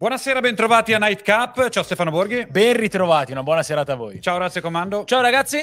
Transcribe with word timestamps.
Buonasera, 0.00 0.40
bentrovati 0.40 0.94
a 0.94 0.98
Night 0.98 1.22
Cup. 1.22 1.68
Ciao 1.68 1.82
Stefano 1.82 2.10
Borghi. 2.10 2.46
Ben 2.46 2.74
ritrovati, 2.74 3.32
una 3.32 3.42
buona 3.42 3.62
serata 3.62 3.92
a 3.92 3.96
voi. 3.96 4.18
Ciao 4.22 4.38
Razze 4.38 4.62
Comando. 4.62 5.04
Ciao 5.04 5.20
ragazzi. 5.20 5.62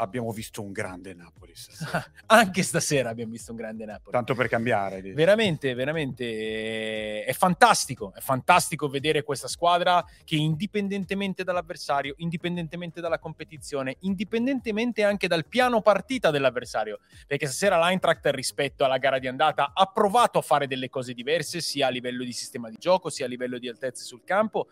Abbiamo 0.00 0.30
visto 0.30 0.62
un 0.62 0.70
grande 0.70 1.12
Napoli 1.12 1.54
stasera. 1.56 2.04
Anche 2.26 2.62
stasera 2.62 3.10
abbiamo 3.10 3.32
visto 3.32 3.50
un 3.50 3.56
grande 3.56 3.84
Napoli. 3.84 4.12
Tanto 4.12 4.34
per 4.34 4.46
cambiare. 4.46 5.02
Dici. 5.02 5.14
Veramente, 5.14 5.74
veramente 5.74 7.24
è 7.24 7.32
fantastico. 7.32 8.12
È 8.14 8.20
fantastico 8.20 8.88
vedere 8.88 9.24
questa 9.24 9.48
squadra 9.48 10.04
che 10.24 10.36
indipendentemente 10.36 11.42
dall'avversario, 11.42 12.14
indipendentemente 12.18 13.00
dalla 13.00 13.18
competizione, 13.18 13.96
indipendentemente 14.00 15.02
anche 15.02 15.26
dal 15.26 15.46
piano 15.46 15.82
partita 15.82 16.30
dell'avversario, 16.30 17.00
perché 17.26 17.46
stasera 17.46 17.76
l'Eintracht 17.78 18.24
rispetto 18.26 18.84
alla 18.84 18.98
gara 18.98 19.18
di 19.18 19.26
andata 19.26 19.72
ha 19.74 19.86
provato 19.86 20.38
a 20.38 20.42
fare 20.42 20.68
delle 20.68 20.88
cose 20.88 21.12
diverse, 21.12 21.60
sia 21.60 21.88
a 21.88 21.90
livello 21.90 22.22
di 22.22 22.32
sistema 22.32 22.70
di 22.70 22.76
gioco, 22.78 23.10
sia 23.10 23.26
a 23.26 23.28
livello 23.28 23.58
di 23.58 23.68
altezze 23.68 24.04
sul 24.04 24.22
campo 24.22 24.68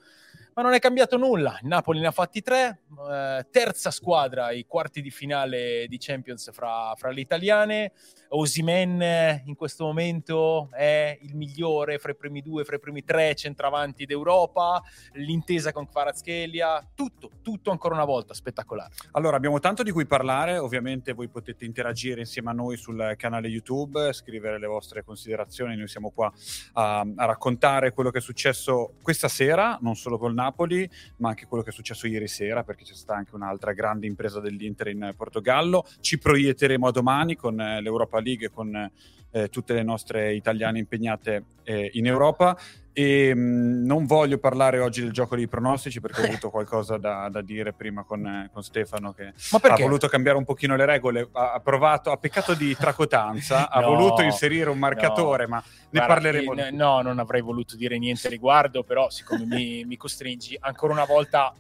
ma 0.57 0.63
non 0.63 0.73
è 0.73 0.79
cambiato 0.79 1.19
nulla. 1.19 1.59
Il 1.61 1.69
Napoli 1.69 2.01
ne 2.01 2.07
ha 2.07 2.13
fatti 2.13 2.41
tre, 2.41 2.81
eh, 3.11 3.47
terza 3.51 3.91
squadra 3.91 4.47
ai 4.47 4.65
quarti 4.65 5.03
di 5.03 5.11
finale 5.11 5.85
di 5.87 5.99
Champions 5.99 6.51
fra, 6.51 6.95
fra 6.97 7.11
le 7.11 7.21
italiane. 7.21 7.93
Osimen 8.31 9.43
in 9.45 9.55
questo 9.55 9.85
momento 9.85 10.69
è 10.73 11.19
il 11.23 11.37
migliore 11.37 11.99
fra 11.99 12.13
i 12.13 12.17
primi 12.17 12.43
due, 12.43 12.65
fra 12.65 12.77
i 12.77 12.81
primi 12.81 13.05
tre 13.05 13.35
centravanti 13.35 14.05
d'Europa. 14.05 14.83
L'intesa 15.13 15.73
con 15.73 15.87
Kvaratskhelia, 15.87 16.91
tutto, 16.95 17.31
tutto 17.43 17.71
ancora 17.71 17.95
una 17.95 18.05
volta 18.05 18.35
spettacolare. 18.35 18.93
Allora, 19.13 19.37
abbiamo 19.37 19.59
tanto 19.59 19.83
di 19.83 19.91
cui 19.91 20.07
parlare. 20.07 20.59
Ovviamente 20.59 21.13
voi 21.13 21.29
potete 21.29 21.65
interagire 21.65 22.21
insieme 22.21 22.51
a 22.51 22.53
noi 22.53 22.77
sul 22.77 23.15
canale 23.17 23.49
YouTube, 23.49 24.13
scrivere 24.13 24.59
le 24.59 24.67
vostre 24.67 25.05
considerazioni. 25.05 25.77
Noi 25.77 25.89
siamo 25.89 26.11
qua 26.11 26.33
a, 26.75 27.01
a 27.01 27.25
raccontare 27.25 27.93
quello 27.93 28.11
che 28.11 28.19
è 28.19 28.23
successo 28.23 28.95
questa 29.03 29.29
sera, 29.29 29.79
non 29.81 29.95
solo 29.95 30.19
col 30.19 30.35
Napoli 30.35 30.89
ma 31.19 31.31
anche 31.31 31.47
quello 31.47 31.63
che 31.63 31.71
è 31.71 31.73
successo 31.73 32.07
ieri 32.07 32.29
sera, 32.29 32.65
perché 32.65 32.85
c'è 32.85 32.95
stata 32.95 33.19
anche 33.19 33.35
un'altra 33.35 33.73
grande 33.73 34.07
impresa 34.07 34.41
dell'Inter 34.41 34.89
in 34.89 35.13
Portogallo. 35.17 35.85
Ci 36.01 36.19
proietteremo 36.19 36.87
a 36.87 36.91
domani 36.91 37.37
con 37.37 37.61
eh, 37.61 37.81
l'Europa 38.17 38.21
League 38.21 38.51
con 38.51 38.91
eh, 39.31 39.49
tutte 39.49 39.75
le 39.75 39.83
nostre 39.83 40.35
italiane 40.35 40.79
impegnate 40.79 41.45
eh, 41.65 41.91
in 41.95 42.07
Europa. 42.07 42.57
E 42.93 43.35
mh, 43.35 43.39
mm, 43.39 43.85
non 43.85 44.07
voglio 44.07 44.39
parlare 44.39 44.79
oggi 44.79 45.03
del 45.03 45.13
gioco 45.13 45.37
dei 45.37 45.49
pronostici 45.49 46.01
perché 46.01 46.23
ho 46.23 46.25
avuto 46.25 46.49
qualcosa 46.49 46.97
da, 46.97 47.29
da 47.29 47.43
dire 47.43 47.75
prima 47.75 48.05
con, 48.05 48.25
eh, 48.27 48.51
con, 48.51 48.63
Stefano 48.63 49.13
che 49.13 49.35
ha 49.53 49.77
voluto 49.77 50.09
cambiare 50.09 50.39
un 50.39 50.45
pochino 50.45 50.77
le 50.77 50.87
regole, 50.87 51.29
ha, 51.31 51.61
provato, 51.63 52.11
ha 52.11 52.17
peccato 52.17 52.55
di 52.55 52.75
tracotanza, 52.75 53.69
no, 53.69 53.81
ha 53.83 53.83
voluto 53.83 54.23
inserire 54.23 54.71
un 54.71 54.79
marcatore, 54.79 55.43
no. 55.43 55.51
ma 55.51 55.57
ne 55.67 55.89
Guarda, 55.91 56.07
parleremo. 56.07 56.69
In, 56.69 56.75
no, 56.75 57.03
non 57.03 57.19
avrei 57.19 57.43
voluto 57.43 57.77
dire 57.77 57.99
niente 57.99 58.31
riguardo, 58.31 58.83
però 58.83 59.11
siccome 59.11 59.45
mi, 59.45 59.85
mi 59.85 59.99
costringi 59.99 60.57
ancora 60.59 60.95
una 60.95 61.05
volta 61.05 61.53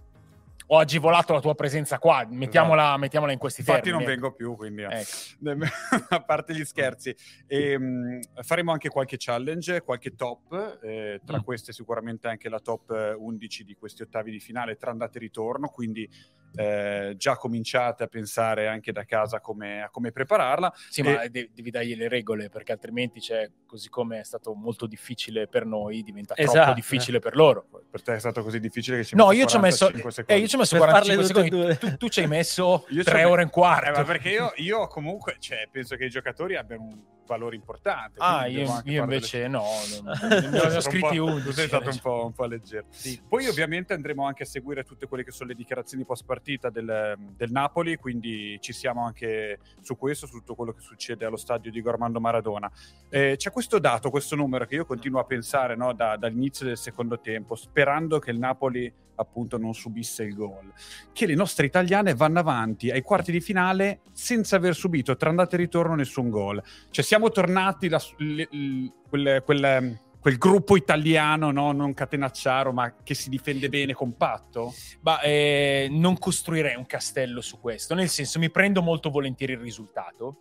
ho 0.68 0.78
agevolato 0.78 1.32
la 1.32 1.40
tua 1.40 1.54
presenza 1.54 1.98
qua, 1.98 2.26
mettiamola, 2.28 2.82
esatto. 2.82 2.98
mettiamola 2.98 3.32
in 3.32 3.38
questi 3.38 3.60
Infatti 3.60 3.90
termini. 3.90 4.04
Infatti 4.04 4.20
non 4.20 4.30
vengo 4.30 4.36
più, 4.36 4.56
quindi 4.56 4.82
ecco. 4.82 6.06
a 6.14 6.22
parte 6.22 6.54
gli 6.54 6.64
scherzi. 6.64 7.14
E, 7.46 7.74
um, 7.76 8.20
faremo 8.42 8.72
anche 8.72 8.88
qualche 8.88 9.16
challenge, 9.18 9.82
qualche 9.82 10.14
top, 10.14 10.78
eh, 10.82 11.20
tra 11.24 11.38
mm. 11.38 11.42
queste 11.42 11.72
sicuramente 11.72 12.28
anche 12.28 12.48
la 12.48 12.60
top 12.60 13.16
11 13.18 13.64
di 13.64 13.74
questi 13.74 14.02
ottavi 14.02 14.30
di 14.30 14.40
finale 14.40 14.76
tra 14.76 14.90
andate 14.90 15.18
e 15.18 15.20
ritorno, 15.20 15.68
quindi 15.68 16.08
eh, 16.56 17.14
già 17.16 17.36
cominciate 17.36 18.04
a 18.04 18.06
pensare 18.06 18.66
anche 18.68 18.92
da 18.92 19.04
casa 19.04 19.40
come, 19.40 19.82
a 19.82 19.90
come 19.90 20.12
prepararla. 20.12 20.72
Sì, 20.88 21.00
e... 21.00 21.04
ma 21.04 21.26
de- 21.28 21.50
devi 21.52 21.70
dargli 21.70 21.96
le 21.96 22.08
regole 22.08 22.48
perché 22.48 22.72
altrimenti 22.72 23.20
c'è, 23.20 23.50
così 23.66 23.88
come 23.88 24.20
è 24.20 24.24
stato 24.24 24.54
molto 24.54 24.86
difficile 24.86 25.46
per 25.46 25.64
noi, 25.66 26.02
diventa 26.02 26.34
esatto. 26.36 26.56
troppo 26.56 26.72
difficile 26.74 27.18
per 27.18 27.36
loro. 27.36 27.66
Per 27.90 28.02
te 28.02 28.14
è 28.14 28.18
stato 28.18 28.42
così 28.42 28.60
difficile 28.60 28.98
che 28.98 29.04
ci 29.04 29.14
No, 29.14 29.32
io 29.32 29.46
ci 29.46 29.56
ho 29.56 29.60
messo, 29.60 29.90
eh, 30.26 30.38
io 30.38 30.46
ci 30.46 30.54
ho 30.54 30.58
messo 30.58 30.76
45 30.76 31.24
secondi, 31.24 31.78
tu, 31.78 31.96
tu, 31.96 32.08
ci 32.08 32.20
hai 32.20 32.26
messo 32.26 32.86
3 32.88 33.24
ore 33.24 33.42
e 33.42 33.44
un 33.44 33.50
quarto. 33.50 33.88
Eh, 33.88 33.92
ma 33.92 34.04
perché 34.04 34.30
io, 34.30 34.52
io 34.56 34.86
comunque 34.86 35.36
cioè, 35.38 35.68
penso 35.70 35.96
che 35.96 36.04
i 36.04 36.10
giocatori 36.10 36.56
abbiano 36.56 36.82
un 36.82 37.14
valore 37.26 37.56
importante. 37.56 38.18
Ah, 38.18 38.46
io, 38.46 38.80
io 38.84 39.02
invece 39.02 39.38
delle... 39.38 39.48
no, 39.48 39.64
non, 40.02 40.50
ne 40.50 40.60
ho 40.60 40.80
scritti 40.80 41.18
uno. 41.18 41.40
Tu 41.40 41.52
sei 41.52 41.66
stato 41.66 41.90
un 41.90 41.98
po', 41.98 42.24
un 42.26 42.32
po 42.32 42.46
leggero. 42.46 42.86
Sì. 42.88 43.20
Poi 43.28 43.46
ovviamente 43.48 43.92
andremo 43.92 44.24
anche 44.24 44.44
a 44.44 44.46
seguire 44.46 44.84
tutte 44.84 45.06
quelle 45.06 45.24
che 45.24 45.32
sono 45.32 45.50
le 45.50 45.54
dichiarazioni 45.54 46.04
post 46.04 46.24
partita 46.24 46.44
del, 46.70 47.16
del, 47.36 47.50
Napoli, 47.50 47.96
quindi 47.96 48.56
ci 48.60 48.72
siamo 48.72 49.04
anche 49.04 49.58
su 49.80 49.96
questo, 49.96 50.26
su 50.26 50.38
tutto 50.38 50.54
quello 50.54 50.72
che 50.72 50.80
succede 50.80 51.24
allo 51.24 51.36
stadio 51.36 51.70
di 51.70 51.82
Gormando 51.82 52.20
Maradona. 52.20 52.70
Eh, 53.08 53.34
c'è 53.36 53.50
questo 53.50 53.78
dato, 53.78 54.10
questo 54.10 54.36
numero 54.36 54.66
che 54.66 54.76
io 54.76 54.86
continuo 54.86 55.20
a 55.20 55.24
pensare 55.24 55.74
no, 55.76 55.92
da, 55.92 56.16
dall'inizio 56.16 56.66
del 56.66 56.76
secondo 56.76 57.20
tempo, 57.20 57.56
sperando 57.56 58.18
che 58.18 58.30
il 58.30 58.38
Napoli 58.38 58.92
appunto 59.16 59.58
non 59.58 59.74
subisse 59.74 60.24
il 60.24 60.34
gol, 60.34 60.72
che 61.12 61.26
le 61.26 61.34
nostre 61.34 61.66
italiane 61.66 62.14
vanno 62.14 62.38
avanti 62.38 62.90
ai 62.90 63.02
quarti 63.02 63.32
di 63.32 63.40
finale 63.40 64.00
senza 64.12 64.56
aver 64.56 64.74
subito 64.74 65.16
tra 65.16 65.30
andata 65.30 65.56
e 65.56 65.58
ritorno 65.58 65.94
nessun 65.94 66.30
gol. 66.30 66.62
Cioè 66.90 67.04
siamo 67.04 67.30
tornati 67.30 67.88
la, 67.88 68.00
le, 68.18 68.48
le, 68.50 68.92
quel, 69.08 69.42
quel, 69.42 70.00
quel, 70.26 70.38
gruppo 70.38 70.76
italiano, 70.76 71.52
no? 71.52 71.70
non 71.70 71.94
catenacciaro, 71.94 72.72
ma 72.72 72.96
che 73.04 73.14
si 73.14 73.28
difende 73.28 73.68
bene, 73.68 73.92
compatto? 73.92 74.74
Ma 75.02 75.20
eh, 75.20 75.86
non 75.88 76.18
costruirei 76.18 76.74
un 76.74 76.86
castello 76.86 77.40
su 77.40 77.60
questo, 77.60 77.94
nel 77.94 78.08
senso 78.08 78.40
mi 78.40 78.50
prendo 78.50 78.82
molto 78.82 79.10
volentieri 79.10 79.52
il 79.52 79.60
risultato, 79.60 80.38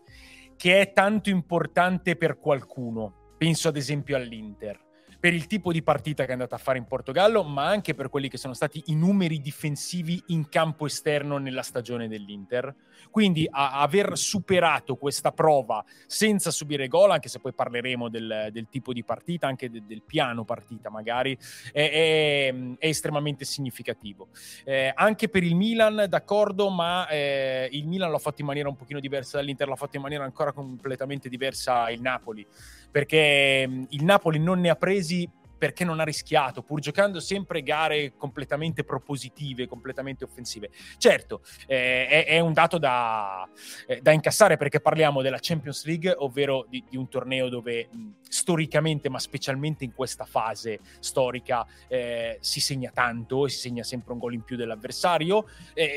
che 0.57 0.81
è 0.81 0.91
tanto 0.91 1.29
importante 1.29 2.15
per 2.15 2.39
qualcuno. 2.39 3.35
Penso 3.37 3.67
ad 3.67 3.77
esempio 3.77 4.15
all'Inter 4.15 4.84
per 5.19 5.33
il 5.33 5.47
tipo 5.47 5.71
di 5.71 5.81
partita 5.81 6.23
che 6.23 6.29
è 6.29 6.33
andata 6.33 6.55
a 6.55 6.59
fare 6.59 6.77
in 6.77 6.85
Portogallo, 6.85 7.43
ma 7.43 7.65
anche 7.65 7.93
per 7.93 8.09
quelli 8.09 8.29
che 8.29 8.37
sono 8.37 8.53
stati 8.53 8.83
i 8.87 8.95
numeri 8.95 9.41
difensivi 9.41 10.21
in 10.27 10.49
campo 10.49 10.85
esterno 10.85 11.37
nella 11.37 11.63
stagione 11.63 12.07
dell'Inter. 12.07 12.73
Quindi 13.09 13.47
a, 13.49 13.79
aver 13.81 14.17
superato 14.17 14.95
questa 14.95 15.31
prova 15.31 15.83
senza 16.07 16.51
subire 16.51 16.87
gol, 16.87 17.11
anche 17.11 17.29
se 17.29 17.39
poi 17.39 17.53
parleremo 17.53 18.09
del, 18.09 18.49
del 18.51 18.67
tipo 18.69 18.93
di 18.93 19.03
partita, 19.03 19.47
anche 19.47 19.69
de, 19.69 19.83
del 19.85 20.01
piano 20.03 20.43
partita 20.43 20.89
magari, 20.89 21.37
è, 21.71 21.89
è, 21.89 22.55
è 22.77 22.87
estremamente 22.87 23.45
significativo. 23.45 24.29
Eh, 24.63 24.91
anche 24.93 25.29
per 25.29 25.43
il 25.43 25.55
Milan, 25.55 26.05
d'accordo, 26.07 26.69
ma 26.69 27.07
eh, 27.07 27.69
il 27.71 27.87
Milan 27.87 28.11
l'ha 28.11 28.19
fatto 28.19 28.41
in 28.41 28.47
maniera 28.47 28.69
un 28.69 28.75
pochino 28.75 28.99
diversa 28.99 29.37
dall'Inter, 29.37 29.67
l'ha 29.67 29.75
fatto 29.75 29.95
in 29.95 30.01
maniera 30.01 30.23
ancora 30.23 30.51
completamente 30.51 31.29
diversa 31.29 31.89
il 31.89 32.01
Napoli 32.01 32.45
perché 32.95 33.67
mm, 33.67 33.83
il 33.89 34.05
Napoli 34.05 34.39
non 34.39 34.61
ne 34.61 34.69
ha 34.69 34.75
presi 34.77 35.29
perché 35.57 35.83
non 35.83 35.99
ha 35.99 36.03
rischiato, 36.03 36.61
pur 36.63 36.79
giocando 36.79 37.19
sempre 37.19 37.61
gare 37.61 38.13
completamente 38.15 38.85
propositive, 38.85 39.67
completamente 39.67 40.23
offensive. 40.23 40.69
Certo, 40.97 41.41
eh, 41.67 42.07
è, 42.07 42.25
è, 42.25 42.39
un 42.39 42.53
dato 42.53 42.77
da, 42.77 43.45
eh, 43.85 43.99
da, 43.99 44.11
incassare 44.11 44.55
perché 44.55 44.79
parliamo 44.79 45.21
della 45.21 45.39
Champions 45.41 45.85
League, 45.85 46.13
ovvero 46.17 46.65
di, 46.69 46.83
di 46.89 46.95
un 46.95 47.09
torneo 47.09 47.49
dove 47.49 47.89
mh, 47.91 47.97
mm, 47.97 48.11
storicamente, 48.29 49.09
ma 49.09 49.19
specialmente 49.19 49.83
in 49.83 49.93
questa 49.93 50.23
fase 50.23 50.79
storica, 50.99 51.65
eh, 51.89 52.37
si 52.39 52.61
segna 52.61 52.91
tanto 52.93 53.45
e 53.45 53.49
si 53.49 53.59
segna 53.59 53.83
sempre 53.83 54.13
un 54.13 54.19
gol 54.19 54.35
in 54.35 54.43
più 54.43 54.55
dell'avversario. 54.55 55.47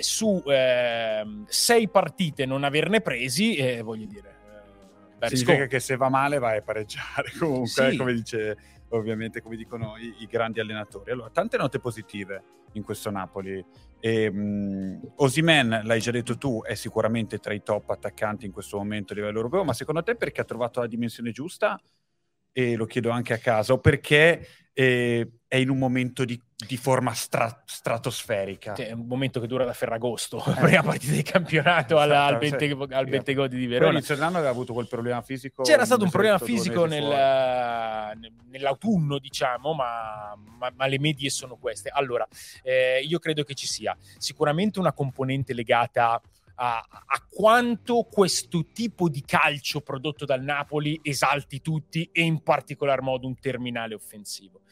su 0.00 0.42
ehm, 0.44 1.44
sei 1.46 1.88
partite 1.88 2.44
non 2.44 2.64
averne 2.64 3.00
presi, 3.00 3.54
eh, 3.54 3.82
voglio 3.82 4.06
dire 4.06 4.37
significa 5.26 5.66
che 5.66 5.80
se 5.80 5.96
va 5.96 6.08
male 6.08 6.38
vai 6.38 6.58
a 6.58 6.62
pareggiare 6.62 7.32
comunque, 7.38 7.90
sì. 7.90 7.96
come 7.96 8.12
dice 8.12 8.56
ovviamente 8.90 9.42
come 9.42 9.56
dicono 9.56 9.96
i, 9.98 10.14
i, 10.18 10.26
grandi 10.26 10.60
allenatori. 10.60 11.10
Allora, 11.10 11.30
tante 11.30 11.56
note 11.56 11.78
positive 11.78 12.42
in 12.72 12.82
questo 12.82 13.10
Napoli. 13.10 13.64
E, 14.00 14.32
Osimen, 15.16 15.80
l'hai 15.84 16.00
già 16.00 16.10
detto 16.10 16.38
tu, 16.38 16.62
è 16.62 16.74
sicuramente 16.74 17.38
tra 17.38 17.52
i 17.52 17.62
top 17.62 17.90
attaccanti 17.90 18.46
in 18.46 18.52
questo 18.52 18.76
momento 18.76 19.12
a 19.12 19.16
livello 19.16 19.36
europeo, 19.36 19.64
ma 19.64 19.72
secondo 19.72 20.02
te 20.02 20.14
perché 20.14 20.40
ha 20.40 20.44
trovato 20.44 20.80
la 20.80 20.86
dimensione 20.86 21.32
giusta? 21.32 21.80
E 22.52 22.76
lo 22.76 22.86
chiedo 22.86 23.10
anche 23.10 23.34
a 23.34 23.38
casa, 23.38 23.72
o 23.72 23.78
perché 23.78 24.46
eh, 24.78 25.28
è 25.48 25.56
in 25.56 25.70
un 25.70 25.78
momento 25.78 26.24
di, 26.24 26.40
di 26.54 26.76
forma 26.76 27.12
stra- 27.12 27.62
stratosferica. 27.64 28.74
Cioè, 28.74 28.88
è 28.88 28.92
un 28.92 29.06
momento 29.08 29.40
che 29.40 29.48
dura 29.48 29.64
da 29.64 29.72
Ferragosto, 29.72 30.38
eh. 30.46 30.54
prima 30.60 30.82
partita 30.84 31.14
di 31.14 31.22
campionato 31.22 31.98
alla, 31.98 32.26
al, 32.26 32.38
Bente, 32.38 32.70
al 32.90 33.08
Bentegodi 33.08 33.56
di 33.56 33.66
Verona. 33.66 33.98
Però 33.98 34.14
dell'anno 34.14 34.36
aveva 34.36 34.52
avuto 34.52 34.72
quel 34.72 34.86
problema 34.86 35.20
fisico. 35.20 35.64
C'era 35.64 35.84
stato 35.84 36.04
un 36.04 36.10
problema 36.10 36.38
fisico 36.38 36.84
nel, 36.84 38.16
nell'autunno, 38.50 39.18
diciamo, 39.18 39.72
ma, 39.72 40.38
ma, 40.58 40.72
ma, 40.72 40.86
le 40.86 41.00
medie 41.00 41.28
sono 41.28 41.56
queste. 41.56 41.90
Allora, 41.92 42.24
eh, 42.62 43.04
io 43.04 43.18
credo 43.18 43.42
che 43.42 43.54
ci 43.54 43.66
sia 43.66 43.96
sicuramente 44.16 44.78
una 44.78 44.92
componente 44.92 45.54
legata 45.54 46.12
a, 46.12 46.22
a, 46.60 46.84
quanto 47.30 48.08
questo 48.10 48.66
tipo 48.72 49.08
di 49.08 49.22
calcio 49.22 49.80
prodotto 49.80 50.24
dal 50.24 50.42
Napoli 50.42 50.98
esalti 51.02 51.60
tutti 51.60 52.08
e 52.12 52.22
in 52.22 52.42
particolar 52.42 53.00
modo 53.00 53.26
un 53.26 53.38
terminale 53.38 53.94
offensivo. 53.94 54.62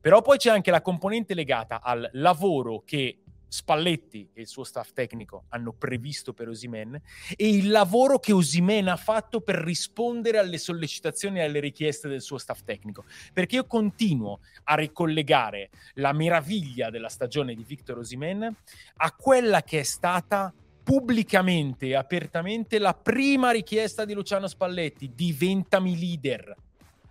Però 0.00 0.20
poi 0.20 0.38
c'è 0.38 0.50
anche 0.50 0.70
la 0.70 0.82
componente 0.82 1.34
legata 1.34 1.80
al 1.80 2.08
lavoro 2.14 2.82
che 2.84 3.22
Spalletti 3.48 4.28
e 4.34 4.42
il 4.42 4.46
suo 4.46 4.62
staff 4.62 4.92
tecnico 4.92 5.44
hanno 5.48 5.72
previsto 5.72 6.34
per 6.34 6.48
Osimen 6.48 7.00
e 7.34 7.48
il 7.48 7.70
lavoro 7.70 8.18
che 8.18 8.32
Osimen 8.32 8.88
ha 8.88 8.96
fatto 8.96 9.40
per 9.40 9.56
rispondere 9.56 10.38
alle 10.38 10.58
sollecitazioni 10.58 11.38
e 11.38 11.44
alle 11.44 11.60
richieste 11.60 12.08
del 12.08 12.20
suo 12.20 12.36
staff 12.36 12.62
tecnico. 12.62 13.04
Perché 13.32 13.56
io 13.56 13.66
continuo 13.66 14.40
a 14.64 14.74
ricollegare 14.74 15.70
la 15.94 16.12
meraviglia 16.12 16.90
della 16.90 17.08
stagione 17.08 17.54
di 17.54 17.64
Victor 17.64 17.98
Osimen 17.98 18.54
a 18.96 19.12
quella 19.12 19.62
che 19.62 19.80
è 19.80 19.84
stata 19.84 20.52
pubblicamente 20.88 21.94
apertamente 21.94 22.78
la 22.78 22.94
prima 22.94 23.50
richiesta 23.50 24.06
di 24.06 24.14
Luciano 24.14 24.46
Spalletti, 24.46 25.12
diventami 25.14 25.98
leader. 25.98 26.56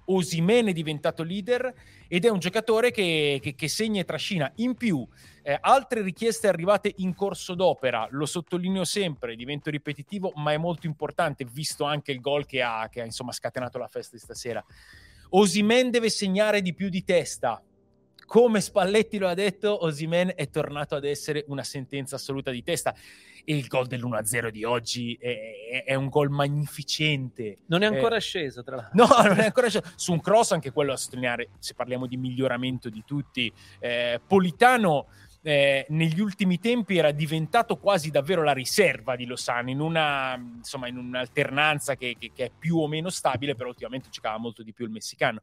Osimene 0.05 0.71
è 0.71 0.73
diventato 0.73 1.21
leader 1.21 1.71
ed 2.07 2.25
è 2.25 2.29
un 2.29 2.39
giocatore 2.39 2.89
che, 2.89 3.37
che, 3.39 3.53
che 3.53 3.67
segna 3.67 4.01
e 4.01 4.03
trascina. 4.03 4.51
In 4.55 4.73
più, 4.73 5.07
eh, 5.43 5.55
altre 5.61 6.01
richieste 6.01 6.47
arrivate 6.47 6.91
in 6.97 7.13
corso 7.13 7.53
d'opera, 7.53 8.07
lo 8.09 8.25
sottolineo 8.25 8.83
sempre, 8.83 9.35
divento 9.35 9.69
ripetitivo, 9.69 10.31
ma 10.37 10.53
è 10.53 10.57
molto 10.57 10.87
importante, 10.87 11.45
visto 11.45 11.83
anche 11.83 12.11
il 12.11 12.19
gol 12.19 12.47
che 12.47 12.63
ha, 12.63 12.89
che 12.89 13.01
ha 13.01 13.05
insomma, 13.05 13.31
scatenato 13.31 13.77
la 13.77 13.87
festa 13.87 14.15
di 14.15 14.23
stasera. 14.23 14.65
Osimen 15.29 15.91
deve 15.91 16.09
segnare 16.09 16.63
di 16.63 16.73
più 16.73 16.89
di 16.89 17.03
testa. 17.03 17.61
Come 18.27 18.59
Spalletti 18.59 19.17
lo 19.19 19.29
ha 19.29 19.33
detto, 19.33 19.85
Osimen 19.85 20.33
è 20.35 20.49
tornato 20.49 20.95
ad 20.95 21.05
essere 21.05 21.45
una 21.47 21.63
sentenza 21.63 22.17
assoluta 22.17 22.51
di 22.51 22.61
testa 22.61 22.93
e 23.45 23.55
il 23.55 23.67
gol 23.67 23.87
dell'1-0 23.87 24.49
di 24.49 24.65
oggi 24.65 25.17
è, 25.17 25.85
è 25.85 25.95
un 25.95 26.09
gol 26.09 26.29
magnificente. 26.29 27.59
Non 27.67 27.83
è 27.83 27.85
ancora 27.85 28.17
eh, 28.17 28.19
sceso, 28.19 28.63
tra 28.63 28.75
l'altro. 28.91 28.91
No, 28.93 29.27
non 29.29 29.39
è 29.39 29.45
ancora 29.45 29.69
sceso. 29.69 29.89
Su 29.95 30.11
un 30.11 30.19
cross, 30.19 30.51
anche 30.51 30.73
quello 30.73 30.91
a 30.91 30.97
sottolineare, 30.97 31.51
se 31.57 31.73
parliamo 31.73 32.05
di 32.05 32.17
miglioramento 32.17 32.89
di 32.89 33.03
tutti, 33.05 33.51
eh, 33.79 34.19
Politano... 34.27 35.07
Eh, 35.47 35.85
negli 35.89 36.19
ultimi 36.19 36.59
tempi 36.59 36.97
era 36.97 37.11
diventato 37.11 37.77
quasi 37.77 38.11
davvero 38.11 38.43
la 38.43 38.51
riserva 38.51 39.15
di 39.15 39.25
Lozano 39.25 39.69
in, 39.69 39.79
una, 39.79 40.35
insomma, 40.35 40.89
in 40.89 40.97
un'alternanza 40.97 41.95
che, 41.95 42.17
che, 42.19 42.31
che, 42.33 42.45
è 42.45 42.51
più 42.51 42.77
o 42.77 42.87
meno 42.87 43.09
stabile, 43.09 43.55
però 43.55 43.69
ultimamente 43.69 44.09
giocava 44.09 44.37
molto 44.37 44.61
di 44.61 44.73
più 44.73 44.83
il 44.83 44.91
messicano. 44.91 45.41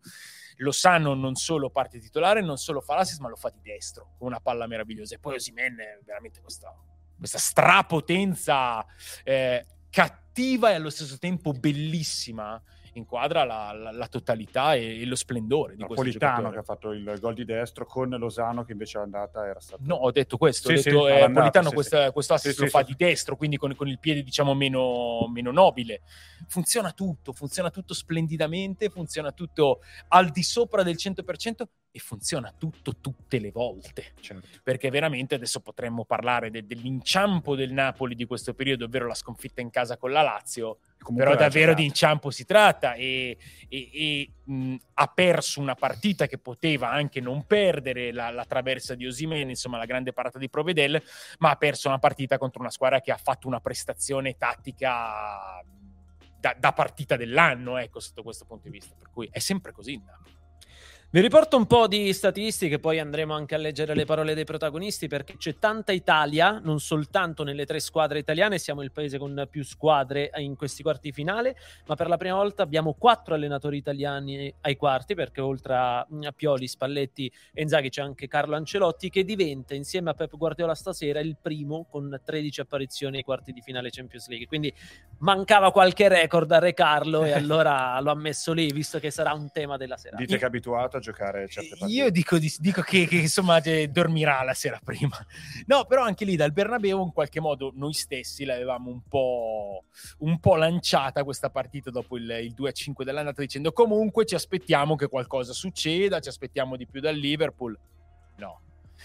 Lozano 0.57 1.15
non 1.15 1.37
solo 1.37 1.71
parte 1.71 1.99
titolare, 1.99 2.43
non 2.43 2.59
solo 2.59 2.83
fa 2.83 2.97
l'assist, 2.97 3.21
ma 3.21 3.29
lo 3.29 3.37
fa 3.37 3.49
di 3.49 3.61
destro, 3.63 4.15
con 4.19 4.27
una 4.27 4.41
palla 4.41 4.67
meravigliosa. 4.67 5.15
E 5.15 5.19
poi 5.19 5.37
Osimen 5.37 5.79
è 5.79 5.99
veramente 6.05 6.41
questa 6.43 6.71
questa 7.17 7.39
strapotenza 7.39 8.85
eh, 9.23 9.65
cattiva 9.89 10.71
e 10.71 10.75
allo 10.75 10.91
stesso 10.91 11.19
tempo 11.19 11.53
bellissima 11.53 12.61
inquadra 12.99 13.45
la, 13.45 13.73
la, 13.73 13.91
la 13.91 14.09
totalità 14.09 14.75
e, 14.75 15.01
e, 15.01 15.05
lo 15.07 15.17
splendore 15.17 15.75
di 15.75 15.83
Napolitano 15.83 16.51
che 16.51 16.59
ha 16.59 16.63
fatto 16.63 16.93
il 16.93 17.19
gol 17.21 17.35
di 17.35 17.45
destro 17.45 17.87
con 17.87 18.09
Lozano 18.11 18.65
che 18.65 18.73
invece 18.73 18.99
l'andata 18.99 19.47
era 19.47 19.61
stato 19.61 19.83
no 19.85 19.95
ho 19.97 20.11
detto 20.11 20.37
questo 20.37 20.69
sì, 20.69 20.75
ho 20.75 20.83
detto, 20.83 21.07
sì, 21.07 21.13
eh, 21.13 21.27
Napolitano 21.27 21.69
sì, 21.69 21.75
questa, 21.75 22.13
questo 22.13 22.35
assist 22.35 22.59
lo 22.61 22.67
fa 22.69 22.83
di 22.83 22.95
destro 22.97 23.37
quindi 23.37 23.57
con, 23.57 23.75
con, 23.75 23.89
il 23.89 23.99
piede 23.99 24.23
diciamo 24.23 24.55
meno, 24.55 25.27
meno 25.29 25.51
nobile 25.51 26.03
funziona 26.47 26.93
tutto 26.93 27.33
funziona 27.33 27.71
tutto 27.71 27.95
splendidamente 27.95 28.89
funziona 28.89 29.33
tutto 29.33 29.81
al 30.09 30.31
di 30.31 30.43
sopra 30.43 30.83
del 30.83 30.97
100% 30.97 31.65
e 31.97 32.01
funziona 32.01 32.53
tutto 32.59 32.97
tutte 33.01 33.39
le 33.39 33.53
volte. 33.53 34.15
Certo. 34.19 34.49
Perché 34.65 34.91
veramente 34.91 35.37
adesso 35.37 35.61
potremmo 35.61 36.05
parlare 36.05 36.51
de- 36.51 36.67
dell'inciampo 36.67 37.55
del 37.55 37.73
Napoli 37.73 38.17
di 38.17 38.25
questo 38.25 38.53
periodo, 38.53 38.87
ovvero 38.87 39.07
la 39.07 39.15
sconfitta 39.15 39.61
in 39.61 39.71
casa 39.71 39.97
con 39.97 40.11
la 40.11 40.23
Lazio. 40.23 40.79
Però 41.13 41.37
davvero 41.37 41.75
di 41.75 41.85
inciampo 41.85 42.31
si 42.31 42.45
tratta 42.45 42.95
e, 42.95 43.37
e, 43.69 43.91
e 43.93 44.31
mh, 44.45 44.75
ha 44.95 45.07
perso 45.09 45.61
una 45.61 45.75
partita 45.75 46.27
che 46.27 46.39
poteva 46.39 46.91
anche 46.91 47.21
non 47.21 47.47
perdere 47.47 48.13
la, 48.13 48.31
la 48.31 48.45
traversa 48.45 48.95
di 48.95 49.07
Osimene, 49.07 49.51
insomma 49.51 49.79
la 49.79 49.85
grande 49.85 50.13
parata 50.13 50.39
di 50.39 50.49
Provedel, 50.49 51.03
ma 51.39 51.51
ha 51.51 51.57
perso 51.57 51.89
una 51.89 51.99
partita 51.99 52.39
contro 52.39 52.61
una 52.61 52.71
squadra 52.71 53.01
che 53.01 53.13
ha 53.13 53.17
fatto 53.17 53.47
una 53.47 53.61
prestazione 53.61 54.37
tattica 54.37 55.63
da, 56.39 56.55
da 56.59 56.73
partita 56.73 57.17
dell'anno, 57.17 57.79
ecco, 57.79 58.01
sotto 58.01 58.23
questo 58.23 58.45
punto 58.45 58.69
di 58.69 58.79
vista. 58.79 58.95
Per 58.99 59.11
cui 59.11 59.29
è 59.31 59.39
sempre 59.39 59.73
così 59.73 59.97
Napoli. 60.05 60.34
Vi 61.15 61.21
riporto 61.21 61.57
un 61.57 61.69
po' 61.69 61.87
di 61.87 62.13
statistiche, 62.13 62.81
poi 62.81 62.99
andremo 62.99 63.35
anche 63.35 63.55
a 63.55 63.59
leggere 63.59 63.95
le 63.95 64.05
parole 64.05 64.35
dei 64.35 64.43
protagonisti 64.43 65.07
perché 65.07 65.37
c'è 65.37 65.61
tanta 65.61 65.93
Italia, 65.93 66.59
non 66.59 66.81
soltanto 66.81 67.45
nelle 67.45 67.67
tre 67.67 67.79
squadre 67.79 68.19
italiane, 68.19 68.59
siamo 68.59 68.83
il 68.83 68.91
paese 68.91 69.17
con 69.17 69.47
più 69.49 69.63
squadre 69.63 70.33
in 70.39 70.57
questi 70.57 70.83
quarti 70.83 71.13
finale, 71.13 71.55
ma 71.87 71.95
per 71.95 72.09
la 72.09 72.17
prima 72.17 72.35
volta 72.35 72.65
abbiamo 72.65 72.95
quattro 72.95 73.35
allenatori 73.35 73.77
italiani 73.77 74.53
ai 74.63 74.75
quarti 74.75 75.15
perché 75.15 75.41
oltre 75.41 75.75
a 75.77 76.05
Pioli, 76.35 76.67
Spalletti 76.67 77.31
e 77.53 77.63
Inzaghi 77.63 77.91
c'è 77.91 78.03
anche 78.03 78.27
Carlo 78.27 78.57
Ancelotti 78.57 79.09
che 79.09 79.23
diventa 79.23 79.77
insieme 79.77 80.11
a 80.11 80.15
Pep 80.15 80.37
Guardiola 80.37 80.75
stasera 80.75 81.21
il 81.21 81.37
primo 81.41 81.87
con 81.89 82.21
13 82.25 82.63
apparizioni 82.63 83.19
ai 83.19 83.23
quarti 83.23 83.53
di 83.53 83.61
finale 83.61 83.91
Champions 83.91 84.27
League. 84.27 84.49
Quindi 84.49 84.75
mancava 85.19 85.71
qualche 85.71 86.09
record 86.09 86.51
a 86.51 86.59
Re 86.59 86.75
Carlo 86.75 87.23
e 87.23 87.31
allora 87.39 88.01
lo 88.01 88.11
ha 88.11 88.17
messo 88.17 88.53
lì 88.53 88.73
visto 88.73 88.99
che 88.99 89.13
sarà 89.13 89.33
un 89.33 89.53
tema 89.53 89.77
della 89.77 89.97
serata. 89.97 90.21
Dite 90.21 90.39
che 90.39 90.43
è 90.43 90.47
abituato 90.49 91.03
giocare 91.05 91.47
certe 91.49 91.77
partite. 91.77 91.93
Io 91.93 92.11
dico, 92.11 92.39
dico 92.39 92.81
che, 92.83 93.07
che, 93.07 93.17
insomma 93.17 93.61
dormirà 93.61 94.43
la 94.43 94.55
sera 94.55 94.81
prima. 94.83 95.17
No, 95.67 95.85
però 95.85 96.03
anche 96.03 96.25
lì 96.25 96.37
dal 96.37 96.53
Bernabeu 96.53 97.03
in 97.03 97.13
qualche 97.13 97.41
modo 97.41 97.73
noi 97.75 97.93
stessi 97.93 98.45
l'avevamo 98.45 98.91
un 98.91 99.01
po', 99.09 99.85
un 100.19 100.39
po 100.39 100.57
lanciata 100.57 101.25
questa 101.25 101.51
partita 101.51 101.91
dopo 101.91 102.17
il, 102.17 102.29
il 102.43 102.55
2-5 102.57 103.03
dell'andata 103.03 103.41
dicendo 103.41 103.73
comunque 103.73 104.25
ci 104.27 104.35
aspettiamo 104.35 104.97
che 104.97 105.09
qualcosa 105.09 105.53
succeda, 105.53 106.21
ci 106.21 106.29
aspettiamo 106.29 106.77
di 106.77 106.87
più 106.87 107.01
dal 107.01 107.17
Liverpool. 107.17 107.79
No, 108.37 108.61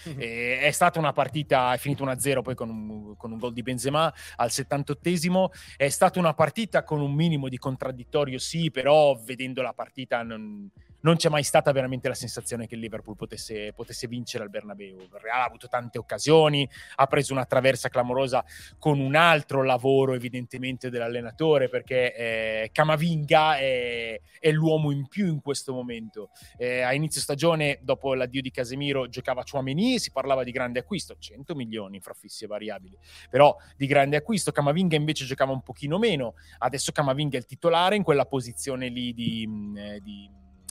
Mm-hmm. 0.08 0.18
è 0.64 0.70
stata 0.70 0.98
una 0.98 1.12
partita, 1.12 1.72
è 1.72 1.78
finita 1.78 2.04
1-0 2.04 2.42
poi 2.42 2.54
con 2.54 2.68
un, 2.70 3.16
con 3.16 3.32
un 3.32 3.38
gol 3.38 3.52
di 3.52 3.62
Benzema 3.62 4.12
al 4.36 4.48
78esimo. 4.48 5.48
È 5.76 5.88
stata 5.88 6.18
una 6.18 6.34
partita 6.34 6.82
con 6.84 7.00
un 7.00 7.12
minimo 7.12 7.48
di 7.48 7.58
contraddittorio, 7.58 8.38
sì, 8.38 8.70
però 8.70 9.14
vedendo 9.16 9.62
la 9.62 9.72
partita 9.72 10.22
non, 10.22 10.70
non 11.00 11.16
c'è 11.16 11.28
mai 11.28 11.42
stata 11.42 11.72
veramente 11.72 12.08
la 12.08 12.14
sensazione 12.14 12.66
che 12.66 12.74
il 12.74 12.80
Liverpool 12.80 13.16
potesse, 13.16 13.72
potesse, 13.72 14.06
vincere 14.06 14.44
al 14.44 14.50
Bernabeu. 14.50 15.00
Il 15.00 15.08
Real 15.12 15.40
ha 15.40 15.44
avuto 15.44 15.68
tante 15.68 15.98
occasioni, 15.98 16.68
ha 16.96 17.06
preso 17.06 17.32
una 17.32 17.44
traversa 17.44 17.88
clamorosa 17.88 18.44
con 18.78 18.98
un 18.98 19.14
altro 19.14 19.62
lavoro 19.62 20.14
evidentemente 20.14 20.90
dell'allenatore 20.90 21.68
perché 21.68 22.14
eh, 22.14 22.70
Camavinga 22.72 23.58
è, 23.58 24.20
è, 24.38 24.50
l'uomo 24.50 24.90
in 24.90 25.06
più 25.08 25.26
in 25.26 25.40
questo 25.40 25.72
momento. 25.72 26.30
Eh, 26.56 26.80
a 26.82 26.92
inizio 26.92 27.20
stagione, 27.20 27.78
dopo 27.82 28.14
l'addio 28.14 28.42
di 28.42 28.50
Casemiro, 28.50 29.08
giocava 29.08 29.44
Chouameni, 29.48 29.98
si 29.98 30.10
parlava 30.10 30.44
di 30.44 30.50
grande 30.50 30.80
acquisto, 30.80 31.16
100 31.18 31.54
milioni 31.54 32.00
fra 32.00 32.14
fissi 32.14 32.44
e 32.44 32.46
variabili, 32.46 32.98
però 33.28 33.56
di 33.76 33.86
grande 33.86 34.16
acquisto. 34.16 34.52
Camavinga 34.52 34.96
invece 34.96 35.24
giocava 35.24 35.52
un 35.52 35.62
pochino 35.62 35.98
meno, 35.98 36.34
adesso 36.58 36.92
Camavinga 36.92 37.36
è 37.36 37.40
il 37.40 37.46
titolare 37.46 37.96
in 37.96 38.02
quella 38.02 38.26
posizione 38.26 38.88
lì 38.88 39.12
di, 39.12 39.48
eh, 39.76 40.00
di 40.00 40.28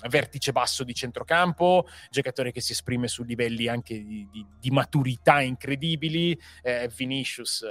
vertice 0.08 0.52
basso 0.52 0.84
di 0.84 0.94
centrocampo, 0.94 1.88
giocatore 2.10 2.52
che 2.52 2.62
si 2.62 2.72
esprime 2.72 3.08
su 3.08 3.24
livelli 3.24 3.68
anche 3.68 4.02
di, 4.02 4.28
di, 4.32 4.46
di 4.58 4.70
maturità 4.70 5.42
incredibili. 5.42 6.40
Eh, 6.62 6.90
Vinicius, 6.96 7.64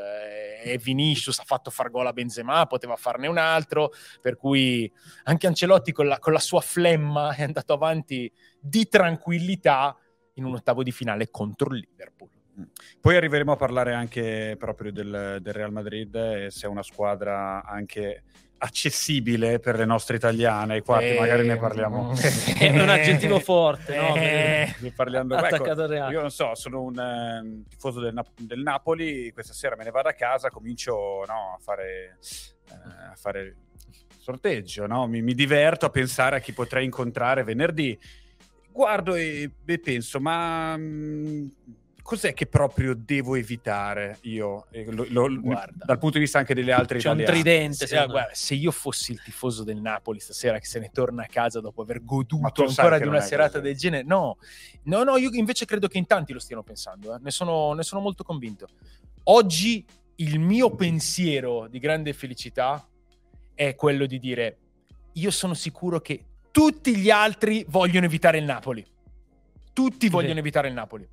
eh, 0.64 0.78
Vinicius 0.78 1.38
ha 1.38 1.44
fatto 1.44 1.70
far 1.70 1.90
gol 1.90 2.06
a 2.06 2.12
Benzema, 2.12 2.66
poteva 2.66 2.96
farne 2.96 3.26
un 3.28 3.38
altro, 3.38 3.92
per 4.20 4.36
cui 4.36 4.92
anche 5.24 5.46
Ancelotti 5.46 5.92
con 5.92 6.06
la, 6.06 6.18
con 6.18 6.32
la 6.32 6.38
sua 6.38 6.60
flemma 6.60 7.34
è 7.34 7.42
andato 7.42 7.72
avanti 7.72 8.30
di 8.60 8.88
tranquillità 8.88 9.96
in 10.34 10.44
un 10.44 10.54
ottavo 10.54 10.82
di 10.82 10.92
finale 10.92 11.30
contro 11.30 11.74
il 11.74 11.86
Liverpool. 11.88 12.17
Poi 13.00 13.16
arriveremo 13.16 13.52
a 13.52 13.56
parlare 13.56 13.94
anche 13.94 14.56
proprio 14.58 14.92
del, 14.92 15.38
del 15.40 15.52
Real 15.52 15.72
Madrid 15.72 16.14
e 16.14 16.50
se 16.50 16.66
è 16.66 16.68
una 16.68 16.82
squadra 16.82 17.64
anche 17.64 18.22
accessibile 18.58 19.60
per 19.60 19.76
le 19.76 19.84
nostre 19.84 20.16
italiane, 20.16 20.82
quarti 20.82 21.14
eh, 21.14 21.18
magari 21.18 21.46
ne 21.46 21.56
parliamo. 21.56 22.12
È 22.58 22.68
un 22.70 22.88
aggettivo 22.88 23.38
forte, 23.40 23.96
no? 23.96 24.16
Eh, 24.16 24.92
parlando, 24.94 25.36
ecco, 25.36 25.64
io 26.10 26.20
non 26.20 26.30
so, 26.30 26.54
sono 26.54 26.82
un 26.82 26.98
eh, 26.98 27.68
tifoso 27.68 28.00
del, 28.00 28.20
del, 28.36 28.60
Napoli, 28.60 29.30
questa 29.32 29.52
sera 29.52 29.76
me 29.76 29.84
ne 29.84 29.90
vado 29.90 30.08
a 30.08 30.12
casa, 30.12 30.50
comincio 30.50 31.24
no, 31.26 31.54
a 31.56 31.58
fare... 31.60 32.18
Eh, 32.70 33.10
a 33.10 33.14
fare 33.14 33.56
sorteggio, 34.28 34.86
no? 34.86 35.06
mi, 35.06 35.22
mi 35.22 35.32
diverto 35.32 35.86
a 35.86 35.90
pensare 35.90 36.36
a 36.36 36.38
chi 36.40 36.52
potrei 36.52 36.84
incontrare 36.84 37.44
venerdì. 37.44 37.98
Guardo 38.70 39.14
e, 39.14 39.50
e 39.64 39.78
penso, 39.78 40.20
ma 40.20 40.76
mh, 40.76 40.82
mm, 40.82 41.46
cos'è 42.08 42.32
che 42.32 42.46
proprio 42.46 42.94
devo 42.94 43.34
evitare 43.34 44.16
io? 44.22 44.66
Lo, 44.86 45.04
lo, 45.26 45.28
dal 45.74 45.98
punto 45.98 46.16
di 46.16 46.20
vista 46.20 46.38
anche 46.38 46.54
delle 46.54 46.72
altre 46.72 47.00
C'è 47.00 47.10
italiane. 47.10 47.22
un 47.22 47.30
tridente. 47.30 47.86
Se, 47.86 48.06
guarda, 48.06 48.30
se, 48.32 48.54
io 48.54 48.70
fossi 48.70 49.12
il 49.12 49.20
tifoso 49.22 49.62
del 49.62 49.76
Napoli 49.76 50.18
stasera 50.18 50.58
che 50.58 50.64
se 50.64 50.78
ne 50.78 50.88
torna 50.90 51.24
a 51.24 51.26
casa 51.26 51.60
dopo 51.60 51.82
aver 51.82 52.02
goduto 52.02 52.64
ancora 52.64 52.98
di 52.98 53.06
una 53.06 53.20
serata 53.20 53.60
del 53.60 53.76
genere, 53.76 54.04
no, 54.04 54.38
no, 54.84 55.04
no, 55.04 55.18
io 55.18 55.28
invece 55.32 55.66
credo 55.66 55.86
che 55.86 55.98
in 55.98 56.06
tanti 56.06 56.32
lo 56.32 56.38
stiano 56.38 56.62
pensando, 56.62 57.14
eh. 57.14 57.18
ne, 57.20 57.30
sono, 57.30 57.74
ne 57.74 57.82
sono 57.82 58.00
molto 58.00 58.24
convinto. 58.24 58.68
Oggi 59.24 59.84
il 60.16 60.40
mio 60.40 60.74
pensiero 60.74 61.66
di 61.68 61.78
grande 61.78 62.14
felicità 62.14 62.88
è 63.54 63.74
quello 63.74 64.06
di 64.06 64.18
dire 64.18 64.56
io 65.12 65.30
sono 65.30 65.52
sicuro 65.52 66.00
che 66.00 66.24
tutti 66.50 66.96
gli 66.96 67.10
altri 67.10 67.66
vogliono 67.68 68.06
evitare 68.06 68.38
il 68.38 68.44
Napoli 68.44 68.96
tutti 69.78 70.08
vogliono 70.08 70.40
evitare 70.40 70.66
il 70.66 70.74
Napoli. 70.74 71.08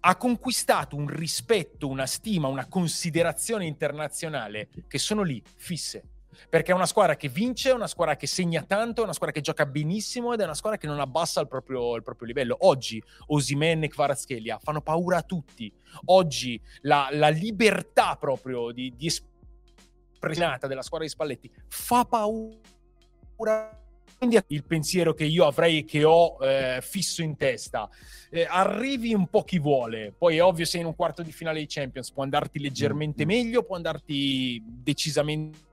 Ha 0.00 0.16
conquistato 0.16 0.96
un 0.96 1.08
rispetto, 1.08 1.88
una 1.88 2.06
stima, 2.06 2.48
una 2.48 2.66
considerazione 2.66 3.66
internazionale 3.66 4.68
che 4.88 4.98
sono 4.98 5.22
lì, 5.22 5.42
fisse. 5.56 6.04
Perché 6.48 6.72
è 6.72 6.74
una 6.74 6.86
squadra 6.86 7.16
che 7.16 7.28
vince, 7.28 7.70
è 7.70 7.72
una 7.72 7.86
squadra 7.86 8.16
che 8.16 8.26
segna 8.26 8.62
tanto, 8.62 9.00
è 9.00 9.04
una 9.04 9.14
squadra 9.14 9.34
che 9.34 9.40
gioca 9.40 9.64
benissimo 9.64 10.34
ed 10.34 10.40
è 10.40 10.44
una 10.44 10.54
squadra 10.54 10.78
che 10.78 10.86
non 10.86 11.00
abbassa 11.00 11.40
il 11.40 11.48
proprio, 11.48 11.96
il 11.96 12.02
proprio 12.02 12.26
livello. 12.26 12.56
Oggi 12.60 13.02
Osimen 13.28 13.84
e 13.84 13.88
Kvaratskhelia 13.88 14.58
fanno 14.58 14.82
paura 14.82 15.18
a 15.18 15.22
tutti. 15.22 15.72
Oggi 16.06 16.60
la, 16.82 17.08
la 17.12 17.28
libertà 17.28 18.16
proprio 18.16 18.70
di, 18.70 18.94
di 18.96 19.06
espressione 19.06 20.58
della 20.60 20.82
squadra 20.82 21.06
di 21.06 21.12
Spalletti 21.12 21.50
fa 21.68 22.04
paura 22.04 23.85
quindi 24.18 24.38
il 24.48 24.64
pensiero 24.64 25.14
che 25.14 25.24
io 25.24 25.46
avrei, 25.46 25.84
che 25.84 26.04
ho 26.04 26.38
eh, 26.40 26.80
fisso 26.82 27.22
in 27.22 27.36
testa, 27.36 27.88
eh, 28.30 28.46
arrivi 28.48 29.14
un 29.14 29.28
po' 29.28 29.44
chi 29.44 29.58
vuole, 29.58 30.12
poi 30.16 30.36
è 30.36 30.42
ovvio 30.42 30.64
sei 30.64 30.80
in 30.80 30.86
un 30.86 30.94
quarto 30.94 31.22
di 31.22 31.32
finale 31.32 31.60
di 31.60 31.66
Champions, 31.68 32.10
può 32.10 32.22
andarti 32.22 32.58
leggermente 32.58 33.24
mm. 33.24 33.28
meglio, 33.28 33.62
può 33.62 33.76
andarti 33.76 34.62
decisamente 34.64 35.64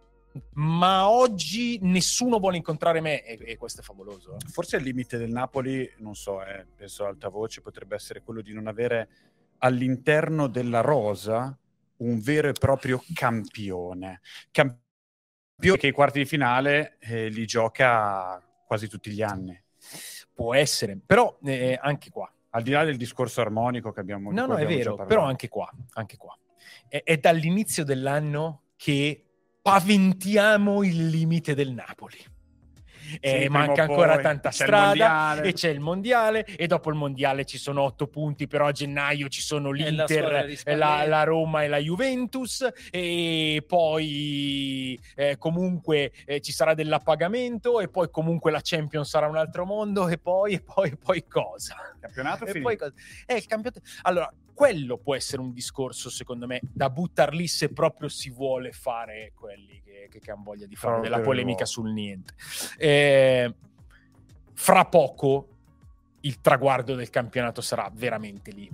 ma 0.53 1.09
oggi 1.09 1.77
nessuno 1.81 2.39
vuole 2.39 2.57
incontrare 2.57 3.01
me 3.01 3.23
e, 3.23 3.37
e 3.39 3.57
questo 3.57 3.81
è 3.81 3.83
favoloso. 3.83 4.35
Eh. 4.35 4.47
Forse 4.49 4.77
il 4.77 4.83
limite 4.83 5.17
del 5.17 5.29
Napoli, 5.29 5.87
non 5.97 6.15
so, 6.15 6.43
eh, 6.43 6.65
penso 6.75 7.05
alta 7.05 7.29
voce, 7.29 7.61
potrebbe 7.61 7.95
essere 7.95 8.23
quello 8.23 8.41
di 8.41 8.53
non 8.53 8.67
avere 8.67 9.09
all'interno 9.59 10.47
della 10.47 10.81
rosa 10.81 11.55
un 11.97 12.19
vero 12.19 12.49
e 12.49 12.53
proprio 12.53 13.01
campione. 13.13 14.21
Campione 15.63 15.77
che 15.77 15.87
i 15.87 15.91
quarti 15.91 16.19
di 16.19 16.25
finale 16.25 16.97
eh, 16.99 17.29
li 17.29 17.45
gioca 17.45 18.41
quasi 18.65 18.89
tutti 18.89 19.11
gli 19.11 19.21
anni. 19.21 19.57
Può 20.33 20.53
essere, 20.53 20.99
però 21.03 21.37
eh, 21.43 21.77
anche 21.81 22.09
qua. 22.09 22.31
Al 22.49 22.63
di 22.63 22.71
là 22.71 22.83
del 22.83 22.97
discorso 22.97 23.41
armonico 23.41 23.91
che 23.91 23.99
abbiamo 23.99 24.31
No, 24.31 24.45
no, 24.45 24.55
è 24.57 24.65
vero, 24.65 24.95
però 25.05 25.23
anche 25.23 25.47
qua, 25.47 25.71
anche 25.93 26.17
qua. 26.17 26.37
È, 26.87 27.01
è 27.03 27.17
dall'inizio 27.17 27.83
dell'anno 27.83 28.63
che 28.75 29.23
paventiamo 29.61 30.83
il 30.83 31.07
limite 31.07 31.55
del 31.55 31.71
Napoli 31.71 32.17
eh, 33.19 33.49
manca 33.49 33.83
ancora 33.83 34.19
tanta 34.19 34.51
strada 34.51 35.41
e 35.41 35.53
c'è 35.53 35.69
il 35.69 35.79
mondiale 35.79 36.45
e 36.45 36.67
dopo 36.67 36.89
il 36.89 36.95
mondiale 36.95 37.45
ci 37.45 37.57
sono 37.57 37.81
otto 37.81 38.07
punti 38.07 38.47
però 38.47 38.67
a 38.67 38.71
gennaio 38.71 39.27
ci 39.27 39.41
sono 39.41 39.71
l'Inter, 39.71 40.55
la, 40.65 41.05
la, 41.05 41.23
Roma 41.23 41.63
e 41.63 41.67
la 41.67 41.77
Juventus 41.77 42.67
e 42.91 43.63
poi 43.67 44.99
eh, 45.15 45.37
comunque 45.37 46.11
eh, 46.25 46.41
ci 46.41 46.51
sarà 46.51 46.73
dell'appagamento 46.73 47.79
e 47.79 47.87
poi 47.87 48.09
comunque 48.09 48.51
la 48.51 48.61
Champions 48.61 49.09
sarà 49.09 49.27
un 49.27 49.37
altro 49.37 49.65
mondo 49.65 50.07
e 50.07 50.17
poi 50.17 50.53
e 50.53 50.61
poi, 50.61 50.89
e 50.89 50.97
poi 50.97 51.25
cosa? 51.27 51.75
Campionato 51.99 52.45
e 52.45 52.61
poi 52.61 52.77
cosa? 52.77 52.93
Eh, 53.25 53.35
il 53.35 53.45
campionato... 53.45 53.81
Allora, 54.03 54.31
quello 54.53 54.97
può 54.97 55.15
essere 55.15 55.41
un 55.41 55.51
discorso, 55.51 56.09
secondo 56.09 56.47
me, 56.47 56.59
da 56.61 56.89
buttar 56.89 57.33
lì 57.33 57.47
se 57.47 57.69
proprio 57.69 58.09
si 58.09 58.29
vuole 58.29 58.71
fare 58.71 59.33
quelli 59.35 59.81
che, 59.83 60.07
che, 60.09 60.19
che 60.19 60.31
hanno 60.31 60.43
voglia 60.43 60.65
di 60.65 60.75
fare 60.75 61.01
della 61.01 61.19
polemica 61.19 61.65
sul 61.65 61.91
niente. 61.91 62.33
Eh, 62.77 63.53
fra 64.53 64.85
poco 64.85 65.47
il 66.21 66.39
traguardo 66.39 66.95
del 66.95 67.09
campionato 67.09 67.61
sarà 67.61 67.89
veramente 67.93 68.51
lì 68.51 68.69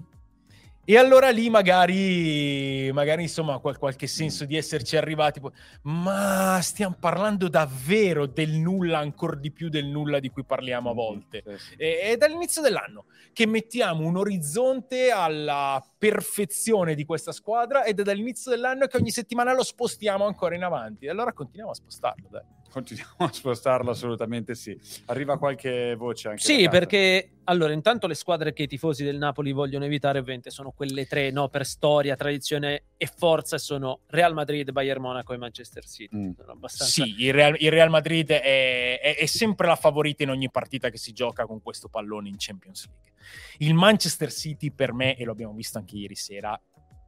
e 0.89 0.97
allora 0.97 1.29
lì 1.29 1.51
magari, 1.51 2.89
magari 2.91 3.21
insomma, 3.21 3.59
qual- 3.59 3.77
qualche 3.77 4.07
senso 4.07 4.45
di 4.45 4.57
esserci 4.57 4.97
arrivati. 4.97 5.39
Ma 5.83 6.57
stiamo 6.63 6.95
parlando 6.99 7.47
davvero 7.47 8.25
del 8.25 8.53
nulla, 8.53 8.97
ancora 8.97 9.35
di 9.35 9.51
più 9.51 9.69
del 9.69 9.85
nulla 9.85 10.19
di 10.19 10.29
cui 10.29 10.43
parliamo 10.43 10.89
a 10.89 10.93
volte. 10.95 11.43
Sì, 11.45 11.57
sì. 11.59 11.75
E- 11.77 11.99
è 11.99 12.17
dall'inizio 12.17 12.63
dell'anno 12.63 13.05
che 13.33 13.45
mettiamo 13.45 14.03
un 14.03 14.17
orizzonte 14.17 15.11
alla 15.11 15.79
perfezione 15.95 16.95
di 16.95 17.05
questa 17.05 17.33
squadra 17.33 17.83
ed 17.83 17.99
è 17.99 18.01
dall'inizio 18.01 18.49
dell'anno 18.49 18.87
che 18.87 18.97
ogni 18.97 19.11
settimana 19.11 19.53
lo 19.53 19.63
spostiamo 19.63 20.25
ancora 20.25 20.55
in 20.55 20.63
avanti. 20.63 21.05
E 21.05 21.11
allora 21.11 21.33
continuiamo 21.33 21.69
a 21.69 21.75
spostarlo, 21.75 22.29
dai. 22.31 22.41
Continuiamo 22.69 23.15
a 23.17 23.31
spostarlo, 23.31 23.91
assolutamente 23.91 24.55
sì. 24.55 24.77
Arriva 25.05 25.37
qualche 25.37 25.95
voce 25.95 26.29
anche. 26.29 26.41
Sì, 26.41 26.67
perché 26.69 27.29
allora, 27.49 27.73
intanto 27.73 28.05
le 28.05 28.13
squadre 28.13 28.53
che 28.53 28.63
i 28.63 28.67
tifosi 28.67 29.03
del 29.03 29.17
Napoli 29.17 29.51
vogliono 29.53 29.83
evitare, 29.83 30.19
ovviamente, 30.19 30.51
sono 30.51 30.69
quelle 30.69 31.07
tre, 31.07 31.31
no? 31.31 31.49
Per 31.49 31.65
storia, 31.65 32.15
tradizione 32.15 32.83
e 32.95 33.07
forza, 33.07 33.57
sono 33.57 34.01
Real 34.05 34.35
Madrid, 34.35 34.69
Bayern 34.71 35.01
Monaco 35.01 35.33
e 35.33 35.37
Manchester 35.37 35.83
City. 35.83 36.15
Mm. 36.15 36.31
Abbastanza... 36.47 37.03
Sì, 37.03 37.15
il 37.23 37.33
Real, 37.33 37.55
il 37.57 37.71
Real 37.71 37.89
Madrid 37.89 38.29
è, 38.29 38.99
è, 38.99 39.17
è, 39.17 39.25
sempre 39.25 39.65
la 39.65 39.75
favorita 39.75 40.21
in 40.21 40.29
ogni 40.29 40.51
partita 40.51 40.91
che 40.91 40.99
si 40.99 41.11
gioca 41.11 41.47
con 41.47 41.59
questo 41.63 41.87
pallone 41.87 42.29
in 42.29 42.35
Champions 42.37 42.85
League. 42.85 43.13
Il 43.57 43.73
Manchester 43.73 44.31
City, 44.31 44.69
per 44.69 44.93
me, 44.93 45.17
e 45.17 45.25
lo 45.25 45.31
abbiamo 45.31 45.53
visto 45.53 45.79
anche 45.79 45.95
ieri 45.95 46.15
sera, 46.15 46.59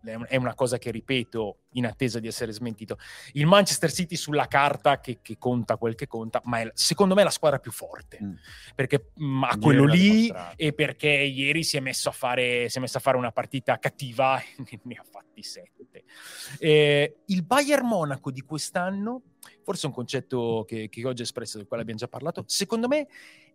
è 0.04 0.36
una 0.36 0.56
cosa 0.56 0.78
che 0.78 0.92
ripeto 0.92 1.58
in 1.74 1.86
attesa 1.86 2.20
di 2.20 2.28
essere 2.28 2.52
smentito. 2.52 2.98
Il 3.34 3.46
Manchester 3.46 3.92
City 3.92 4.16
sulla 4.16 4.48
carta 4.48 5.00
che, 5.00 5.20
che 5.22 5.38
conta 5.38 5.78
quel 5.78 5.96
che 5.96 6.08
conta, 6.08 6.42
ma 6.46 6.62
è, 6.62 6.72
secondo 6.74 7.14
me 7.14 7.22
è 7.22 7.24
la 7.24 7.30
squadra 7.30 7.60
più 7.60 7.72
forte 7.72 8.20
mm. 8.22 8.34
perché 8.76 9.12
mh, 9.14 9.26
mm, 9.26 9.44
ha 9.44 9.58
quello 9.58 9.86
lì 9.86 10.32
e 10.56 10.74
perché 10.74 11.10
ieri 11.10 11.64
si 11.64 11.78
è 11.78 11.80
messo 11.80 12.10
a 12.10 12.14
fare, 12.14 12.70
si 12.70 12.78
è 12.78 12.82
messo 12.82 12.98
a 12.98 13.02
fare 13.02 13.18
una 13.18 13.32
partita 13.32 13.78
cattiva 13.78 14.42
e 14.70 14.80
ne 14.84 14.96
ha 14.96 15.04
fatti 15.10 15.44
sette. 15.44 16.04
Eh, 16.60 17.18
il 17.26 17.44
Bayern 17.44 17.86
Monaco 17.86 18.32
di 18.32 18.42
quest'anno, 18.42 19.22
forse 19.64 19.84
è 19.84 19.88
un 19.88 19.94
concetto 19.94 20.66
che, 20.68 20.90
che 20.90 21.06
oggi 21.06 21.22
ho 21.22 21.26
espresso, 21.26 21.58
del 21.58 21.68
quale 21.68 21.84
abbiamo 21.84 22.00
già 22.00 22.08
parlato, 22.08 22.44
secondo 22.48 22.88
me 22.88 23.08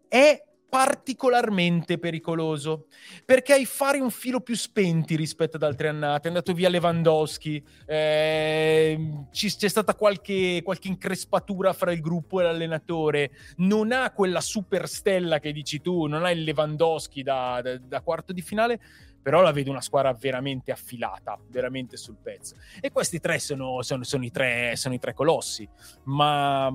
è 0.09 0.43
particolarmente 0.69 1.99
pericoloso 1.99 2.87
perché 3.25 3.53
hai 3.53 3.65
fari 3.65 4.01
un 4.01 4.11
filo 4.11 4.41
più 4.41 4.55
spenti 4.57 5.17
rispetto 5.17 5.57
ad 5.57 5.63
altre 5.63 5.89
annate. 5.89 6.25
È 6.25 6.29
andato 6.29 6.53
via 6.53 6.69
Lewandowski, 6.69 7.65
eh, 7.87 9.11
ci, 9.31 9.55
c'è 9.55 9.69
stata 9.69 9.95
qualche, 9.95 10.61
qualche, 10.65 10.89
increspatura 10.89 11.73
fra 11.73 11.93
il 11.93 12.01
gruppo 12.01 12.41
e 12.41 12.45
l'allenatore. 12.45 13.31
Non 13.59 13.93
ha 13.93 14.11
quella 14.11 14.41
super 14.41 14.89
stella 14.89 15.39
che 15.39 15.53
dici 15.53 15.81
tu, 15.81 16.07
non 16.07 16.25
ha 16.25 16.31
il 16.31 16.43
Lewandowski 16.43 17.23
da, 17.23 17.61
da, 17.63 17.79
da 17.79 18.01
quarto 18.01 18.33
di 18.33 18.43
finale. 18.43 18.81
Però 19.27 19.43
la 19.43 19.51
vedo 19.51 19.71
una 19.71 19.81
squadra 19.81 20.13
veramente 20.13 20.71
affilata, 20.71 21.37
veramente 21.49 21.97
sul 21.97 22.17
pezzo. 22.23 22.55
E 22.81 22.93
questi 22.93 23.19
tre 23.19 23.41
sono, 23.41 23.83
sono, 23.83 24.05
sono, 24.05 24.25
i, 24.25 24.31
tre, 24.31 24.77
sono 24.77 24.95
i 24.95 25.01
tre 25.01 25.15
colossi. 25.15 25.69
Ma 26.05 26.73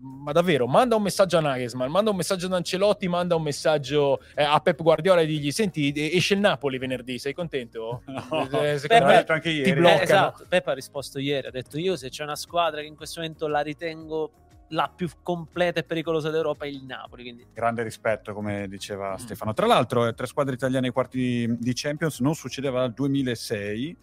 ma 0.00 0.32
davvero, 0.32 0.66
manda 0.66 0.96
un 0.96 1.02
messaggio 1.02 1.36
a 1.36 1.40
Nagelsmann, 1.40 1.90
manda 1.90 2.10
un 2.10 2.16
messaggio 2.16 2.46
ad 2.46 2.54
Ancelotti, 2.54 3.06
manda 3.08 3.36
un 3.36 3.42
messaggio 3.42 4.20
eh, 4.34 4.42
a 4.42 4.58
Pep 4.60 4.82
Guardiola 4.82 5.20
e 5.20 5.26
digli, 5.26 5.50
senti, 5.50 5.92
esce 5.94 6.34
il 6.34 6.40
Napoli 6.40 6.78
venerdì, 6.78 7.18
sei 7.18 7.34
contento? 7.34 8.02
No, 8.30 8.48
eh, 8.62 8.78
secondo 8.78 9.06
me 9.06 9.14
detto 9.14 9.32
anche 9.32 9.50
ieri. 9.50 9.84
Eh, 9.84 10.02
esatto, 10.02 10.44
Pep 10.48 10.66
ha 10.68 10.72
risposto 10.72 11.18
ieri, 11.18 11.48
ha 11.48 11.50
detto 11.50 11.78
io 11.78 11.96
se 11.96 12.08
c'è 12.08 12.22
una 12.22 12.36
squadra 12.36 12.80
che 12.80 12.86
in 12.86 12.96
questo 12.96 13.20
momento 13.20 13.46
la 13.48 13.60
ritengo 13.60 14.30
la 14.70 14.92
più 14.94 15.08
completa 15.22 15.80
e 15.80 15.84
pericolosa 15.84 16.30
d'Europa 16.30 16.64
è 16.64 16.68
il 16.68 16.84
Napoli. 16.84 17.22
Quindi... 17.22 17.46
Grande 17.52 17.82
rispetto, 17.82 18.32
come 18.32 18.68
diceva 18.68 19.12
mm. 19.12 19.16
Stefano. 19.16 19.52
Tra 19.52 19.66
l'altro, 19.66 20.06
eh, 20.06 20.14
tre 20.14 20.26
squadre 20.26 20.54
italiane 20.54 20.88
ai 20.88 20.92
quarti 20.92 21.56
di 21.58 21.72
Champions 21.74 22.20
non 22.20 22.34
succedeva 22.34 22.80
dal 22.80 22.92
2006, 22.92 23.96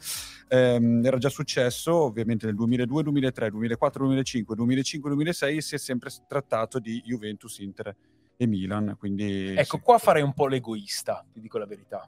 ehm, 0.50 1.06
era 1.06 1.18
già 1.18 1.30
successo 1.30 1.94
ovviamente 1.94 2.46
nel 2.46 2.56
2002, 2.56 3.04
2003, 3.04 3.50
2004, 3.52 4.06
2005, 4.06 4.56
2005, 4.56 5.10
2006 5.10 5.62
si 5.62 5.76
è 5.76 5.78
sempre 5.78 6.10
trattato 6.28 6.80
di 6.80 7.02
Juventus, 7.06 7.60
Inter 7.60 7.96
e 8.36 8.48
Milan. 8.48 8.96
Quindi, 8.98 9.54
ecco, 9.56 9.78
sì. 9.78 9.84
qua 9.84 9.98
farei 9.98 10.24
un 10.24 10.34
po' 10.34 10.48
l'egoista, 10.48 11.26
ti 11.32 11.40
dico 11.40 11.58
la 11.58 11.66
verità. 11.66 12.08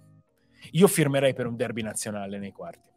Io 0.71 0.87
firmerei 0.87 1.33
per 1.33 1.47
un 1.47 1.55
derby 1.55 1.81
nazionale 1.81 2.37
nei 2.37 2.51
quarti. 2.51 2.87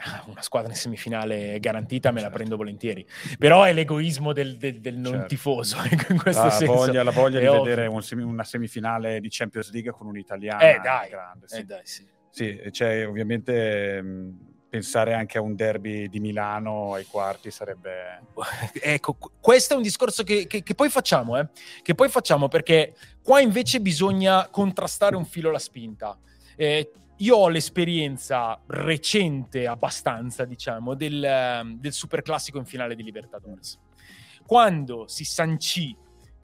Una 0.26 0.42
squadra 0.42 0.70
in 0.70 0.76
semifinale 0.76 1.58
garantita 1.60 2.10
me 2.10 2.20
la 2.20 2.30
prendo 2.30 2.56
volentieri. 2.56 3.06
Però 3.38 3.64
è 3.64 3.72
l'egoismo 3.72 4.32
del, 4.32 4.56
del, 4.56 4.80
del 4.80 4.96
non 4.96 5.12
certo. 5.12 5.26
tifoso 5.28 5.76
in 6.08 6.18
questo 6.18 6.44
la 6.44 6.50
senso. 6.50 6.72
Voglia, 6.72 7.02
la 7.02 7.10
voglia 7.10 7.40
di 7.40 7.46
ovvio. 7.46 7.62
vedere 7.62 7.86
un 7.86 8.02
semi, 8.02 8.22
una 8.22 8.44
semifinale 8.44 9.20
di 9.20 9.28
Champions 9.30 9.70
League 9.72 9.90
con 9.92 10.06
un 10.06 10.16
italiano. 10.16 10.60
Eh 10.62 10.80
dai, 10.82 11.08
grande, 11.10 11.48
sì. 11.48 11.56
Eh, 11.56 11.64
dai, 11.64 11.80
sì. 11.84 12.06
sì 12.30 12.68
cioè, 12.72 13.06
ovviamente 13.06 14.02
mh, 14.02 14.50
pensare 14.70 15.14
anche 15.14 15.36
a 15.36 15.42
un 15.42 15.54
derby 15.54 16.08
di 16.08 16.20
Milano 16.20 16.94
ai 16.94 17.04
quarti 17.04 17.50
sarebbe... 17.50 18.22
Ecco, 18.80 19.16
questo 19.40 19.74
è 19.74 19.76
un 19.76 19.82
discorso 19.82 20.22
che, 20.22 20.46
che, 20.46 20.62
che 20.62 20.74
poi 20.74 20.88
facciamo, 20.88 21.38
eh? 21.38 21.48
che 21.82 21.94
poi 21.94 22.08
facciamo 22.08 22.48
perché 22.48 22.94
qua 23.22 23.40
invece 23.40 23.80
bisogna 23.80 24.48
contrastare 24.48 25.16
un 25.16 25.24
filo 25.26 25.48
alla 25.48 25.58
spinta. 25.58 26.16
Eh, 26.56 26.92
io 27.20 27.36
ho 27.36 27.48
l'esperienza 27.48 28.58
recente, 28.66 29.66
abbastanza, 29.66 30.44
diciamo, 30.44 30.94
del, 30.94 31.22
ehm, 31.22 31.78
del 31.78 31.92
superclassico 31.92 32.58
in 32.58 32.64
finale 32.64 32.94
di 32.94 33.02
Libertadores. 33.02 33.78
Quando 34.46 35.06
si 35.06 35.24
sancì 35.24 35.96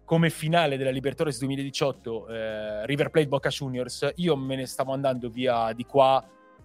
come 0.04 0.30
finale 0.30 0.76
della 0.76 0.90
Libertadores 0.90 1.38
2018 1.38 2.28
eh, 2.28 2.87
River 2.87 3.11
Plate 3.11 3.28
Boca 3.28 3.49
Juniors, 3.49 4.12
io 4.16 4.37
me 4.37 4.56
ne 4.56 4.66
stavo 4.66 4.92
andando 4.92 5.28
via 5.30 5.73
di 5.73 5.85
qua 5.85 6.25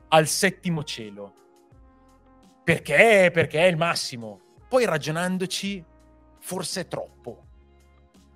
al 0.09 0.27
settimo 0.27 0.83
cielo. 0.83 1.33
Perché? 2.63 3.31
Perché 3.33 3.61
è 3.61 3.67
il 3.67 3.77
massimo. 3.77 4.41
Poi 4.67 4.85
ragionandoci, 4.85 5.83
forse 6.39 6.81
è 6.81 6.87
troppo. 6.87 7.45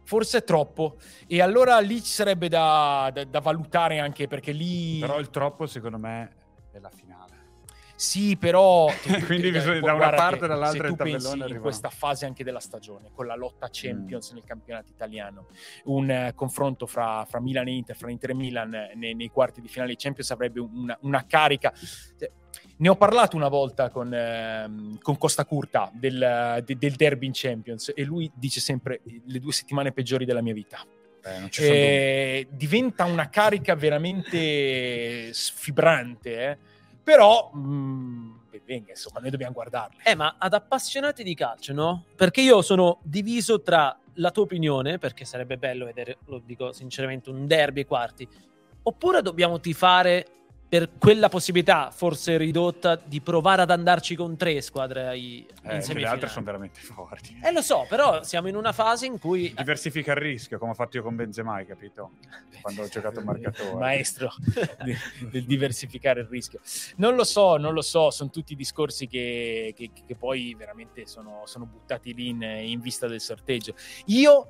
Forse 0.06 0.44
troppo. 0.44 0.98
E 1.28 1.42
allora 1.42 1.80
lì 1.80 2.02
ci 2.02 2.12
sarebbe 2.12 2.48
da, 2.48 3.12
da, 3.14 3.26
da 3.26 3.40
valutare 3.40 4.00
anche 4.00 4.28
perché 4.28 4.52
lì... 4.52 5.00
Però 5.00 5.20
il 5.20 5.30
troppo 5.30 5.66
secondo 5.66 5.98
me 5.98 6.32
è 6.72 6.80
la 6.80 6.90
finale. 6.90 7.25
Sì, 7.96 8.36
però 8.36 8.88
quindi 9.26 9.52
bisogna 9.52 9.80
da 9.80 9.94
una 9.94 10.10
parte 10.10 10.46
e 10.46 10.48
dall'altra 10.48 10.88
il 10.88 10.96
tabellone 10.96 11.48
in 11.48 11.60
questa 11.60 11.90
fase 11.90 12.26
anche 12.26 12.44
della 12.44 12.60
stagione, 12.60 13.10
con 13.14 13.26
la 13.26 13.36
lotta 13.36 13.70
Champions 13.72 14.32
mm. 14.32 14.36
nel 14.36 14.44
campionato 14.44 14.92
italiano, 14.92 15.48
un 15.86 16.28
uh, 16.30 16.36
confronto 16.36 16.86
fra, 16.88 17.26
fra, 17.28 17.40
Milan 17.40 17.68
e 17.68 17.72
Inter, 17.72 17.96
fra 17.96 18.12
Inter 18.12 18.32
e 18.32 18.34
Milan 18.34 18.90
nei, 18.96 19.16
nei 19.16 19.30
quarti 19.30 19.62
di 19.62 19.68
finale 19.70 19.92
di 19.92 19.98
Champions 19.98 20.30
avrebbe 20.32 20.60
una, 20.60 20.98
una 21.02 21.26
carica. 21.26 21.72
Cioè, 21.74 22.30
ne 22.78 22.90
ho 22.90 22.96
parlato 22.96 23.38
una 23.38 23.48
volta 23.48 23.90
con, 23.90 24.14
eh, 24.14 24.98
con 25.02 25.18
Costa 25.18 25.46
Curta 25.46 25.90
del, 25.94 26.62
de, 26.66 26.78
del 26.78 26.96
derby 26.96 27.28
in 27.28 27.32
Champions 27.34 27.94
e 27.96 28.04
lui 28.04 28.30
dice 28.36 28.60
sempre 28.60 29.02
le 29.26 29.40
due 29.40 29.54
settimane 29.54 29.94
peggiori 29.94 30.26
della 30.26 30.42
mia 30.42 30.54
vita. 30.54 30.86
Eh, 31.24 31.50
eh, 31.58 32.48
diventa 32.52 33.06
una 33.06 33.30
carica 33.30 33.74
veramente 33.74 35.34
sfibrante, 35.34 36.50
eh? 36.50 36.58
Però, 37.06 37.52
mh, 37.54 37.60
mm, 37.60 38.36
venga, 38.66 38.90
insomma, 38.90 39.20
noi 39.20 39.30
dobbiamo 39.30 39.54
guardarle. 39.54 40.02
Eh, 40.04 40.16
ma 40.16 40.38
ad 40.40 40.56
appassionati 40.56 41.24
di 41.24 41.36
calcio, 41.36 41.72
no? 41.72 42.06
Perché 42.16 42.42
io 42.42 42.64
sono 42.64 42.98
diviso 43.04 43.62
tra 43.62 43.96
la 44.16 44.32
tua 44.32 44.44
opinione, 44.44 44.98
perché 44.98 45.24
sarebbe 45.24 45.58
bello 45.58 45.86
vedere, 45.86 46.18
lo 46.26 46.42
dico 46.44 46.72
sinceramente, 46.72 47.30
un 47.30 47.46
derby 47.46 47.82
ai 47.82 47.86
quarti, 47.86 48.28
oppure 48.82 49.22
dobbiamo 49.22 49.60
tifare 49.60 50.26
per 50.68 50.90
quella 50.98 51.30
possibilità, 51.30 51.92
forse 51.92 52.38
ridotta, 52.38 52.96
di 52.96 53.22
provare 53.22 53.62
ad 53.62 53.70
andarci 53.70 54.16
con 54.16 54.36
tre 54.36 54.62
squadre 54.62 55.08
ai, 55.08 55.48
eh, 55.64 55.76
in 55.76 55.98
Le 55.98 56.08
altre 56.08 56.28
sono 56.28 56.44
veramente 56.44 56.80
forti. 56.80 57.40
Eh, 57.44 57.52
lo 57.52 57.62
so, 57.62 57.86
però 57.88 58.24
siamo 58.24 58.48
in 58.48 58.56
una 58.56 58.72
fase 58.72 59.06
in 59.06 59.20
cui... 59.20 59.54
Diversifica 59.56 60.12
il 60.12 60.18
rischio, 60.18 60.58
come 60.58 60.72
ho 60.72 60.74
fatto 60.74 60.98
io 60.98 61.04
con 61.04 61.16
Benzema, 61.16 61.56
hai 61.56 61.66
capito? 61.66 62.14
Quando 62.62 62.82
ho 62.82 62.88
giocato 62.88 63.20
il 63.20 63.26
marcatore. 63.26 63.76
Maestro 63.80 64.32
del 65.30 65.46
diversificare 65.46 66.22
il 66.22 66.28
rischio. 66.28 66.60
Non 66.98 67.16
lo 67.16 67.24
so, 67.24 67.58
non 67.58 67.74
lo 67.74 67.82
so, 67.82 68.10
sono 68.10 68.32
tutti 68.32 68.56
discorsi 68.56 69.08
che, 69.08 69.74
che, 69.76 69.92
che 70.06 70.16
poi 70.16 70.56
veramente 70.58 71.06
sono, 71.06 71.44
sono, 71.46 71.66
buttati 71.66 72.14
lì 72.14 72.30
in, 72.30 72.42
in 72.42 72.80
vista 72.80 73.08
del 73.08 73.22
sorteggio. 73.22 73.76
Io 74.06 74.48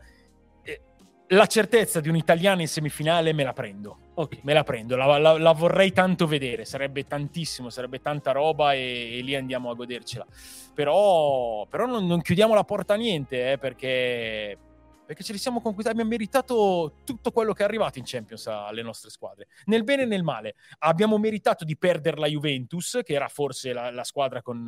la 1.30 1.48
certezza 1.48 2.00
di 2.00 2.10
un 2.10 2.16
italiano 2.16 2.62
in 2.62 2.68
semifinale 2.68 3.34
me 3.34 3.44
la 3.44 3.54
prendo. 3.54 3.98
Ok, 4.16 4.40
me 4.44 4.54
la 4.54 4.64
prendo, 4.64 4.96
la, 4.96 5.18
la, 5.18 5.38
la 5.38 5.52
vorrei 5.52 5.92
tanto 5.92 6.26
vedere, 6.28 6.64
sarebbe 6.64 7.06
tantissimo, 7.06 7.70
sarebbe 7.70 8.00
tanta 8.00 8.32
roba 8.32 8.74
e, 8.74 9.18
e 9.18 9.22
lì 9.22 9.36
andiamo 9.36 9.70
a 9.70 9.74
godercela. 9.74 10.26
Però, 10.74 11.66
però 11.68 11.86
non, 11.86 12.06
non, 12.06 12.22
chiudiamo 12.22 12.54
la 12.54 12.64
porta 12.64 12.94
a 12.94 12.98
niente, 12.98 13.54
eh, 13.54 13.58
perché 13.58 14.58
perché 15.06 15.24
ce 15.24 15.34
li 15.34 15.38
siamo 15.38 15.62
conquistati, 15.62 15.96
abbiamo 15.96 16.10
meritato 16.10 16.98
tutto 17.04 17.32
quello 17.32 17.54
che 17.54 17.62
è 17.62 17.66
arrivato 17.66 18.00
in 18.00 18.06
Champions 18.06 18.48
alle 18.48 18.82
nostre 18.82 19.10
squadre, 19.10 19.48
nel 19.66 19.84
bene 19.84 20.04
e 20.04 20.06
nel 20.06 20.24
male. 20.24 20.56
Abbiamo 20.80 21.18
meritato 21.18 21.64
di 21.64 21.78
perdere 21.78 22.18
la 22.18 22.28
Juventus, 22.28 23.00
che 23.04 23.14
era 23.14 23.28
forse 23.28 23.72
la, 23.72 23.92
la 23.92 24.04
squadra 24.04 24.42
con, 24.42 24.66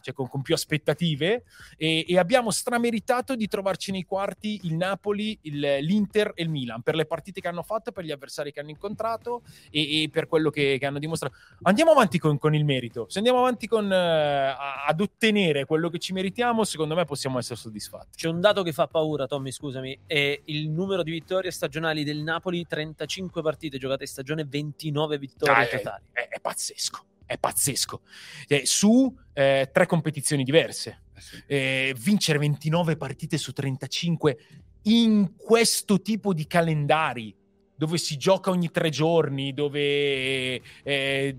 cioè 0.00 0.14
con, 0.14 0.28
con, 0.28 0.42
più 0.42 0.54
aspettative, 0.54 1.44
e, 1.76 2.04
e, 2.06 2.18
abbiamo 2.18 2.50
strameritato 2.50 3.34
di 3.34 3.48
trovarci 3.48 3.90
nei 3.90 4.04
quarti 4.04 4.60
il 4.64 4.74
Napoli, 4.74 5.38
il, 5.42 5.58
l'Inter 5.58 6.32
e 6.34 6.42
il 6.42 6.50
Milan, 6.50 6.82
per 6.82 6.94
le 6.94 7.06
partite 7.06 7.40
che 7.40 7.48
hanno 7.48 7.62
fatto, 7.62 7.90
per 7.92 8.04
gli 8.04 8.10
avversari 8.10 8.52
che 8.52 8.60
hanno 8.60 8.70
incontrato 8.70 9.42
e, 9.70 10.02
e 10.02 10.10
per 10.10 10.26
quello 10.26 10.50
che, 10.50 10.76
che, 10.78 10.86
hanno 10.86 10.98
dimostrato. 10.98 11.34
Andiamo 11.62 11.92
avanti 11.92 12.18
con, 12.18 12.38
con, 12.38 12.54
il 12.54 12.64
merito, 12.64 13.06
se 13.08 13.18
andiamo 13.18 13.38
avanti 13.38 13.66
con, 13.66 13.86
uh, 13.86 13.90
ad 13.90 15.00
ottenere 15.00 15.64
quello 15.64 15.88
che 15.88 15.98
ci 15.98 16.12
meritiamo, 16.12 16.64
secondo 16.64 16.94
me 16.94 17.04
possiamo 17.04 17.38
essere 17.38 17.56
soddisfatti. 17.56 18.18
C'è 18.18 18.28
un 18.28 18.40
dato 18.40 18.62
che 18.62 18.72
fa 18.72 18.86
paura, 18.86 19.26
Tommy, 19.26 19.50
scusa 19.50 19.77
scusami, 19.78 19.98
è 20.06 20.40
il 20.46 20.68
numero 20.68 21.02
di 21.02 21.10
vittorie 21.10 21.50
stagionali 21.50 22.04
del 22.04 22.18
Napoli, 22.18 22.66
35 22.66 23.42
partite 23.42 23.78
giocate 23.78 24.02
in 24.02 24.08
stagione, 24.08 24.44
29 24.44 25.18
vittorie 25.18 25.54
ah, 25.54 25.66
totali. 25.66 26.02
È, 26.12 26.20
è, 26.20 26.28
è, 26.28 26.40
pazzesco, 26.40 27.04
è 27.24 27.38
pazzesco. 27.38 28.00
Eh, 28.46 28.66
su 28.66 29.14
eh, 29.32 29.70
tre 29.72 29.86
competizioni 29.86 30.44
diverse. 30.44 31.02
Eh 31.14 31.20
sì. 31.20 31.42
Eh, 31.46 31.96
vincere 31.98 32.38
29 32.38 32.96
partite 32.96 33.38
su 33.38 33.52
35 33.52 34.38
in 34.82 35.34
questo 35.36 36.00
tipo 36.00 36.32
di 36.32 36.46
calendari, 36.46 37.34
dove 37.74 37.98
si 37.98 38.16
gioca 38.16 38.50
ogni 38.50 38.70
tre 38.70 38.90
giorni, 38.90 39.52
dove 39.54 40.60
eh, 40.82 41.36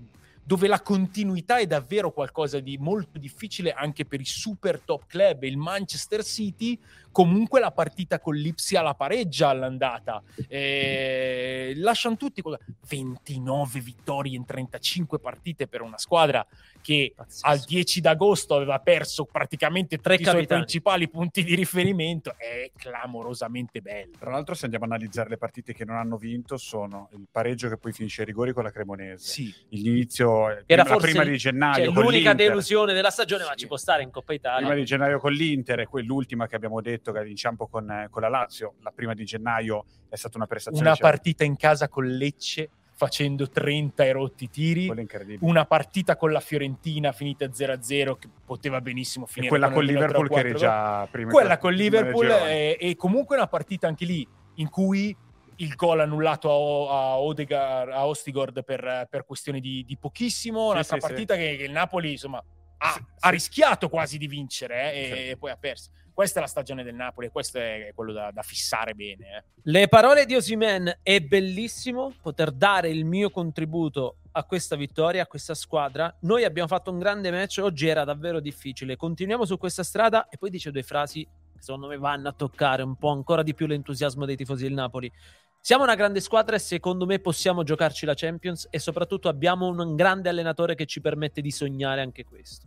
dove 0.50 0.66
la 0.66 0.80
continuità 0.80 1.58
è 1.58 1.66
davvero 1.68 2.10
qualcosa 2.10 2.58
di 2.58 2.76
molto 2.76 3.20
difficile 3.20 3.72
anche 3.72 4.04
per 4.04 4.20
i 4.20 4.24
super 4.24 4.80
top 4.80 5.06
club. 5.06 5.44
Il 5.44 5.56
Manchester 5.56 6.24
City 6.24 6.76
comunque 7.10 7.60
la 7.60 7.70
partita 7.70 8.20
con 8.20 8.34
l'Ipsia 8.34 8.82
la 8.82 8.94
pareggia 8.94 9.48
all'andata. 9.48 10.22
Eh, 10.48 11.72
lasciano 11.76 12.16
tutti 12.16 12.42
29 12.88 13.80
vittorie 13.80 14.36
in 14.36 14.44
35 14.44 15.18
partite 15.18 15.66
per 15.66 15.82
una 15.82 15.98
squadra 15.98 16.46
che 16.80 17.12
Pazzesco. 17.14 17.46
al 17.46 17.60
10 17.60 18.00
d'agosto 18.00 18.54
aveva 18.54 18.78
perso 18.78 19.24
praticamente 19.24 19.98
tre 19.98 20.14
i 20.14 20.24
suoi 20.24 20.46
principali 20.46 21.08
punti 21.08 21.44
di 21.44 21.54
riferimento. 21.54 22.34
È 22.36 22.70
clamorosamente 22.76 23.80
bello. 23.80 24.12
Tra 24.18 24.30
l'altro, 24.30 24.54
se 24.54 24.64
andiamo 24.64 24.86
a 24.86 24.88
analizzare 24.88 25.28
le 25.28 25.36
partite 25.36 25.72
che 25.72 25.84
non 25.84 25.96
hanno 25.96 26.16
vinto, 26.16 26.56
sono 26.56 27.08
il 27.12 27.26
pareggio 27.30 27.68
che 27.68 27.76
poi 27.76 27.92
finisce 27.92 28.22
ai 28.22 28.26
rigori 28.26 28.52
con 28.52 28.64
la 28.64 28.70
Cremonese. 28.70 29.30
Sì. 29.30 29.54
L'inizio 29.70 30.64
era 30.66 30.84
prima, 30.84 30.96
prima 30.98 31.24
di 31.24 31.36
gennaio. 31.36 31.84
Cioè, 31.84 31.94
l'unica 31.94 32.30
l'Inter. 32.30 32.34
delusione 32.34 32.92
della 32.92 33.10
stagione, 33.10 33.44
ma 33.44 33.54
ci 33.54 33.66
può 33.66 33.76
stare 33.76 34.02
in 34.02 34.10
Coppa 34.10 34.32
Italia. 34.32 34.66
Prima 34.66 34.74
di 34.74 34.84
gennaio 34.84 35.18
con 35.18 35.32
l'Inter 35.32 35.80
e 35.80 35.88
poi 35.88 36.04
l'ultima 36.04 36.46
che 36.46 36.56
abbiamo 36.56 36.80
detto 36.80 36.99
detto 37.00 37.12
che 37.12 37.26
inciampo 37.28 37.66
con, 37.66 38.06
con 38.10 38.22
la 38.22 38.28
Lazio, 38.28 38.74
la 38.82 38.92
prima 38.92 39.14
di 39.14 39.24
gennaio 39.24 39.84
è 40.08 40.16
stata 40.16 40.36
una 40.36 40.46
prestazione... 40.46 40.86
Una 40.86 40.96
partita 40.96 41.44
in 41.44 41.56
casa 41.56 41.88
con 41.88 42.06
Lecce 42.06 42.70
facendo 43.00 43.48
30 43.48 44.04
e 44.04 44.12
rotti 44.12 44.50
tiri, 44.50 44.92
una 45.40 45.64
partita 45.64 46.16
con 46.16 46.32
la 46.32 46.40
Fiorentina 46.40 47.12
finita 47.12 47.46
0-0 47.46 48.18
che 48.18 48.28
poteva 48.44 48.82
benissimo 48.82 49.24
finire. 49.24 49.46
E 49.46 49.48
quella 49.48 49.72
con, 49.72 49.84
Liverpool 49.84 50.28
che 50.28 50.38
era 50.38 50.52
già 50.52 51.08
prima. 51.10 51.32
Quella 51.32 51.56
con 51.56 51.72
Liverpool 51.72 52.30
e, 52.30 52.76
e 52.78 52.96
comunque 52.96 53.36
una 53.36 53.46
partita 53.46 53.86
anche 53.86 54.04
lì 54.04 54.28
in 54.56 54.68
cui 54.68 55.16
il 55.56 55.74
gol 55.76 56.00
annullato 56.00 56.90
a, 56.90 57.12
a, 57.12 57.18
Odegaard, 57.20 57.90
a 57.90 58.06
Ostigord 58.06 58.64
per, 58.64 59.06
per 59.08 59.24
questioni 59.24 59.60
di, 59.60 59.82
di 59.86 59.96
pochissimo, 59.96 60.70
un'altra 60.70 60.96
sì, 60.96 61.06
partita 61.06 61.34
sì. 61.34 61.40
Che, 61.40 61.56
che, 61.56 61.64
il 61.64 61.72
Napoli 61.72 62.12
insomma 62.12 62.44
ha, 62.82 62.92
sì, 62.92 63.04
ha 63.20 63.28
rischiato 63.30 63.88
quasi 63.88 64.18
di 64.18 64.26
vincere 64.26 64.92
eh, 64.92 65.28
e, 65.30 65.36
poi 65.38 65.50
ha 65.50 65.56
perso. 65.56 65.90
Questa 66.20 66.38
è 66.38 66.42
la 66.42 66.48
stagione 66.48 66.82
del 66.82 66.94
Napoli 66.94 67.28
e 67.28 67.30
questo 67.30 67.56
è 67.56 67.92
quello 67.94 68.12
da, 68.12 68.30
da 68.30 68.42
fissare 68.42 68.92
bene. 68.92 69.38
Eh. 69.38 69.44
Le 69.62 69.88
parole 69.88 70.26
di 70.26 70.34
Osimen 70.34 70.98
è 71.02 71.18
bellissimo 71.20 72.12
poter 72.20 72.52
dare 72.52 72.90
il 72.90 73.06
mio 73.06 73.30
contributo 73.30 74.16
a 74.32 74.44
questa 74.44 74.76
vittoria, 74.76 75.22
a 75.22 75.26
questa 75.26 75.54
squadra. 75.54 76.14
Noi 76.20 76.44
abbiamo 76.44 76.68
fatto 76.68 76.90
un 76.90 76.98
grande 76.98 77.30
match, 77.30 77.60
oggi 77.62 77.86
era 77.86 78.04
davvero 78.04 78.38
difficile. 78.38 78.96
Continuiamo 78.96 79.46
su 79.46 79.56
questa 79.56 79.82
strada 79.82 80.28
e 80.28 80.36
poi 80.36 80.50
dice 80.50 80.70
due 80.70 80.82
frasi 80.82 81.22
che 81.24 81.62
secondo 81.62 81.86
me 81.86 81.96
vanno 81.96 82.28
a 82.28 82.32
toccare 82.32 82.82
un 82.82 82.96
po' 82.96 83.12
ancora 83.12 83.42
di 83.42 83.54
più 83.54 83.66
l'entusiasmo 83.66 84.26
dei 84.26 84.36
tifosi 84.36 84.64
del 84.64 84.74
Napoli. 84.74 85.10
Siamo 85.58 85.84
una 85.84 85.94
grande 85.94 86.20
squadra 86.20 86.54
e 86.54 86.58
secondo 86.58 87.06
me 87.06 87.18
possiamo 87.20 87.62
giocarci 87.62 88.04
la 88.04 88.12
Champions 88.14 88.68
e 88.68 88.78
soprattutto 88.78 89.30
abbiamo 89.30 89.68
un 89.68 89.96
grande 89.96 90.28
allenatore 90.28 90.74
che 90.74 90.84
ci 90.84 91.00
permette 91.00 91.40
di 91.40 91.50
sognare 91.50 92.02
anche 92.02 92.24
questo. 92.24 92.66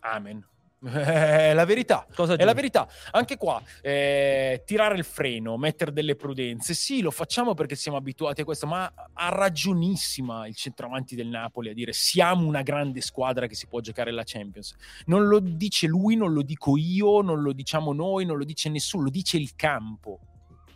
Amen. 0.00 0.52
È 0.84 1.54
la 1.54 1.64
verità. 1.64 2.06
Cosa 2.14 2.34
è 2.34 2.44
la 2.44 2.52
verità. 2.52 2.86
Anche 3.12 3.36
qua, 3.36 3.62
eh, 3.80 4.62
tirare 4.66 4.96
il 4.96 5.04
freno, 5.04 5.56
mettere 5.56 5.92
delle 5.92 6.14
prudenze. 6.14 6.74
Sì, 6.74 7.00
lo 7.00 7.10
facciamo 7.10 7.54
perché 7.54 7.74
siamo 7.74 7.96
abituati 7.96 8.42
a 8.42 8.44
questo, 8.44 8.66
ma 8.66 8.92
ha 9.12 9.28
ragionissima 9.30 10.46
il 10.46 10.54
centravanti 10.54 11.14
del 11.14 11.28
Napoli 11.28 11.70
a 11.70 11.74
dire 11.74 11.92
siamo 11.92 12.46
una 12.46 12.62
grande 12.62 13.00
squadra 13.00 13.46
che 13.46 13.54
si 13.54 13.66
può 13.66 13.80
giocare 13.80 14.10
la 14.10 14.24
Champions. 14.24 14.74
Non 15.06 15.26
lo 15.26 15.40
dice 15.40 15.86
lui, 15.86 16.16
non 16.16 16.32
lo 16.32 16.42
dico 16.42 16.76
io, 16.76 17.22
non 17.22 17.40
lo 17.40 17.52
diciamo 17.52 17.92
noi, 17.92 18.26
non 18.26 18.36
lo 18.36 18.44
dice 18.44 18.68
nessuno, 18.68 19.04
lo 19.04 19.10
dice 19.10 19.36
il 19.36 19.54
campo 19.54 20.20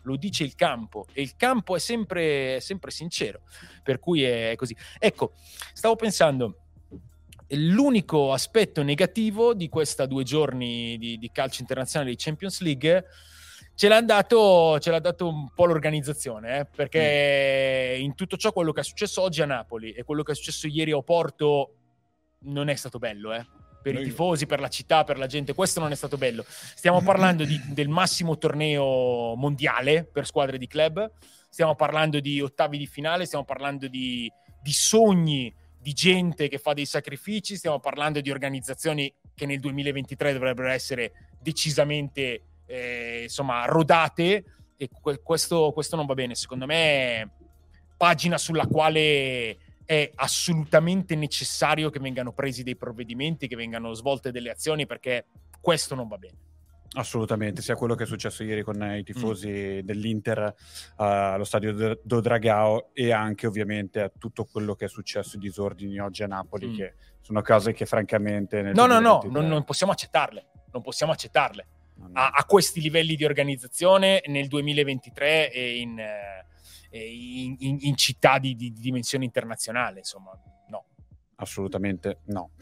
lo 0.03 0.16
dice 0.16 0.42
il 0.42 0.55
campo 0.55 1.07
e 1.12 1.21
il 1.21 1.37
campo 1.37 1.77
è 1.77 1.79
sempre, 1.79 2.57
è 2.57 2.61
sempre 2.61 2.90
sincero, 2.90 3.42
per 3.83 3.99
cui 3.99 4.23
è 4.23 4.55
così. 4.57 4.75
Ecco, 4.99 5.35
stavo 5.75 5.97
pensando, 5.97 6.67
l'unico 7.51 8.33
aspetto 8.33 8.83
negativo 8.83 9.55
di 9.55 9.69
questa 9.69 10.07
due 10.07 10.23
giorni 10.23 10.99
di, 10.99 11.19
di 11.19 11.31
calcio 11.33 11.61
internazionale 11.61 12.11
di 12.11 12.17
Champions 12.17 12.61
League 12.61 13.05
ce 13.79 13.87
l'ha 13.87 14.03
dato, 14.03 14.81
ce 14.81 14.91
l'ha 14.91 14.99
dato 14.99 15.29
un 15.29 15.51
po' 15.55 15.65
l'organizzazione, 15.67 16.59
eh? 16.59 16.65
perché 16.65 17.97
mm. 17.97 18.03
in 18.03 18.15
tutto 18.17 18.37
ciò 18.37 18.53
quello 18.53 18.73
che 18.73 18.81
è 18.81 18.85
successo 18.85 19.23
oggi 19.23 19.41
a 19.41 19.47
Napoli 19.47 19.93
e 19.93 20.03
quello 20.03 20.25
che 20.25 20.33
è 20.33 20.35
successo 20.35 20.67
ieri 20.67 20.91
a 20.91 20.97
Oporto 20.97 21.75
non 22.41 22.69
è 22.69 22.75
stato 22.75 22.99
bello, 22.99 23.33
eh? 23.33 23.47
per 23.81 23.95
Noi... 23.95 24.03
i 24.03 24.07
tifosi, 24.07 24.47
per 24.47 24.59
la 24.59 24.67
città, 24.67 25.05
per 25.05 25.17
la 25.17 25.27
gente. 25.27 25.55
Questo 25.55 25.79
non 25.79 25.93
è 25.93 25.95
stato 25.95 26.17
bello. 26.17 26.45
Stiamo 26.49 27.03
parlando 27.03 27.45
di, 27.45 27.61
del 27.73 27.89
massimo 27.89 28.37
torneo 28.37 29.37
mondiale 29.37 30.03
per 30.05 30.27
squadre 30.27 30.59
di 30.59 30.67
club, 30.67 31.13
stiamo 31.49 31.77
parlando 31.77 32.19
di 32.19 32.41
ottavi 32.41 32.79
di 32.79 32.87
finale, 32.87 33.27
stiamo 33.27 33.45
parlando 33.45 33.87
di, 33.87 34.29
di 34.61 34.73
sogni 34.73 35.55
di 35.81 35.93
gente 35.93 36.49
che 36.49 36.59
fa 36.59 36.73
dei 36.73 36.87
sacrifici, 36.87 37.57
stiamo 37.57 37.79
parlando 37.79 38.21
di 38.21 38.31
organizzazioni 38.31 39.12
che 39.35 39.47
nel 39.47 39.61
2023 39.61 40.33
dovrebbero 40.33 40.69
essere 40.69 41.12
decisamente 41.41 42.43
eh, 42.67 43.23
insomma 43.23 43.64
rodate 43.64 44.45
e 44.77 44.88
que- 45.01 45.21
questo, 45.23 45.73
questo 45.73 45.97
non 45.97 46.07
va 46.07 46.14
bene. 46.14 46.35
Secondo 46.35 46.67
me, 46.67 47.31
pagina 47.97 48.38
sulla 48.38 48.67
quale 48.67 49.59
è 49.85 50.11
assolutamente 50.17 51.14
necessario 51.14 51.91
che 51.91 51.99
vengano 51.99 52.33
presi 52.33 52.62
dei 52.62 52.77
provvedimenti, 52.77 53.49
che 53.49 53.57
vengano 53.57 53.95
svolte 53.95 54.31
delle 54.31 54.51
azioni, 54.51 54.87
perché 54.87 55.27
questo 55.61 55.95
non 55.95 56.09
va 56.09 56.19
bene. 56.19 56.48
Assolutamente, 56.92 57.61
sia 57.61 57.77
quello 57.77 57.94
che 57.94 58.05
è 58.05 58.07
successo 58.07 58.42
ieri 58.42 58.62
con 58.62 58.83
i 58.83 59.03
tifosi 59.03 59.48
mm. 59.51 59.79
dell'Inter 59.81 60.55
uh, 60.96 61.03
allo 61.03 61.44
stadio 61.44 61.98
do 62.03 62.20
Dragao 62.20 62.90
e 62.94 63.12
anche 63.12 63.46
ovviamente 63.46 64.01
a 64.01 64.11
tutto 64.16 64.46
quello 64.46 64.74
che 64.74 64.87
è 64.87 64.88
successo 64.88 65.37
i 65.37 65.38
disordini 65.38 65.98
oggi 65.98 66.22
a 66.22 66.27
Napoli, 66.27 66.68
mm. 66.68 66.74
che 66.74 66.94
sono 67.20 67.42
cose 67.42 67.74
che 67.74 67.85
francamente... 67.85 68.62
no, 68.62 68.87
no, 68.87 69.01
no, 69.01 69.22
non, 69.27 69.46
non, 69.46 69.64
possiamo 69.64 69.92
accettarle, 69.92 70.46
non 70.72 70.81
possiamo 70.81 71.12
accettarle. 71.12 71.66
No, 71.96 72.07
no. 72.07 72.12
A, 72.14 72.31
a, 72.31 72.44
questi 72.44 72.81
livelli 72.81 73.16
di 73.16 73.24
organizzazione 73.24 74.22
nel 74.27 74.48
2023 74.48 75.53
e 75.53 75.79
in, 75.79 75.98
eh, 75.98 76.46
in, 77.01 77.57
in, 77.59 77.77
in 77.81 77.96
città 77.96 78.38
di, 78.38 78.55
di 78.55 78.72
dimensione 78.72 79.24
internazionale, 79.24 79.98
insomma, 79.98 80.31
no. 80.68 80.87
Assolutamente 81.37 82.20
no. 82.27 82.53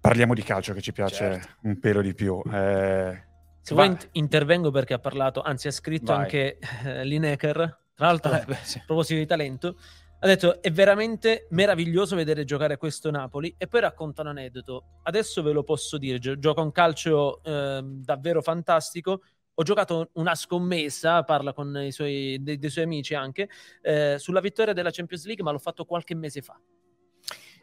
Parliamo 0.00 0.32
di 0.32 0.42
calcio 0.42 0.72
che 0.72 0.80
ci 0.80 0.92
piace 0.92 1.14
certo. 1.14 1.48
un 1.62 1.78
pelo 1.78 2.00
di 2.00 2.14
più. 2.14 2.40
Eh, 2.46 3.22
Se 3.60 3.74
va. 3.74 3.84
vuoi 3.84 3.98
intervengo 4.12 4.70
perché 4.70 4.94
ha 4.94 4.98
parlato, 4.98 5.42
anzi 5.42 5.68
ha 5.68 5.72
scritto 5.72 6.12
Vai. 6.12 6.22
anche 6.22 6.58
eh, 6.84 7.04
Lineker, 7.04 7.54
tra 7.94 8.06
l'altro 8.06 8.32
eh, 8.32 8.44
beh, 8.46 8.58
sì. 8.62 8.78
a 8.78 8.82
proposito 8.86 9.20
di 9.20 9.26
talento, 9.26 9.76
ha 10.20 10.26
detto 10.26 10.62
è 10.62 10.70
veramente 10.70 11.46
meraviglioso 11.50 12.16
vedere 12.16 12.44
giocare 12.44 12.78
questo 12.78 13.10
Napoli 13.10 13.54
e 13.58 13.66
poi 13.66 13.80
racconta 13.80 14.22
un 14.22 14.28
aneddoto. 14.28 15.00
Adesso 15.02 15.42
ve 15.42 15.52
lo 15.52 15.64
posso 15.64 15.98
dire, 15.98 16.18
gi- 16.18 16.38
gioca 16.38 16.62
un 16.62 16.72
calcio 16.72 17.42
eh, 17.42 17.82
davvero 17.84 18.40
fantastico. 18.40 19.20
Ho 19.52 19.62
giocato 19.62 20.10
una 20.14 20.34
scommessa, 20.34 21.22
parla 21.24 21.52
con 21.52 21.76
i 21.76 21.92
suoi, 21.92 22.38
dei, 22.40 22.58
dei 22.58 22.70
suoi 22.70 22.84
amici 22.84 23.14
anche, 23.14 23.50
eh, 23.82 24.16
sulla 24.18 24.40
vittoria 24.40 24.72
della 24.72 24.90
Champions 24.90 25.26
League, 25.26 25.44
ma 25.44 25.50
l'ho 25.50 25.58
fatto 25.58 25.84
qualche 25.84 26.14
mese 26.14 26.40
fa. 26.40 26.58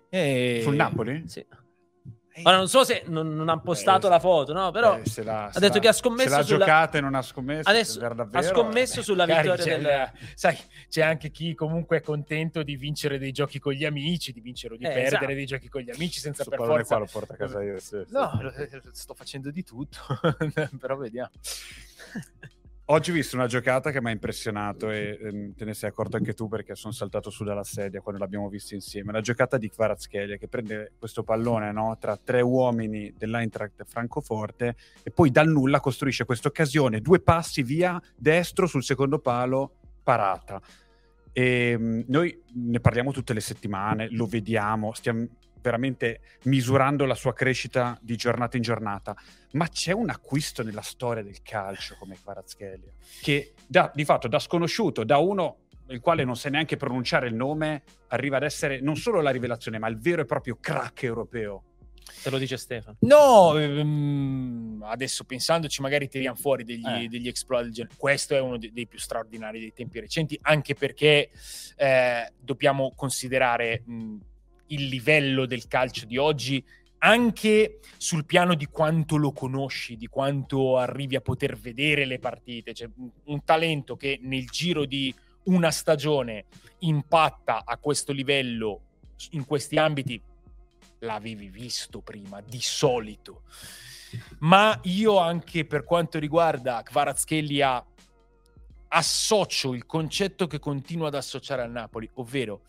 E... 0.08 0.60
Sul 0.62 0.76
Napoli? 0.76 1.24
Sì. 1.28 1.44
Ora 2.44 2.58
non 2.58 2.68
so 2.68 2.84
se 2.84 3.04
non, 3.08 3.36
non 3.36 3.50
ha 3.50 3.60
postato 3.60 4.08
eh, 4.08 4.10
la 4.10 4.20
foto, 4.20 4.54
no? 4.54 4.72
Però 4.72 4.98
eh, 4.98 5.24
la, 5.24 5.46
ha 5.46 5.60
detto 5.60 5.76
la, 5.76 5.80
che 5.80 5.88
ha 5.88 5.94
scommesso. 5.94 6.30
Se 6.30 6.36
l'ha 6.36 6.44
sulla... 6.44 6.66
giocata 6.66 6.98
e 6.98 7.02
non 7.02 7.16
ha 7.16 7.22
scommesso. 7.22 7.70
Adesso 7.70 8.06
ha 8.06 8.42
scommesso 8.42 9.02
sulla 9.02 9.26
vittoria 9.26 9.56
c'è, 9.56 9.80
del... 9.80 10.12
Sai, 10.36 10.58
c'è 10.90 11.02
anche 11.02 11.32
chi 11.32 11.56
comunque 11.56 11.98
è 11.98 12.02
contento 12.02 12.64
di 12.64 12.76
vincere 12.76 13.18
dei 13.18 13.32
giochi 13.32 13.60
con 13.60 13.74
gli 13.74 13.86
amici, 13.86 14.32
di 14.32 14.42
vincere 14.42 14.76
o 14.76 14.78
di 14.78 14.84
eh, 14.84 14.90
perdere 14.90 15.08
esatto. 15.08 15.34
dei 15.34 15.46
giochi 15.46 15.70
con 15.70 15.82
gli 15.82 15.90
amici 15.90 16.20
senza 16.20 16.44
Su 16.44 16.50
per 16.50 16.60
forza. 16.60 16.96
Qua 16.96 16.98
lo 16.98 17.10
porta 17.12 17.34
a 17.34 17.38
casa 17.38 17.64
io. 17.64 17.80
Sì, 17.80 18.04
no, 18.10 18.52
sì. 18.56 18.82
sto 18.92 19.14
facendo 19.14 19.52
di 19.52 19.64
tutto, 19.64 20.00
però 20.80 20.96
vediamo. 20.96 21.32
Oggi 22.90 23.12
ho 23.12 23.14
visto 23.14 23.36
una 23.36 23.48
giocata 23.48 23.92
che 23.92 24.00
mi 24.00 24.08
ha 24.08 24.12
impressionato 24.12 24.90
e 24.90 25.20
ehm, 25.22 25.56
te 25.56 25.66
ne 25.66 25.74
sei 25.74 25.90
accorto 25.90 26.16
anche 26.16 26.34
tu 26.34 26.48
perché 26.48 26.74
sono 26.74 26.94
saltato 26.94 27.30
su 27.30 27.44
dalla 27.44 27.66
sedia 27.66 28.00
quando 28.00 28.22
l'abbiamo 28.22 28.48
vista 28.48 28.76
insieme. 28.76 29.12
La 29.12 29.20
giocata 29.20 29.58
di 29.58 29.68
Kvaratskhelia 29.68 30.38
che 30.38 30.48
prende 30.48 30.94
questo 30.98 31.22
pallone 31.24 31.74
no, 31.74 31.98
tra 32.00 32.16
tre 32.16 32.40
uomini 32.40 33.14
dell'Eintracht 33.18 33.84
Francoforte 33.84 34.78
e 35.04 35.12
poi 35.12 35.32
dal 35.32 35.50
nulla 35.50 35.82
costruisce 35.82 36.24
questa 36.24 36.48
occasione, 36.48 37.02
due 37.02 37.20
passi 37.20 37.62
via 37.62 38.02
destro 38.16 38.68
sul 38.68 38.84
secondo 38.86 39.20
palo, 39.20 39.80
parata. 40.02 40.62
E, 41.34 41.72
ehm, 41.72 42.06
noi 42.08 42.42
ne 42.54 42.80
parliamo 42.80 43.12
tutte 43.12 43.34
le 43.34 43.42
settimane, 43.42 44.08
lo 44.12 44.28
vediamo, 44.28 44.94
stiamo 44.94 45.28
veramente 45.68 46.22
misurando 46.44 47.06
la 47.06 47.14
sua 47.14 47.34
crescita 47.34 47.98
di 48.02 48.16
giornata 48.16 48.56
in 48.56 48.64
giornata. 48.64 49.14
Ma 49.52 49.68
c'è 49.68 49.92
un 49.92 50.10
acquisto 50.10 50.64
nella 50.64 50.82
storia 50.82 51.22
del 51.22 51.42
calcio 51.42 51.98
come 52.00 52.16
Kvaratskhelia, 52.16 52.92
che 53.22 53.54
da, 53.68 53.92
di 53.94 54.06
fatto 54.06 54.30
da 54.30 54.40
sconosciuto, 54.40 55.04
da 55.04 55.18
uno 55.18 55.58
il 55.90 56.00
quale 56.00 56.24
non 56.24 56.36
sa 56.36 56.50
neanche 56.50 56.78
pronunciare 56.78 57.28
il 57.28 57.36
nome, 57.36 57.84
arriva 58.08 58.38
ad 58.38 58.44
essere 58.44 58.80
non 58.80 58.96
solo 58.96 59.22
la 59.22 59.30
rivelazione, 59.30 59.78
ma 59.78 59.88
il 59.88 59.98
vero 59.98 60.22
e 60.22 60.26
proprio 60.26 60.58
crack 60.60 61.04
europeo. 61.04 61.64
Te 62.24 62.30
lo 62.30 62.38
dice 62.38 62.56
Stefano. 62.58 62.98
No, 63.02 63.58
ehm, 63.58 64.84
adesso 64.86 65.26
pensandoci, 65.26 65.82
magari 65.82 66.08
tiriamo 66.08 66.36
fuori 66.36 66.64
degli, 66.64 66.86
eh. 66.86 67.08
degli 67.08 67.28
exploit 67.28 67.64
del 67.64 67.74
genere. 67.74 67.96
Questo 67.98 68.36
è 68.36 68.40
uno 68.40 68.58
dei, 68.58 68.72
dei, 68.72 68.88
più 68.88 69.00
straordinari 69.00 69.60
dei 69.60 69.74
tempi 69.74 70.00
recenti, 70.00 70.38
anche 70.42 70.74
perché 70.74 71.30
eh, 71.76 72.32
dobbiamo 72.40 72.94
considerare 72.96 73.84
mh, 73.86 74.16
il 74.68 74.88
livello 74.88 75.46
del 75.46 75.68
calcio 75.68 76.06
di 76.06 76.18
oggi 76.18 76.64
anche 77.00 77.80
sul 77.98 78.26
piano 78.26 78.56
di 78.56 78.66
quanto 78.66 79.18
lo 79.18 79.32
conosci, 79.32 79.98
di 79.98 80.08
quanto 80.08 80.78
arrivi 80.78 81.16
a 81.16 81.22
poter 81.22 81.58
vedere 81.58 82.06
le 82.06 82.20
partite. 82.20 82.74
Cioè, 82.74 82.90
un 83.26 83.44
talento 83.44 83.96
che 83.96 84.20
nel 84.22 84.46
giro 84.48 84.86
di 84.86 85.14
una 85.44 85.72
stagione 85.72 86.46
impatta 86.80 87.64
a 87.66 87.78
questo 87.78 88.12
livello 88.12 88.82
in 89.32 89.46
questi 89.46 89.78
ambiti 89.78 90.22
l'avevi 91.00 91.50
visto 91.50 92.02
prima 92.02 92.42
di 92.42 92.60
solito. 92.62 93.44
Ma 94.40 94.80
io 94.84 95.18
anche 95.18 95.66
per 95.66 95.84
quanto 95.84 96.18
riguarda 96.18 96.82
Kvaratskhelia 96.82 97.86
associo 98.90 99.74
il 99.74 99.86
concetto 99.86 100.48
che 100.48 100.60
continuo 100.60 101.08
ad 101.08 101.16
associare 101.16 101.62
al 101.62 101.72
Napoli, 101.72 102.10
ovvero 102.16 102.62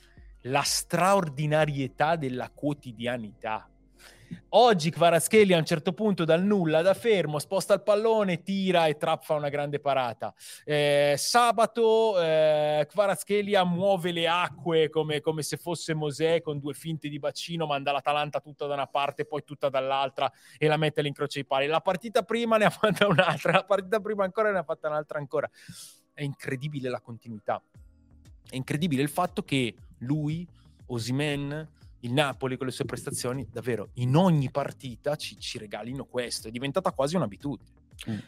la 0.49 0.63
straordinarietà 0.63 2.17
della 2.17 2.51
quotidianità. 2.51 3.69
Oggi 4.51 4.91
Kvaratskhelia 4.91 5.57
a 5.57 5.59
un 5.59 5.65
certo 5.65 5.93
punto 5.93 6.25
dal 6.25 6.43
nulla, 6.43 6.83
da 6.83 6.95
fermo, 6.95 7.39
sposta 7.39 7.75
il 7.75 7.83
pallone, 7.83 8.43
tira 8.43 8.87
e 8.87 8.97
trappa 8.97 9.35
una 9.35 9.49
grande 9.49 9.81
parata. 9.81 10.35
Eh, 10.65 11.15
sabato 11.17 12.21
eh, 12.21 12.87
Kvaratskhelia 12.89 13.65
muove 13.65 14.13
le 14.13 14.29
acque 14.29 14.91
come, 14.91 15.21
come, 15.21 15.43
se 15.43 15.57
fosse 15.57 15.95
Mosè 15.95 16.43
con 16.43 16.59
due 16.59 16.75
finte 16.75 17.09
di 17.09 17.19
bacino, 17.19 17.67
manda 17.67 17.93
l'Atalanta 17.93 18.41
tutta 18.41 18.67
da 18.67 18.75
una 18.75 18.87
parte 18.87 19.25
poi 19.25 19.45
tutta 19.45 19.69
dall'altra 19.69 20.31
e 20.59 20.67
la 20.67 20.77
mette 20.77 21.01
all'incrocio 21.01 21.39
dei 21.41 21.47
pali. 21.47 21.67
La 21.67 21.81
partita 21.81 22.23
prima 22.23 22.59
ne 22.59 22.67
ha 22.67 22.71
fatta 22.71 23.07
un'altra, 23.07 23.53
la 23.53 23.65
partita 23.65 24.01
prima 24.01 24.25
ancora 24.25 24.51
ne 24.51 24.59
ha 24.59 24.65
fatta 24.65 24.89
un'altra 24.89 25.19
ancora. 25.19 25.49
È 26.13 26.23
incredibile 26.23 26.91
la 26.91 27.01
continuità. 27.01 27.63
È 28.51 28.57
incredibile 28.57 29.03
il 29.03 29.11
fatto 29.11 29.43
che 29.43 29.75
lui, 29.99 30.47
Osimen, 30.87 31.69
il 32.01 32.13
Napoli 32.13 32.57
con 32.57 32.67
le 32.67 32.73
sue 32.73 32.85
prestazioni, 32.85 33.47
davvero 33.51 33.91
in 33.95 34.15
ogni 34.17 34.51
partita 34.51 35.17
ci, 35.17 35.39
ci 35.39 35.59
regalino 35.59 36.05
questo. 36.05 36.49
È 36.49 36.51
diventata 36.51 36.93
quasi 36.93 37.17
un'abitudine. 37.17 37.71
Mm. 38.09 38.19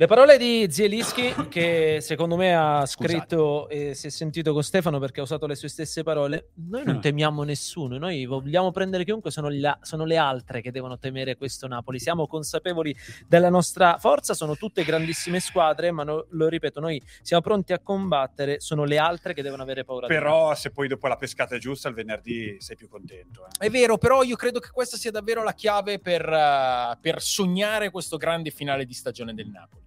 Le 0.00 0.06
parole 0.06 0.38
di 0.38 0.68
Zielinski, 0.70 1.34
che 1.50 1.98
secondo 2.00 2.36
me 2.36 2.54
ha 2.54 2.86
scritto 2.86 3.68
e 3.68 3.94
si 3.94 4.06
è 4.06 4.10
sentito 4.10 4.52
con 4.52 4.62
Stefano 4.62 5.00
perché 5.00 5.18
ha 5.18 5.24
usato 5.24 5.44
le 5.48 5.56
sue 5.56 5.68
stesse 5.68 6.04
parole. 6.04 6.50
Noi 6.68 6.84
non 6.84 6.98
mm. 6.98 7.00
temiamo 7.00 7.42
nessuno, 7.42 7.98
noi 7.98 8.24
vogliamo 8.24 8.70
prendere 8.70 9.02
chiunque, 9.02 9.32
sono, 9.32 9.48
la, 9.50 9.76
sono, 9.82 10.04
le 10.04 10.16
altre 10.16 10.60
che 10.60 10.70
devono 10.70 11.00
temere 11.00 11.36
questo 11.36 11.66
Napoli. 11.66 11.98
Siamo 11.98 12.28
consapevoli 12.28 12.94
della 13.26 13.48
nostra 13.48 13.98
forza, 13.98 14.34
sono 14.34 14.54
tutte 14.54 14.84
grandissime 14.84 15.40
squadre, 15.40 15.90
ma 15.90 16.04
no, 16.04 16.26
lo 16.30 16.46
ripeto, 16.46 16.78
noi 16.78 17.02
siamo 17.20 17.42
pronti 17.42 17.72
a 17.72 17.80
combattere, 17.80 18.60
sono 18.60 18.84
le 18.84 18.98
altre 18.98 19.34
che 19.34 19.42
devono 19.42 19.64
avere 19.64 19.82
paura. 19.82 20.06
Però 20.06 20.54
se 20.54 20.70
poi 20.70 20.86
dopo 20.86 21.08
la 21.08 21.16
pescata 21.16 21.56
è 21.56 21.58
giusta, 21.58 21.88
il 21.88 21.96
venerdì 21.96 22.54
sei 22.60 22.76
più 22.76 22.88
contento. 22.88 23.46
Eh. 23.46 23.66
È 23.66 23.68
vero, 23.68 23.98
però 23.98 24.22
io 24.22 24.36
credo 24.36 24.60
che 24.60 24.70
questa 24.70 24.96
sia 24.96 25.10
davvero 25.10 25.42
la 25.42 25.54
chiave 25.54 25.98
per, 25.98 26.24
uh, 26.24 26.96
per 27.00 27.20
sognare 27.20 27.90
questo 27.90 28.16
grande 28.16 28.50
finale 28.50 28.84
di 28.84 28.94
stagione 28.94 29.34
del 29.34 29.48
Napoli. 29.48 29.86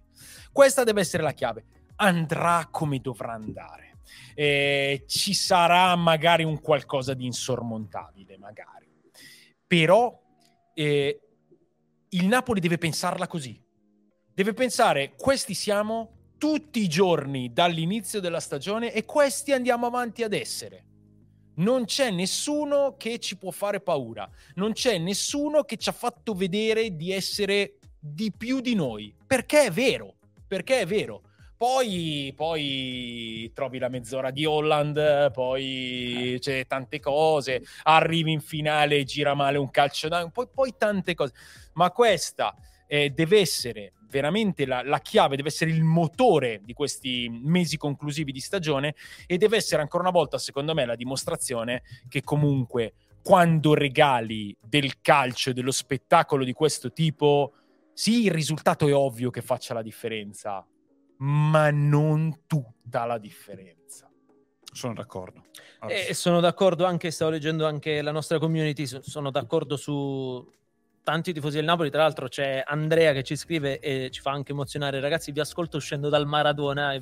Questa 0.52 0.84
deve 0.84 1.00
essere 1.00 1.22
la 1.22 1.32
chiave. 1.32 1.64
Andrà 1.96 2.68
come 2.70 2.98
dovrà 2.98 3.32
andare. 3.32 3.98
Eh, 4.34 5.04
ci 5.06 5.34
sarà 5.34 5.94
magari 5.96 6.44
un 6.44 6.60
qualcosa 6.60 7.14
di 7.14 7.26
insormontabile, 7.26 8.36
magari. 8.38 8.90
Però 9.66 10.20
eh, 10.74 11.20
il 12.08 12.26
Napoli 12.26 12.60
deve 12.60 12.78
pensarla 12.78 13.26
così. 13.26 13.60
Deve 14.34 14.54
pensare, 14.54 15.14
questi 15.16 15.54
siamo 15.54 16.34
tutti 16.38 16.80
i 16.80 16.88
giorni 16.88 17.52
dall'inizio 17.52 18.18
della 18.18 18.40
stagione 18.40 18.92
e 18.92 19.04
questi 19.04 19.52
andiamo 19.52 19.86
avanti 19.86 20.22
ad 20.22 20.32
essere. 20.32 20.86
Non 21.54 21.84
c'è 21.84 22.10
nessuno 22.10 22.96
che 22.96 23.18
ci 23.18 23.36
può 23.36 23.50
fare 23.50 23.80
paura, 23.80 24.28
non 24.54 24.72
c'è 24.72 24.98
nessuno 24.98 25.62
che 25.62 25.76
ci 25.76 25.88
ha 25.90 25.92
fatto 25.92 26.34
vedere 26.34 26.96
di 26.96 27.12
essere 27.12 27.78
di 28.04 28.32
più 28.36 28.60
di 28.60 28.74
noi, 28.74 29.14
perché 29.26 29.66
è 29.66 29.70
vero 29.70 30.16
perché 30.52 30.80
è 30.80 30.86
vero. 30.86 31.22
Poi, 31.56 32.30
poi, 32.36 33.50
trovi 33.54 33.78
la 33.78 33.88
mezz'ora 33.88 34.30
di 34.30 34.44
Holland, 34.44 35.30
poi 35.30 36.34
eh. 36.34 36.38
c'è 36.40 36.66
tante 36.66 37.00
cose, 37.00 37.62
arrivi 37.84 38.32
in 38.32 38.40
finale 38.40 38.96
e 38.96 39.04
gira 39.04 39.32
male 39.32 39.56
un 39.56 39.70
calcio 39.70 40.10
poi, 40.30 40.48
poi 40.52 40.74
tante 40.76 41.14
cose. 41.14 41.32
Ma 41.74 41.90
questa 41.90 42.54
eh, 42.86 43.10
deve 43.10 43.40
essere 43.40 43.94
veramente 44.10 44.66
la, 44.66 44.82
la, 44.82 44.98
chiave, 44.98 45.36
deve 45.36 45.48
essere 45.48 45.70
il 45.70 45.84
motore 45.84 46.60
di 46.62 46.74
questi 46.74 47.30
mesi 47.30 47.78
conclusivi 47.78 48.30
di 48.30 48.40
stagione 48.40 48.94
e 49.26 49.38
deve 49.38 49.56
essere 49.56 49.80
ancora 49.80 50.02
una 50.02 50.12
volta, 50.12 50.36
secondo 50.36 50.74
me, 50.74 50.84
la 50.84 50.96
dimostrazione 50.96 51.82
che 52.10 52.20
comunque 52.20 52.92
quando 53.22 53.72
regali 53.72 54.54
del 54.60 55.00
calcio 55.00 55.50
e 55.50 55.52
dello 55.54 55.70
spettacolo 55.70 56.44
di 56.44 56.52
questo 56.52 56.92
tipo 56.92 57.52
sì, 57.92 58.24
il 58.24 58.30
risultato 58.30 58.86
è 58.86 58.94
ovvio 58.94 59.30
che 59.30 59.42
faccia 59.42 59.74
la 59.74 59.82
differenza, 59.82 60.66
ma 61.18 61.70
non 61.70 62.42
tutta 62.46 63.04
la 63.04 63.18
differenza. 63.18 64.10
Sono 64.72 64.94
d'accordo. 64.94 65.44
E 65.86 66.14
sono 66.14 66.40
d'accordo 66.40 66.84
anche, 66.84 67.10
stavo 67.10 67.30
leggendo 67.32 67.66
anche 67.66 68.00
la 68.00 68.12
nostra 68.12 68.38
community, 68.38 68.86
sono 68.86 69.30
d'accordo 69.30 69.76
su 69.76 70.50
tanti 71.02 71.32
tifosi 71.32 71.56
del 71.56 71.64
Napoli. 71.64 71.90
Tra 71.90 72.02
l'altro 72.02 72.28
c'è 72.28 72.62
Andrea 72.66 73.12
che 73.12 73.22
ci 73.22 73.36
scrive 73.36 73.78
e 73.78 74.10
ci 74.10 74.20
fa 74.20 74.30
anche 74.30 74.52
emozionare. 74.52 75.00
Ragazzi, 75.00 75.32
vi 75.32 75.40
ascolto 75.40 75.76
uscendo 75.76 76.08
dal 76.08 76.26
Maradona. 76.26 76.96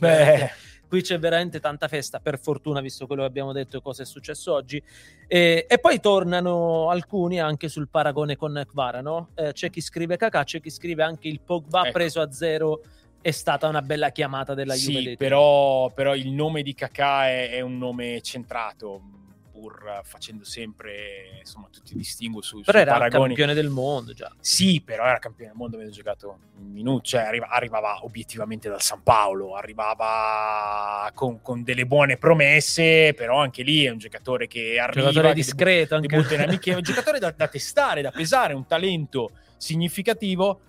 qui 0.89 1.03
c'è 1.03 1.19
veramente 1.19 1.61
tanta 1.61 1.87
festa, 1.87 2.19
per 2.19 2.39
fortuna, 2.39 2.81
visto 2.81 3.07
quello 3.07 3.23
che 3.23 3.29
abbiamo 3.29 3.53
detto 3.53 3.77
e 3.77 3.83
cosa 3.83 4.03
è 4.03 4.07
successo 4.07 4.53
oggi. 4.53 4.83
E, 5.29 5.67
e 5.69 5.79
poi 5.79 6.01
tornano 6.01 6.91
alcuni 6.91 7.41
anche 7.41 7.69
sul 7.69 7.89
paragone 7.89 8.37
con 8.37 8.61
Kvara, 8.69 9.01
no? 9.01 9.29
Eh, 9.35 9.53
c'è 9.53 9.71
chi 9.71 9.81
scrive 9.81 10.17
Kakà, 10.17 10.45
c'è 10.45 10.61
chi 10.61 10.71
scrive 10.71 11.03
anche 11.03 11.29
il 11.29 11.41
Pogba 11.41 11.83
ecco. 11.83 11.93
preso 11.93 12.21
a 12.21 12.33
zero 12.33 12.83
è 13.23 13.31
stata 13.33 13.69
una 13.69 13.83
bella 13.83 14.11
chiamata 14.11 14.55
della 14.55 14.75
sì, 14.75 14.93
Juve. 14.93 15.17
Però, 15.17 15.91
però 15.93 16.15
il 16.15 16.31
nome 16.31 16.63
di 16.63 16.75
Kakà 16.75 17.29
è, 17.29 17.51
è 17.51 17.61
un 17.61 17.79
nome 17.79 18.21
centrato 18.23 19.20
pur 19.61 20.01
facendo 20.05 20.45
sempre 20.45 21.37
insomma 21.39 21.69
tutti 21.71 21.93
i 21.93 21.97
distinguo 21.97 22.41
su, 22.41 22.63
però 22.63 22.79
era 22.79 22.93
paragoni. 22.93 23.29
campione 23.29 23.55
del 23.55 23.69
mondo 23.69 24.15
già 24.15 24.33
sì 24.41 24.81
però 24.81 25.05
era 25.05 25.19
campione 25.19 25.51
del 25.51 25.59
mondo 25.59 25.77
aveva 25.77 25.91
giocato 25.91 26.39
un 26.59 26.71
minuto 26.71 27.03
cioè 27.03 27.23
arriva, 27.23 27.49
arrivava 27.49 28.05
obiettivamente 28.05 28.71
dal 28.71 28.81
San 28.81 29.03
Paolo 29.03 29.55
arrivava 29.55 31.11
con, 31.15 31.43
con, 31.43 31.63
delle 31.63 31.85
buone 31.85 32.17
promesse 32.17 33.13
però 33.15 33.39
anche 33.39 33.63
lì 33.63 33.85
è 33.85 33.91
un 33.91 33.99
giocatore 33.99 34.47
che 34.47 34.79
arriva 34.79 35.11
giocatore 35.11 35.35
discreto 35.35 35.95
anche. 35.95 36.09
Amiche, 36.41 36.75
un 36.75 36.83
giocatore 36.83 37.19
da, 37.19 37.33
da 37.37 37.49
testare 37.49 38.01
da 38.01 38.11
pesare 38.11 38.55
un 38.55 38.67
talento 38.67 39.31
significativo 39.57 40.61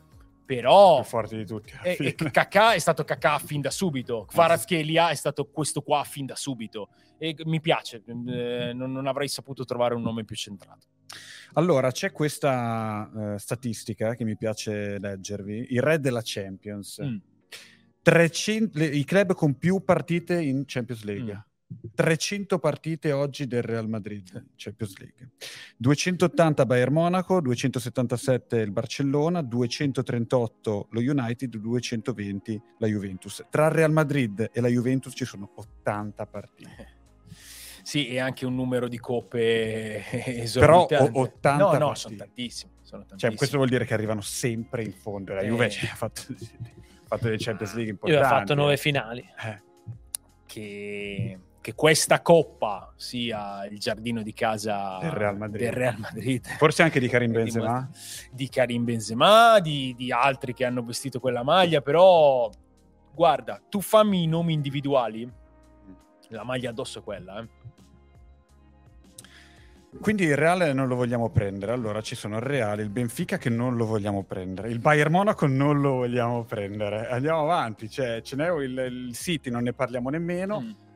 però 0.56 0.96
più 0.98 1.10
forte 1.10 1.38
di 1.38 1.46
tutti. 1.46 1.72
E, 1.82 1.96
e 1.98 2.14
Kakà 2.14 2.74
è 2.74 2.80
stato 2.80 3.06
Kakà 3.06 3.40
fin 3.40 3.62
da 3.62 3.72
subito. 3.72 4.26
Kvaratskhelia 4.26 5.10
è 5.10 5.16
stato 5.16 5.46
questo 5.46 5.82
qua 5.82 6.04
fin 6.04 6.26
da 6.26 6.36
subito. 6.36 6.90
E 7.18 7.36
mi 7.46 7.62
piace, 7.62 8.04
eh, 8.06 8.74
non, 8.74 8.92
non, 8.92 9.08
avrei 9.08 9.30
saputo 9.30 9.64
trovare 9.64 9.96
un 9.96 10.02
nome 10.02 10.26
più 10.26 10.36
centrato. 10.36 10.88
Allora, 11.54 11.92
c'è 11.92 12.12
questa 12.12 13.10
uh, 13.14 13.38
statistica 13.38 14.14
che 14.16 14.26
mi 14.26 14.36
piace 14.36 15.00
leggervi: 15.00 15.68
il 15.70 15.82
re 15.82 16.00
della 16.00 16.22
Champions. 16.24 17.02
Mm. 17.02 17.18
300, 18.02 18.78
le, 18.80 18.86
I 18.86 19.06
club 19.06 19.34
con 19.34 19.58
più 19.58 19.84
partite 19.84 20.42
in 20.42 20.64
Champions 20.66 21.04
League. 21.04 21.34
Mm. 21.34 21.51
300 21.94 22.60
partite 22.60 23.12
oggi 23.12 23.48
del 23.48 23.62
Real 23.62 23.88
Madrid, 23.88 24.46
Champions 24.56 24.98
League. 24.98 25.30
280 25.78 26.66
Bayern 26.66 26.94
Monaco, 26.94 27.42
277 27.42 28.58
il 28.58 28.72
Barcellona, 28.72 29.42
238 29.42 30.88
lo 30.90 31.00
United, 31.00 31.56
220 31.56 32.62
la 32.80 32.88
Juventus. 32.88 33.46
Tra 33.50 33.68
il 33.68 33.72
Real 33.72 33.92
Madrid 33.92 34.50
e 34.52 34.62
la 34.62 34.68
Juventus 34.68 35.14
ci 35.16 35.26
sono 35.26 35.52
80 35.56 36.26
partite. 36.26 37.00
Sì, 37.84 38.08
e 38.10 38.20
anche 38.20 38.46
un 38.46 38.56
numero 38.56 38.88
di 38.88 39.00
coppe 39.00 40.04
esorbitante. 40.42 41.12
Però 41.12 41.22
80 41.24 41.58
No, 41.58 41.72
no, 41.72 41.78
partite. 41.78 41.96
sono 41.96 42.16
tantissimi, 42.16 42.72
sono. 42.82 43.06
Cioè, 43.16 43.36
questo 43.36 43.58
vuol 43.58 43.70
dire 43.70 43.86
che 43.86 43.94
arrivano 43.94 44.22
sempre 44.22 44.84
in 44.84 44.94
fondo. 44.94 45.34
La 45.34 45.44
Juve 45.44 45.68
eh. 45.68 45.90
ha 45.92 45.96
fatto, 45.96 46.22
fatto 47.06 47.24
delle 47.24 47.38
Champions 47.38 47.74
League 47.74 47.92
importanti. 47.92 48.26
Ha 48.26 48.38
fatto 48.38 48.54
nove 48.54 48.78
finali. 48.78 49.28
Eh. 49.44 49.62
Che 50.46 51.40
che 51.62 51.76
questa 51.76 52.22
coppa 52.22 52.92
sia 52.96 53.66
il 53.68 53.78
giardino 53.78 54.24
di 54.24 54.34
casa 54.34 54.98
del 55.00 55.12
Real 55.12 55.38
Madrid, 55.38 55.62
del 55.62 55.72
Real 55.72 55.98
Madrid. 56.00 56.46
forse 56.58 56.82
anche 56.82 57.00
di 57.00 57.08
Karim 57.08 57.32
Benzema 57.32 57.90
di 58.32 58.50
Karim 58.50 58.84
Benzema 58.84 59.60
di, 59.60 59.94
di, 59.96 60.12
altri 60.12 60.54
che 60.54 60.66
hanno 60.66 60.84
vestito 60.84 61.20
quella 61.20 61.44
maglia 61.44 61.82
però 61.82 62.50
guarda 63.14 63.62
tu 63.70 63.80
fammi 63.80 64.24
i 64.24 64.28
nomi 64.28 64.54
individuali 64.54 65.32
la 66.30 66.44
maglia 66.44 66.72
addosso 66.72 67.00
è 67.00 67.04
quella 67.04 67.40
eh. 67.40 67.60
Quindi 70.00 70.24
il 70.24 70.38
Reale 70.38 70.72
non 70.72 70.88
lo 70.88 70.96
vogliamo 70.96 71.30
prendere. 71.32 71.74
Allora 71.74 72.00
ci 72.00 72.16
sono 72.16 72.38
il 72.38 72.44
Reale, 72.44 72.82
il 72.82 72.90
Benfica 72.90 73.38
che 73.38 73.50
non 73.50 73.76
lo 73.76 73.86
vogliamo 73.86 74.24
prendere, 74.24 74.70
il 74.70 74.80
Bayern 74.80 75.12
Monaco 75.12 75.48
non 75.48 75.82
lo 75.82 75.96
vogliamo 75.96 76.46
prendere. 76.46 77.10
Andiamo 77.10 77.42
avanti, 77.42 77.90
cioè, 77.90 78.22
ce 78.22 78.38
n'è 78.38 78.50
il, 78.54 78.78
il 78.78 79.14
City, 79.14 79.50
non 79.50 79.64
ne 79.64 79.74
parliamo 79.74 80.10
nemmeno. 80.10 80.62
Mm 80.62 80.90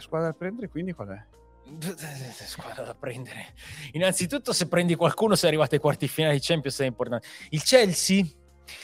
squadra 0.00 0.28
da 0.28 0.34
prendere 0.34 0.68
quindi 0.68 0.92
qual 0.92 1.08
è? 1.08 1.38
squadra 2.46 2.84
da 2.84 2.94
prendere. 2.94 3.54
Innanzitutto, 3.92 4.52
se 4.52 4.68
prendi 4.68 4.94
qualcuno, 4.94 5.34
sei 5.34 5.48
arrivato 5.48 5.74
ai 5.74 5.80
quarti 5.80 6.08
finali 6.08 6.34
di 6.34 6.40
Champions, 6.42 6.80
è 6.80 6.86
importante. 6.86 7.26
Il 7.50 7.62
Chelsea. 7.62 8.24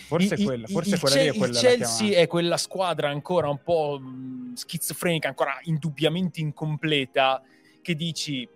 Forse 0.06 0.34
il, 0.34 0.44
quella, 0.44 0.66
forse 0.66 0.94
il, 0.94 1.00
quella 1.00 1.16
il, 1.16 1.22
lì 1.22 1.28
è 1.28 1.38
quella 1.38 1.52
Il 1.52 1.60
Chelsea 1.60 2.18
è 2.18 2.26
quella 2.26 2.56
squadra 2.56 3.08
ancora 3.08 3.48
un 3.48 3.62
po' 3.62 4.00
schizofrenica, 4.54 5.28
ancora 5.28 5.58
indubbiamente 5.62 6.40
incompleta, 6.40 7.42
che 7.82 7.94
dici. 7.94 8.48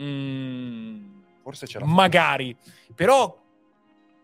Mm, 0.00 1.20
forse 1.42 1.66
c'era. 1.66 1.84
Magari. 1.84 2.56
Però, 2.94 3.40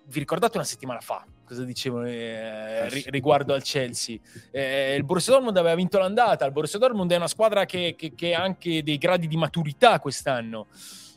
vi 0.06 0.18
ricordate 0.18 0.56
una 0.56 0.66
settimana 0.66 1.00
fa? 1.00 1.24
Cosa 1.50 1.64
dicevo 1.64 2.04
eh, 2.04 2.88
ri- 2.88 3.04
riguardo 3.08 3.54
al 3.54 3.62
Chelsea. 3.64 4.16
Eh, 4.52 4.94
il 4.94 5.02
Borussia 5.02 5.32
Dortmund 5.32 5.56
aveva 5.56 5.74
vinto 5.74 5.98
l'andata, 5.98 6.46
il 6.46 6.52
Borussia 6.52 6.78
Dortmund 6.78 7.10
è 7.10 7.16
una 7.16 7.26
squadra 7.26 7.64
che, 7.64 7.96
che, 7.98 8.14
che 8.14 8.34
ha 8.34 8.42
anche 8.42 8.84
dei 8.84 8.98
gradi 8.98 9.26
di 9.26 9.36
maturità 9.36 9.98
quest'anno, 9.98 10.68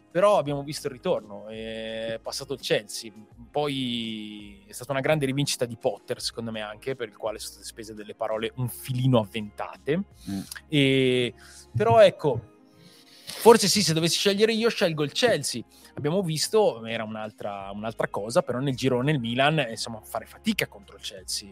però 0.09 0.39
abbiamo 0.39 0.63
visto 0.63 0.87
il 0.87 0.93
ritorno, 0.93 1.45
è 1.49 2.19
passato 2.19 2.53
il 2.53 2.61
Chelsea, 2.61 3.11
poi 3.51 4.63
è 4.65 4.71
stata 4.71 4.91
una 4.91 5.01
grande 5.01 5.27
rivincita 5.27 5.65
di 5.65 5.77
Potter 5.79 6.19
secondo 6.19 6.49
me 6.49 6.61
anche, 6.61 6.95
per 6.95 7.09
il 7.09 7.15
quale 7.15 7.37
sono 7.37 7.51
state 7.51 7.67
spese 7.67 7.93
delle 7.93 8.15
parole 8.15 8.53
un 8.55 8.69
filino 8.69 9.19
avventate, 9.19 9.97
mm. 9.97 10.39
e, 10.67 11.33
però 11.77 11.99
ecco, 11.99 12.41
forse 13.23 13.67
sì, 13.67 13.83
se 13.83 13.93
dovessi 13.93 14.17
scegliere 14.17 14.51
io 14.51 14.69
scelgo 14.69 15.03
il 15.03 15.11
Chelsea, 15.11 15.61
abbiamo 15.95 16.21
visto, 16.21 16.85
era 16.85 17.03
un'altra, 17.03 17.69
un'altra 17.73 18.07
cosa, 18.07 18.41
però 18.41 18.59
nel 18.59 18.75
girone 18.75 19.11
il 19.11 19.19
Milan, 19.19 19.65
insomma, 19.69 19.99
fare 20.01 20.25
fatica 20.25 20.67
contro 20.67 20.95
il 20.95 21.01
Chelsea. 21.01 21.49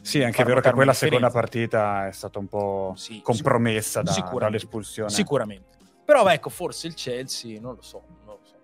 Sì, 0.00 0.22
anche 0.22 0.42
è 0.42 0.44
vero 0.44 0.60
che 0.60 0.70
quella 0.70 0.94
seconda 0.94 1.30
partita 1.30 2.06
è 2.06 2.12
stata 2.12 2.38
un 2.38 2.48
po' 2.48 2.94
sì, 2.96 3.20
compromessa 3.20 4.02
da, 4.02 4.30
dall'espulsione. 4.38 5.10
Sicuramente. 5.10 5.76
Però 6.04 6.26
ecco, 6.28 6.48
forse 6.48 6.86
il 6.86 6.94
Chelsea, 6.94 7.60
non 7.60 7.74
lo 7.74 7.82
so. 7.82 8.02
Non 8.24 8.36
lo 8.36 8.40
so. 8.42 8.54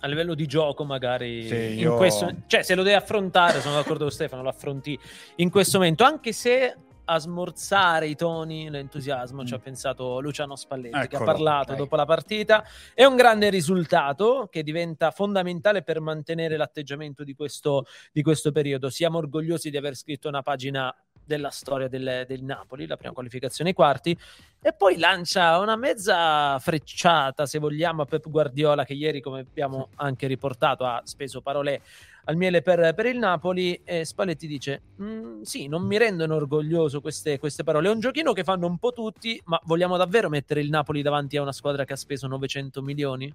A 0.00 0.06
livello 0.08 0.34
di 0.34 0.46
gioco, 0.46 0.84
magari 0.84 1.46
sì, 1.46 1.54
io... 1.54 1.96
questo, 1.96 2.32
cioè, 2.46 2.62
se 2.62 2.74
lo 2.74 2.82
devi 2.82 2.96
affrontare, 2.96 3.60
sono 3.60 3.76
d'accordo 3.76 4.04
con 4.04 4.12
Stefano, 4.12 4.42
lo 4.42 4.48
affronti 4.48 4.98
in 5.36 5.50
questo 5.50 5.78
momento, 5.78 6.04
anche 6.04 6.32
se 6.32 6.76
a 7.06 7.18
smorzare 7.18 8.08
i 8.08 8.16
toni, 8.16 8.68
l'entusiasmo, 8.68 9.44
ci 9.44 9.54
ha 9.54 9.58
mm. 9.58 9.62
pensato 9.62 10.20
Luciano 10.20 10.56
Spalletti 10.56 10.96
Eccolo, 10.96 11.08
che 11.08 11.16
ha 11.16 11.24
parlato 11.24 11.72
okay. 11.72 11.76
dopo 11.76 11.96
la 11.96 12.04
partita. 12.04 12.64
È 12.94 13.04
un 13.04 13.16
grande 13.16 13.48
risultato 13.48 14.48
che 14.50 14.62
diventa 14.62 15.10
fondamentale 15.10 15.82
per 15.82 16.00
mantenere 16.00 16.56
l'atteggiamento 16.56 17.24
di 17.24 17.34
questo, 17.34 17.86
di 18.12 18.22
questo 18.22 18.52
periodo. 18.52 18.90
Siamo 18.90 19.18
orgogliosi 19.18 19.70
di 19.70 19.76
aver 19.76 19.94
scritto 19.94 20.28
una 20.28 20.42
pagina 20.42 20.94
della 21.26 21.50
storia 21.50 21.88
del, 21.88 22.24
del, 22.26 22.42
Napoli, 22.42 22.86
la 22.86 22.96
prima 22.96 23.12
qualificazione 23.12 23.70
ai 23.70 23.76
quarti, 23.76 24.16
e 24.62 24.72
poi 24.72 24.96
lancia 24.96 25.58
una 25.58 25.76
mezza 25.76 26.58
frecciata, 26.58 27.46
se 27.46 27.58
vogliamo, 27.58 28.02
a 28.02 28.04
Pep 28.04 28.28
Guardiola, 28.28 28.84
che 28.84 28.94
ieri, 28.94 29.20
come 29.20 29.40
abbiamo 29.40 29.88
anche 29.96 30.26
riportato, 30.28 30.84
ha 30.84 31.00
speso 31.04 31.40
parole 31.40 31.82
al 32.28 32.36
miele 32.36 32.62
per, 32.62 32.94
per 32.94 33.06
il 33.06 33.18
Napoli 33.18 33.80
e 33.84 34.04
Spalletti 34.04 34.46
dice 34.46 34.82
mm, 35.00 35.42
sì, 35.42 35.68
non 35.68 35.82
mi 35.86 35.96
rendono 35.96 36.34
orgoglioso 36.34 37.00
queste, 37.00 37.38
queste, 37.38 37.62
parole, 37.62 37.88
è 37.88 37.92
un 37.92 38.00
giochino 38.00 38.32
che 38.32 38.42
fanno 38.42 38.66
un 38.66 38.78
po' 38.78 38.92
tutti, 38.92 39.40
ma 39.44 39.60
vogliamo 39.64 39.96
davvero 39.96 40.28
mettere 40.28 40.60
il 40.60 40.68
Napoli 40.68 41.02
davanti 41.02 41.36
a 41.36 41.42
una 41.42 41.52
squadra 41.52 41.84
che 41.84 41.92
ha 41.92 41.96
speso 41.96 42.26
900 42.26 42.82
milioni? 42.82 43.32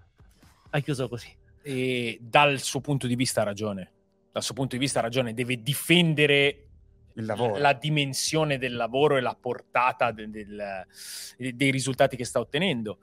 Ha 0.71 0.79
chiuso 0.79 1.07
così. 1.07 1.33
E 1.63 2.17
dal 2.21 2.59
suo 2.59 2.81
punto 2.81 3.07
di 3.07 3.15
vista 3.15 3.41
ha 3.41 3.45
ragione, 3.45 3.91
dal 4.31 4.43
suo 4.43 4.53
punto 4.53 4.75
di 4.75 4.81
vista 4.81 4.99
ha 4.99 5.03
ragione, 5.03 5.33
deve 5.33 5.61
difendere 5.61 6.65
la 7.13 7.73
dimensione 7.73 8.57
del 8.57 8.75
lavoro 8.75 9.17
e 9.17 9.21
la 9.21 9.35
portata 9.39 10.11
de, 10.11 10.29
del, 10.29 10.85
dei 11.37 11.71
risultati 11.71 12.17
che 12.17 12.25
sta 12.25 12.39
ottenendo. 12.39 12.99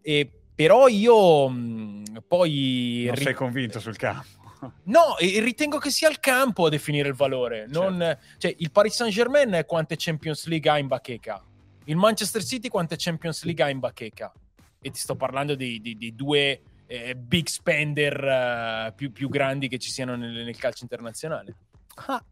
E, 0.00 0.30
però 0.54 0.88
io 0.88 1.48
mh, 1.48 2.24
poi... 2.26 3.04
Non 3.06 3.14
ri- 3.14 3.22
sei 3.22 3.34
convinto 3.34 3.78
sul 3.78 3.96
campo. 3.96 4.37
No, 4.84 5.16
ritengo 5.18 5.78
che 5.78 5.90
sia 5.90 6.08
il 6.08 6.20
campo 6.20 6.66
a 6.66 6.68
definire 6.68 7.08
il 7.08 7.14
valore. 7.14 7.66
Non, 7.68 7.98
certo. 7.98 8.24
cioè, 8.38 8.54
il 8.58 8.70
Paris 8.70 8.94
Saint 8.94 9.12
Germain 9.12 9.64
quante 9.66 9.94
Champions 9.96 10.46
League 10.46 10.70
ha 10.70 10.78
in 10.78 10.86
bacheca? 10.86 11.42
Il 11.84 11.96
Manchester 11.96 12.42
City 12.42 12.68
quante 12.68 12.96
Champions 12.98 13.44
League 13.44 13.62
ha 13.64 13.70
in 13.70 13.78
bacheca? 13.78 14.32
E 14.80 14.90
ti 14.90 14.98
sto 14.98 15.16
parlando 15.16 15.54
dei, 15.54 15.80
dei, 15.80 15.96
dei 15.96 16.14
due 16.14 16.62
eh, 16.86 17.14
big 17.14 17.46
spender 17.46 18.88
uh, 18.90 18.94
più, 18.94 19.12
più, 19.12 19.28
grandi 19.28 19.68
che 19.68 19.78
ci 19.78 19.90
siano 19.90 20.16
nel, 20.16 20.44
nel 20.44 20.56
calcio 20.56 20.82
internazionale. 20.82 21.54
Ah. 22.06 22.24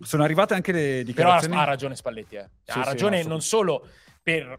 Sono 0.00 0.24
arrivate 0.24 0.54
anche 0.54 0.72
le 0.72 1.02
dichiarazioni. 1.04 1.52
Però 1.54 1.64
ha, 1.64 1.68
ragione 1.68 1.94
Spalletti, 1.94 2.36
eh. 2.36 2.48
Sì, 2.64 2.78
ha 2.78 2.84
ragione 2.84 3.22
sì, 3.22 3.28
non 3.28 3.40
solo 3.40 3.88
per 4.22 4.58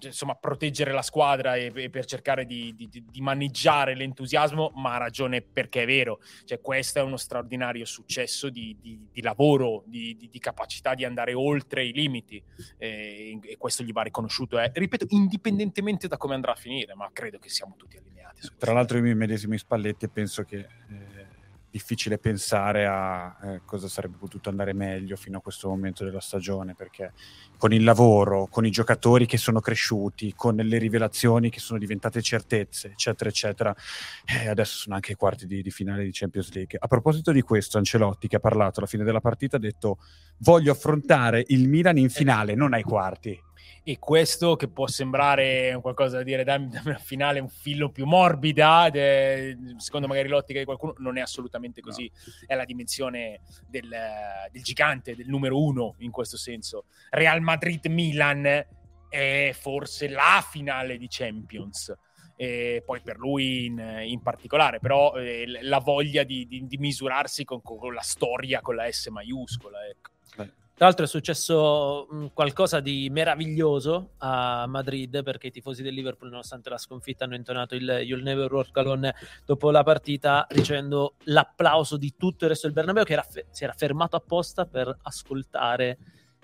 insomma, 0.00 0.34
proteggere 0.34 0.92
la 0.92 1.02
squadra 1.02 1.56
e, 1.56 1.72
e 1.74 1.90
per 1.90 2.04
cercare 2.04 2.46
di, 2.46 2.74
di, 2.76 2.88
di, 2.88 3.20
maneggiare 3.20 3.94
l'entusiasmo, 3.94 4.72
ma 4.74 4.94
ha 4.94 4.98
ragione 4.98 5.42
perché 5.42 5.82
è 5.82 5.86
vero. 5.86 6.20
Cioè, 6.44 6.60
questo 6.60 6.98
è 6.98 7.02
uno 7.02 7.16
straordinario 7.16 7.84
successo 7.84 8.48
di, 8.50 8.76
di 8.80 9.22
lavoro, 9.22 9.82
di, 9.86 10.28
capacità 10.40 10.94
di 10.94 11.04
andare 11.04 11.34
oltre 11.34 11.84
i 11.84 11.92
limiti 11.92 12.42
e, 12.78 13.38
e 13.42 13.56
questo 13.58 13.82
gli 13.82 13.92
va 13.92 14.02
riconosciuto. 14.02 14.58
Eh. 14.58 14.70
Ripeto, 14.72 15.06
indipendentemente 15.10 16.08
da 16.08 16.16
come 16.16 16.34
andrà 16.34 16.52
a 16.52 16.56
finire, 16.56 16.94
ma 16.94 17.10
credo 17.12 17.38
che 17.38 17.48
siamo 17.48 17.74
tutti 17.76 17.96
allineati. 17.96 18.48
Tra 18.56 18.72
l'altro 18.72 18.96
io 18.96 19.02
mi 19.02 19.14
medesimo 19.14 19.52
in 19.52 19.58
Spalletti 19.58 20.06
e 20.06 20.08
penso 20.08 20.44
che... 20.44 20.58
Eh 20.58 21.19
difficile 21.70 22.18
pensare 22.18 22.86
a 22.86 23.36
eh, 23.42 23.60
cosa 23.64 23.88
sarebbe 23.88 24.16
potuto 24.18 24.48
andare 24.48 24.72
meglio 24.72 25.16
fino 25.16 25.38
a 25.38 25.40
questo 25.40 25.68
momento 25.68 26.04
della 26.04 26.20
stagione, 26.20 26.74
perché 26.74 27.12
con 27.56 27.72
il 27.72 27.84
lavoro, 27.84 28.46
con 28.48 28.66
i 28.66 28.70
giocatori 28.70 29.26
che 29.26 29.36
sono 29.38 29.60
cresciuti, 29.60 30.34
con 30.34 30.56
le 30.56 30.78
rivelazioni 30.78 31.50
che 31.50 31.60
sono 31.60 31.78
diventate 31.78 32.22
certezze, 32.22 32.90
eccetera, 32.90 33.30
eccetera, 33.30 33.74
eh, 34.24 34.48
adesso 34.48 34.76
sono 34.78 34.94
anche 34.96 35.12
i 35.12 35.16
quarti 35.16 35.46
di, 35.46 35.62
di, 35.62 35.70
finale 35.70 36.04
di 36.04 36.10
Champions 36.12 36.52
League. 36.52 36.78
A 36.80 36.86
proposito 36.86 37.32
di 37.32 37.42
questo, 37.42 37.78
Ancelotti, 37.78 38.28
che 38.28 38.36
ha 38.36 38.40
parlato 38.40 38.80
alla 38.80 38.88
fine 38.88 39.04
della 39.04 39.20
partita, 39.20 39.56
ha 39.56 39.60
detto 39.60 39.98
voglio 40.38 40.72
affrontare 40.72 41.44
il 41.48 41.68
Milan 41.68 41.98
in 41.98 42.10
finale, 42.10 42.54
non 42.54 42.72
ai 42.72 42.82
quarti 42.82 43.38
e 43.82 43.98
questo 43.98 44.56
che 44.56 44.68
può 44.68 44.86
sembrare 44.86 45.78
qualcosa 45.80 46.18
da 46.18 46.22
dire 46.22 46.44
dammi, 46.44 46.68
dammi 46.68 46.88
una 46.88 46.98
finale 46.98 47.40
un 47.40 47.48
filo 47.48 47.90
più 47.90 48.04
morbida 48.04 48.90
de, 48.90 49.56
secondo 49.78 50.06
magari 50.06 50.28
l'ottica 50.28 50.58
di 50.58 50.66
qualcuno 50.66 50.94
non 50.98 51.16
è 51.16 51.20
assolutamente 51.20 51.80
così 51.80 52.10
no. 52.12 52.32
è 52.46 52.54
la 52.54 52.64
dimensione 52.64 53.40
del, 53.66 53.88
del, 54.50 54.62
gigante 54.62 55.16
del 55.16 55.28
numero 55.28 55.62
uno 55.62 55.94
in 55.98 56.10
questo 56.10 56.36
senso 56.36 56.84
Real 57.08 57.40
Madrid-Milan 57.40 58.66
è 59.08 59.50
forse 59.58 60.08
la 60.08 60.44
finale 60.46 60.98
di 60.98 61.06
Champions 61.08 61.96
e 62.36 62.82
poi 62.86 63.02
per 63.02 63.18
lui 63.18 63.66
in, 63.66 64.02
in 64.06 64.22
particolare, 64.22 64.78
però 64.78 65.12
eh, 65.12 65.44
la 65.60 65.78
voglia 65.78 66.22
di, 66.22 66.46
di, 66.46 66.66
di 66.66 66.78
misurarsi 66.78 67.44
con, 67.44 67.60
con, 67.60 67.92
la 67.92 68.00
storia 68.00 68.62
con 68.62 68.76
la 68.76 68.90
S 68.90 69.08
maiuscola. 69.08 69.86
Ecco. 69.86 70.12
Tra 70.80 70.88
l'altro 70.88 71.04
è 71.04 71.08
successo 71.08 72.06
mh, 72.10 72.26
qualcosa 72.32 72.80
di 72.80 73.10
meraviglioso 73.10 74.12
a 74.16 74.64
Madrid 74.66 75.22
perché 75.22 75.48
i 75.48 75.50
tifosi 75.50 75.82
del 75.82 75.92
Liverpool, 75.92 76.30
nonostante 76.30 76.70
la 76.70 76.78
sconfitta, 76.78 77.24
hanno 77.26 77.34
intonato 77.34 77.74
il 77.74 77.86
You'll 78.02 78.22
Never 78.22 78.50
Walk 78.50 78.74
Alone 78.78 79.14
dopo 79.44 79.70
la 79.70 79.82
partita, 79.82 80.46
ricevendo 80.48 81.16
l'applauso 81.24 81.98
di 81.98 82.14
tutto 82.16 82.44
il 82.44 82.52
resto 82.52 82.66
del 82.66 82.74
Bernabeu 82.74 83.04
che 83.04 83.12
era 83.12 83.20
fe- 83.20 83.44
si 83.50 83.64
era 83.64 83.74
fermato 83.74 84.16
apposta 84.16 84.64
per 84.64 84.96
ascoltare 85.02 85.98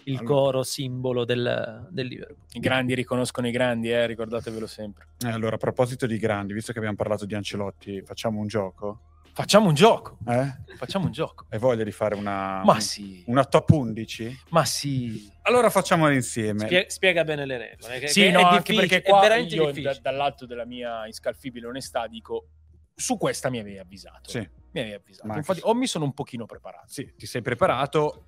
il 0.04 0.18
allora. 0.18 0.34
coro 0.34 0.62
simbolo 0.64 1.24
del, 1.24 1.88
del, 1.88 2.06
Liverpool. 2.06 2.46
I 2.52 2.60
grandi 2.60 2.94
riconoscono 2.94 3.48
i 3.48 3.52
grandi, 3.52 3.90
eh, 3.90 4.04
ricordatevelo 4.04 4.66
sempre. 4.66 5.06
Eh, 5.24 5.30
allora, 5.30 5.54
a 5.54 5.58
proposito 5.58 6.04
di 6.04 6.18
grandi, 6.18 6.52
visto 6.52 6.72
che 6.72 6.78
abbiamo 6.78 6.96
parlato 6.96 7.24
di 7.24 7.34
Ancelotti, 7.34 8.02
facciamo 8.02 8.38
un 8.38 8.48
gioco? 8.48 9.15
Facciamo 9.36 9.68
un 9.68 9.74
gioco. 9.74 10.16
Eh? 10.26 10.74
Facciamo 10.76 11.04
un 11.04 11.12
gioco. 11.12 11.44
Hai 11.50 11.58
voglia 11.58 11.84
di 11.84 11.90
fare 11.90 12.14
una, 12.14 12.64
Ma 12.64 12.80
sì. 12.80 13.22
una 13.26 13.44
top 13.44 13.68
11? 13.68 14.44
Ma 14.48 14.64
sì. 14.64 15.30
Allora 15.42 15.68
facciamola 15.68 16.10
insieme. 16.14 16.60
Spie- 16.60 16.88
spiega 16.88 17.22
bene 17.22 17.44
le 17.44 17.58
regole. 17.58 17.98
Che, 17.98 18.08
sì, 18.08 18.22
che 18.22 18.30
no, 18.30 18.48
anche 18.48 18.72
perché 18.72 19.02
qua 19.02 19.28
è 19.28 19.36
io, 19.40 19.70
da, 19.72 19.94
dall'alto 20.00 20.46
della 20.46 20.64
mia 20.64 21.04
inscalfibile 21.04 21.66
onestà 21.66 22.06
dico 22.06 22.46
su 22.94 23.18
questa 23.18 23.50
mi 23.50 23.58
avevi 23.58 23.76
avvisato. 23.76 24.30
Sì. 24.30 24.38
Mi 24.38 24.80
avevi 24.80 24.94
avvisato. 24.94 25.36
Infatti, 25.36 25.60
o 25.64 25.74
mi 25.74 25.86
sono 25.86 26.06
un 26.06 26.14
pochino 26.14 26.46
preparato. 26.46 26.86
Sì, 26.88 27.12
ti 27.14 27.26
sei 27.26 27.42
preparato. 27.42 28.24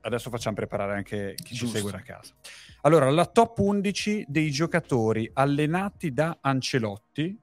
Adesso 0.00 0.30
facciamo 0.30 0.54
preparare 0.54 0.94
anche 0.94 1.34
chi 1.34 1.54
Giusto. 1.56 1.66
ci 1.66 1.72
segue 1.72 1.90
da 1.90 2.02
casa. 2.02 2.34
Allora, 2.82 3.10
la 3.10 3.26
top 3.26 3.58
11 3.58 4.26
dei 4.28 4.52
giocatori 4.52 5.28
allenati 5.34 6.12
da 6.12 6.38
Ancelotti 6.40 7.36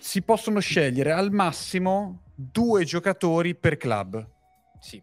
si 0.00 0.22
possono 0.22 0.60
scegliere 0.60 1.12
al 1.12 1.30
massimo 1.30 2.22
due 2.34 2.84
giocatori 2.84 3.54
per 3.54 3.76
club. 3.76 4.26
Sì. 4.80 5.00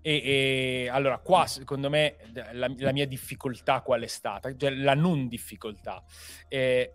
E, 0.00 0.12
e 0.22 0.88
allora, 0.88 1.18
qua 1.18 1.46
secondo 1.46 1.90
me 1.90 2.16
la, 2.52 2.72
la, 2.78 2.92
mia 2.92 3.06
difficoltà 3.06 3.80
qual 3.80 4.02
è 4.02 4.06
stata? 4.06 4.56
Cioè, 4.56 4.70
la 4.70 4.94
non 4.94 5.26
difficoltà 5.26 6.04
eh, 6.48 6.94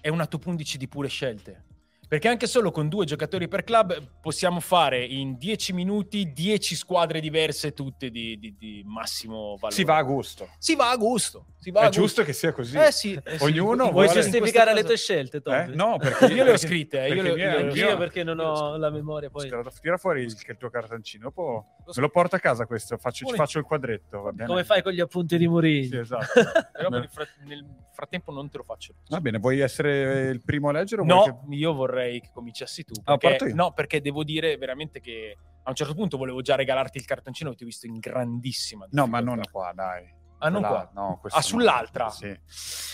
è 0.00 0.08
una 0.08 0.26
top 0.26 0.46
11 0.46 0.78
di 0.78 0.86
pure 0.86 1.08
scelte. 1.08 1.64
Perché 2.08 2.28
anche 2.28 2.46
solo 2.46 2.70
con 2.70 2.88
due 2.88 3.04
giocatori 3.04 3.48
per 3.48 3.64
club 3.64 4.20
possiamo 4.20 4.60
fare 4.60 5.04
in 5.04 5.36
dieci 5.36 5.72
minuti 5.72 6.32
dieci 6.32 6.74
squadre 6.74 7.20
diverse, 7.20 7.72
tutte 7.72 8.10
di, 8.10 8.38
di, 8.38 8.56
di 8.58 8.82
massimo 8.86 9.56
valore. 9.56 9.74
Si 9.74 9.84
va 9.84 9.96
a 9.96 10.02
gusto. 10.02 10.48
Si 10.58 10.74
va 10.74 10.90
a 10.90 10.96
gusto. 10.96 11.46
Si 11.64 11.70
va 11.70 11.80
è 11.80 11.84
a 11.86 11.88
giusto 11.88 12.22
che 12.24 12.34
sia 12.34 12.52
così. 12.52 12.76
Eh 12.76 12.92
sì. 12.92 13.18
Eh 13.24 13.38
Ognuno 13.40 13.86
sì. 13.86 13.90
vuole... 13.90 14.08
Vuoi 14.08 14.22
giustificare 14.22 14.74
le 14.74 14.84
tue 14.84 14.98
scelte, 14.98 15.40
Tom? 15.40 15.54
Eh? 15.54 15.66
No, 15.68 15.96
perché 15.96 16.26
io 16.26 16.44
le 16.44 16.52
ho 16.52 16.56
scritte. 16.58 17.06
Eh, 17.06 17.14
io, 17.14 17.22
le, 17.22 17.30
io, 17.30 17.58
io, 17.58 17.74
io, 17.74 17.96
perché 17.96 18.22
non 18.22 18.38
ho 18.38 18.76
la 18.76 18.90
memoria 18.90 19.30
poi. 19.30 19.50
Tira 19.80 19.96
fuori 19.96 20.24
il, 20.24 20.36
il 20.46 20.56
tuo 20.58 20.68
cartoncino, 20.68 21.24
dopo 21.24 21.76
me 21.86 22.02
lo 22.02 22.10
porto 22.10 22.36
a 22.36 22.38
casa 22.38 22.66
questo, 22.66 22.98
faccio, 22.98 23.24
ci 23.24 23.34
faccio 23.34 23.58
il 23.58 23.64
quadretto. 23.64 24.32
Come 24.44 24.64
fai 24.64 24.82
con 24.82 24.92
gli 24.92 25.00
appunti 25.00 25.38
di 25.38 25.46
Mourinho? 25.46 25.88
Sì, 25.88 25.96
esatto. 25.96 26.26
Però 26.72 26.88
nel, 26.90 27.08
nel, 27.46 27.64
frattempo 27.92 28.30
non 28.30 28.50
te 28.50 28.58
lo 28.58 28.64
faccio. 28.64 28.94
Va 29.08 29.20
bene, 29.20 29.38
vuoi 29.38 29.60
essere 29.60 30.28
il 30.28 30.42
primo 30.42 30.68
a 30.68 30.72
leggere? 30.72 31.02
no, 31.02 31.22
che... 31.48 31.54
io 31.54 31.72
vorrei 31.72 31.93
che 31.94 32.30
cominciassi 32.32 32.84
tu. 32.84 32.94
Perché, 33.02 33.50
ah, 33.50 33.54
no, 33.54 33.72
perché 33.72 34.00
devo 34.00 34.24
dire 34.24 34.56
veramente 34.56 35.00
che 35.00 35.36
a 35.62 35.70
un 35.70 35.74
certo 35.74 35.94
punto 35.94 36.16
volevo 36.16 36.42
già 36.42 36.54
regalarti 36.54 36.98
il 36.98 37.04
cartoncino 37.04 37.50
e 37.50 37.54
ti 37.54 37.62
ho 37.62 37.66
visto 37.66 37.86
in 37.86 37.98
grandissima. 37.98 38.86
No, 38.90 39.06
ma 39.06 39.20
non 39.20 39.40
qua, 39.50 39.72
dai. 39.74 40.22
Ah, 40.38 40.50
non 40.50 40.62
qua? 40.62 40.90
No, 40.94 41.20
ah, 41.22 41.40
sull'altra? 41.40 42.10
Sì. 42.10 42.38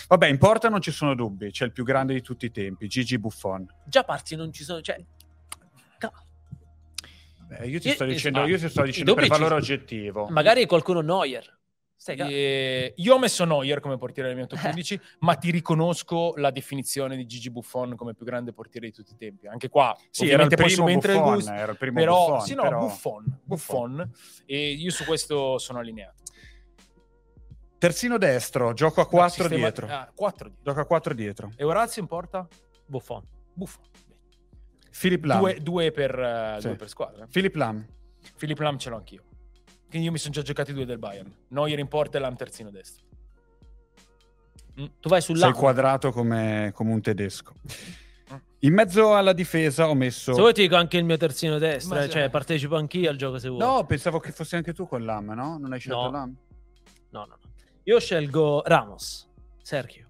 Vabbè, 0.07 0.27
in 0.27 0.37
porta 0.37 0.69
non 0.69 0.79
ci 0.81 0.91
sono 0.91 1.15
dubbi, 1.15 1.51
c'è 1.51 1.65
il 1.65 1.73
più 1.73 1.83
grande 1.83 2.13
di 2.13 2.21
tutti 2.21 2.45
i 2.45 2.51
tempi, 2.51 2.87
Gigi 2.87 3.19
Buffon. 3.19 3.67
Già 3.85 4.03
parti 4.03 4.35
non 4.35 4.53
ci 4.53 4.63
sono, 4.63 4.81
cioè... 4.81 5.03
Beh, 7.47 7.67
io 7.67 7.81
ti 7.81 7.89
sto 7.91 8.05
dicendo, 8.05 8.45
io 8.45 8.57
ti 8.57 8.69
sto 8.69 8.83
dicendo 8.83 9.13
per 9.13 9.27
valore 9.27 9.55
oggettivo. 9.55 10.27
Magari 10.29 10.65
qualcuno 10.65 11.01
Neuer. 11.01 11.59
Eh, 12.07 12.93
io 12.95 13.13
ho 13.13 13.19
messo 13.19 13.45
Neuer 13.45 13.79
come 13.79 13.97
portiere 13.97 14.29
del 14.29 14.37
mio 14.37 14.47
top 14.47 14.59
11, 14.63 14.93
eh. 14.93 15.01
ma 15.19 15.35
ti 15.35 15.51
riconosco 15.51 16.33
la 16.37 16.49
definizione 16.49 17.15
di 17.15 17.27
Gigi 17.27 17.51
Buffon 17.51 17.95
come 17.95 18.15
più 18.15 18.25
grande 18.25 18.53
portiere 18.53 18.87
di 18.87 18.93
tutti 18.93 19.13
i 19.13 19.17
tempi. 19.17 19.47
Anche 19.47 19.69
qua, 19.69 19.95
sì, 20.09 20.27
era 20.27 20.43
il 20.43 20.49
primo 20.49 20.85
Buffon, 20.85 21.15
il 21.15 21.21
gusto, 21.21 21.51
era 21.51 21.71
il 21.71 21.77
primo 21.77 21.99
però, 21.99 22.25
Buffon, 22.25 22.45
sì, 22.45 22.55
no, 22.55 22.61
però... 22.63 22.79
Buffon, 22.79 23.39
Buffon, 23.43 24.11
e 24.45 24.71
io 24.71 24.89
su 24.89 25.05
questo 25.05 25.59
sono 25.59 25.79
allineato. 25.79 26.23
Terzino 27.77 28.17
destro, 28.17 28.73
gioco 28.73 29.01
a 29.01 29.07
4 29.07 29.43
no, 29.43 29.55
dietro. 29.55 29.87
Ah, 29.87 30.11
4 30.13 30.47
dietro. 30.49 30.63
Gioco 30.63 30.79
a 30.81 30.85
4 30.85 31.13
dietro. 31.13 31.51
E 31.55 31.63
Orazio 31.63 32.01
in 32.01 32.07
porta? 32.07 32.47
Buffon. 32.85 33.23
Buffon. 33.53 33.83
Philip 34.99 35.23
Lam. 35.23 35.39
Due, 35.39 35.59
due, 35.61 35.91
per, 35.91 36.17
uh, 36.17 36.59
sì. 36.59 36.67
due 36.67 36.75
per 36.75 36.89
squadra. 36.89 37.27
Philip 37.31 37.55
Lam. 37.55 37.85
Philip 38.37 38.59
Lam 38.59 38.77
ce 38.77 38.89
l'ho 38.89 38.97
anch'io. 38.97 39.23
Quindi 39.91 40.07
io 40.07 40.13
mi 40.13 40.19
sono 40.19 40.33
già 40.33 40.41
giocati 40.41 40.71
due 40.71 40.85
del 40.85 40.99
Bayern. 40.99 41.29
Neuer 41.49 41.77
in 41.77 41.89
porta 41.89 42.17
e 42.17 42.21
Lam 42.21 42.37
terzino 42.37 42.71
destro. 42.71 43.05
Mm. 44.79 44.85
Tu 45.01 45.09
vai 45.09 45.19
sull'A. 45.21 45.47
Sei 45.47 45.51
quadrato 45.51 46.13
come, 46.13 46.71
come 46.73 46.93
un 46.93 47.01
tedesco. 47.01 47.53
Mm. 48.31 48.37
In 48.59 48.73
mezzo 48.73 49.13
alla 49.13 49.33
difesa 49.33 49.89
ho 49.89 49.93
messo. 49.93 50.33
Se 50.33 50.39
vuoi 50.39 50.53
ti 50.53 50.61
dico 50.61 50.77
anche 50.77 50.95
il 50.95 51.03
mio 51.03 51.17
terzino 51.17 51.57
destro, 51.57 51.99
eh, 51.99 52.09
cioè 52.09 52.29
partecipo 52.29 52.77
anch'io 52.77 53.09
al 53.09 53.17
gioco 53.17 53.37
se 53.37 53.49
vuoi. 53.49 53.59
No, 53.59 53.85
pensavo 53.85 54.19
che 54.19 54.31
fossi 54.31 54.55
anche 54.55 54.73
tu 54.73 54.87
con 54.87 55.03
l'AM, 55.03 55.33
no? 55.33 55.57
Non 55.57 55.73
hai 55.73 55.79
scelto 55.79 56.03
no. 56.03 56.11
l'AM? 56.11 56.35
No, 57.09 57.19
no, 57.25 57.25
no. 57.25 57.49
Io 57.83 57.99
scelgo 57.99 58.63
Ramos, 58.63 59.27
Sergio. 59.61 60.05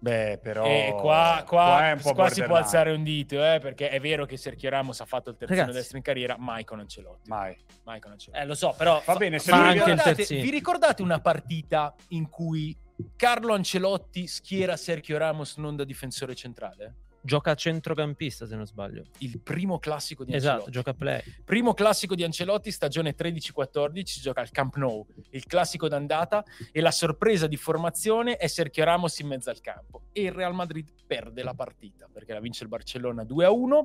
Beh, 0.00 0.38
però 0.40 0.64
e 0.64 0.94
qua, 0.96 1.42
qua, 1.44 1.96
qua, 2.00 2.12
qua 2.14 2.28
si 2.30 2.42
può 2.44 2.54
alzare 2.54 2.92
un 2.92 3.02
dito, 3.02 3.44
eh, 3.44 3.58
perché 3.58 3.88
è 3.88 3.98
vero 3.98 4.26
che 4.26 4.36
Sergio 4.36 4.68
Ramos 4.68 5.00
ha 5.00 5.04
fatto 5.04 5.30
il 5.30 5.36
terzino 5.36 5.60
Ragazzi. 5.60 5.78
destro 5.78 5.96
in 5.96 6.02
carriera, 6.04 6.36
mai 6.38 6.64
con 6.64 6.78
Ancelotti. 6.78 7.28
Mai. 7.28 7.56
mai 7.82 7.98
con 7.98 8.12
Ancelotti. 8.12 8.40
Eh, 8.40 8.46
lo 8.46 8.54
so, 8.54 8.74
però 8.76 9.02
va 9.04 9.16
bene, 9.16 9.38
se 9.40 9.50
fa 9.50 9.68
anche 9.68 9.90
il 9.90 10.00
terzino. 10.00 10.42
Vi 10.42 10.50
ricordate 10.50 11.02
una 11.02 11.20
partita 11.20 11.94
in 12.08 12.28
cui 12.28 12.76
Carlo 13.16 13.54
Ancelotti 13.54 14.26
schiera 14.26 14.76
Sergio 14.76 15.18
Ramos 15.18 15.56
non 15.56 15.74
da 15.74 15.84
difensore 15.84 16.34
centrale? 16.34 16.94
Gioca 17.28 17.50
a 17.50 17.54
centrocampista, 17.54 18.46
se 18.46 18.56
non 18.56 18.66
sbaglio. 18.66 19.04
Il 19.18 19.38
primo 19.38 19.78
classico 19.78 20.24
di 20.24 20.34
esatto, 20.34 20.64
Ancelotti. 20.64 20.70
Esatto, 20.70 20.90
gioca 20.90 20.90
a 20.92 20.94
play. 20.94 21.42
Primo 21.44 21.74
classico 21.74 22.14
di 22.14 22.24
Ancelotti, 22.24 22.70
stagione 22.70 23.14
13-14, 23.14 24.02
si 24.04 24.20
gioca 24.22 24.40
al 24.40 24.50
Camp 24.50 24.76
Nou, 24.76 25.06
il 25.30 25.44
classico 25.44 25.88
d'andata 25.88 26.42
e 26.72 26.80
la 26.80 26.90
sorpresa 26.90 27.46
di 27.46 27.58
formazione 27.58 28.38
è 28.38 28.46
Sergio 28.46 28.82
Ramos 28.82 29.18
in 29.18 29.26
mezzo 29.26 29.50
al 29.50 29.60
campo 29.60 30.04
e 30.12 30.22
il 30.22 30.32
Real 30.32 30.54
Madrid 30.54 30.88
perde 31.06 31.42
la 31.42 31.52
partita 31.52 32.08
perché 32.10 32.32
la 32.32 32.40
vince 32.40 32.62
il 32.62 32.70
Barcellona 32.70 33.24
2-1, 33.24 33.82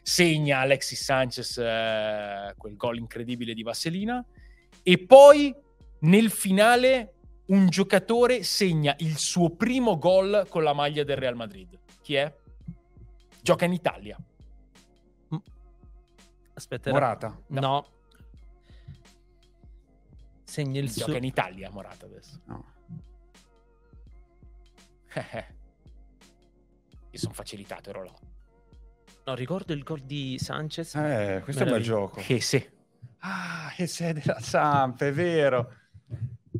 segna 0.00 0.60
Alexis 0.60 1.02
Sanchez 1.02 1.58
eh, 1.58 2.54
quel 2.56 2.76
gol 2.76 2.96
incredibile 2.96 3.52
di 3.52 3.62
Vasselina 3.62 4.24
e 4.82 4.98
poi 4.98 5.54
nel 6.00 6.30
finale 6.30 7.12
un 7.46 7.68
giocatore 7.68 8.42
segna 8.42 8.94
il 9.00 9.18
suo 9.18 9.50
primo 9.50 9.98
gol 9.98 10.46
con 10.48 10.62
la 10.62 10.72
maglia 10.72 11.04
del 11.04 11.18
Real 11.18 11.36
Madrid. 11.36 11.78
Chi 12.00 12.14
è? 12.14 12.32
Gioca 13.42 13.64
in 13.64 13.72
Italia. 13.72 14.16
Mm. 15.34 15.38
Aspetta. 16.54 16.90
Morata. 16.90 17.40
No. 17.48 17.60
no. 17.60 17.86
Segna 20.44 20.80
il 20.80 20.90
Gioca 20.90 21.10
suo... 21.10 21.16
in 21.16 21.24
Italia 21.24 21.70
Morata 21.70 22.06
adesso. 22.06 22.40
No. 22.46 22.64
Io 27.12 27.18
sono 27.18 27.32
facilitato, 27.32 27.90
ero 27.90 28.04
là. 28.04 28.14
No, 29.24 29.34
ricordo 29.34 29.72
il 29.72 29.82
gol 29.82 30.00
di 30.00 30.38
Sanchez. 30.38 30.94
Eh, 30.94 31.40
questo 31.44 31.62
è 31.62 31.66
un 31.66 31.72
bel 31.72 31.80
Meraviglia. 31.80 32.06
gioco. 32.06 32.20
Che 32.20 32.40
sì. 32.40 32.70
Ah, 33.18 33.72
che 33.74 33.86
sei 33.86 34.12
della 34.14 34.40
Samp, 34.40 35.02
è 35.02 35.12
vero. 35.12 35.74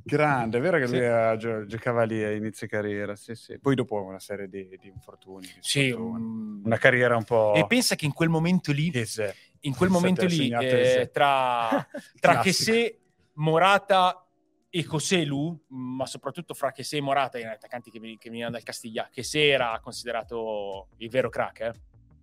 Grande, 0.04 0.58
è 0.58 0.60
vero 0.60 0.78
che 0.78 0.86
Sì. 0.86 0.96
lui 0.96 1.04
eh, 1.04 1.34
gio- 1.38 1.66
giocava 1.66 2.02
lì 2.04 2.22
a 2.22 2.30
inizio 2.32 2.66
carriera, 2.66 3.14
sì, 3.16 3.34
sì. 3.34 3.58
Poi 3.58 3.74
dopo 3.74 4.02
una 4.02 4.18
serie 4.18 4.48
di, 4.48 4.68
di 4.80 4.88
infortuni. 4.88 5.46
di 5.46 5.58
Sì, 5.60 5.90
un- 5.90 6.62
Una 6.64 6.76
carriera 6.78 7.16
un 7.16 7.24
po'... 7.24 7.54
E 7.54 7.66
pensa 7.66 7.94
che 7.94 8.04
in 8.06 8.12
quel 8.12 8.28
momento 8.28 8.72
lì, 8.72 8.90
Che 8.90 9.04
se- 9.06 9.34
in 9.60 9.74
quel 9.74 9.90
Se 9.90 9.94
momento 9.94 10.26
lì, 10.26 10.50
eh, 10.50 11.10
tra, 11.12 11.68
tra 12.20 12.32
Classico. 12.32 12.42
Chessé, 12.42 12.98
Morata 13.34 14.24
e 14.68 14.84
Coselu, 14.84 15.64
ma 15.68 16.06
soprattutto 16.06 16.54
fra 16.54 16.70
Chessé 16.70 16.98
e 16.98 17.00
Morata, 17.00 17.38
gli 17.38 17.42
attaccanti 17.42 17.90
che, 17.90 17.98
che 18.18 18.28
venivano 18.30 18.52
dal 18.52 18.62
Castiglia, 18.62 19.08
Chessé 19.10 19.48
era 19.48 19.78
considerato 19.82 20.88
il 20.98 21.10
vero 21.10 21.28
crack, 21.28 21.60
eh. 21.60 21.72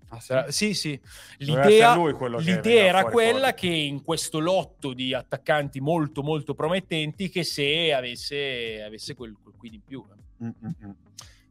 Ah, 0.10 0.52
sì? 0.52 0.74
Sì, 0.74 1.00
L'idea, 1.40 1.96
l'idea 2.38 2.86
era 2.86 3.00
fuori 3.00 3.14
quella 3.14 3.38
fuori. 3.40 3.54
che 3.56 3.68
in 3.68 4.04
questo 4.04 4.40
lotto 4.40 4.94
di 4.94 5.14
attaccanti 5.14 5.82
molto, 5.82 6.24
molto 6.24 6.54
promettenti, 6.54 7.30
che 7.30 7.44
se 7.44 7.92
avesse, 7.94 8.82
avesse 8.82 9.16
quel, 9.16 9.36
quel 9.42 9.56
quid 9.58 9.74
in 9.74 9.84
più. 9.84 10.06
eh. 10.10 10.46
Mm, 10.46 10.50
mm, 10.66 10.88
mm. 10.88 10.92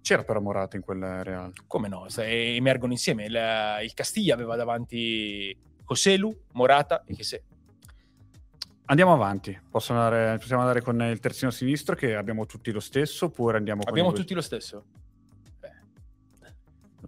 C'era 0.00 0.22
però 0.22 0.40
Morata 0.40 0.76
in 0.76 0.82
quel 0.82 1.24
Real. 1.24 1.52
Come 1.66 1.88
no? 1.88 2.08
Se 2.08 2.24
emergono 2.54 2.92
insieme. 2.92 3.24
Il, 3.24 3.38
il 3.82 3.92
Castiglia 3.92 4.34
aveva 4.34 4.54
davanti 4.56 5.54
Coselu, 5.84 6.34
Morata 6.52 7.02
e 7.04 7.14
Chessé. 7.14 7.42
Andiamo 8.88 9.12
avanti, 9.12 9.58
andare- 9.88 10.38
possiamo 10.38 10.62
andare 10.62 10.80
con 10.80 11.02
il 11.02 11.18
terzino 11.18 11.50
sinistro 11.50 11.96
che 11.96 12.14
abbiamo 12.14 12.46
tutti 12.46 12.70
lo 12.70 12.78
stesso 12.78 13.24
oppure 13.26 13.56
andiamo 13.56 13.82
con 13.82 13.90
Abbiamo 13.90 14.12
tutti 14.12 14.32
lo 14.32 14.40
stesso. 14.40 14.84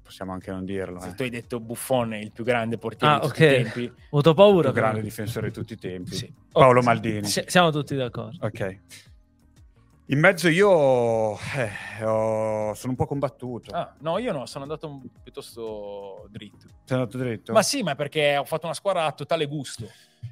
Possiamo 0.08 0.32
anche 0.32 0.50
non 0.50 0.64
dirlo. 0.64 1.00
se 1.00 1.10
eh. 1.10 1.14
tu 1.14 1.22
hai 1.22 1.28
detto 1.28 1.60
Buffon 1.60 2.14
è 2.14 2.16
il 2.16 2.32
più 2.32 2.42
grande 2.42 2.78
portiere 2.78 3.16
Ah, 3.16 3.18
di 3.18 3.26
tutti 3.26 3.44
i 3.44 3.46
tempi. 3.46 3.84
Ho 4.08 4.16
avuto 4.18 4.32
paura. 4.32 4.68
Il 4.68 4.72
più 4.72 4.80
grande 4.82 5.02
difensore 5.02 5.48
di 5.48 5.52
tutti 5.52 5.74
i 5.74 5.76
tempi. 5.76 6.14
Sì. 6.14 6.32
Paolo 6.50 6.80
Oh, 6.80 6.82
Maldini. 6.82 7.26
si- 7.26 7.44
siamo 7.46 7.70
tutti 7.70 7.94
d'accordo. 7.94 8.38
Ok. 8.46 8.80
In 10.06 10.18
mezzo 10.18 10.48
io 10.48 11.34
eh, 11.38 12.02
ho- 12.02 12.72
sono 12.72 12.92
un 12.92 12.96
po' 12.96 13.04
combattuto. 13.04 13.70
Ah, 13.74 13.94
no, 14.00 14.16
io 14.16 14.32
no, 14.32 14.46
sono 14.46 14.64
andato 14.64 14.88
un- 14.88 15.02
piuttosto 15.22 16.26
dritto. 16.30 16.66
Sei 16.84 16.96
andato 16.96 17.18
dritto? 17.18 17.52
Ma 17.52 17.62
sì, 17.62 17.82
ma 17.82 17.94
perché 17.94 18.38
ho 18.38 18.44
fatto 18.46 18.64
una 18.64 18.74
squadra 18.74 19.04
a 19.04 19.12
totale 19.12 19.44
gusto. 19.44 19.86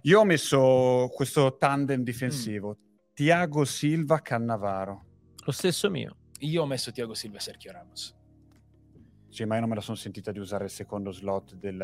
Io 0.05 0.21
ho 0.21 0.25
messo 0.25 1.11
questo 1.13 1.59
tandem 1.59 2.03
difensivo. 2.03 2.79
Mm. 2.81 2.85
Tiago 3.13 3.67
Silva 3.67 4.21
Cannavaro. 4.21 5.05
Lo 5.45 5.53
stesso 5.53 5.91
mio. 5.91 6.17
Io 6.39 6.63
ho 6.63 6.67
messo 6.67 6.91
Tiago 6.93 7.13
Silva 7.13 7.37
e 7.37 7.41
Sergio 7.41 7.71
Ramos. 7.73 8.15
Sì, 9.37 9.45
ma 9.45 9.57
io 9.57 9.61
non 9.61 9.69
me 9.69 9.75
la 9.75 9.83
sono 9.83 9.99
sentita 9.99 10.33
di 10.33 10.39
usare 10.39 10.65
il 10.65 10.71
secondo 10.71 11.13
slot 11.13 11.57
del, 11.57 11.77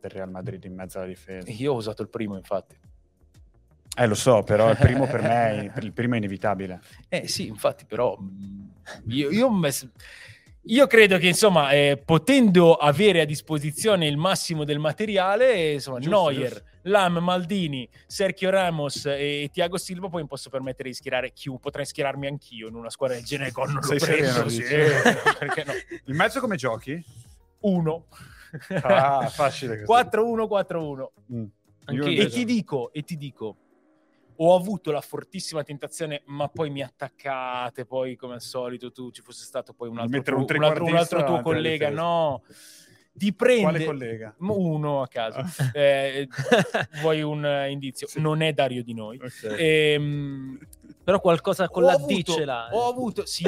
del 0.00 0.10
Real 0.12 0.30
Madrid 0.30 0.62
in 0.62 0.72
mezzo 0.72 0.98
alla 0.98 1.08
difesa. 1.08 1.50
Io 1.50 1.72
ho 1.72 1.74
usato 1.74 2.00
il 2.00 2.08
primo, 2.08 2.36
infatti. 2.36 2.78
Eh, 3.96 4.06
lo 4.06 4.14
so, 4.14 4.44
però 4.44 4.70
il 4.70 4.76
primo 4.76 5.08
per 5.08 5.20
me 5.26 5.72
è, 5.72 5.80
il 5.80 5.92
primo 5.92 6.14
è 6.14 6.18
inevitabile. 6.18 6.80
Eh 7.08 7.26
sì, 7.26 7.48
infatti, 7.48 7.86
però 7.86 8.16
mh, 8.16 8.70
io, 9.06 9.32
io 9.32 9.46
ho 9.46 9.52
messo- 9.52 9.90
io 10.64 10.86
credo 10.86 11.18
che, 11.18 11.28
insomma, 11.28 11.72
eh, 11.72 12.00
potendo 12.04 12.74
avere 12.74 13.20
a 13.20 13.24
disposizione 13.24 14.06
il 14.06 14.16
massimo 14.16 14.64
del 14.64 14.78
materiale, 14.78 15.72
insomma, 15.72 15.98
Giusto, 15.98 16.30
Neuer, 16.30 16.48
giusto. 16.50 16.64
Lam, 16.82 17.18
Maldini, 17.18 17.88
Sergio 18.06 18.50
Ramos 18.50 19.06
e 19.06 19.50
Tiago 19.52 19.76
Silva, 19.76 20.08
poi 20.08 20.22
mi 20.22 20.28
posso 20.28 20.50
permettere 20.50 20.88
di 20.88 20.94
schierare 20.94 21.32
chiunque, 21.32 21.62
potrei 21.64 21.84
schierarmi 21.84 22.26
anch'io 22.26 22.68
in 22.68 22.74
una 22.74 22.90
squadra 22.90 23.16
del 23.16 23.24
genere 23.24 23.50
con 23.50 23.66
non 23.72 23.80
lo 23.82 23.82
Sei 23.82 23.98
prendo, 23.98 24.48
sereno, 24.48 24.48
sì, 24.48 24.62
perché 25.38 25.64
no? 25.64 25.72
In 26.06 26.16
mezzo 26.16 26.40
come 26.40 26.56
giochi? 26.56 27.04
Uno. 27.60 28.06
Ah, 28.82 29.28
facile 29.28 29.82
così. 29.84 30.06
4-1, 30.08 30.46
4-1. 30.48 31.06
Mm. 31.34 31.44
E 31.86 32.28
ti 32.28 32.44
dico, 32.44 32.92
e 32.92 33.02
ti 33.02 33.16
dico, 33.16 33.56
ho 34.36 34.54
avuto 34.54 34.90
la 34.90 35.00
fortissima 35.00 35.62
tentazione, 35.62 36.22
ma 36.26 36.48
poi 36.48 36.70
mi 36.70 36.82
attaccate, 36.82 37.84
poi 37.84 38.16
come 38.16 38.34
al 38.34 38.40
solito 38.40 38.90
tu 38.92 39.10
ci 39.10 39.22
fosse 39.22 39.44
stato 39.44 39.72
poi 39.72 39.88
un 39.88 39.98
altro, 39.98 40.36
un 40.38 40.46
tuo, 40.46 40.56
un 40.56 40.64
altro, 40.64 40.84
un 40.84 40.96
altro 40.96 41.24
tuo 41.24 41.40
collega, 41.42 41.90
no, 41.90 42.42
ti 43.14 43.34
Quale 43.34 43.60
prende 43.60 43.84
collega? 43.84 44.34
uno 44.38 45.02
a 45.02 45.08
caso, 45.08 45.38
Ah. 45.40 45.70
Eh, 45.74 46.26
vuoi 47.00 47.20
un 47.22 47.44
eh, 47.44 47.70
indizio? 47.70 48.06
Sì. 48.06 48.20
Non 48.20 48.40
è 48.40 48.52
Dario 48.52 48.82
Di 48.82 48.94
Noi. 48.94 49.18
Ok. 49.22 49.54
Ehm, 49.58 50.58
Però 51.04 51.20
qualcosa 51.20 51.68
con 51.68 51.82
ho 51.82 51.86
la 51.86 51.92
avuto- 51.94 52.14
D 52.14 52.22
ce 52.38 52.44
l'ha. 52.44 52.68
Ho 52.72 52.88
avuto, 52.88 53.26
sì, 53.26 53.44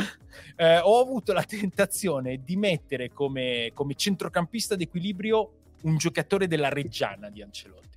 eh, 0.57 0.79
ho 0.81 1.01
avuto 1.01 1.33
la 1.33 1.45
tentazione 1.45 2.43
di 2.45 2.57
mettere 2.57 3.11
come, 3.13 3.71
come 3.73 3.95
centrocampista 3.95 4.75
d'equilibrio 4.75 5.51
un 5.83 5.97
giocatore 5.97 6.47
della 6.49 6.69
Reggiana 6.69 7.31
di 7.31 7.43
Ancelotti, 7.43 7.97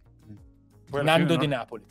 Poi 0.89 0.99
alla 1.01 1.11
Nando 1.17 1.33
fine 1.33 1.39
De 1.39 1.47
no- 1.47 1.55
Napoli. 1.55 1.83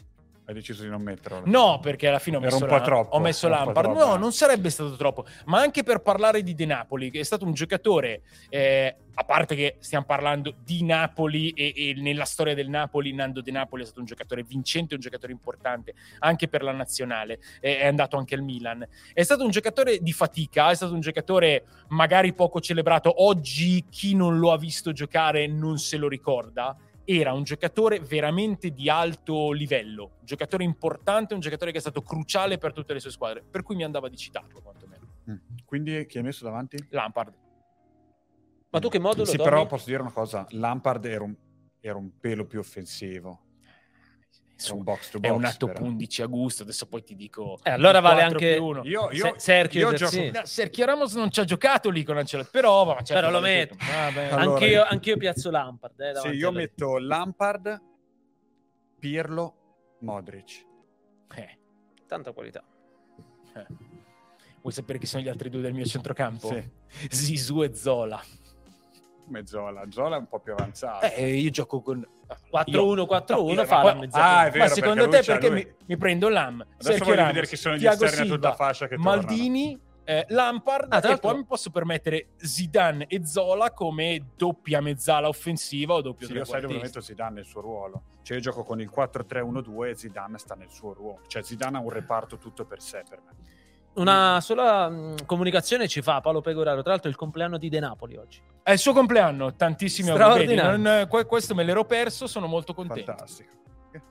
Hai 0.49 0.55
deciso 0.55 0.84
di 0.84 0.88
non 0.88 1.03
metterlo? 1.03 1.42
No, 1.47 1.80
perché 1.80 2.07
alla 2.07 2.20
fine 2.20 2.36
ho 2.36 2.40
messo, 2.40 2.64
la- 2.66 2.80
troppo, 2.80 3.16
ho 3.16 3.18
messo 3.18 3.49
Lampard. 3.49 3.88
troppo, 3.88 3.99
No, 4.07 4.14
eh. 4.14 4.18
non 4.18 4.32
sarebbe 4.32 4.70
stato 4.70 4.94
troppo. 4.94 5.24
Ma 5.47 5.59
anche 5.59 5.82
per 5.82 5.99
parlare 6.03 6.44
di 6.44 6.55
De 6.55 6.66
Napoli, 6.66 7.11
che 7.11 7.18
è 7.18 7.24
stato 7.24 7.44
un 7.44 7.53
giocatore, 7.53 8.22
eh, 8.49 8.94
a 9.18 9.24
parte 9.24 9.57
che 9.57 9.76
stiamo 9.80 10.05
parlando 10.05 10.55
di 10.62 10.84
Napoli 10.84 11.51
e, 11.51 11.72
e 11.74 11.94
nella 11.97 12.24
storia 12.26 12.55
del 12.55 12.68
Napoli, 12.68 13.12
Nando 13.12 13.40
De 13.40 13.51
Napoli 13.51 13.82
è 13.82 13.86
stato 13.86 13.99
un 13.99 14.07
giocatore 14.07 14.44
vincente, 14.44 14.94
un 14.94 15.01
giocatore 15.01 15.32
importante 15.32 15.94
anche 16.20 16.47
per 16.47 16.62
la 16.62 16.70
nazionale. 16.72 17.40
eh, 17.61 17.78
È 17.78 17.86
andato 17.86 18.16
anche 18.16 18.36
al 18.36 18.42
Milan. 18.42 18.86
È 19.12 19.22
stato 19.24 19.42
un 19.42 19.51
giocatore 19.51 19.99
di 19.99 20.12
fatica, 20.12 20.70
è 20.70 20.74
stato 20.76 20.92
un 20.94 21.01
giocatore 21.01 21.64
magari 21.88 22.32
poco 22.34 22.61
celebrato. 22.61 23.24
Oggi 23.24 23.84
chi 23.90 24.14
non 24.14 24.38
lo 24.38 24.53
ha 24.53 24.59
visto 24.59 24.92
giocare 24.92 25.49
non 25.49 25.78
se 25.78 25.97
lo 25.97 26.09
ricorda 26.09 26.76
era 27.07 27.32
un 27.32 27.44
giocatore 27.44 28.00
veramente 28.00 28.70
di 28.70 28.90
alto 28.90 29.52
livello, 29.52 30.16
un 30.18 30.26
giocatore 30.26 30.64
importante, 30.64 31.34
un 31.34 31.40
giocatore 31.40 31.70
che 31.70 31.78
è 31.78 31.80
stato 31.80 32.02
cruciale 32.02 32.59
per 32.59 32.72
tutte 32.72 32.92
le 32.92 33.00
sue 33.00 33.12
squadre, 33.12 33.44
per 33.48 33.62
cui 33.62 33.76
mi 33.76 33.84
andava 33.84 34.09
di 34.09 34.16
citarlo 34.16 34.61
quantomeno. 34.61 35.07
Mm. 35.30 35.36
Quindi 35.64 36.04
chi 36.07 36.18
hai 36.18 36.24
messo 36.24 36.44
davanti? 36.44 36.76
Lampard. 36.90 37.32
Ma 38.70 38.80
tu 38.80 38.88
che 38.88 38.98
modulo 38.98 39.24
Sì, 39.24 39.36
Tommy? 39.36 39.48
però 39.48 39.66
posso 39.66 39.86
dire 39.86 40.02
una 40.02 40.11
cosa. 40.11 40.46
Lampard 40.50 41.04
era 41.04 41.22
un, 41.22 41.34
era 41.80 41.96
un 41.96 42.11
pelo 42.18 42.44
più 42.44 42.59
offensivo. 42.59 43.44
Era 44.64 44.74
un 44.74 44.82
box 44.84 45.11
to 45.11 45.18
è 45.18 45.20
box. 45.28 45.36
un 45.36 45.44
atto 45.44 45.66
però. 45.66 45.84
11 45.84 46.22
agosto, 46.22 46.62
adesso 46.62 46.86
poi 46.88 47.02
ti 47.04 47.14
dico... 47.14 47.59
Eh, 47.62 47.70
allora 47.70 48.00
vale 48.00 48.20
4 48.22 48.38
anche- 48.38 48.57
uno. 48.57 48.82
Io, 48.84 49.11
io, 49.12 49.32
Se- 49.32 49.34
Sergio 49.36 49.78
io 49.78 49.92
gioco... 49.92 50.11
Terzini. 50.11 50.30
No, 50.30 50.44
Sergio 50.44 50.84
Ramos 50.86 51.14
non 51.14 51.30
ci 51.30 51.40
ha 51.40 51.44
giocato 51.44 51.90
lì 51.90 52.02
con 52.04 52.16
Ancelotti, 52.16 52.48
però, 52.52 52.84
ma 52.86 52.94
certo, 53.02 53.12
Però 53.14 53.30
lo 53.30 53.40
metto. 53.40 53.76
Vabbè. 53.78 54.24
Allora, 54.30 54.40
anch'io, 54.54 54.68
io- 54.68 54.84
anch'io 54.84 55.16
piazzo 55.18 55.50
Lampard. 55.50 56.00
Eh, 56.00 56.14
Sì, 56.20 56.28
io 56.28 56.50
metto 56.52 56.98
Lampard, 56.98 57.80
Pirlo, 58.98 59.54
Modric. 60.00 60.64
Eh, 61.34 61.59
Tanta 62.07 62.32
qualità. 62.32 62.62
eh. 63.54 63.66
Vuoi 64.61 64.72
sapere 64.72 64.98
chi 64.98 65.07
sono 65.07 65.22
gli 65.22 65.28
altri 65.28 65.48
due 65.50 65.61
del 65.61 65.74
mio 65.74 65.84
centrocampo? 65.84 66.48
Sì. 66.48 66.70
Zizou 67.11 67.62
e 67.62 67.74
Zola. 67.74 68.20
Mezzola. 69.28 69.84
Zola 69.90 70.16
è 70.16 70.18
un 70.18 70.28
po' 70.28 70.40
più 70.40 70.52
avanzato. 70.52 71.07
Eh, 71.07 71.34
io 71.36 71.50
gioco 71.50 71.80
con... 71.82 72.04
4-1-4-1 72.52 73.54
No, 73.54 73.64
fa 73.64 73.76
ma 73.76 73.82
la 73.84 73.94
mezz'ora. 73.94 74.38
Ah, 74.38 74.44
vero, 74.50 74.58
Ma 74.64 74.68
secondo 74.68 75.08
perché 75.08 75.18
te 75.26 75.32
perché 75.32 75.48
lui. 75.48 75.64
mi, 75.64 75.74
mi 75.86 75.96
prendo 75.96 76.28
Lam, 76.28 76.60
Adesso 76.60 76.74
Sergio 76.78 77.04
voglio 77.04 77.16
Ramos, 77.16 77.28
vedere 77.32 77.46
chi 77.46 77.56
sono 77.56 77.74
gli 77.76 77.80
Thiago 77.80 78.04
esterni 78.04 78.28
a 78.28 78.30
Silva, 78.32 78.48
tutta 78.50 78.54
fascia 78.64 78.88
che 78.88 78.96
tornano. 78.96 79.16
Maldini, 79.22 79.80
eh, 80.04 80.24
Lampard 80.28 80.92
Ah, 80.92 81.10
e 81.10 81.18
poi 81.18 81.36
mi 81.36 81.44
posso 81.44 81.70
permettere 81.70 82.28
Zidane 82.36 83.06
e 83.08 83.26
Zola 83.26 83.72
come 83.72 84.24
doppia 84.36 84.80
mezzala 84.80 85.26
offensiva 85.28 85.94
o 85.94 86.00
doppio 86.00 86.26
Sì, 86.28 86.32
io 86.34 86.44
sai 86.44 86.60
dove 86.60 86.78
metto 86.78 87.00
Zidane 87.00 87.34
nel 87.36 87.44
suo 87.44 87.60
ruolo. 87.60 88.02
Cioè 88.22 88.36
io 88.36 88.42
gioco 88.42 88.62
con 88.64 88.80
il 88.80 88.90
4-3-1-2 88.94 89.88
e 89.88 89.94
Zidane 89.94 90.38
sta 90.38 90.54
nel 90.54 90.70
suo 90.70 90.92
ruolo. 90.92 91.20
Cioè 91.26 91.42
Zidane 91.42 91.76
ha 91.76 91.80
un 91.80 91.90
reparto 91.90 92.38
tutto 92.38 92.64
per 92.64 92.80
sé 92.80 93.02
per 93.08 93.20
me. 93.24 93.32
Una 93.97 94.40
sola 94.42 94.88
mh, 94.90 95.24
comunicazione 95.24 95.88
ci 95.88 96.03
fa 96.03 96.20
Paolo 96.20 96.40
Pegoraro. 96.42 96.82
Tra 96.82 96.90
l'altro 96.90 97.09
è 97.09 97.12
il 97.12 97.16
compleanno 97.18 97.57
di 97.57 97.68
De 97.68 97.80
Napoli 97.80 98.16
oggi. 98.16 98.40
È 98.62 98.72
il 98.72 98.78
suo 98.78 98.92
compleanno, 98.92 99.55
tantissimi 99.55 100.11
auguri. 100.11 100.55
Non- 100.55 101.07
que- 101.09 101.24
questo 101.24 101.55
me 101.55 101.64
l'ero 101.64 101.84
perso, 101.84 102.26
sono 102.26 102.47
molto 102.47 102.74
contento. 102.74 103.05
Fantastico. 103.07 103.51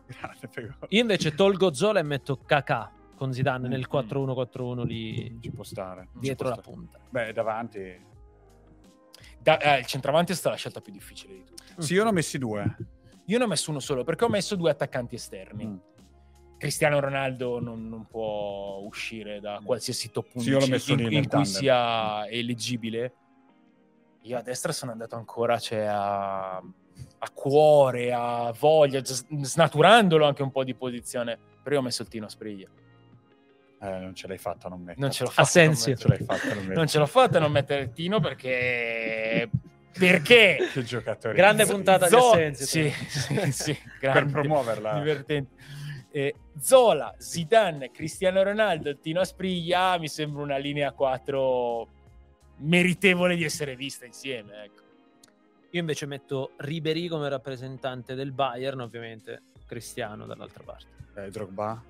Grande 0.07 0.47
Pegoro. 0.51 0.77
Io 0.89 1.01
invece 1.01 1.35
tolgo 1.35 1.73
Zola 1.73 1.99
e 1.99 2.03
metto 2.03 2.37
Kakà 2.37 2.91
con 3.15 3.31
Zidane 3.31 3.67
Mm, 3.67 3.71
nel 3.71 3.79
mm. 3.87 3.95
4-1-4-1 3.95 4.83
lì 4.83 5.37
Ci 5.41 5.51
può 5.51 5.63
stare. 5.63 6.07
dietro 6.13 6.47
può 6.47 6.55
la 6.55 6.61
stare. 6.61 6.75
punta. 6.75 6.99
Beh, 7.09 7.33
davanti. 7.33 8.05
Da- 9.39 9.59
eh, 9.59 9.79
il 9.79 9.85
centravanti 9.85 10.31
è 10.31 10.35
stata 10.35 10.49
la 10.51 10.55
scelta 10.57 10.81
più 10.81 10.91
difficile 10.91 11.33
di 11.35 11.43
tutte. 11.43 11.63
Sì, 11.81 11.93
io 11.93 12.03
ne 12.03 12.09
ho 12.09 12.13
messi 12.13 12.39
due. 12.39 12.75
Io 13.27 13.37
ne 13.37 13.43
ho 13.43 13.47
messo 13.47 13.69
uno 13.69 13.79
solo 13.79 14.03
perché 14.03 14.23
ho 14.25 14.29
messo 14.29 14.55
due 14.55 14.71
attaccanti 14.71 15.13
esterni. 15.15 15.65
Mm. 15.67 15.75
Cristiano 16.57 16.99
Ronaldo 16.99 17.59
non, 17.59 17.89
non 17.89 18.05
può 18.05 18.79
uscire 18.83 19.39
da 19.39 19.59
qualsiasi 19.63 20.09
top 20.11 20.27
11 20.35 20.79
Sì, 20.79 20.93
in, 20.93 20.99
in 20.99 21.07
nel 21.09 21.27
cui 21.27 21.45
sia 21.45 22.27
eleggibile. 22.27 23.13
Io 24.21 24.37
a 24.37 24.41
destra 24.41 24.71
sono 24.71 24.91
andato 24.91 25.15
ancora 25.15 25.59
cioè, 25.59 25.81
a, 25.81 26.55
a 26.55 27.29
cuore, 27.33 28.11
a 28.11 28.51
voglia, 28.57 29.01
snaturandolo 29.03 30.25
anche 30.25 30.41
un 30.41 30.51
po' 30.51 30.63
di 30.63 30.73
posizione. 30.73 31.37
Però 31.61 31.75
io 31.75 31.81
ho 31.81 31.83
messo 31.83 32.01
il 32.01 32.07
Tino 32.07 32.27
Spriglia. 32.27 32.67
Eh, 33.81 33.89
non 33.89 34.15
ce 34.15 34.27
l'hai 34.27 34.37
fatta 34.37 34.67
a 34.67 34.69
non 34.69 34.79
mettere. 34.79 35.01
Non 35.01 35.11
ce 35.11 35.23
l'ho 35.23 35.29
fatta. 35.29 35.41
Assenzio. 35.41 35.91
Non 35.93 35.99
ce 35.99 36.07
l'hai 36.07 36.17
fatta 36.25 36.43
a 36.43 36.47
non 36.47 36.57
mettere. 36.57 36.75
Non 36.75 36.87
ce 36.87 36.97
l'ho 36.99 37.05
fatta 37.05 37.37
a 37.37 37.41
non 37.41 37.51
mettere 37.51 37.81
il 37.83 37.91
Tino 37.91 38.19
perché... 38.19 39.49
Perché? 39.97 40.57
Che 40.73 40.83
giocatore. 40.83 41.33
Grande 41.35 41.65
puntata 41.65 42.07
di 42.07 42.11
Zo- 42.11 42.31
Assenzio. 42.31 42.65
Sì, 42.65 42.89
sì, 43.07 43.51
sì, 43.53 43.77
Per 44.01 44.25
promuoverla. 44.25 44.97
divertente. 44.97 45.55
Eh, 46.15 46.33
Zola, 46.57 47.13
Zidane, 47.17 47.91
Cristiano 47.91 48.41
Ronaldo, 48.41 48.97
Tino 48.99 49.19
Aspriglia 49.19 49.97
mi 49.97 50.07
sembra 50.07 50.43
una 50.43 50.55
linea 50.55 50.93
4 50.93 51.87
meritevole 52.59 53.35
di 53.35 53.43
essere 53.43 53.75
vista 53.75 54.05
insieme. 54.05 54.63
Ecco. 54.63 54.81
Io 55.71 55.79
invece 55.81 56.05
metto 56.05 56.51
Ribery 56.55 57.09
come 57.09 57.27
rappresentante 57.27 58.15
del 58.15 58.31
Bayern, 58.31 58.79
ovviamente 58.79 59.41
Cristiano 59.65 60.25
dall'altra 60.25 60.63
parte. 60.63 60.85
Eh, 61.15 61.29
Drogba. 61.31 61.83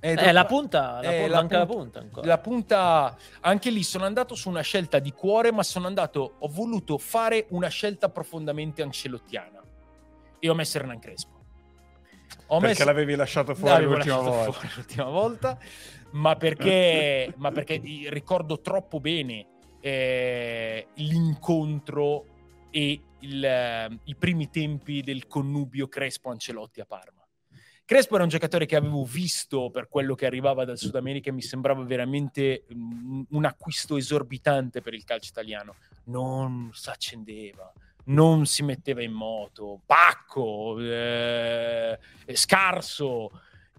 Eh, 0.00 0.32
la 0.32 0.44
punta, 0.44 1.00
la, 1.00 1.10
eh, 1.10 1.22
pu- 1.22 1.28
la 1.30 1.36
manca 1.38 1.58
la 1.58 1.64
punta- 1.64 1.80
punta 1.82 1.98
ancora. 2.00 2.26
La 2.26 2.38
punta, 2.38 3.16
anche 3.40 3.70
lì 3.70 3.82
sono 3.82 4.04
andato 4.04 4.34
su 4.34 4.50
una 4.50 4.60
scelta 4.60 4.98
di 4.98 5.12
cuore, 5.12 5.50
ma 5.50 5.62
sono 5.62 5.86
andato, 5.86 6.34
ho 6.40 6.48
voluto 6.48 6.98
fare 6.98 7.46
una 7.50 7.68
scelta 7.68 8.10
profondamente 8.10 8.82
ancelottiana 8.82 9.62
e 10.38 10.48
ho 10.50 10.54
messo 10.54 10.76
Hernan 10.76 10.98
Crespo. 10.98 11.31
Ho 12.52 12.58
Perché 12.58 12.66
messo- 12.74 12.84
l'avevi 12.84 13.14
lasciato 13.14 13.54
fuori 13.54 13.72
L'avevo 13.72 13.94
l'ultima 13.94 14.16
lasciato 14.16 14.36
volta. 14.36 14.52
fuori 14.52 14.74
l'ultima 14.76 15.04
volta, 15.08 15.58
ma 16.12 16.36
perché, 16.36 17.32
ma 17.38 17.50
perché 17.50 17.80
ricordo 18.10 18.60
troppo 18.60 19.00
bene 19.00 19.46
eh, 19.80 20.86
l'incontro 20.94 22.26
e 22.70 23.00
il, 23.20 23.44
eh, 23.44 23.98
i 24.04 24.14
primi 24.16 24.50
tempi 24.50 25.02
del 25.02 25.26
connubio 25.26 25.88
Crespo-Ancelotti 25.88 26.80
a 26.80 26.84
Parma. 26.84 27.20
Crespo 27.84 28.14
era 28.14 28.22
un 28.22 28.28
giocatore 28.30 28.64
che 28.64 28.76
avevo 28.76 29.04
visto 29.04 29.68
per 29.70 29.88
quello 29.88 30.14
che 30.14 30.24
arrivava 30.24 30.64
dal 30.64 30.78
Sud 30.78 30.94
America 30.94 31.30
e 31.30 31.32
mi 31.32 31.42
sembrava 31.42 31.82
veramente 31.82 32.64
mm, 32.72 33.22
un 33.30 33.44
acquisto 33.44 33.96
esorbitante 33.96 34.80
per 34.82 34.94
il 34.94 35.04
calcio 35.04 35.30
italiano. 35.30 35.74
Non 36.04 36.70
si 36.72 36.88
accendeva, 36.88 37.70
non 38.04 38.46
si 38.46 38.62
metteva 38.62 39.02
in 39.02 39.12
moto, 39.12 39.80
pacco, 39.86 40.78
eh, 40.80 41.98
scarso. 42.32 43.30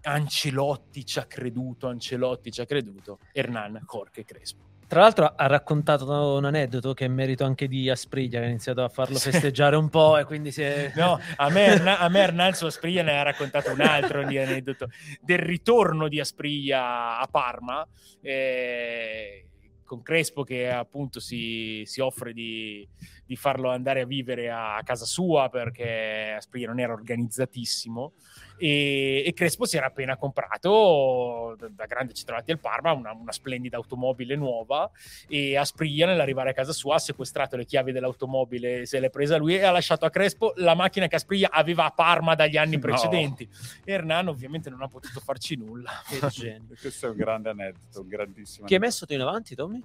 Ancelotti 0.02 1.06
ci 1.06 1.18
ha 1.18 1.24
creduto, 1.24 1.88
Ancelotti 1.88 2.52
ci 2.52 2.60
ha 2.60 2.66
creduto. 2.66 3.18
Hernan, 3.32 3.84
Jorge 3.86 4.24
Crespo. 4.24 4.64
Tra 4.86 5.00
l'altro 5.00 5.32
ha 5.34 5.46
raccontato 5.46 6.36
un 6.36 6.44
aneddoto 6.44 6.92
che 6.92 7.06
è 7.06 7.08
merito 7.08 7.44
anche 7.44 7.68
di 7.68 7.88
Aspriglia, 7.88 8.38
che 8.38 8.44
ha 8.44 8.48
iniziato 8.48 8.84
a 8.84 8.88
farlo 8.88 9.18
festeggiare 9.18 9.76
un 9.76 9.88
po' 9.88 10.18
e 10.18 10.24
quindi 10.24 10.52
si 10.52 10.62
è... 10.62 10.92
No, 10.94 11.18
a 11.36 11.48
me, 11.48 11.72
a 11.72 12.08
me 12.08 12.52
su 12.52 12.66
Aspriglia 12.66 13.02
ne 13.02 13.18
ha 13.18 13.22
raccontato 13.22 13.72
un 13.72 13.80
altro 13.80 14.24
di 14.24 14.38
aneddoto 14.38 14.88
del 15.20 15.38
ritorno 15.38 16.06
di 16.08 16.20
Aspriglia 16.20 17.18
a 17.18 17.26
Parma 17.30 17.86
eh, 18.20 19.46
con 19.84 20.02
Crespo 20.02 20.44
che 20.44 20.70
appunto 20.70 21.18
si, 21.18 21.82
si 21.86 22.00
offre 22.00 22.32
di, 22.32 22.86
di 23.26 23.36
farlo 23.36 23.70
andare 23.70 24.02
a 24.02 24.06
vivere 24.06 24.50
a, 24.50 24.80
casa 24.84 25.04
sua 25.04 25.48
perché 25.48 26.34
Aspriglia 26.36 26.68
non 26.68 26.78
era 26.78 26.92
organizzatissimo 26.92 28.12
e, 28.56 29.24
e 29.26 29.32
Crespo 29.32 29.64
si 29.64 29.76
era 29.76 29.86
appena 29.86 30.16
comprato 30.16 31.56
da, 31.58 31.68
da 31.68 31.86
grande 31.86 32.12
centralati 32.12 32.50
al 32.50 32.60
Parma 32.60 32.92
una, 32.92 33.12
una 33.12 33.32
splendida 33.32 33.76
automobile 33.76 34.36
nuova 34.36 34.90
e 35.26 35.56
Aspriglia 35.56 36.06
nell'arrivare 36.06 36.50
a 36.50 36.52
casa 36.52 36.72
sua 36.72 36.96
ha 36.96 36.98
sequestrato 36.98 37.56
le 37.56 37.64
chiavi 37.64 37.92
dell'automobile 37.92 38.86
se 38.86 39.00
l'è 39.00 39.10
presa 39.10 39.36
lui 39.36 39.56
e 39.56 39.64
ha 39.64 39.70
lasciato 39.70 40.04
a 40.04 40.10
Crespo 40.10 40.52
la 40.56 40.74
macchina 40.74 41.06
che 41.06 41.16
Aspriglia 41.16 41.50
aveva 41.50 41.86
a 41.86 41.90
Parma 41.90 42.34
dagli 42.34 42.56
anni 42.56 42.72
No. 42.74 42.80
precedenti 42.80 43.48
e 43.84 43.92
Hernan 43.92 44.28
ovviamente 44.28 44.68
non 44.68 44.82
ha 44.82 44.88
potuto 44.88 45.20
farci 45.20 45.56
nulla 45.56 45.90
Che 46.08 46.26
genio. 46.28 46.74
Questo 46.80 47.06
è 47.06 47.10
un 47.10 47.16
grande 47.16 47.50
aneddoto, 47.50 48.00
un 48.00 48.08
grandissimo. 48.08 48.66
Chi 48.66 48.74
hai 48.74 48.80
messo 48.80 49.06
tu 49.06 49.14
in 49.14 49.20
avanti, 49.20 49.54
Tommy? 49.54 49.80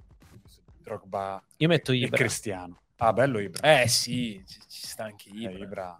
Drogba 0.82 1.42
Io 1.58 1.68
metto 1.68 1.92
e 1.92 1.96
Ibra. 1.96 2.16
Cristiano. 2.16 2.80
Ah, 3.02 3.12
bello 3.12 3.38
Ibra. 3.38 3.82
eh 3.82 3.88
sì 3.88 4.42
ci, 4.46 4.58
ci 4.68 4.86
sta 4.86 5.04
anche 5.04 5.30
Eh, 5.30 5.34
Ibra. 5.38 5.58
Ibra. 5.58 5.98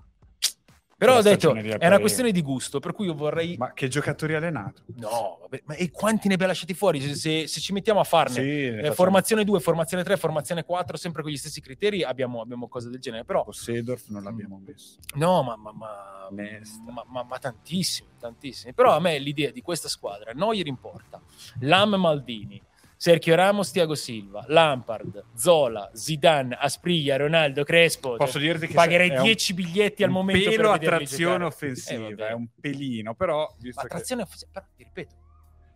però 0.98 1.16
ho 1.16 1.22
detto 1.22 1.55
è 1.55 1.86
una 1.86 1.98
questione 1.98 2.30
di 2.30 2.42
gusto 2.42 2.78
per 2.78 2.92
cui 2.92 3.07
io 3.07 3.14
vorrei 3.14 3.57
Ma 3.57 3.72
che 3.72 3.88
giocatori 3.88 4.34
ha 4.34 4.36
allenato? 4.36 4.82
no 4.96 5.38
vabbè, 5.40 5.62
ma 5.64 5.74
e 5.76 5.90
quanti 5.90 6.28
ne 6.28 6.34
abbiamo 6.34 6.53
lasciati 6.53 6.74
fuori 6.74 7.01
se, 7.01 7.14
se- 7.14 7.46
se 7.46 7.61
ci 7.61 7.72
mettiamo 7.72 8.01
a 8.01 8.05
farne 8.05 8.34
Sì, 8.34 8.66
eh, 8.66 8.92
formazione 8.92 9.44
2, 9.44 9.61
formazione 9.61 10.03
3, 10.05 10.18
formazione 10.18 10.62
4, 10.64 10.98
sempre 10.98 11.22
con 11.22 11.30
gli 11.30 11.38
stessi 11.38 11.62
criteri, 11.62 12.05
abbiamo, 12.05 12.42
abbiamo 12.42 12.68
cose 12.68 12.90
del 12.90 13.01
genere. 13.01 13.24
Però, 13.24 13.51
Sedorf 13.51 14.09
non 14.09 14.22
l'abbiamo 14.24 14.61
messo. 14.62 14.98
no, 15.14 15.42
ma, 15.42 15.57
ma, 15.57 15.72
ma, 15.72 16.28
ma, 16.30 17.05
ma- 17.07 17.22
ma 17.24 17.38
tantissimi, 17.38 18.11
tantissimi. 18.18 18.74
Però 18.74 18.94
a 18.94 19.01
me 19.01 19.18
l'idea 19.18 19.51
di 19.51 19.62
questa 19.62 19.88
squadra, 19.88 20.32
Neuer 20.32 20.66
in 20.66 20.76
porta, 20.76 21.18
Lam 21.61 21.94
Maldini, 21.94 22.61
Sergio 23.03 23.34
Ramos, 23.34 23.70
Thiago 23.70 23.94
Silva, 23.94 24.44
Lampard, 24.48 25.24
Zola, 25.34 25.88
Zidane, 25.94 26.55
Aspriglia, 26.55 27.16
Ronaldo, 27.16 27.64
Crespo. 27.64 28.16
Posso 28.16 28.32
cioè, 28.32 28.42
dirti 28.42 28.66
che 28.66 28.74
pagherei 28.74 29.09
è 29.09 29.16
un- 29.16 29.22
10 29.22 29.55
biglietti 29.55 30.03
al 30.05 30.11
momento 30.11 30.51
pelo 30.51 30.70
per 30.70 30.72
vederli 30.80 30.96
trazione 31.07 31.32
giocare. 31.32 31.44
offensiva, 31.46 32.26
Eh, 32.26 32.28
è 32.28 32.32
un 32.34 32.46
pelino, 32.61 33.14
però 33.14 33.38
Ma 33.38 33.46
che 33.48 33.88
offensiva, 33.94 34.26
però 34.53 34.66
ti 34.76 34.84
ripeto, 34.84 35.14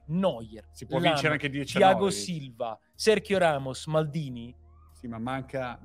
Neuer, 0.08 0.68
si 0.70 0.84
può 0.84 0.98
Lam, 0.98 1.12
vincere 1.12 1.32
anche 1.32 1.48
10 1.48 1.76
a 1.76 1.80
Thiago 1.80 1.98
9. 2.00 2.10
Silva, 2.10 2.78
Sergio 2.94 3.38
Ramos, 3.38 3.86
Maldini, 3.86 4.54
Sì, 4.92 5.06
ma 5.06 5.18
manca 5.18 5.80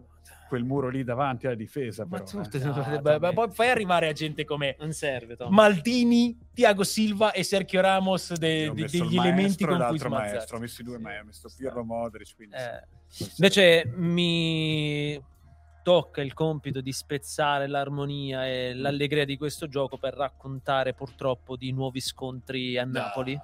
quel 0.49 0.63
muro 0.65 0.89
lì 0.89 1.03
davanti 1.05 1.45
alla 1.45 1.55
difesa 1.55 2.05
Ma 2.05 2.19
però. 2.21 2.41
tutte, 2.43 2.57
eh. 2.57 2.99
beh, 2.99 2.99
beh, 3.01 3.19
beh, 3.19 3.33
poi 3.33 3.51
fai 3.51 3.69
arrivare 3.69 4.09
a 4.09 4.11
gente 4.11 4.43
come 4.43 4.75
Non 4.79 4.91
serve. 4.91 5.37
Maldini, 5.47 6.37
Tiago 6.53 6.83
Silva 6.83 7.31
e 7.31 7.43
Sergio 7.43 7.79
Ramos 7.79 8.33
de- 8.37 8.71
de- 8.73 8.85
degli 8.87 9.15
elementi 9.17 9.63
con 9.63 9.75
cui 9.75 9.83
l'altro 9.83 10.07
smazzarsi. 10.07 10.33
maestro, 10.33 10.57
ho 10.57 10.59
messo 10.59 10.81
i 10.81 10.83
due 10.83 10.95
Sì, 10.97 11.01
maestri, 11.03 11.21
ho 11.21 11.25
messo 11.27 11.49
Pirlo. 11.55 11.83
Modric, 11.85 12.35
quindi 12.35 12.55
sì. 12.57 12.63
Eh, 12.63 12.83
Forse- 13.07 13.33
Invece 13.37 13.91
mi 13.95 15.21
tocca 15.83 16.21
il 16.21 16.33
compito 16.33 16.81
di 16.81 16.91
spezzare 16.91 17.67
l'armonia 17.67 18.45
e 18.47 18.73
l'allegria 18.73 19.25
di 19.25 19.37
questo 19.37 19.67
gioco 19.67 19.97
per 19.97 20.13
raccontare 20.13 20.93
purtroppo 20.93 21.55
di 21.55 21.71
nuovi 21.71 21.99
scontri 22.01 22.77
a 22.77 22.83
Napoli. 22.85 23.39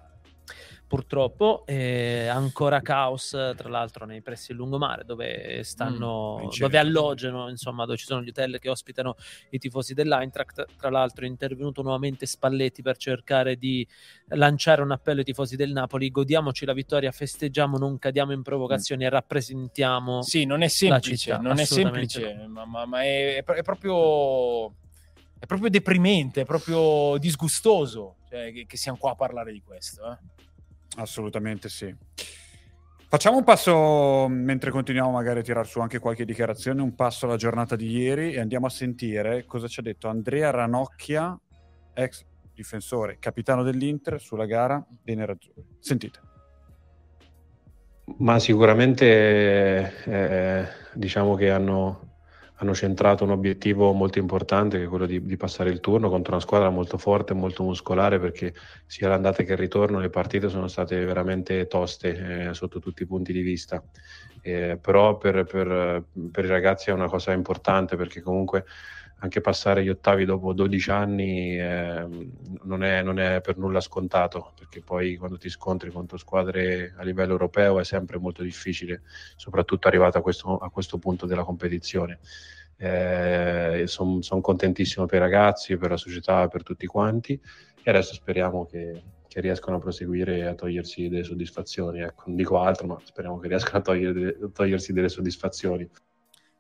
Purtroppo 0.88 1.64
eh, 1.66 2.28
ancora 2.28 2.80
caos, 2.82 3.30
tra 3.30 3.70
l'altro, 3.70 4.06
nei 4.06 4.22
pressi 4.22 4.48
del 4.50 4.58
lungomare, 4.58 5.04
dove 5.04 5.64
stanno, 5.64 6.38
Mm, 6.46 6.60
dove 6.60 6.78
alloggiano, 6.78 7.50
insomma, 7.50 7.86
dove 7.86 7.98
ci 7.98 8.06
sono 8.06 8.22
gli 8.22 8.30
hotel 8.30 8.60
che 8.60 8.70
ospitano 8.70 9.16
i 9.50 9.58
tifosi 9.58 9.94
dell'Eintracht. 9.94 10.70
Tra 10.78 10.90
l'altro, 10.90 11.26
è 11.26 11.28
intervenuto 11.28 11.82
nuovamente 11.82 12.26
Spalletti 12.26 12.82
per 12.82 12.98
cercare 12.98 13.56
di 13.56 13.86
lanciare 14.28 14.82
un 14.82 14.92
appello 14.92 15.20
ai 15.20 15.26
tifosi 15.26 15.56
del 15.56 15.72
Napoli: 15.72 16.12
godiamoci 16.12 16.66
la 16.66 16.74
vittoria, 16.74 17.12
festeggiamo, 17.12 17.78
non 17.78 17.98
cadiamo 17.98 18.32
in 18.32 18.44
provocazioni 18.44 19.06
e 19.06 19.10
rappresentiamo. 19.10 20.22
Sì, 20.22 20.46
non 20.46 20.62
è 20.62 20.68
semplice, 20.68 21.18
città, 21.18 21.40
non 21.40 21.60
è 21.60 21.66
semplice, 21.66 22.46
ma, 22.48 22.66
ma- 22.66 22.86
ma 22.86 23.02
è, 23.04 23.44
è 23.44 23.62
proprio 23.64 24.76
è 25.38 25.46
proprio 25.48 25.70
deprimente, 25.70 26.42
è 26.42 26.46
proprio 26.46 27.18
disgustoso 27.18 28.18
cioè, 28.30 28.52
che, 28.52 28.66
che 28.66 28.78
siamo 28.78 28.98
qua 28.98 29.12
a 29.12 29.16
parlare 29.16 29.52
di 29.52 29.62
questo. 29.62 30.12
eh. 30.12 30.18
Assolutamente 30.96 31.70
sì. 31.70 31.94
Facciamo 33.08 33.38
un 33.38 33.44
passo, 33.44 34.28
mentre 34.28 34.72
continuiamo 34.72 35.12
magari 35.12 35.40
a 35.40 35.44
tirar 35.44 35.66
su 35.66 35.80
anche 35.80 36.00
qualche 36.00 36.26
dichiarazione, 36.26 36.82
un 36.82 36.96
passo 36.96 37.26
alla 37.26 37.38
giornata 37.38 37.76
di 37.76 37.90
ieri 37.90 38.34
e 38.34 38.40
andiamo 38.40 38.66
a 38.66 38.70
sentire 38.70 39.46
cosa 39.46 39.68
ci 39.68 39.80
ha 39.80 39.84
detto 39.84 40.08
Andrea 40.08 40.50
Ranocchia, 40.50 41.40
ex 41.94 42.26
difensore, 42.54 43.18
capitano 43.20 43.64
dell'Inter, 43.64 44.20
sulla 44.20 44.46
gara 44.46 44.84
dei 45.04 45.16
Nerazzurri. 45.16 45.66
Sentite. 45.80 46.20
Ma 48.18 48.38
sicuramente 48.40 50.04
eh, 50.06 50.68
diciamo 50.94 51.36
che 51.36 51.52
hanno, 51.52 52.15
hanno 52.56 52.74
centrato 52.74 53.24
un 53.24 53.32
obiettivo 53.32 53.92
molto 53.92 54.20
importante 54.20 54.78
che 54.78 54.86
è 54.86 54.88
quello 54.88 55.06
di, 55.06 55.22
di 55.22 55.38
passare 55.38 55.70
il 55.70 55.80
turno 55.82 56.10
contro 56.10 56.34
una 56.34 56.42
squadra 56.42 56.70
molto 56.70 56.98
forte 56.98 57.34
molto 57.34 57.64
muscolare 57.64 58.20
perché 58.20 58.54
sia 58.86 59.10
l'andata 59.10 59.44
che 59.44 59.52
il 59.52 59.58
ritorno 59.58 60.00
le 60.00 60.10
partite 60.10 60.48
sono 60.48 60.68
state 60.68 61.04
veramente 61.04 61.68
toste 61.68 62.48
eh, 62.48 62.54
sotto 62.54 62.80
tutti 62.80 63.04
i 63.04 63.08
punti 63.08 63.34
di 63.34 63.42
vista. 63.42 63.84
Eh, 64.42 64.78
però 64.80 65.18
per, 65.18 65.44
per- 65.44 66.06
per 66.32 66.46
i 66.46 66.48
ragazzi 66.48 66.92
è 66.92 66.94
una 66.94 67.08
cosa 67.08 67.32
importante 67.34 67.96
perché 67.96 68.22
comunque 68.22 68.66
anche 69.20 69.42
passare 69.42 69.84
gli 69.84 69.90
ottavi 69.90 70.26
dopo 70.26 70.54
12 70.54 70.92
anni 70.92 71.60
ehm, 71.60 72.32
non, 72.64 72.84
è, 72.84 73.02
non 73.02 73.20
è 73.20 73.42
per 73.42 73.58
nulla 73.58 73.80
scontato, 73.80 74.54
perché 74.58 74.82
poi 74.82 75.16
quando 75.16 75.38
ti 75.38 75.50
scontri 75.50 75.90
contro 75.90 76.18
squadre 76.18 76.94
a 76.98 77.04
livello 77.04 77.32
europeo 77.32 77.80
è 77.80 77.84
sempre 77.84 78.18
molto 78.18 78.44
difficile, 78.44 79.02
soprattutto 79.36 79.88
arrivato 79.88 80.18
a 80.18 80.22
questo, 80.22 80.58
a 80.58 80.70
questo 80.70 80.98
punto 80.98 81.26
della 81.26 81.44
competizione. 81.44 82.20
Sono 83.86 84.42
contentissimo 84.42 85.06
per 85.06 85.18
i 85.18 85.22
ragazzi, 85.22 85.78
per 85.78 85.92
la 85.92 85.98
società, 85.98 86.48
per 86.48 86.62
tutti 86.64 86.86
quanti 86.86 87.40
e 87.88 87.90
adesso 87.90 88.16
speriamo 88.16 88.66
che, 88.66 89.02
che 89.28 89.42
riescano 89.42 89.78
a 89.78 89.80
proseguire 89.80 90.38
e 90.38 90.46
a 90.46 90.56
togliersi 90.56 91.08
delle 91.08 91.24
soddisfazioni. 91.24 92.02
Ecco, 92.02 92.24
non 92.26 92.36
dico 92.36 92.60
altro, 92.60 92.88
ma 92.88 93.00
speriamo 93.04 93.38
che 93.38 93.48
riescano 93.48 93.78
a, 93.78 93.82
togliere- 93.82 94.38
a 94.42 94.50
togliersi 94.52 94.92
delle 94.92 95.08
soddisfazioni. 95.08 95.88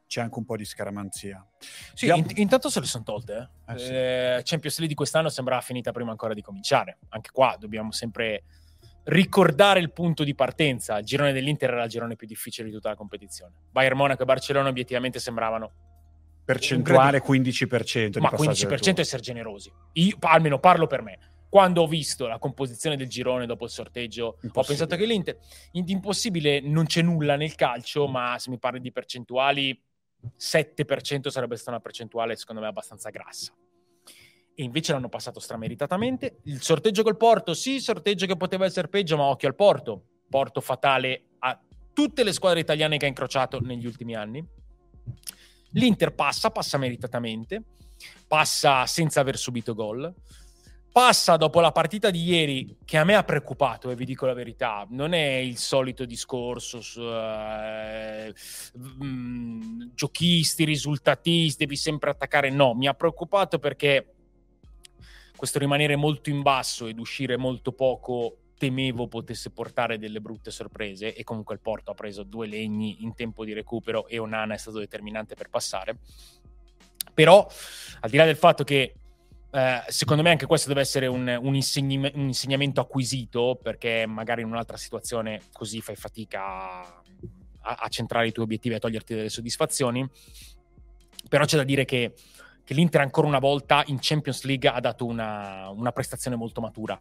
C'è 0.07 0.21
anche 0.21 0.37
un 0.37 0.45
po' 0.45 0.55
di 0.55 0.65
scaramanzia. 0.65 1.45
Sì, 1.93 2.07
int- 2.07 2.37
intanto 2.37 2.69
se 2.69 2.79
le 2.79 2.85
sono 2.85 3.03
tolte. 3.03 3.49
Eh. 3.67 3.73
Eh, 3.73 3.77
sì. 3.77 3.91
Eh, 3.91 4.41
Champions 4.43 4.77
League 4.77 4.87
di 4.87 4.93
quest'anno 4.93 5.29
sembrava 5.29 5.61
finita 5.61 5.91
prima 5.91 6.11
ancora 6.11 6.33
di 6.33 6.41
cominciare. 6.41 6.99
Anche 7.09 7.31
qua 7.31 7.55
dobbiamo 7.59 7.91
sempre 7.91 8.43
ricordare 9.05 9.79
il 9.79 9.91
punto 9.91 10.23
di 10.23 10.35
partenza. 10.35 10.97
Il 10.99 11.05
girone 11.05 11.33
dell'Inter 11.33 11.71
era 11.71 11.83
il 11.83 11.89
girone 11.89 12.15
più 12.15 12.27
difficile 12.27 12.67
di 12.67 12.73
tutta 12.73 12.89
la 12.89 12.95
competizione. 12.95 13.53
Bayern 13.71 13.97
Monaco 13.97 14.21
e 14.23 14.25
Barcellona 14.25 14.69
obiettivamente 14.69 15.19
sembravano 15.19 15.71
percentuale 16.45 17.21
15%. 17.21 18.19
Ma 18.19 18.29
15% 18.31 18.99
essere 18.99 19.21
generosi. 19.21 19.71
Io 19.93 20.17
almeno 20.21 20.59
parlo 20.59 20.87
per 20.87 21.01
me. 21.01 21.17
Quando 21.49 21.83
ho 21.83 21.87
visto 21.87 22.27
la 22.27 22.37
composizione 22.37 22.97
del 22.97 23.07
girone 23.07 23.45
dopo 23.45 23.63
il 23.65 23.69
sorteggio, 23.69 24.39
ho 24.51 24.63
pensato 24.63 24.95
che 24.95 25.05
l'Inter 25.05 25.37
impossibile 25.71 26.59
non 26.59 26.85
c'è 26.85 27.01
nulla 27.01 27.35
nel 27.37 27.55
calcio, 27.55 28.07
ma 28.07 28.37
se 28.37 28.49
mi 28.49 28.59
parli 28.59 28.81
di 28.81 28.91
percentuali 28.91 29.81
7% 30.37 31.27
sarebbe 31.29 31.55
stata 31.55 31.71
una 31.71 31.79
percentuale 31.79 32.35
secondo 32.35 32.61
me 32.61 32.67
abbastanza 32.67 33.09
grassa 33.09 33.53
e 34.55 34.63
invece 34.63 34.93
l'hanno 34.93 35.09
passato 35.09 35.39
strameritatamente. 35.39 36.37
Il 36.43 36.61
sorteggio 36.61 37.03
col 37.03 37.17
Porto, 37.17 37.53
sì, 37.53 37.81
sorteggio 37.81 38.25
che 38.25 38.37
poteva 38.37 38.65
essere 38.65 38.87
peggio, 38.87 39.17
ma 39.17 39.23
occhio 39.23 39.49
al 39.49 39.55
Porto. 39.55 40.03
Porto 40.29 40.61
fatale 40.61 41.25
a 41.39 41.59
tutte 41.93 42.23
le 42.23 42.31
squadre 42.31 42.61
italiane 42.61 42.97
che 42.97 43.05
ha 43.05 43.09
incrociato 43.09 43.59
negli 43.59 43.85
ultimi 43.85 44.15
anni. 44.15 44.43
L'Inter 45.71 46.15
passa, 46.15 46.51
passa 46.51 46.77
meritatamente, 46.77 47.63
passa 48.27 48.85
senza 48.85 49.19
aver 49.19 49.37
subito 49.37 49.73
gol. 49.73 50.11
Passa 50.95 51.35
dopo 51.35 51.59
la 51.59 51.73
partita 51.73 52.09
di 52.09 52.23
ieri, 52.23 52.77
che 52.85 52.97
a 52.97 53.03
me 53.03 53.15
ha 53.15 53.23
preoccupato, 53.25 53.91
e 53.91 53.95
vi 53.95 54.05
dico 54.05 54.25
la 54.25 54.33
verità, 54.33 54.87
non 54.91 55.11
è 55.11 55.35
il 55.35 55.57
solito 55.57 56.05
discorso 56.05 56.79
su 56.79 57.01
uh, 57.01 58.31
mm, 59.03 59.89
giochisti, 59.93 60.63
risultatisti, 60.63 61.65
devi 61.65 61.75
sempre 61.75 62.11
attaccare. 62.11 62.49
No, 62.49 62.73
mi 62.75 62.87
ha 62.87 62.93
preoccupato 62.93 63.59
perché 63.59 64.13
questo 65.35 65.59
rimanere 65.59 65.97
molto 65.97 66.29
in 66.29 66.41
basso 66.41 66.87
ed 66.87 66.97
uscire 66.97 67.35
molto 67.35 67.73
poco 67.73 68.37
temevo 68.57 69.09
potesse 69.09 69.49
portare 69.49 69.97
delle 69.97 70.21
brutte 70.21 70.49
sorprese 70.49 71.13
e 71.13 71.25
comunque 71.25 71.55
il 71.55 71.59
Porto 71.59 71.91
ha 71.91 71.93
preso 71.93 72.23
due 72.23 72.47
legni 72.47 73.03
in 73.03 73.13
tempo 73.15 73.43
di 73.43 73.51
recupero 73.51 74.07
e 74.07 74.17
Onana 74.17 74.53
è 74.53 74.57
stato 74.57 74.79
determinante 74.79 75.35
per 75.35 75.49
passare. 75.49 75.97
Però, 77.13 77.45
al 77.99 78.09
di 78.09 78.15
là 78.15 78.23
del 78.23 78.37
fatto 78.37 78.63
che 78.63 78.95
eh, 79.55 79.83
secondo 79.87 80.21
me 80.21 80.31
anche 80.31 80.45
questo 80.45 80.67
deve 80.67 80.81
essere 80.81 81.07
un, 81.07 81.39
un, 81.41 81.55
insegni- 81.55 82.11
un, 82.13 82.27
insegnamento 82.27 82.81
acquisito 82.81 83.57
perché 83.61 84.05
magari 84.05 84.41
in 84.41 84.47
un'altra 84.47 84.75
situazione 84.77 85.43
così 85.53 85.81
fai 85.81 85.95
fatica 85.95 86.81
a, 86.81 86.93
a 87.61 87.87
centrare 87.87 88.27
i 88.27 88.31
tuoi 88.31 88.45
obiettivi 88.45 88.73
e 88.73 88.77
a 88.77 88.81
toglierti 88.81 89.15
delle 89.15 89.29
soddisfazioni. 89.29 90.07
Però 91.29 91.45
c'è 91.45 91.57
da 91.57 91.63
dire 91.63 91.85
che 91.85 92.13
che 92.65 92.73
l'Inter 92.73 92.99
ancora 92.99 93.27
una 93.27 93.39
volta 93.39 93.83
in 93.87 93.99
Champions 94.01 94.43
League 94.43 94.67
ha 94.67 94.79
dato 94.79 95.05
una, 95.05 95.69
una 95.69 95.91
prestazione 95.91 96.35
molto 96.35 96.61
matura. 96.61 96.99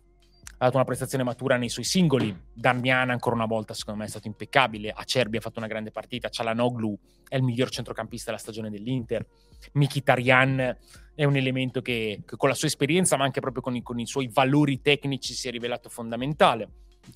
Ha 0.56 0.64
dato 0.66 0.76
una 0.76 0.84
prestazione 0.84 1.24
matura 1.24 1.56
nei 1.56 1.68
suoi 1.68 1.84
singoli. 1.84 2.34
Darmian 2.52 3.10
ancora 3.10 3.34
una 3.34 3.46
volta 3.46 3.74
secondo 3.74 4.00
me 4.00 4.06
è 4.06 4.08
stato 4.08 4.26
impeccabile. 4.26 4.90
Acerbi 4.90 5.36
ha 5.36 5.40
fatto 5.40 5.58
una 5.58 5.68
grande 5.68 5.90
partita. 5.90 6.28
Cialanoglu 6.28 6.98
è 7.28 7.36
il 7.36 7.42
miglior 7.42 7.70
centrocampista 7.70 8.26
della 8.26 8.38
stagione 8.38 8.70
dell'Inter. 8.70 9.26
Mkhitaryan 9.72 10.76
è 11.14 11.24
un 11.24 11.36
elemento 11.36 11.82
che, 11.82 12.22
che, 12.26 12.36
con 12.36 12.48
la 12.48 12.54
sua 12.54 12.68
esperienza 12.68 13.16
ma 13.16 13.24
anche 13.24 13.40
proprio 13.40 13.62
con 13.62 13.74
i, 13.74 13.82
con 13.82 13.98
i, 13.98 14.06
suoi 14.06 14.28
valori 14.32 14.80
tecnici 14.80 15.34
si 15.34 15.48
è 15.48 15.50
rivelato 15.50 15.88
fondamentale. 15.88 16.68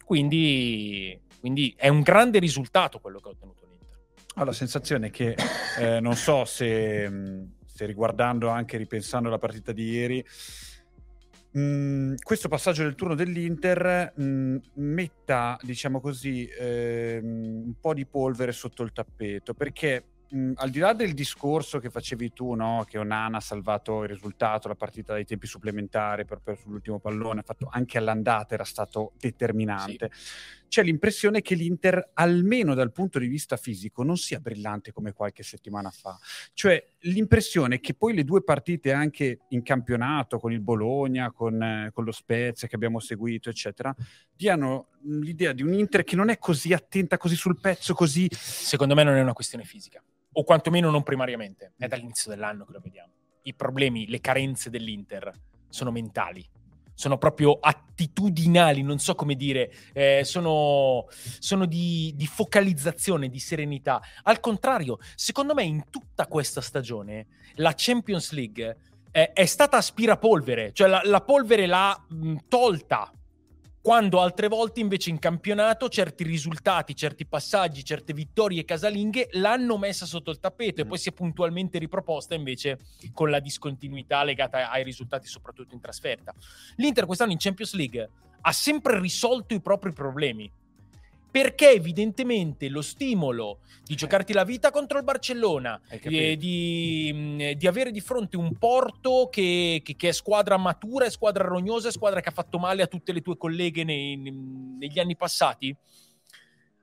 Quindi, 0.05 1.18
quindi 1.41 1.74
è 1.76 1.89
un 1.89 2.01
grande 2.01 2.39
risultato 2.39 2.99
quello 2.99 3.20
che 3.20 3.28
ha 3.28 3.30
ottenuto 3.32 3.66
l'Inter. 3.66 3.99
Ho 4.36 4.45
la 4.45 4.53
sensazione 4.53 5.11
che 5.11 5.36
eh, 5.78 6.01
non 6.01 6.14
so 6.14 6.45
se 6.45 7.47
riguardando 7.86 8.49
anche, 8.49 8.76
ripensando 8.76 9.28
alla 9.28 9.39
partita 9.39 9.72
di 9.72 9.84
ieri, 9.84 10.24
mh, 11.53 11.61
mm, 11.61 12.14
questo 12.22 12.49
passaggio 12.49 12.82
del 12.82 12.94
turno 12.94 13.14
dell'Inter 13.14 14.12
mh, 14.14 14.22
mm, 14.22 14.57
metta, 14.74 15.59
diciamo 15.62 16.01
così, 16.01 16.46
eh, 16.46 17.20
un 17.22 17.74
po' 17.80 17.94
di 17.94 18.07
polvere 18.07 18.53
sotto 18.53 18.82
il 18.82 18.92
tappeto, 18.92 19.55
perché 19.55 20.05
mh, 20.28 20.38
mm, 20.38 20.53
al 20.57 20.70
di 20.70 20.78
là 20.78 20.92
del 20.92 21.14
discorso 21.14 21.78
che 21.78 21.90
facevi 21.90 22.32
tu, 22.32 22.55
no? 22.55 22.84
che 22.88 22.99
Onana 22.99 23.38
ha 23.38 23.40
salvato 23.40 24.03
il 24.03 24.09
risultato, 24.09 24.68
la 24.68 24.74
partita 24.74 25.12
dai 25.12 25.24
tempi 25.24 25.46
supplementari 25.46 26.24
per 26.24 26.40
sull'ultimo 26.57 26.99
pallone, 26.99 27.42
fatto 27.42 27.68
anche 27.70 27.99
all'andata, 27.99 28.55
era 28.55 28.64
stato 28.64 29.12
determinante. 29.18 30.11
Sì. 30.12 30.57
C'è 30.68 30.82
l'impressione 30.82 31.40
che 31.40 31.54
l'Inter, 31.54 32.10
almeno 32.14 32.74
dal 32.74 32.92
punto 32.92 33.18
di 33.18 33.26
vista 33.26 33.56
fisico, 33.56 34.02
non 34.02 34.16
sia 34.16 34.38
brillante 34.38 34.92
come 34.92 35.12
qualche 35.12 35.42
settimana 35.42 35.90
fa. 35.90 36.18
Cioè, 36.52 36.84
l'impressione 37.00 37.80
che 37.80 37.94
poi 37.94 38.14
le 38.14 38.24
due 38.24 38.42
partite 38.44 38.92
anche 38.92 39.40
in 39.48 39.62
campionato, 39.62 40.38
con 40.38 40.52
il 40.52 40.60
Bologna, 40.60 41.30
con, 41.32 41.62
eh, 41.62 41.90
con 41.92 42.04
lo 42.04 42.12
Spezia 42.12 42.68
che 42.68 42.74
abbiamo 42.74 43.00
seguito, 43.00 43.48
eccetera, 43.48 43.94
diano 44.36 44.88
l'idea 45.02 45.52
di 45.52 45.62
un 45.62 45.72
Inter 45.72 46.04
che 46.04 46.16
non 46.16 46.28
è 46.28 46.38
così 46.38 46.72
attenta, 46.72 47.16
così 47.16 47.34
sul 47.34 47.58
pezzo, 47.58 47.94
così... 47.94 48.28
Secondo 48.30 48.94
me 48.94 49.02
non 49.02 49.14
è 49.14 49.20
una 49.22 49.32
questione 49.32 49.64
fisica 49.64 50.02
o 50.38 50.44
quantomeno 50.44 50.90
non 50.90 51.02
primariamente, 51.02 51.72
è 51.76 51.88
dall'inizio 51.88 52.30
dell'anno 52.30 52.64
che 52.64 52.72
lo 52.72 52.80
vediamo. 52.80 53.12
I 53.42 53.54
problemi, 53.54 54.06
le 54.06 54.20
carenze 54.20 54.70
dell'Inter 54.70 55.32
sono 55.68 55.90
mentali, 55.90 56.46
sono 56.99 57.16
proprio 57.16 57.59
attitudinali, 57.61 58.82
non 58.82 58.99
so 58.99 59.14
come 59.14 59.36
dire, 59.36 59.72
eh, 59.92 60.22
sono, 60.24 61.07
sono 61.38 61.64
di, 61.64 62.12
di, 62.16 62.26
focalizzazione, 62.26 63.28
di 63.28 63.38
serenità. 63.38 64.03
Al 64.24 64.40
contrario, 64.40 64.99
secondo 65.14 65.55
me 65.55 65.62
in 65.62 65.84
tutta 65.90 66.26
questa 66.26 66.61
stagione 66.61 67.26
la 67.55 67.72
Champions 67.76 68.32
League 68.32 68.76
è, 69.12 69.30
è 69.32 69.46
stata 69.46 69.76
aspirapolvere, 69.76 70.72
cioè 70.72 70.88
la, 70.88 71.01
la 71.05 71.20
polvere 71.20 71.66
l'ha 71.66 72.05
mh, 72.09 72.34
tolta 72.49 73.12
quando 73.89 74.20
altre 74.20 74.49
volte 74.49 74.80
invece 74.80 75.09
in 75.09 75.18
campionato 75.18 75.89
certi 75.89 76.22
risultati, 76.22 76.95
certi 76.95 77.24
passaggi, 77.24 77.82
certe 77.82 78.12
vittorie 78.12 78.62
casalinghe 78.66 79.28
l'hanno 79.30 79.78
messa 79.78 80.05
sotto 80.05 80.30
il 80.30 80.41
tappeto 80.41 80.82
mm. 80.82 80.84
e 80.84 80.86
poi 80.86 80.99
si 80.99 81.09
è 81.09 81.12
puntualmente 81.12 81.78
riproposta 81.78 82.34
invece 82.34 82.80
con 83.14 83.30
la 83.30 83.41
discontinuità 83.41 84.22
legata 84.24 84.70
ai 84.70 84.84
risultati 84.84 85.26
soprattutto 85.26 85.72
in 85.72 85.80
trasferta. 85.80 86.34
L'Inter 86.76 87.07
quest'anno 87.07 87.32
in 87.32 87.39
Champions 87.39 87.72
League 87.72 88.11
ha 88.43 88.53
sempre 88.53 89.01
risolto 89.01 89.55
i 89.55 89.61
propri 89.62 89.91
problemi 89.95 90.53
perché 91.30 91.70
evidentemente 91.70 92.68
lo 92.68 92.82
stimolo 92.82 93.60
di 93.84 93.94
giocarti 93.94 94.32
la 94.32 94.44
vita 94.44 94.70
contro 94.70 94.98
il 94.98 95.04
Barcellona, 95.04 95.80
eh, 95.88 96.36
di, 96.36 97.10
mm, 97.12 97.40
di, 97.52 97.66
avere 97.66 97.90
di 97.90 98.00
fronte 98.00 98.36
un 98.36 98.56
Porto 98.58 99.28
che, 99.30 99.80
che, 99.82 99.96
che, 99.96 100.08
è 100.08 100.12
squadra 100.12 100.56
matura, 100.56 101.06
è 101.06 101.10
squadra 101.10 101.44
rognosa, 101.44 101.88
è 101.88 101.92
squadra 101.92 102.20
che 102.20 102.28
ha 102.28 102.32
fatto 102.32 102.58
male 102.58 102.82
a 102.82 102.86
tutte 102.86 103.12
le 103.12 103.22
tue 103.22 103.36
colleghe 103.36 103.84
nei, 103.84 104.16
negli 104.16 104.98
anni 104.98 105.16
passati, 105.16 105.74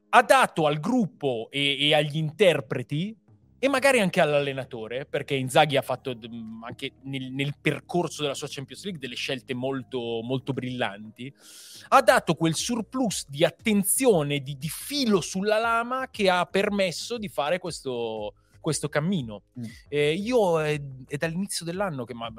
ha 0.09 0.21
dato 0.23 0.65
al 0.65 0.79
gruppo 0.79 1.49
e, 1.51 1.77
e 1.87 1.93
agli 1.93 2.17
interpreti 2.17 3.15
e 3.58 3.70
magari 3.70 3.99
anche 3.99 4.20
all'allenatore, 4.20 5.06
perché 5.06 5.36
Inzaghi 5.36 5.78
ha 5.78 5.82
fatto 5.82 6.16
mm, 6.16 6.64
anche 6.64 6.93
nel, 7.03 7.32
nel, 7.32 7.56
percorso 7.60 8.22
della 8.22 8.34
sua 8.34 8.47
Champions 8.49 8.84
League 8.84 8.99
delle 8.99 9.16
scelte 9.16 9.53
molto, 9.53 10.22
molto 10.24 10.53
brillanti, 10.53 11.34
ha 11.89 12.01
dato 12.01 12.36
quel 12.36 12.56
surplus 12.56 13.26
di 13.28 13.45
attenzione, 13.45 14.39
di, 14.39 14.58
di 14.58 14.70
filo 14.70 15.22
sulla 15.22 15.58
lama 15.58 16.10
che 16.12 16.30
ha 16.30 16.45
permesso 16.45 17.18
di 17.18 17.30
fare 17.30 17.60
questo, 17.60 18.36
questo 18.60 18.89
cammino. 18.89 19.43
Mm. 19.58 19.64
Eh, 19.88 20.14
io 20.14 20.62
è, 20.62 20.80
è, 21.08 21.18
dall'inizio 21.18 21.66
dell'anno 21.66 22.03
che... 22.03 22.14
Ma, 22.14 22.32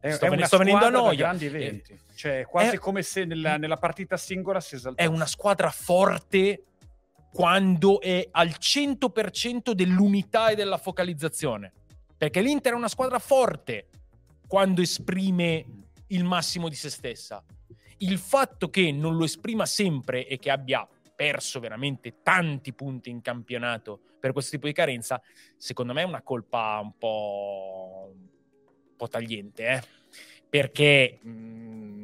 è, 0.00 0.12
sto, 0.12 0.26
è 0.26 0.46
sto 0.46 0.56
venendo 0.56 0.86
a 0.86 0.90
noia. 0.90 1.16
grandi 1.16 1.46
eventi. 1.46 1.92
Eh, 1.92 1.98
cioè, 2.14 2.46
quasi 2.46 2.76
è, 2.76 2.78
come 2.78 3.02
se 3.02 3.26
nella, 3.26 3.58
nella, 3.58 3.76
partita 3.76 4.16
singola 4.16 4.58
si 4.60 4.74
esaltasse. 4.74 5.06
È 5.06 5.10
una 5.10 5.26
squadra 5.26 5.70
forte 5.70 6.64
quando 7.32 8.00
è 8.00 8.28
al 8.30 8.48
100% 8.58 9.72
dell'unità 9.72 10.48
e 10.48 10.54
della 10.54 10.78
focalizzazione. 10.78 11.72
Perché 12.16 12.42
l'Inter 12.42 12.72
è 12.72 12.76
una 12.76 12.88
squadra 12.88 13.18
forte 13.18 13.88
quando 14.46 14.82
esprime 14.82 15.64
il 16.08 16.24
massimo 16.24 16.68
di 16.68 16.74
se 16.74 16.90
stessa. 16.90 17.42
Il 17.98 18.18
fatto 18.18 18.68
che 18.68 18.92
non 18.92 19.16
lo 19.16 19.24
esprima 19.24 19.66
sempre 19.66 20.26
e 20.26 20.38
che 20.38 20.50
abbia 20.50 20.86
perso 21.14 21.60
veramente 21.60 22.22
tanti 22.22 22.72
punti 22.72 23.10
in 23.10 23.20
campionato 23.20 24.00
per 24.18 24.32
questo 24.32 24.52
tipo 24.52 24.66
di 24.66 24.72
carenza, 24.72 25.20
secondo 25.56 25.92
me 25.92 26.02
è 26.02 26.06
una 26.06 26.22
colpa 26.22 26.80
un 26.82 26.96
po', 26.96 28.12
un 28.12 28.96
po 28.96 29.08
tagliente, 29.08 29.66
eh? 29.66 29.82
perché 30.48 31.18
mh, 31.22 31.30
mm, 31.30 31.99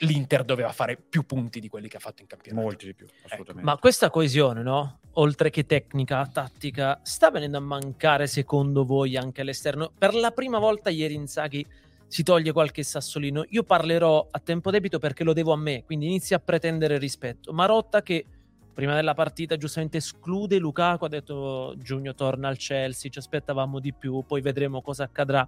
l'Inter 0.00 0.44
doveva 0.44 0.72
fare 0.72 0.96
più 0.96 1.24
punti 1.24 1.60
di 1.60 1.68
quelli 1.68 1.88
che 1.88 1.96
ha 1.96 2.00
fatto 2.00 2.22
in 2.22 2.28
campionato. 2.28 2.64
Molti 2.64 2.86
di 2.86 2.94
più, 2.94 3.06
ecco. 3.06 3.14
assolutamente. 3.24 3.60
Ecco. 3.60 3.70
Ma 3.70 3.78
questa 3.78 4.10
coesione, 4.10 4.62
no? 4.62 4.98
Oltre 5.14 5.50
che 5.50 5.66
tecnica, 5.66 6.26
tattica, 6.26 7.00
sta 7.02 7.30
venendo 7.30 7.58
a 7.58 7.60
mancare 7.60 8.26
secondo 8.26 8.84
voi 8.84 9.16
anche 9.16 9.40
all'esterno? 9.40 9.92
Per 9.96 10.14
la 10.14 10.30
prima 10.30 10.58
volta 10.58 10.90
ieri 10.90 11.14
Inzaghi 11.14 11.66
si 12.06 12.22
toglie 12.22 12.52
qualche 12.52 12.82
sassolino. 12.82 13.44
Io 13.50 13.62
parlerò 13.62 14.28
a 14.30 14.38
tempo 14.40 14.70
debito 14.70 14.98
perché 14.98 15.24
lo 15.24 15.32
devo 15.32 15.52
a 15.52 15.56
me, 15.56 15.84
quindi 15.84 16.06
inizia 16.06 16.36
a 16.36 16.40
pretendere 16.40 16.98
rispetto. 16.98 17.52
Marotta 17.52 18.02
che 18.02 18.24
prima 18.72 18.94
della 18.94 19.14
partita 19.14 19.56
giustamente 19.56 19.98
esclude 19.98 20.58
Lukaku, 20.58 21.04
ha 21.04 21.08
detto 21.08 21.74
Giugno 21.76 22.14
torna 22.14 22.48
al 22.48 22.56
Chelsea, 22.56 23.10
ci 23.10 23.18
aspettavamo 23.18 23.78
di 23.78 23.92
più, 23.92 24.24
poi 24.26 24.40
vedremo 24.40 24.80
cosa 24.80 25.04
accadrà 25.04 25.46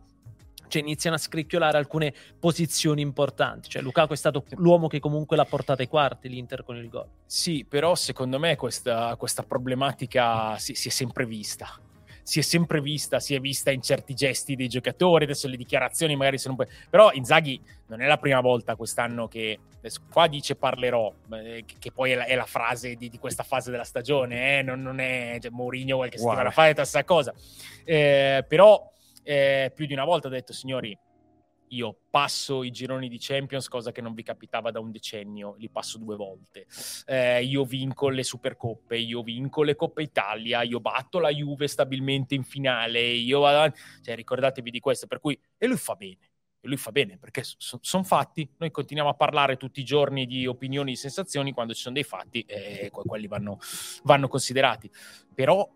cioè 0.72 0.80
iniziano 0.80 1.16
a 1.16 1.18
scricchiolare 1.18 1.76
alcune 1.76 2.14
posizioni 2.38 3.02
importanti. 3.02 3.68
Cioè, 3.68 3.82
Lukaku 3.82 4.14
è 4.14 4.16
stato 4.16 4.44
l'uomo 4.52 4.88
che 4.88 5.00
comunque 5.00 5.36
l'ha 5.36 5.44
portata 5.44 5.82
ai 5.82 5.88
quarti 5.88 6.30
l'Inter 6.30 6.64
con 6.64 6.76
il 6.76 6.88
gol. 6.88 7.06
Sì, 7.26 7.66
però 7.68 7.94
secondo 7.94 8.38
me 8.38 8.56
questa, 8.56 9.14
questa 9.16 9.42
problematica 9.42 10.56
si, 10.56 10.74
si, 10.74 10.88
è 10.88 10.90
sempre 10.90 11.26
vista. 11.26 11.78
Si 12.22 12.38
è 12.38 12.42
sempre 12.42 12.80
vista, 12.80 13.20
si 13.20 13.34
è 13.34 13.40
vista 13.40 13.70
in 13.70 13.82
certi 13.82 14.14
gesti 14.14 14.54
dei 14.54 14.68
giocatori, 14.68 15.24
adesso 15.24 15.46
le 15.46 15.56
dichiarazioni 15.58 16.16
magari 16.16 16.38
sono 16.38 16.54
un 16.56 16.64
po'... 16.64 16.72
Però 16.88 17.12
Inzaghi 17.12 17.60
non 17.88 18.00
è 18.00 18.06
la 18.06 18.16
prima 18.16 18.40
volta 18.40 18.74
quest'anno 18.74 19.28
che... 19.28 19.58
qua 20.10 20.26
dice 20.26 20.54
parlerò, 20.54 21.12
eh, 21.32 21.64
che, 21.66 21.92
poi 21.92 22.12
è 22.12 22.14
la, 22.14 22.24
è 22.24 22.34
la 22.34 22.46
frase 22.46 22.94
di, 22.94 23.10
di, 23.10 23.18
questa 23.18 23.42
fase 23.42 23.70
della 23.70 23.84
stagione, 23.84 24.60
eh? 24.60 24.62
non, 24.62 24.80
non, 24.80 25.00
è 25.00 25.36
cioè, 25.38 25.50
Mourinho 25.50 25.96
qualche 25.96 26.16
settimana 26.16 26.50
fa, 26.50 26.68
è 26.68 26.74
questa 26.74 27.04
cosa. 27.04 27.34
Eh, 27.84 28.42
però 28.48 28.90
eh, 29.22 29.72
più 29.74 29.86
di 29.86 29.92
una 29.92 30.04
volta 30.04 30.28
ha 30.28 30.30
detto, 30.30 30.52
signori, 30.52 30.96
io 31.72 31.96
passo 32.10 32.62
i 32.62 32.70
gironi 32.70 33.08
di 33.08 33.16
Champions, 33.18 33.66
cosa 33.68 33.92
che 33.92 34.02
non 34.02 34.12
vi 34.14 34.22
capitava 34.22 34.70
da 34.70 34.78
un 34.78 34.90
decennio, 34.90 35.54
li 35.56 35.70
passo 35.70 35.98
due 35.98 36.16
volte. 36.16 36.66
Eh, 37.06 37.42
io 37.44 37.64
vinco 37.64 38.10
le 38.10 38.22
Supercoppe, 38.22 38.96
io 38.98 39.22
vinco 39.22 39.62
le 39.62 39.74
Coppe 39.74 40.02
Italia, 40.02 40.62
io 40.62 40.80
batto 40.80 41.18
la 41.18 41.30
Juve 41.30 41.68
stabilmente 41.68 42.34
in 42.34 42.44
finale, 42.44 43.00
io. 43.00 43.40
Cioè, 44.02 44.14
ricordatevi 44.14 44.70
di 44.70 44.80
questo, 44.80 45.06
per 45.06 45.18
cui... 45.18 45.38
E 45.56 45.66
lui 45.66 45.78
fa 45.78 45.94
bene, 45.94 46.30
e 46.60 46.68
lui 46.68 46.76
fa 46.76 46.92
bene, 46.92 47.16
perché 47.18 47.42
so, 47.42 47.78
sono 47.80 48.04
fatti, 48.04 48.48
noi 48.58 48.70
continuiamo 48.70 49.10
a 49.10 49.14
parlare 49.14 49.56
tutti 49.56 49.80
i 49.80 49.84
giorni 49.84 50.26
di 50.26 50.46
opinioni, 50.46 50.90
di 50.90 50.96
sensazioni, 50.96 51.52
quando 51.52 51.72
ci 51.72 51.80
sono 51.80 51.94
dei 51.94 52.04
fatti, 52.04 52.42
eh, 52.42 52.90
quelli 52.90 53.26
vanno, 53.26 53.58
vanno 54.02 54.28
considerati. 54.28 54.90
Però 55.34 55.66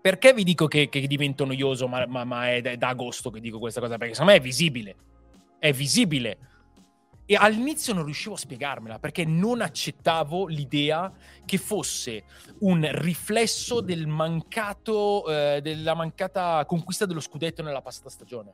perché 0.00 0.32
vi 0.32 0.44
dico 0.44 0.66
che, 0.66 0.88
che 0.88 1.06
divento 1.06 1.44
noioso, 1.44 1.86
ma, 1.86 2.06
ma, 2.06 2.24
ma 2.24 2.50
è, 2.50 2.60
da, 2.76 2.88
agosto 2.88 3.30
che 3.30 3.40
dico 3.40 3.58
questa 3.58 3.80
cosa? 3.80 3.98
Perché 3.98 4.14
secondo 4.14 4.32
me 4.32 4.38
è 4.38 4.42
visibile. 4.42 4.96
È 5.58 5.72
visibile. 5.72 6.38
E 7.26 7.36
all'inizio 7.36 7.92
non 7.92 8.04
riuscivo 8.04 8.34
a 8.34 8.38
spiegarmela 8.38 8.98
perché 8.98 9.24
non 9.24 9.60
accettavo 9.60 10.46
l'idea 10.46 11.12
che 11.44 11.58
fosse 11.58 12.24
un 12.60 12.88
riflesso 12.90 13.80
del 13.80 14.06
mancato, 14.06 15.28
eh, 15.28 15.60
della 15.62 15.94
mancata 15.94 16.64
conquista 16.66 17.06
dello 17.06 17.20
scudetto 17.20 17.62
nella 17.62 17.82
passata 17.82 18.08
stagione. 18.08 18.52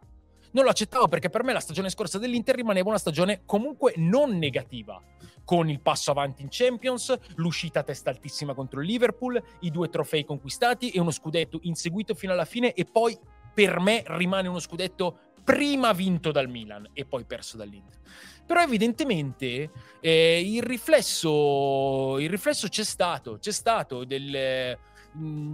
Non 0.50 0.64
lo 0.64 0.70
accettavo 0.70 1.08
perché 1.08 1.30
per 1.30 1.42
me 1.42 1.52
la 1.52 1.60
stagione 1.60 1.90
scorsa 1.90 2.18
dell'Inter 2.18 2.54
rimaneva 2.56 2.88
una 2.88 2.98
stagione 2.98 3.42
comunque 3.46 3.94
non 3.96 4.36
negativa 4.36 5.00
con 5.46 5.70
il 5.70 5.80
passo 5.80 6.10
avanti 6.10 6.42
in 6.42 6.48
Champions, 6.50 7.16
l'uscita 7.36 7.80
a 7.80 7.82
testa 7.84 8.10
altissima 8.10 8.52
contro 8.52 8.80
il 8.80 8.86
Liverpool, 8.86 9.40
i 9.60 9.70
due 9.70 9.88
trofei 9.88 10.24
conquistati 10.24 10.90
e 10.90 11.00
uno 11.00 11.12
scudetto 11.12 11.60
inseguito 11.62 12.14
fino 12.14 12.32
alla 12.32 12.44
fine 12.44 12.74
e 12.74 12.84
poi 12.84 13.16
per 13.54 13.78
me 13.78 14.02
rimane 14.08 14.48
uno 14.48 14.58
scudetto 14.58 15.20
prima 15.44 15.92
vinto 15.92 16.32
dal 16.32 16.48
Milan 16.48 16.90
e 16.92 17.04
poi 17.04 17.24
perso 17.24 17.56
dall'Inter. 17.56 18.00
Però 18.44 18.60
evidentemente 18.60 19.70
eh, 20.00 20.40
il, 20.44 20.62
riflesso, 20.62 22.18
il 22.18 22.28
riflesso 22.28 22.66
c'è 22.66 22.84
stato, 22.84 23.38
c'è 23.38 23.52
stato 23.52 24.04
del 24.04 24.76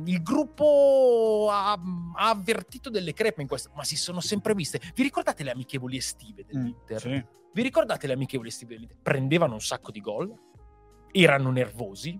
il 0.05 0.23
gruppo 0.23 1.49
ha, 1.51 1.73
ha, 1.73 2.29
avvertito 2.29 2.91
delle 2.91 3.13
crepe 3.13 3.43
in 3.43 3.49
questo, 3.49 3.71
ma 3.75 3.85
si 3.85 3.97
sono 3.97 4.21
sempre 4.21 4.55
viste. 4.55 4.81
Vi 4.95 5.03
ricordate 5.03 5.43
le 5.43 5.51
amichevoli 5.51 5.97
estive 5.97 6.45
dell'Inter? 6.45 7.09
Mm, 7.09 7.15
sì. 7.15 7.25
Vi 7.53 7.63
ricordate 7.63 8.07
le 8.07 8.15
amichevoli 8.15 8.49
estive 8.49 8.75
dell'Inter? 8.75 8.99
Prendevano 9.03 9.55
un 9.55 9.61
sacco 9.61 9.91
di 9.91 10.01
gol, 10.01 10.33
erano 11.11 11.51
nervosi, 11.51 12.19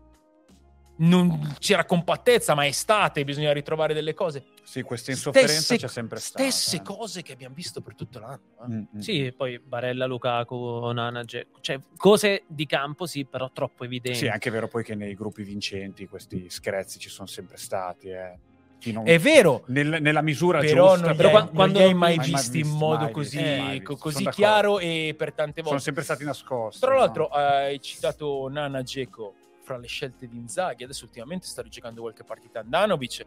non 1.03 1.55
c'era 1.59 1.85
compattezza, 1.85 2.55
ma 2.55 2.65
è 2.65 2.69
estate, 2.69 3.25
bisogna 3.25 3.53
ritrovare 3.53 3.95
delle 3.95 4.15
cose. 4.15 4.45
Sì, 4.63 4.83
questa 4.83 5.11
insofferenza 5.11 5.61
stesse, 5.61 5.77
c'è 5.79 5.89
sempre 5.89 6.19
stata. 6.21 6.49
Stesse 6.49 6.77
eh. 6.77 6.83
cose 6.83 7.23
che 7.23 7.33
abbiamo 7.33 7.55
visto 7.55 7.81
per 7.81 7.95
tutto 7.95 8.19
l'anno. 8.21 8.41
Eh. 8.63 8.69
Mm-hmm. 8.69 8.99
Sì, 8.99 9.33
poi 9.37 9.59
Barella, 9.59 10.07
Lukaku, 10.07 10.91
Nana, 10.93 11.25
cioè 11.25 11.81
cose 11.97 12.45
di 12.47 12.67
campo 12.67 13.07
sì, 13.07 13.25
però 13.25 13.51
troppo 13.53 13.85
evidenti. 13.85 14.19
Sì, 14.19 14.27
è 14.27 14.31
anche 14.31 14.51
vero 14.51 14.69
poi 14.69 14.85
che 14.85 14.95
nei 14.95 15.15
gruppi 15.15 15.43
vincenti 15.43 16.07
questi 16.07 16.49
screzi 16.49 16.99
ci 16.99 17.09
sono 17.09 17.27
sempre 17.27 17.57
stati, 17.57 18.09
eh. 18.09 18.39
Non, 18.85 19.07
è 19.07 19.17
vero 19.17 19.63
nel, 19.69 20.03
nella 20.03 20.23
misura 20.23 20.59
però 20.59 20.95
giusta 20.95 21.07
non 21.07 21.17
però 21.17 21.31
quando, 21.31 21.53
quando 21.53 21.79
non 21.79 21.87
li 21.87 21.93
hai 21.93 21.97
mai 21.97 22.19
visti 22.19 22.59
in 22.59 22.69
modo 22.69 23.05
mai 23.05 23.13
così, 23.13 23.39
eh, 23.39 23.81
così 23.81 24.29
chiaro 24.31 24.81
e 24.81 25.15
per 25.17 25.35
tante 25.35 25.63
volte 25.63 25.69
sono 25.69 25.79
sempre 25.79 26.03
stati 26.03 26.25
nascosti 26.25 26.81
tra 26.81 26.97
l'altro 26.97 27.29
no? 27.31 27.37
hai 27.37 27.81
citato 27.81 28.49
Nana 28.49 28.83
Geco 28.83 29.35
fra 29.63 29.77
le 29.79 29.87
scelte 29.87 30.29
di 30.29 30.37
Inzaghi. 30.37 30.85
Adesso 30.85 31.05
ultimamente 31.05 31.47
sta 31.47 31.63
rigiocando 31.63 32.03
qualche 32.03 32.25
partita 32.25 32.61
Andanovic, 32.61 33.25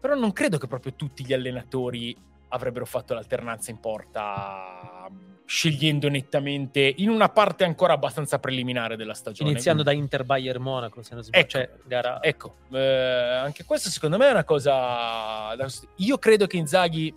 però 0.00 0.14
non 0.14 0.32
credo 0.32 0.58
che 0.58 0.66
proprio 0.66 0.94
tutti 0.94 1.24
gli 1.24 1.32
allenatori 1.32 2.16
avrebbero 2.48 2.86
fatto 2.86 3.14
l'alternanza 3.14 3.70
in 3.70 3.78
porta 3.78 5.10
scegliendo 5.44 6.08
nettamente 6.08 6.92
in 6.98 7.08
una 7.08 7.30
parte 7.30 7.64
ancora 7.64 7.94
abbastanza 7.94 8.38
preliminare 8.38 8.96
della 8.96 9.14
stagione. 9.14 9.50
Iniziando 9.50 9.82
da 9.82 9.92
Inter 9.92 10.24
Bayern 10.24 10.62
Monaco, 10.62 11.02
se 11.02 11.14
non 11.14 11.22
sbaglio. 11.22 11.42
Ecco, 11.42 11.50
cioè, 11.50 11.70
gara... 11.84 12.22
ecco 12.22 12.56
eh, 12.70 13.40
anche 13.42 13.64
questo 13.64 13.88
secondo 13.88 14.18
me 14.18 14.28
è 14.28 14.30
una 14.30 14.44
cosa... 14.44 15.54
Io 15.96 16.18
credo 16.18 16.46
che 16.46 16.58
Inzaghi 16.58 17.14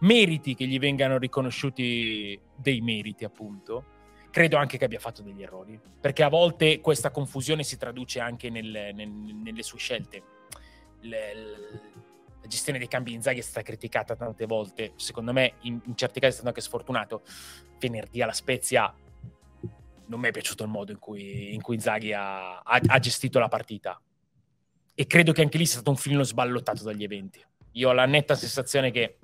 meriti 0.00 0.54
che 0.54 0.66
gli 0.66 0.78
vengano 0.78 1.18
riconosciuti 1.18 2.40
dei 2.56 2.80
meriti, 2.80 3.24
appunto 3.24 3.92
credo 4.34 4.56
anche 4.56 4.78
che 4.78 4.84
abbia 4.84 4.98
fatto 4.98 5.22
degli 5.22 5.44
errori, 5.44 5.78
perché 6.00 6.24
a 6.24 6.28
volte 6.28 6.80
questa 6.80 7.12
confusione 7.12 7.62
si 7.62 7.76
traduce 7.76 8.18
anche 8.18 8.50
nel, 8.50 8.90
nel, 8.92 9.08
nelle 9.08 9.62
sue 9.62 9.78
scelte. 9.78 10.22
Le, 11.02 11.34
la 12.40 12.48
gestione 12.48 12.80
dei 12.80 12.88
cambi 12.88 13.12
Inzaghi 13.12 13.38
è 13.38 13.42
stata 13.42 13.62
criticata 13.62 14.16
tante 14.16 14.44
volte, 14.46 14.94
secondo 14.96 15.32
me 15.32 15.54
in, 15.60 15.80
in 15.84 15.96
certi 15.96 16.18
casi 16.18 16.32
è 16.32 16.34
stato 16.34 16.48
anche 16.48 16.62
sfortunato. 16.62 17.22
Venerdì 17.78 18.22
alla 18.22 18.32
Spezia 18.32 18.92
non 20.06 20.18
mi 20.18 20.26
è 20.26 20.32
piaciuto 20.32 20.64
il 20.64 20.68
modo 20.68 20.90
in 20.90 20.98
cui, 20.98 21.54
in 21.54 21.62
cui 21.62 21.76
Inzaghi 21.76 22.12
ha, 22.12 22.58
ha, 22.58 22.80
ha 22.84 22.98
gestito 22.98 23.38
la 23.38 23.46
partita 23.46 24.02
e 24.96 25.06
credo 25.06 25.30
che 25.30 25.42
anche 25.42 25.58
lì 25.58 25.64
sia 25.64 25.76
stato 25.76 25.90
un 25.90 25.96
filino 25.96 26.24
sballottato 26.24 26.82
dagli 26.82 27.04
eventi. 27.04 27.40
Io 27.74 27.88
ho 27.88 27.92
la 27.92 28.04
netta 28.04 28.34
sensazione 28.34 28.90
che 28.90 29.18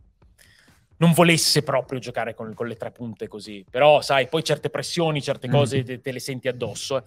non 1.01 1.13
volesse 1.13 1.63
proprio 1.63 1.99
giocare 1.99 2.35
con, 2.35 2.53
con, 2.55 2.67
le 2.67 2.77
tre 2.77 2.91
punte 2.91 3.27
così. 3.27 3.65
Però, 3.69 4.01
sai, 4.01 4.29
poi 4.29 4.45
certe 4.45 4.71
pressioni, 4.71 5.23
certe 5.23 5.49
mm. 5.49 5.51
cose 5.51 5.83
te, 5.83 6.01
te 6.01 6.13
le 6.13 6.21
senti 6.21 6.47
addosso. 6.47 7.05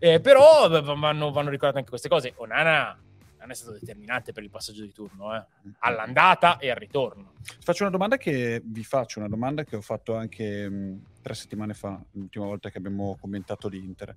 Eh. 0.00 0.14
Eh, 0.14 0.20
però 0.20 0.68
vanno, 0.68 1.30
vanno, 1.30 1.48
ricordate 1.48 1.78
anche 1.78 1.90
queste 1.90 2.08
cose. 2.08 2.32
Onana, 2.36 2.98
Onana 3.36 3.52
è 3.52 3.54
stato 3.54 3.78
determinante 3.78 4.32
per 4.32 4.42
il 4.42 4.50
passaggio 4.50 4.82
di 4.82 4.92
turno, 4.92 5.34
eh. 5.36 5.44
all'andata 5.80 6.58
e 6.58 6.70
al 6.70 6.76
ritorno. 6.76 7.34
Faccio 7.60 7.84
una 7.84 7.92
domanda 7.92 8.16
che 8.16 8.60
vi 8.64 8.82
faccio, 8.82 9.20
una 9.20 9.28
domanda 9.28 9.62
che 9.62 9.76
ho 9.76 9.82
fatto 9.82 10.16
anche 10.16 10.68
mh, 10.68 11.02
tre 11.22 11.34
settimane 11.34 11.74
fa, 11.74 12.00
l'ultima 12.12 12.44
volta 12.44 12.70
che 12.70 12.78
abbiamo 12.78 13.16
commentato 13.20 13.68
l'Inter. 13.68 14.16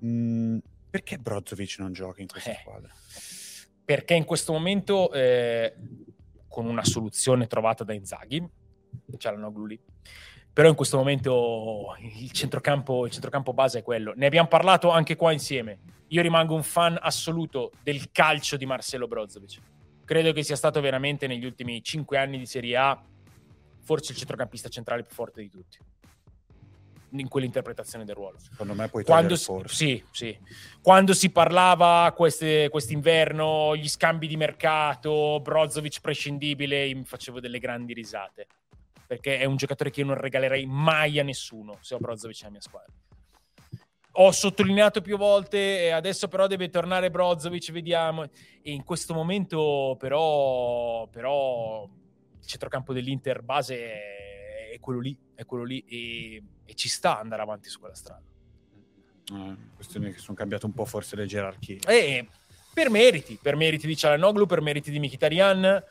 Mh, 0.00 0.58
perché 0.90 1.16
Brozovic 1.16 1.78
non 1.78 1.94
gioca 1.94 2.20
in 2.20 2.28
questa 2.28 2.50
eh. 2.50 2.58
squadra? 2.60 2.92
Perché 3.82 4.14
in 4.14 4.24
questo 4.24 4.52
momento 4.52 5.10
eh, 5.12 5.74
con 6.48 6.66
una 6.66 6.84
soluzione 6.84 7.46
trovata 7.46 7.84
da 7.84 7.92
Inzaghi, 7.92 8.46
c'è 9.16 9.30
la 9.30 9.36
Noglu 9.36 9.66
lì. 9.66 9.80
Però 10.52 10.68
in 10.68 10.74
questo 10.74 10.96
momento 10.96 11.96
il 12.00 12.30
centrocampo, 12.30 13.04
il 13.04 13.12
centrocampo 13.12 13.52
base 13.52 13.80
è 13.80 13.82
quello. 13.82 14.14
Ne 14.16 14.26
abbiamo 14.26 14.48
parlato 14.48 14.90
anche 14.90 15.14
qua 15.14 15.32
insieme. 15.32 15.80
Io 16.08 16.22
rimango 16.22 16.54
un 16.54 16.62
fan 16.62 16.96
assoluto 16.98 17.72
del 17.82 18.10
calcio 18.10 18.56
di 18.56 18.64
Marcelo 18.64 19.06
Brozovic. 19.06 19.60
Credo 20.04 20.32
che 20.32 20.42
sia 20.42 20.56
stato 20.56 20.80
veramente 20.80 21.26
negli 21.26 21.44
ultimi 21.44 21.82
cinque 21.82 22.16
anni 22.16 22.38
di 22.38 22.46
Serie 22.46 22.76
A 22.76 23.04
forse 23.82 24.12
il 24.12 24.18
centrocampista 24.18 24.68
centrale 24.68 25.02
più 25.02 25.14
forte 25.14 25.42
di 25.42 25.50
tutti 25.50 25.78
in 27.20 27.28
quell'interpretazione 27.28 28.04
del 28.04 28.14
ruolo. 28.14 28.38
Secondo 28.38 28.74
me 28.74 28.88
puoi 28.88 29.04
Quando 29.04 29.36
si, 29.36 29.52
sì, 29.66 30.04
sì. 30.10 30.38
Quando 30.80 31.14
si 31.14 31.30
parlava 31.30 32.12
queste, 32.16 32.68
quest'inverno, 32.68 33.76
gli 33.76 33.88
scambi 33.88 34.26
di 34.26 34.36
mercato, 34.36 35.40
Brozovic 35.40 36.00
prescindibile, 36.00 36.92
mi 36.94 37.04
facevo 37.04 37.40
delle 37.40 37.58
grandi 37.58 37.92
risate. 37.92 38.46
Perché 39.06 39.38
è 39.38 39.44
un 39.44 39.56
giocatore 39.56 39.90
che 39.90 40.00
io 40.00 40.06
non 40.06 40.16
regalerei 40.16 40.66
mai 40.66 41.18
a 41.18 41.22
nessuno 41.22 41.78
se 41.80 41.94
ho 41.94 41.98
Brozovic 41.98 42.38
nella 42.38 42.52
mia 42.52 42.60
squadra. 42.60 42.92
Ho 44.18 44.32
sottolineato 44.32 45.02
più 45.02 45.18
volte, 45.18 45.92
adesso 45.92 46.26
però 46.26 46.46
deve 46.46 46.70
tornare 46.70 47.10
Brozovic, 47.10 47.70
vediamo. 47.70 48.24
E 48.24 48.30
in 48.72 48.82
questo 48.82 49.12
momento 49.14 49.94
però, 49.98 51.06
però 51.08 51.84
il 51.84 52.46
centrocampo 52.46 52.92
dell'Inter 52.92 53.42
base 53.42 53.76
è 53.78 54.35
quello 54.78 55.00
lì, 55.00 55.16
è 55.34 55.44
quello 55.44 55.64
lì. 55.64 55.84
E 55.88 56.42
e 56.66 56.74
ci 56.74 56.88
sta 56.88 57.18
andare 57.18 57.40
avanti 57.40 57.70
su 57.70 57.78
quella 57.78 57.94
strada. 57.94 58.22
Eh, 59.32 59.56
questione 59.74 60.12
che 60.12 60.18
sono 60.18 60.36
cambiate 60.36 60.66
un 60.66 60.74
po' 60.74 60.84
forse 60.84 61.16
le 61.16 61.26
gerarchie. 61.26 61.78
E 61.86 62.28
per 62.74 62.90
meriti, 62.90 63.38
per 63.40 63.56
meriti 63.56 63.86
di 63.86 63.96
Cialanoglu, 63.96 64.46
per 64.46 64.60
meriti 64.60 64.90
di 64.90 64.98
Mkhitaryan, 64.98 65.82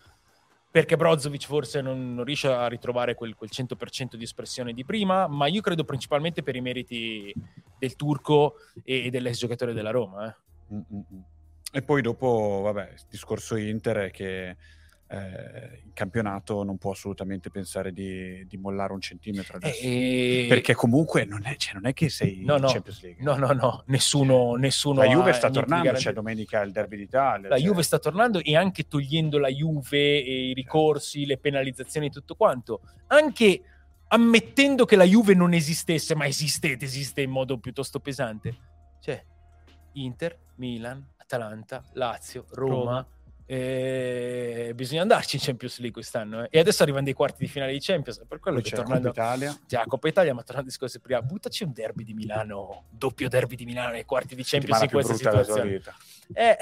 perché 0.70 0.98
Brozovic 0.98 1.46
forse 1.46 1.82
non, 1.82 2.14
non 2.14 2.26
riesce 2.26 2.50
a 2.50 2.68
ritrovare 2.68 3.16
quel, 3.16 3.36
quel, 3.36 3.50
100% 3.52 4.16
di 4.16 4.24
espressione 4.24 4.74
di 4.74 4.84
prima, 4.84 5.28
ma 5.28 5.48
io 5.48 5.62
credo 5.62 5.86
principalmente 5.86 6.44
per 6.44 6.56
i 6.58 6.62
meriti 6.62 7.34
del 7.80 7.96
turco 7.96 8.56
e, 8.84 9.06
e 9.06 9.10
dell'ex 9.10 9.38
giocatore 9.38 9.74
della 9.74 9.92
Roma. 9.92 10.28
Eh. 10.28 10.74
Mm-mm. 10.74 11.24
E 11.72 11.82
poi 11.82 12.02
dopo, 12.02 12.62
vabbè, 12.64 12.92
il 12.94 13.02
discorso 13.10 13.56
Inter 13.56 13.98
è 13.98 14.12
che 14.12 14.56
eh, 15.08 15.82
in 15.84 15.93
campionato 15.93 16.64
non 16.64 16.78
può 16.78 16.91
assolutamente 16.91 17.49
pensare 17.51 17.91
di, 17.91 18.45
di 18.47 18.58
mollare 18.58 18.91
un 18.93 18.99
centimetro 19.01 19.58
adesso. 19.58 19.80
E- 19.84 20.45
Perché 20.49 20.74
comunque 20.74 21.26
non 21.26 21.41
è, 21.45 21.56
cioè, 21.58 21.74
non 21.76 21.86
è 21.86 21.93
che 21.93 22.10
sei 22.10 22.43
No, 22.43 22.56
in 22.56 22.62
no. 22.62 22.68
Champions 22.68 23.01
League. 23.03 23.24
No, 23.24 23.36
no, 23.36 23.51
no, 23.53 23.84
nessuno, 23.88 24.56
nessuno 24.56 25.01
La 25.03 25.08
Juve 25.08 25.34
sta 25.34 25.49
tornando, 25.49 25.91
c'è 25.91 26.12
domenica 26.14 26.62
il 26.62 26.72
derby 26.72 26.97
d'Italia. 26.97 27.49
La 27.49 27.58
cioè- 27.58 27.66
Juve 27.66 27.84
sta 27.84 27.99
tornando 27.99 28.39
e 28.41 28.56
anche 28.56 28.88
togliendo 28.88 29.38
la 29.38 29.49
Juve 29.49 30.24
e 30.24 30.49
i 30.49 30.53
ricorsi, 30.53 31.26
le 31.26 31.38
penalizzazioni 31.38 32.08
e 32.08 32.10
tutto 32.10 32.36
quanto, 32.36 32.82
anche 33.08 33.62
ammettendo 34.08 34.86
che 34.86 34.95
la 34.95 35.03
Juve 35.03 35.34
non 35.34 35.53
esistesse, 35.53 36.16
ma 36.16 36.26
esiste 36.26 36.78
esiste 36.80 37.22
in 37.22 37.32
modo 37.32 37.58
piuttosto 37.60 37.99
pesante, 37.99 38.56
c'è 38.99 39.24
Inter, 39.93 40.38
Milan, 40.56 41.03
Atalanta, 41.18 41.84
Lazio, 41.93 42.45
Roma. 42.51 42.74
Roma. 42.76 43.08
Eh, 43.48 44.72
bisogna 44.76 45.02
andarci 45.02 45.36
in 45.36 45.41
Champions 45.41 45.78
League 45.78 45.93
quest'anno 45.93 46.43
eh. 46.43 46.48
e 46.50 46.60
adesso 46.60 46.82
arrivano 46.84 47.06
dei 47.06 47.14
quarti 47.14 47.43
di 47.43 47.48
finale 47.48 47.74
di 47.74 47.80
Champions 47.80 48.24
per 48.28 48.39
quello 48.39 48.60
Poi 48.60 48.70
che 48.70 48.76
tornando 48.76 49.10
Coppa 49.10 49.22
Italia. 49.22 49.60
La 49.70 49.84
Coppa 49.86 50.08
Italia, 50.08 50.34
ma 50.34 50.39
tornando 50.41 50.68
al 50.68 50.74
discorso 50.74 51.00
prima, 51.00 51.22
buttaci 51.22 51.64
un 51.64 51.72
derby 51.74 52.04
di 52.04 52.14
Milano, 52.14 52.86
doppio 52.89 53.30
derby 53.30 53.56
di 53.56 53.66
Milano 53.66 53.91
nei 53.91 54.06
quarti 54.06 54.36
di 54.36 54.43
Champions 54.43 54.82
in 54.82 54.89
questa 54.89 55.14
situazione. 55.14 55.82
Eh, 56.34 56.58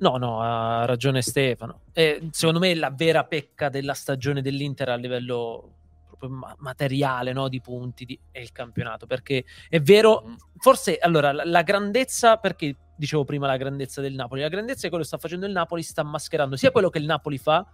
No, 0.00 0.16
no, 0.16 0.40
ha 0.40 0.84
ragione 0.84 1.22
Stefano. 1.22 1.80
E 1.92 2.28
secondo 2.30 2.60
me 2.60 2.72
la 2.74 2.90
vera 2.90 3.24
pecca 3.24 3.68
della 3.68 3.94
stagione 3.94 4.42
dell'Inter 4.42 4.90
a 4.90 4.94
livello 4.94 5.72
proprio 6.06 6.30
ma- 6.30 6.54
materiale, 6.58 7.32
no, 7.32 7.48
di 7.48 7.60
punti, 7.60 8.04
di- 8.04 8.18
è 8.30 8.38
il 8.38 8.52
campionato. 8.52 9.06
Perché 9.06 9.44
è 9.68 9.80
vero, 9.80 10.36
forse 10.58 10.98
allora 10.98 11.32
la, 11.32 11.44
la 11.44 11.62
grandezza, 11.62 12.36
perché 12.36 12.76
dicevo 12.98 13.24
prima 13.24 13.46
la 13.46 13.56
grandezza 13.56 14.00
del 14.00 14.14
Napoli, 14.14 14.40
la 14.42 14.48
grandezza 14.48 14.86
è 14.86 14.88
quello 14.88 15.04
che 15.04 15.08
sta 15.08 15.18
facendo 15.18 15.46
il 15.46 15.52
Napoli, 15.52 15.82
sta 15.82 16.02
mascherando 16.02 16.56
sia 16.56 16.70
quello 16.72 16.90
che 16.90 16.98
il 16.98 17.04
Napoli 17.06 17.38
fa, 17.38 17.64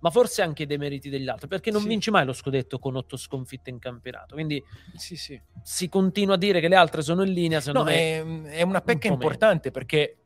ma 0.00 0.10
forse 0.10 0.42
anche 0.42 0.64
i 0.64 0.66
demeriti 0.66 1.08
degli 1.08 1.28
altri, 1.28 1.46
perché 1.48 1.70
non 1.70 1.80
Sì. 1.82 1.88
vince 1.88 2.10
mai 2.10 2.24
lo 2.26 2.32
scudetto 2.32 2.78
con 2.78 2.96
otto 2.96 3.16
sconfitte 3.16 3.70
in 3.70 3.78
campionato. 3.78 4.34
Quindi 4.34 4.62
sì, 4.96 5.16
sì. 5.16 5.40
si 5.62 5.88
continua 5.88 6.34
a 6.34 6.38
dire 6.38 6.60
che 6.60 6.68
le 6.68 6.76
altre 6.76 7.00
sono 7.02 7.22
in 7.22 7.32
linea, 7.32 7.60
secondo 7.60 7.88
No, 7.90 7.96
me. 7.96 8.48
è, 8.50 8.58
è 8.58 8.62
una 8.62 8.80
pecca 8.80 9.08
un 9.10 9.16
po' 9.16 9.22
importante 9.22 9.70
perché 9.70 10.18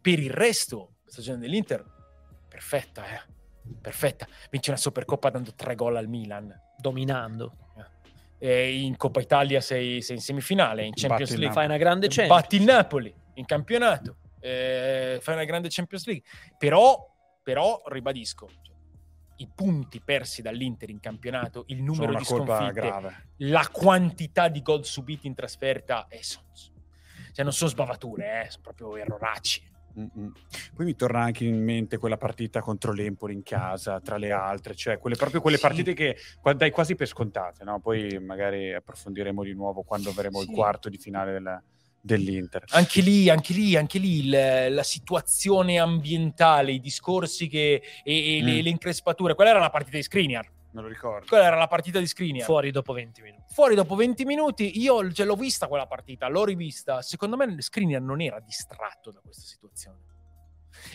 per 0.00 0.18
il 0.18 0.30
resto, 0.30 0.94
la 1.04 1.10
stagione 1.10 1.38
dell'Inter, 1.38 1.84
perfetta, 2.48 3.04
eh. 3.06 3.32
Perfetta. 3.80 4.26
Vince 4.50 4.70
una 4.70 4.78
Supercoppa 4.78 5.30
dando 5.30 5.52
tre 5.54 5.74
gol 5.74 5.96
al 5.96 6.06
Milan. 6.08 6.52
dominando. 6.78 7.56
E 8.38 8.74
in 8.82 8.96
Coppa 8.98 9.20
Italia 9.22 9.60
sei, 9.62 10.02
sei 10.02 10.16
in 10.16 10.22
semifinale, 10.22 10.84
in 10.84 10.92
Champions 10.92 11.34
League 11.36 11.54
Fai 11.54 11.64
una 11.64 11.78
grande 11.78 12.08
Champions. 12.08 12.40
batti 12.42 12.56
il 12.56 12.62
Napoli 12.64 13.14
in 13.34 13.44
campionato, 13.44 14.16
eh, 14.40 15.18
fai 15.20 15.34
una 15.34 15.44
grande 15.44 15.68
Champions 15.70 16.06
League. 16.06 16.24
Però, 16.58 17.12
però 17.42 17.82
ribadisco, 17.86 18.48
cioè, 18.48 18.74
i 19.36 19.50
punti 19.52 20.00
persi 20.00 20.42
dall'Inter 20.42 20.90
in 20.90 21.00
campionato, 21.00 21.64
il 21.68 21.82
numero 21.82 22.14
di 22.14 22.24
sconfitte, 22.24 22.92
la 23.38 23.68
quantità 23.72 24.48
di 24.48 24.62
gol 24.62 24.84
subiti 24.84 25.26
in 25.26 25.34
trasferta, 25.34 26.06
eh, 26.08 26.22
son- 26.22 26.42
cioè 27.32 27.44
non 27.44 27.52
sono 27.52 27.70
sbavature, 27.70 28.44
eh, 28.44 28.50
sono 28.50 28.62
proprio 28.62 28.96
erroracci. 28.96 29.72
Mm-mm. 29.96 30.32
Poi 30.74 30.84
mi 30.86 30.94
torna 30.96 31.20
anche 31.20 31.44
in 31.44 31.62
mente 31.62 31.98
quella 31.98 32.16
partita 32.16 32.60
contro 32.60 32.92
l'Empoli 32.92 33.32
in 33.32 33.44
casa, 33.44 34.00
tra 34.00 34.16
le 34.16 34.32
altre, 34.32 34.74
cioè 34.74 34.98
quelle, 34.98 35.14
proprio 35.14 35.40
quelle 35.40 35.56
Sì. 35.56 35.62
partite 35.62 35.94
che 35.94 36.16
dai 36.56 36.70
quasi 36.72 36.96
per 36.96 37.06
scontate, 37.06 37.62
no? 37.62 37.78
Poi 37.80 38.18
magari 38.18 38.72
approfondiremo 38.72 39.44
di 39.44 39.54
nuovo 39.54 39.82
quando 39.82 40.10
avremo 40.10 40.40
il 40.40 40.48
Sì. 40.48 40.52
quarto 40.52 40.88
di 40.88 40.98
finale 40.98 41.32
del- 41.32 41.62
dell'Inter. 42.04 42.64
Anche 42.70 43.00
lì, 43.00 43.30
anche 43.30 43.52
lì, 43.54 43.76
anche 43.76 43.98
lì 43.98 44.18
il- 44.26 44.74
la 44.74 44.82
situazione 44.82 45.78
ambientale, 45.78 46.72
i 46.72 46.80
discorsi 46.80 47.48
che, 47.48 47.82
e, 48.04 48.36
e 48.38 48.42
le, 48.42 48.60
Mm. 48.60 48.62
le 48.62 48.68
increspature, 48.68 49.34
quella 49.34 49.50
era 49.50 49.58
la 49.58 49.70
partita 49.70 49.96
di 49.96 50.02
Skriniar. 50.02 50.50
Me 50.72 50.82
lo 50.82 50.88
ricordo. 50.88 51.24
Quella 51.26 51.44
era 51.46 51.56
la 51.56 51.68
partita 51.68 51.98
di 52.00 52.06
Skriniar. 52.06 52.44
Fuori 52.44 52.70
dopo 52.72 52.92
20 52.92 53.22
minuti. 53.22 53.44
Fuori 53.54 53.74
dopo 53.74 53.94
20 53.94 54.24
minuti, 54.24 54.80
io 54.80 55.10
ce 55.12 55.24
l'ho 55.24 55.36
vista 55.36 55.66
quella 55.68 55.86
partita, 55.86 56.28
l'ho 56.28 56.44
rivista. 56.44 57.00
Secondo 57.00 57.36
me 57.36 57.60
Skriniar 57.62 58.02
non 58.02 58.20
era 58.20 58.38
distratto 58.40 59.10
da 59.10 59.20
questa 59.20 59.44
situazione. 59.46 59.98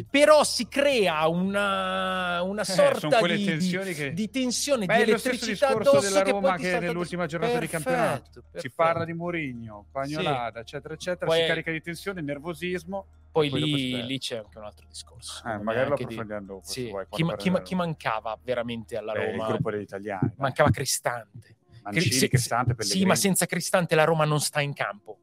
Però 0.10 0.44
si 0.44 0.68
crea 0.68 1.28
una, 1.28 2.42
una 2.44 2.62
Eh, 2.62 2.66
sorta 2.66 3.20
quelle 3.20 3.36
di, 3.38 3.58
di- 3.58 3.94
che- 3.94 4.14
di 4.14 4.30
tensione, 4.30 4.86
Beh, 4.86 4.96
di 4.96 5.00
è 5.02 5.04
elettricità 5.04 5.70
addosso 5.70 6.00
della 6.00 6.22
Roma 6.24 6.56
che 6.56 6.80
nell'ultima 6.80 7.24
addosso. 7.24 7.38
giornata 7.38 7.60
di 7.60 7.68
Perfetto, 7.68 7.84
campionato. 7.90 8.32
Si 8.32 8.42
perfetto. 8.52 8.74
parla 8.76 9.06
di 9.06 9.14
Mourinho, 9.14 9.86
Pagnolata, 9.92 10.60
eccetera, 10.60 10.94
eccetera, 10.94 11.26
Poi- 11.26 11.42
si 11.42 11.48
carica 11.48 11.72
di 11.72 11.82
tensione, 11.82 12.22
nervosismo. 12.22 13.06
Poi, 13.32 13.50
Poi 13.50 13.62
lì, 13.62 13.78
si- 13.78 14.06
lì 14.06 14.18
c'è 14.20 14.38
anche 14.38 14.58
un 14.58 14.64
altro 14.64 14.86
discorso. 14.90 15.48
Eh, 15.48 15.58
magari 15.60 15.90
lo 15.90 15.96
di- 15.96 16.04
approfondiamo 16.04 16.46
dopo, 16.46 16.62
se 16.66 16.74
Sì. 16.74 16.92
Chi, 17.10 17.26
chi 17.38 17.62
chi 17.64 17.76
mancava 17.76 18.38
veramente 18.42 18.98
alla 18.98 19.14
Eh, 19.14 19.26
il 19.26 19.32
Roma? 19.38 19.48
gruppo 19.50 19.70
degli 19.72 19.82
italiani. 19.82 20.34
Mancava 20.38 20.70
Cristante. 20.72 21.56
Mancini, 21.84 22.12
Se- 22.12 22.28
Cristante, 22.28 22.72
Sì, 22.72 22.76
Pellegrini. 22.78 23.06
ma 23.06 23.16
senza 23.16 23.46
Cristante 23.46 23.96
la 23.96 24.04
Roma 24.04 24.26
non 24.26 24.40
sta 24.40 24.62
in 24.62 24.74
campo. 24.74 25.18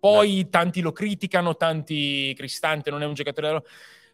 Poi 0.00 0.48
tanti 0.50 0.80
lo 0.80 0.90
criticano, 0.90 1.56
tanti 1.56 2.34
Cristante 2.36 2.90
non 2.90 3.02
è 3.02 3.06
un 3.06 3.14
giocatore 3.14 3.46
della 3.46 3.58
Roma. 3.60 3.70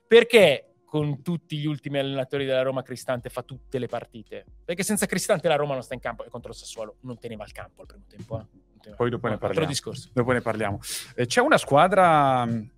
Perché 0.09 0.65
con 0.85 1.21
tutti 1.23 1.59
gli 1.59 1.67
ultimi 1.67 1.99
allenatori 1.99 2.47
della 2.47 2.63
Roma 2.63 2.83
Cristante 2.83 3.29
fa 3.29 3.43
tutte 3.43 3.79
le 3.79 3.87
partite? 3.87 4.45
Perché 4.65 4.83
senza 4.83 5.05
Cristante 5.07 5.47
la 5.47 5.57
Roma 5.57 5.75
non 5.75 5.83
sta 5.83 5.93
in 5.95 6.01
campo 6.01 6.25
e 6.25 6.31
contro 6.31 6.51
il 6.51 6.57
Sassuolo 6.57 6.97
non 7.03 7.19
teneva 7.19 7.45
il 7.45 7.53
campo 7.53 7.83
al 7.83 7.87
primo 7.87 8.05
tempo. 8.09 8.41
eh. 8.41 8.95
Poi 8.95 9.11
dopo 9.11 9.27
ne 9.27 9.35
Altro 9.35 9.49
parliamo. 9.49 9.69
discorso. 9.69 10.09
Dopo 10.15 10.33
ne 10.33 10.41
parliamo. 10.41 10.81
Eh, 11.15 11.27
c'è 11.27 11.43
una 11.43 11.59
squadra 11.59 12.45
mh, 12.47 12.71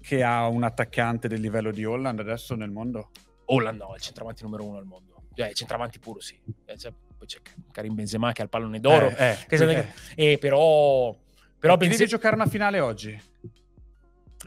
che 0.00 0.22
ha 0.22 0.46
un 0.46 0.62
attaccante 0.62 1.26
del 1.26 1.40
livello 1.40 1.72
di 1.72 1.84
Holland 1.84 2.20
adesso 2.20 2.54
nel 2.54 2.70
mondo? 2.70 3.10
Holland 3.46 3.80
no, 3.80 3.92
è 3.92 3.96
il 3.96 4.02
centravanti 4.02 4.44
numero 4.44 4.64
uno 4.64 4.78
al 4.78 4.84
mondo. 4.84 5.24
Cioè, 5.34 5.48
il 5.48 5.54
centravanti 5.54 5.98
puro 5.98 6.20
sì. 6.20 6.38
Cioè, 6.76 6.92
poi 7.18 7.26
c'è 7.26 7.40
Karim 7.72 7.94
Benzema 7.94 8.30
che 8.32 8.42
ha 8.42 8.44
il 8.44 8.50
pallone 8.50 8.78
d'oro. 8.78 9.08
Eh, 9.08 9.30
eh, 9.32 9.46
Che? 9.48 9.92
Eh, 10.14 10.38
però... 10.38 11.12
Però 11.58 11.76
Benzema... 11.76 11.98
devi 11.98 12.08
giocare 12.10 12.34
una 12.36 12.46
finale 12.46 12.78
oggi. 12.80 13.20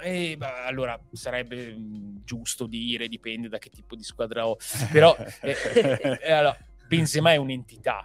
Eh, 0.02 0.36
beh, 0.38 0.64
allora 0.66 1.00
sarebbe 1.12 1.74
mh, 1.74 2.24
giusto 2.24 2.66
dire, 2.68 3.08
dipende 3.08 3.47
da 3.50 3.58
che 3.58 3.70
tipo 3.70 3.95
di 3.95 4.04
squadra 4.04 4.47
ho. 4.47 4.58
Però 4.91 5.16
eh, 5.41 5.56
eh, 5.76 6.20
eh, 6.22 6.32
allora, 6.32 6.58
Benzema 6.88 7.32
è 7.34 7.36
un'entità, 7.38 8.04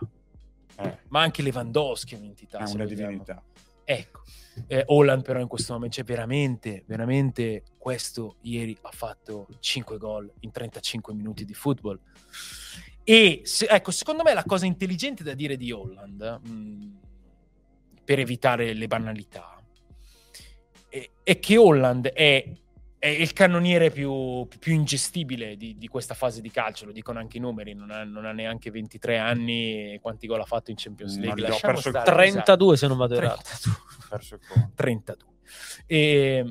Eh, 0.77 0.99
ma 1.09 1.21
anche 1.23 1.43
Lewandowski 1.43 2.15
è 2.15 2.19
un'entità. 2.19 2.59
è 2.59 2.67
se 2.67 2.75
una 2.75 2.85
divinità. 2.85 3.43
Ecco, 3.85 4.23
eh, 4.67 4.83
Holland 4.87 5.23
però 5.23 5.41
in 5.41 5.47
questo 5.47 5.73
momento, 5.75 5.97
cioè 5.97 6.05
veramente, 6.05 6.85
veramente 6.87 7.63
questo 7.79 8.37
ieri 8.43 8.77
ha 8.83 8.91
fatto 8.91 9.47
5 9.61 9.99
gol 9.99 10.33
in 10.41 10.51
35 10.51 11.13
minuti 11.15 11.45
di 11.45 11.55
football. 11.55 12.01
E 13.05 13.43
se- 13.45 13.67
ecco, 13.67 13.91
secondo 13.91 14.23
me 14.23 14.33
la 14.33 14.45
cosa 14.45 14.65
intelligente 14.65 15.23
da 15.23 15.35
dire 15.35 15.57
di 15.59 15.71
Holland, 15.71 16.41
mh, 16.43 16.99
per 18.05 18.19
evitare 18.19 18.73
le 18.73 18.87
banalità, 18.87 19.54
è, 20.95 21.11
è 21.25 21.39
che 21.41 21.57
Holland 21.57 22.07
è, 22.07 22.49
è 22.99 23.09
il 23.09 23.33
cannoniere 23.33 23.91
più, 23.91 24.47
più 24.61 24.73
ingestibile 24.73 25.57
di, 25.57 25.77
di 25.77 25.89
questa 25.89 26.15
fase 26.15 26.41
di 26.41 26.51
calcio, 26.51 26.87
lo 26.87 26.93
dicono 26.93 27.19
anche 27.19 27.39
i 27.39 27.41
numeri, 27.41 27.75
non 27.75 27.91
ha, 27.91 28.05
non 28.05 28.25
ha 28.25 28.33
neanche 28.33 28.71
23 28.71 29.19
anni 29.19 29.99
quanti 30.01 30.29
gol 30.29 30.41
ha 30.41 30.45
fatto 30.45 30.71
in 30.71 30.77
Champions 30.79 31.17
Non 31.17 31.25
League. 31.25 31.45
ho 31.45 31.49
Lasciamo 31.49 31.73
perso 31.73 31.89
il 31.89 31.95
stare, 32.01 32.11
32 32.31 32.77
se 32.77 32.87
non 32.87 32.97
vado 32.97 33.15
errato. 33.17 33.43
32. 33.43 33.73
Perso 34.09 34.35
il 34.37 34.41
conto. 34.47 34.71
32. 34.77 35.29
E 35.87 36.45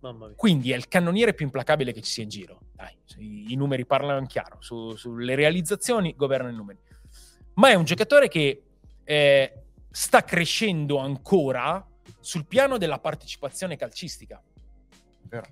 Mamma 0.00 0.26
mia. 0.28 0.34
quindi 0.34 0.72
è 0.72 0.76
il 0.76 0.88
cannoniere 0.88 1.34
più 1.34 1.44
implacabile 1.44 1.92
che 1.92 2.00
ci 2.00 2.10
sia 2.10 2.22
in 2.22 2.30
giro. 2.30 2.60
Dai, 2.74 2.96
i, 3.18 3.52
i 3.52 3.56
numeri 3.56 3.84
parlano 3.84 4.24
chiaro. 4.26 4.56
Su- 4.60 4.96
sulle 4.96 5.34
realizzazioni 5.34 6.14
governano 6.16 6.52
i 6.52 6.56
numeri. 6.56 6.78
Ma 7.54 7.68
è 7.68 7.74
un 7.74 7.84
giocatore 7.84 8.28
che 8.28 8.62
eh, 9.04 9.62
sta 9.90 10.24
crescendo 10.24 10.96
ancora 10.96 11.84
sul 12.20 12.46
piano 12.46 12.78
della 12.78 12.98
partecipazione 12.98 13.76
calcistica. 13.76 14.42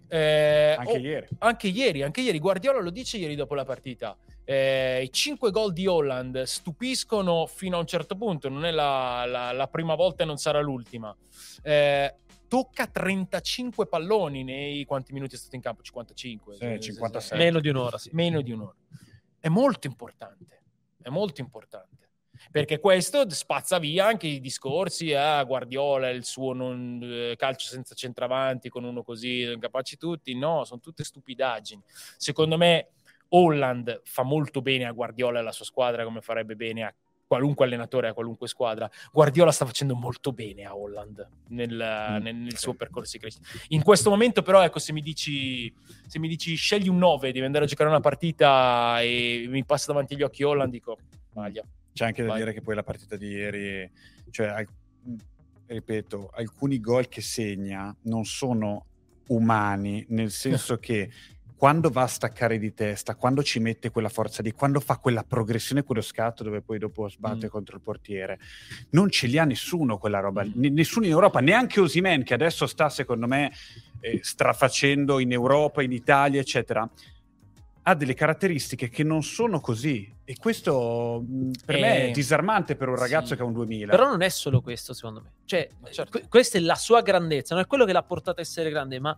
Eh, 0.09 0.75
Anche 0.77 0.93
oh, 0.93 0.97
ieri. 0.97 1.27
anche 1.39 1.69
ieri, 1.69 2.03
anche 2.03 2.21
ieri, 2.21 2.41
Guardiola 2.41 2.81
lo 2.81 2.91
dice 2.91 3.17
ieri 3.17 3.37
dopo 3.37 3.55
la 3.55 3.65
partita. 3.65 4.17
Eh, 4.45 5.03
I 5.05 5.13
5 5.13 5.51
gol 5.53 5.73
di 5.73 5.87
Holland 5.87 6.43
stupiscono 6.43 7.47
fino 7.47 7.77
a 7.77 7.81
un 7.81 7.87
certo 7.87 8.17
punto, 8.17 8.49
non 8.49 8.65
è 8.65 8.71
la, 8.73 9.25
la- 9.27 9.53
la 9.53 9.69
prima 9.69 9.95
volta 9.95 10.23
e 10.25 10.27
non 10.27 10.37
sarà 10.39 10.61
l'ultima. 10.61 11.15
Eh, 11.63 12.15
tocca 12.49 12.87
35 12.89 13.87
palloni 13.87 14.43
nei 14.43 14.85
quanti 14.85 15.13
minuti 15.13 15.37
è 15.37 15.39
stato 15.39 15.55
in 15.55 15.63
campo? 15.63 15.83
55, 15.83 16.55
Sì, 16.57 16.65
Eh, 16.65 16.81
56. 16.81 17.39
Meno 17.39 17.61
di 17.61 17.69
un'ora, 17.69 17.99
sì. 17.99 18.11
meno 18.15 18.41
di 18.41 18.51
un'ora. 18.51 18.75
È 19.39 19.49
molto 19.49 19.87
importante, 19.87 20.63
è 21.01 21.09
molto 21.09 21.41
importante. 21.41 22.08
Perché 22.51 22.79
questo 22.79 23.29
spazza 23.31 23.79
via 23.79 24.07
anche 24.07 24.27
i 24.27 24.41
discorsi 24.41 25.13
a 25.15 25.43
Guardiola, 25.45 26.09
il 26.11 26.25
suo 26.25 26.53
non- 26.53 27.01
eh, 27.03 27.37
calcio 27.37 27.69
senza 27.69 27.95
centravanti 27.95 28.69
con 28.69 28.85
uno 28.85 29.03
così, 29.03 29.43
incapaci 29.43 29.97
tutti. 29.97 30.35
No, 30.35 30.65
sono 30.65 30.81
tutte 30.81 31.05
stupidaggini. 31.05 31.83
Secondo 32.17 32.57
me 32.57 32.89
Holland 33.31 34.01
fa 34.05 34.23
molto 34.23 34.63
bene 34.63 34.85
a 34.87 34.93
Guardiola 34.93 35.39
e 35.39 35.41
alla 35.43 35.53
sua 35.53 35.65
squadra 35.67 36.05
come 36.05 36.21
farebbe 36.21 36.57
bene 36.57 36.85
a 36.85 36.95
qualunque 37.27 37.67
allenatore 37.67 38.09
a 38.09 38.15
qualunque 38.15 38.49
squadra. 38.49 38.91
Guardiola 39.13 39.53
sta 39.53 39.67
facendo 39.67 39.95
molto 39.95 40.33
bene 40.33 40.65
a 40.65 40.75
Holland 40.75 41.29
nel, 41.49 41.71
Mm. 41.75 42.23
nel- 42.23 42.35
nel 42.37 42.57
suo 42.57 42.73
percorso 42.73 43.13
di 43.13 43.19
crescita. 43.19 43.47
In 43.69 43.83
questo 43.83 44.09
momento, 44.09 44.41
però, 44.41 44.63
ecco, 44.65 44.79
se 44.79 44.95
mi 44.95 45.03
dici, 45.03 45.71
se 46.07 46.19
mi 46.19 46.27
dici 46.27 46.55
scegli 46.55 46.89
un 46.89 46.97
9, 46.97 47.31
devi 47.33 47.45
andare 47.45 47.67
a 47.67 47.69
giocare 47.69 47.91
una 47.91 48.01
partita 48.01 49.03
e 49.03 49.45
mi 49.47 49.63
passa 49.67 49.89
davanti 49.89 50.15
agli 50.15 50.23
occhi 50.23 50.43
Holland, 50.43 50.71
dico, 50.73 50.97
maglia. 51.35 51.63
C'è 51.99 52.05
anche 52.05 52.23
da 52.23 52.29
Vai. 52.29 52.39
dire 52.39 52.53
che 52.53 52.61
poi 52.61 52.77
la 52.77 52.85
partita 52.85 53.17
di 53.17 53.27
ieri, 53.27 53.91
cioè, 54.31 54.47
al- 54.47 54.69
ripeto, 55.67 56.31
alcuni 56.33 56.79
gol 56.79 57.09
che 57.09 57.21
segna 57.21 57.93
non 58.03 58.25
sono 58.25 58.87
umani, 59.29 60.07
nel 60.11 60.31
senso 60.31 60.77
che 60.79 61.11
quando 61.57 61.91
va 61.91 62.03
a 62.03 62.07
staccare 62.07 62.57
di 62.57 62.73
testa, 62.73 63.17
quando 63.17 63.43
ci 63.43 63.59
mette 63.59 63.91
quella 63.91 64.09
forza 64.09 64.43
lì, 64.43 64.53
quando 64.53 64.79
fa 64.79 64.99
quella 64.99 65.25
progressione, 65.25 65.83
quello 65.83 66.01
scatto 66.03 66.45
dove 66.45 66.63
poi 66.63 66.79
dopo 66.79 67.09
sbatte 67.09 67.47
Mm. 67.47 67.51
contro 67.51 67.75
il 67.75 67.83
portiere, 67.83 68.39
non 68.91 69.11
ce 69.11 69.27
li 69.27 69.39
ha 69.39 69.45
nessuno 69.45 69.99
quella 69.99 70.21
roba. 70.21 70.45
Mm. 70.45 70.51
N- 70.55 70.73
nessuno 70.75 71.05
in 71.07 71.11
Europa, 71.11 71.41
neanche 71.41 71.81
Osimen 71.81 72.23
che 72.23 72.35
adesso 72.35 72.69
sta 72.69 72.89
secondo 72.91 73.27
me 73.27 73.51
eh, 73.99 74.21
strafacendo 74.23 75.19
in 75.19 75.33
Europa, 75.33 75.83
in 75.83 75.91
Italia, 75.91 76.41
eccetera. 76.41 76.89
Ha 77.89 77.95
delle 77.95 78.13
caratteristiche 78.13 78.91
che 78.91 79.03
non 79.03 79.23
sono 79.23 79.61
così 79.61 80.15
e 80.25 80.37
questo 80.37 81.25
mh, 81.27 81.51
per 81.65 81.81
me 81.81 81.97
Eh, 82.05 82.09
è 82.09 82.11
disarmante 82.11 82.77
per 82.77 82.89
un 82.91 82.97
ragazzo 82.97 83.29
sì. 83.29 83.37
che 83.37 83.43
ha 83.43 83.45
un 83.47 83.55
2000. 83.55 83.91
Però 83.91 84.07
non 84.07 84.21
è 84.21 84.29
solo 84.29 84.61
questo, 84.61 84.93
secondo 84.93 85.23
me. 85.23 85.33
Cioè, 85.47 85.71
certo. 85.91 86.11
que- 86.19 86.29
questa 86.29 86.59
è 86.59 86.61
la 86.61 86.75
sua 86.75 87.01
grandezza, 87.01 87.55
non 87.55 87.65
è 87.65 87.67
quello 87.67 87.87
che 87.87 87.93
l'ha 87.93 88.03
portato 88.03 88.41
a 88.41 88.43
essere 88.43 88.69
grande, 88.69 89.01
ma 89.01 89.17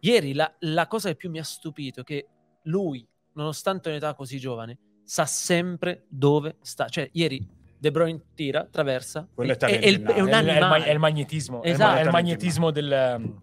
ieri 0.00 0.34
la, 0.34 0.52
la 0.60 0.86
cosa 0.88 1.08
che 1.08 1.14
più 1.16 1.30
mi 1.30 1.38
ha 1.38 1.42
stupito 1.44 2.00
è 2.00 2.04
che 2.04 2.26
lui, 2.64 3.06
nonostante 3.32 3.88
un'età 3.88 4.12
così 4.14 4.38
giovane, 4.38 4.78
sa 5.04 5.24
sempre 5.24 6.04
dove 6.08 6.56
sta. 6.60 6.88
Cioè, 6.88 7.08
ieri 7.12 7.48
De 7.78 7.90
Bruyne 7.90 8.20
tira, 8.34 8.60
attraversa, 8.60 9.26
Quello 9.34 9.52
è 9.52 9.56
è, 9.56 9.80
è 9.80 9.86
il- 9.88 10.02
è 10.02 10.20
un 10.20 10.28
È 10.28 10.38
il- 10.38 10.46
è 10.84 10.90
il, 10.92 10.98
magnetismo, 10.98 11.62
Esatto. 11.62 11.98
è 11.98 12.02
il 12.02 12.10
magnetismo 12.10 12.70
del, 12.70 13.40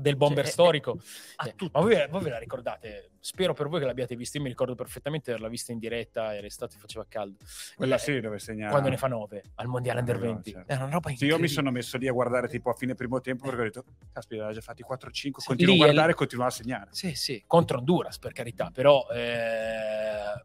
del 0.00 0.16
bomber 0.16 0.44
Cioè, 0.44 0.50
è- 0.50 0.52
storico. 0.52 0.98
ha 1.36 1.46
Eh, 1.48 1.54
tutto. 1.54 1.78
Ma 1.78 1.84
voi, 1.84 2.06
voi 2.08 2.22
ve 2.22 2.30
la 2.30 2.38
ricordate? 2.38 3.10
Spero 3.20 3.52
per 3.54 3.68
voi 3.68 3.80
che 3.80 3.86
l'abbiate 3.86 4.14
vista. 4.16 4.36
Io 4.38 4.44
mi 4.44 4.50
ricordo 4.50 4.74
perfettamente 4.74 5.24
di 5.26 5.30
averla 5.32 5.48
vista 5.48 5.72
in 5.72 5.78
diretta 5.78 6.34
e 6.34 6.40
l'estate 6.40 6.76
faceva 6.78 7.04
caldo. 7.08 7.38
Quella 7.76 7.96
Eh, 7.96 7.98
sì 7.98 8.20
dove 8.20 8.38
segna 8.38 8.70
Quando 8.70 8.88
ne 8.88 8.96
fa 8.96 9.08
9 9.08 9.42
al 9.56 9.66
mondiale 9.66 10.00
under 10.00 10.16
No, 10.16 10.22
20. 10.22 10.50
certo. 10.52 10.72
È 10.72 10.76
una 10.76 10.84
roba 10.84 11.08
Sì, 11.08 11.12
incredibile. 11.12 11.32
io 11.36 11.38
mi 11.40 11.48
sono 11.48 11.70
messo 11.70 11.96
lì 11.98 12.06
a 12.08 12.12
guardare 12.12 12.48
tipo 12.48 12.70
a 12.70 12.74
fine 12.74 12.94
primo 12.94 13.20
tempo 13.20 13.44
perché 13.46 13.60
ho 13.60 13.64
detto, 13.64 13.84
caspita, 14.12 14.46
ha 14.46 14.52
già 14.52 14.60
fatti 14.60 14.82
4-5, 14.82 15.40
Sì, 15.40 15.46
continuo 15.48 15.72
a 15.74 15.76
è 15.76 15.80
guardare 15.80 16.08
l- 16.08 16.10
e 16.10 16.14
continuo 16.14 16.46
a 16.46 16.50
segnare. 16.50 16.88
Sì, 16.92 17.14
sì, 17.14 17.42
contro 17.46 17.78
Honduras 17.78 18.18
per 18.18 18.32
carità, 18.32 18.70
però... 18.72 19.06
eh, 19.10 20.44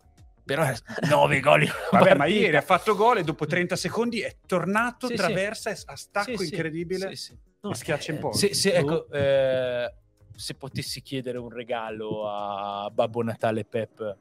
Però 0.56 0.70
9 1.10 1.40
gol 1.40 1.66
Vabbè, 1.92 2.16
ma 2.16 2.26
ieri 2.26 2.58
ha 2.58 2.62
fatto 2.62 2.96
gol 2.96 3.20
e 3.20 3.24
dopo 3.24 3.46
30 3.46 3.76
secondi 3.76 4.22
è 4.22 4.36
tornato, 4.46 5.08
Sì, 5.08 5.14
sì. 5.14 5.18
traversa 5.18 5.70
e 5.70 5.78
a 5.86 5.96
stacco 5.96 6.38
Sì, 6.38 6.46
sì. 6.46 6.54
incredibile 6.56 7.16
Sì, 7.16 7.16
sì. 7.16 7.38
No, 7.62 7.74
schiaccia 7.74 8.12
in 8.12 8.18
eh, 8.18 8.22
posto. 8.22 8.48
Se, 8.48 8.54
se- 8.54 8.74
ecco, 8.74 9.10
eh, 9.12 9.94
se 10.36 10.56
potessi 10.56 11.02
chiedere 11.02 11.38
un 11.38 11.50
regalo 11.50 12.28
a 12.28 12.90
Babbo 12.90 13.22
Natale 13.22 13.66
Pep, 13.66 14.18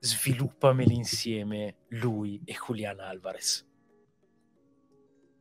sviluppameli 0.00 0.94
insieme 0.94 1.76
lui 1.88 2.40
e 2.44 2.54
Julian 2.54 3.00
Alvarez. 3.00 3.66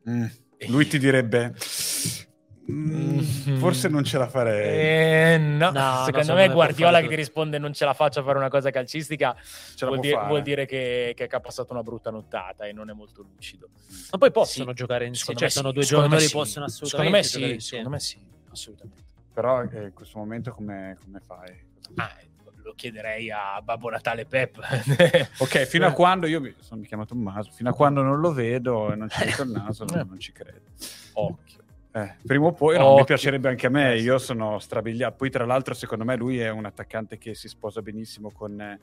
Mm. 0.09 0.26
Lui 0.68 0.88
ti 0.88 0.99
direbbe, 0.99 1.53
"Mm, 2.72 3.20
Mm. 3.47 3.57
forse 3.57 3.88
non 3.89 4.03
ce 4.03 4.18
la 4.18 4.28
farei. 4.28 5.34
Eh, 5.36 5.38
no, 5.38 5.70
No, 5.70 6.03
secondo 6.05 6.05
secondo 6.05 6.34
me 6.34 6.49
Guardiola 6.49 6.99
che 7.01 7.07
ti 7.07 7.16
risponde 7.16 7.57
non 7.59 7.74
ce 7.74 7.86
la 7.86 7.93
faccio 7.93 8.22
a 8.22 8.24
fare 8.24 8.38
una 8.39 8.49
cosa 8.49 8.72
calcistica 8.72 9.36
vuol 9.82 10.03
fare. 10.03 10.28
vuol 10.28 10.41
dire 10.41 10.66
che, 10.66 11.13
che 11.16 11.28
ha 11.30 11.39
passato 11.39 11.74
una 11.74 11.84
brutta 11.84 12.09
nottata 12.09 12.66
e 12.66 12.74
non 12.74 12.89
è 12.89 12.93
molto 12.93 13.22
lucido. 13.22 13.70
Ma 14.11 14.18
poi 14.18 14.32
possono 14.32 14.70
Sì. 14.70 14.76
giocare 14.76 15.05
insieme, 15.05 15.39
cioè 15.39 15.49
sono 15.49 15.72
due 15.72 15.84
secondo 15.84 16.09
me 16.09 16.18
giocatori 16.18 16.28
sì. 16.30 16.36
possono 16.36 16.68
Secondo 16.68 17.09
me 17.11 17.20
assolutamente 17.20 17.28
sì, 17.28 17.34
giocare 17.34 17.53
insieme. 17.53 17.84
secondo 17.84 17.89
me 17.89 17.99
sì, 17.99 18.18
assolutamente. 18.51 19.03
Però 19.34 19.61
eh, 19.61 19.84
in 19.86 19.93
questo 19.93 20.18
momento 20.18 20.51
come, 20.51 20.97
come 21.03 21.22
fai? 21.26 21.63
Ah, 21.95 22.16
lo 22.63 22.74
chiederei 22.74 23.30
a 23.30 23.61
Babbo 23.61 23.89
Natale 23.91 24.26
Pep. 24.26 24.57
Ok, 25.38 25.66
fino 25.66 25.86
a 25.86 25.91
quando 25.91 26.26
io 26.26 26.41
mi 26.41 26.51
sono 26.61 26.82
chiamato 26.82 27.09
Tommaso, 27.09 27.51
fino 27.51 27.70
a 27.70 27.74
quando 27.74 28.01
non 28.01 28.20
lo 28.20 28.32
vedo 28.32 28.91
e 28.91 28.95
non 28.95 29.07
ci 29.09 29.24
metto 29.24 29.43
il 29.43 29.49
naso, 29.53 29.84
Eh. 29.84 29.95
non, 29.97 30.07
non 30.09 30.20
ci 30.20 30.32
credo. 30.32 30.61
Occhio. 31.13 31.59
Eh, 31.95 32.15
prima 32.25 32.47
o 32.47 32.51
poi 32.51 32.77
no, 32.77 32.95
mi 32.95 33.05
piacerebbe 33.05 33.47
anche 33.47 33.67
a 33.67 33.69
me, 33.69 33.93
Eh, 33.93 34.01
io 34.01 34.17
sono 34.17 34.59
strabiliato. 34.59 35.15
Poi, 35.15 35.29
tra 35.29 35.45
l'altro, 35.45 35.73
secondo 35.73 36.03
me 36.03 36.17
lui 36.17 36.39
è 36.39 36.49
un 36.49 36.65
attaccante 36.65 37.17
che 37.17 37.33
si 37.35 37.47
sposa 37.47 37.81
benissimo 37.81 38.31
con 38.31 38.59
eh, 38.59 38.79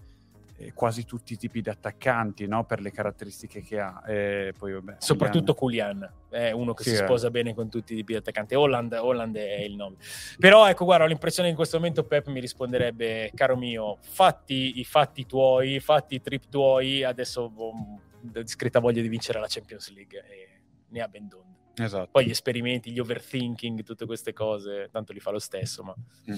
eh, 0.56 0.72
quasi 0.72 1.04
tutti 1.04 1.34
i 1.34 1.36
tipi 1.36 1.60
di 1.60 1.68
attaccanti, 1.68 2.46
no? 2.46 2.64
per 2.64 2.80
le 2.80 2.90
caratteristiche 2.90 3.60
che 3.60 3.78
ha. 3.78 4.02
E 4.06 4.54
poi, 4.56 4.72
vabbè, 4.72 4.94
Soprattutto 4.96 5.52
Julian 5.52 6.10
è 6.30 6.52
uno 6.52 6.72
che 6.72 6.84
Sì, 6.84 6.90
si 6.90 6.94
eh. 7.02 7.04
sposa 7.04 7.30
bene 7.30 7.52
con 7.52 7.68
tutti 7.68 7.92
i 7.92 7.96
tipi 7.96 8.12
di 8.12 8.18
attaccanti. 8.18 8.54
Holland, 8.54 8.94
Holland 8.94 9.36
è 9.36 9.60
il 9.60 9.76
nome. 9.76 9.96
Però 10.38 10.66
ecco, 10.66 10.86
guarda, 10.86 11.04
ho 11.04 11.06
l'impressione 11.08 11.48
che 11.48 11.52
in 11.52 11.58
questo 11.58 11.76
momento 11.76 12.04
Pep 12.04 12.28
mi 12.28 12.40
risponderebbe, 12.40 13.30
caro 13.34 13.58
mio, 13.58 13.98
fatti 14.00 14.78
i 14.80 14.84
fatti 14.84 15.26
tuoi, 15.26 15.80
fatti 15.80 16.14
i 16.14 16.22
trip 16.22 16.48
tuoi, 16.48 17.04
adesso 17.04 17.52
ho 17.54 18.00
discreta 18.22 18.78
voglia 18.78 19.02
di 19.02 19.08
vincere 19.08 19.38
la 19.38 19.48
Champions 19.48 19.92
League 19.92 20.18
e 20.18 20.60
ne 20.88 21.00
ha 21.02 21.08
ben 21.08 21.28
donde. 21.28 21.51
Esatto. 21.76 22.08
Poi 22.12 22.26
gli 22.26 22.30
esperimenti, 22.30 22.90
gli 22.90 22.98
overthinking, 22.98 23.82
tutte 23.82 24.04
queste 24.06 24.32
cose, 24.32 24.88
tanto 24.92 25.12
li 25.12 25.20
fa 25.20 25.30
lo 25.30 25.38
stesso, 25.38 25.82
ma, 25.82 25.94
Mm. 26.30 26.36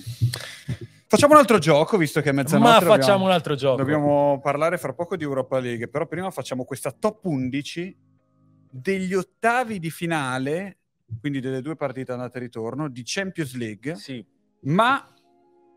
Facciamo 1.06 1.34
un 1.34 1.38
altro 1.40 1.58
gioco, 1.58 1.96
visto 1.96 2.20
che 2.20 2.30
è 2.30 2.32
mezzanotte. 2.32 2.68
ma 2.70 2.78
dobbiamo- 2.78 3.00
facciamo 3.02 3.24
un 3.24 3.30
altro 3.30 3.54
gioco. 3.54 3.76
Dobbiamo 3.76 4.40
parlare 4.42 4.78
fra 4.78 4.92
poco 4.94 5.16
di 5.16 5.22
Europa 5.22 5.58
League, 5.60 5.86
però 5.88 6.06
prima 6.06 6.30
facciamo 6.30 6.64
questa 6.64 6.90
top 6.90 7.24
11 7.26 7.96
degli 8.70 9.14
ottavi 9.14 9.78
di 9.78 9.90
finale, 9.90 10.78
quindi 11.20 11.38
delle 11.40 11.60
due 11.60 11.76
partite 11.76 12.10
andate 12.12 12.38
e 12.38 12.40
ritorno, 12.40 12.88
di 12.88 13.02
Champions 13.04 13.54
League, 13.54 13.94
Sì. 13.94 14.24
ma 14.62 15.08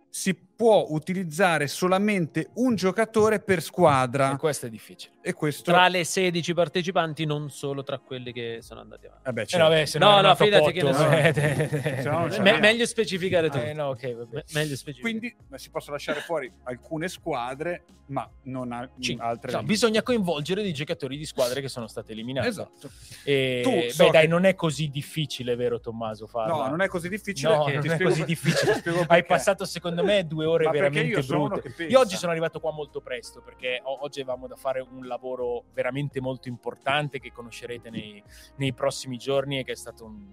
si 0.09 0.35
può 0.57 0.87
utilizzare 0.89 1.67
solamente 1.67 2.49
un 2.55 2.73
giocatore 2.75 3.39
per 3.39 3.61
squadra. 3.61 4.33
E 4.33 4.37
questo 4.37 4.65
è 4.65 4.69
difficile. 4.69 5.13
E 5.21 5.33
questo... 5.33 5.71
Tra 5.71 5.87
le 5.87 6.03
16 6.03 6.53
partecipanti, 6.55 7.25
non 7.25 7.51
solo 7.51 7.83
tra 7.83 7.99
quelli 7.99 8.31
che 8.33 8.57
sono 8.61 8.79
andati 8.79 9.05
avanti. 9.05 9.29
Eh 9.29 9.33
beh, 9.33 9.41
Eh, 9.41 9.45
certo. 9.45 9.67
vabbè, 9.67 9.85
se 9.85 9.99
No, 9.99 10.09
no, 10.15 10.21
no, 10.21 10.35
fidati 10.35 10.71
che 10.71 10.81
ne 10.81 10.93
so. 10.93 11.09
Eh, 11.11 11.27
eh, 11.35 12.01
Se 12.01 12.09
no 12.09 12.11
non 12.19 12.27
eh, 12.27 12.29
c'è 12.31 12.41
Me- 12.41 12.59
meglio 12.59 12.85
specificare 12.87 13.49
tu. 13.51 13.57
eh, 13.57 13.73
no, 13.73 13.89
ok, 13.89 14.15
vabbè. 14.15 14.33
Me- 14.35 14.43
meglio 14.53 14.75
specificare. 14.75 15.01
Quindi 15.01 15.35
si 15.57 15.69
possono 15.69 15.93
lasciare 15.93 16.21
fuori 16.21 16.51
alcune 16.63 17.07
squadre, 17.07 17.83
ma 18.07 18.27
non 18.43 18.71
a- 18.71 18.89
altre. 19.19 19.51
No, 19.51 19.61
bisogna 19.61 20.01
coinvolgere 20.01 20.63
dei 20.63 20.73
giocatori 20.73 21.17
di 21.17 21.25
squadre 21.25 21.61
che 21.61 21.67
sono 21.69 21.85
state 21.87 22.13
eliminate. 22.13 22.47
Esatto. 22.47 22.89
E, 23.23 23.61
Tu, 23.63 23.69
beh, 23.69 23.89
so 23.91 24.09
dai, 24.09 24.21
che- 24.21 24.27
non 24.27 24.45
è 24.45 24.55
così 24.55 24.89
difficile, 24.89 25.55
vero 25.55 25.79
Tommaso? 25.79 26.25
Farla? 26.25 26.53
No, 26.63 26.67
non 26.69 26.81
è 26.81 26.87
così 26.87 27.09
difficile. 27.09 27.53
No, 27.55 27.65
che 27.65 27.73
non 27.73 27.81
ti 27.83 27.89
è 27.89 28.01
così 28.01 28.25
difficile. 28.25 28.81
Hai 29.07 29.23
passato, 29.23 29.65
secondo 29.65 30.03
me, 30.03 30.25
due 30.25 30.45
ore 30.47 30.65
Ma 30.65 30.71
perché 30.71 30.89
veramente 30.89 31.19
io 31.19 31.25
brutte. 31.25 31.61
pensa. 31.61 31.83
Io 31.83 31.99
oggi 31.99 32.15
sono 32.15 32.31
arrivato 32.31 32.59
qua 32.59 32.71
molto 32.71 33.01
presto 33.01 33.41
perché 33.41 33.81
oggi 33.83 34.21
avevamo 34.21 34.47
da 34.47 34.55
fare 34.55 34.79
un 34.79 35.05
lavoro 35.05 35.65
veramente 35.73 36.19
molto 36.21 36.47
importante 36.47 37.19
che 37.19 37.31
conoscerete 37.31 37.89
nei, 37.89 38.23
nei 38.57 38.73
prossimi 38.73 39.17
giorni 39.17 39.59
e 39.59 39.63
che 39.63 39.73
è 39.73 39.75
stato 39.75 40.05
un, 40.05 40.25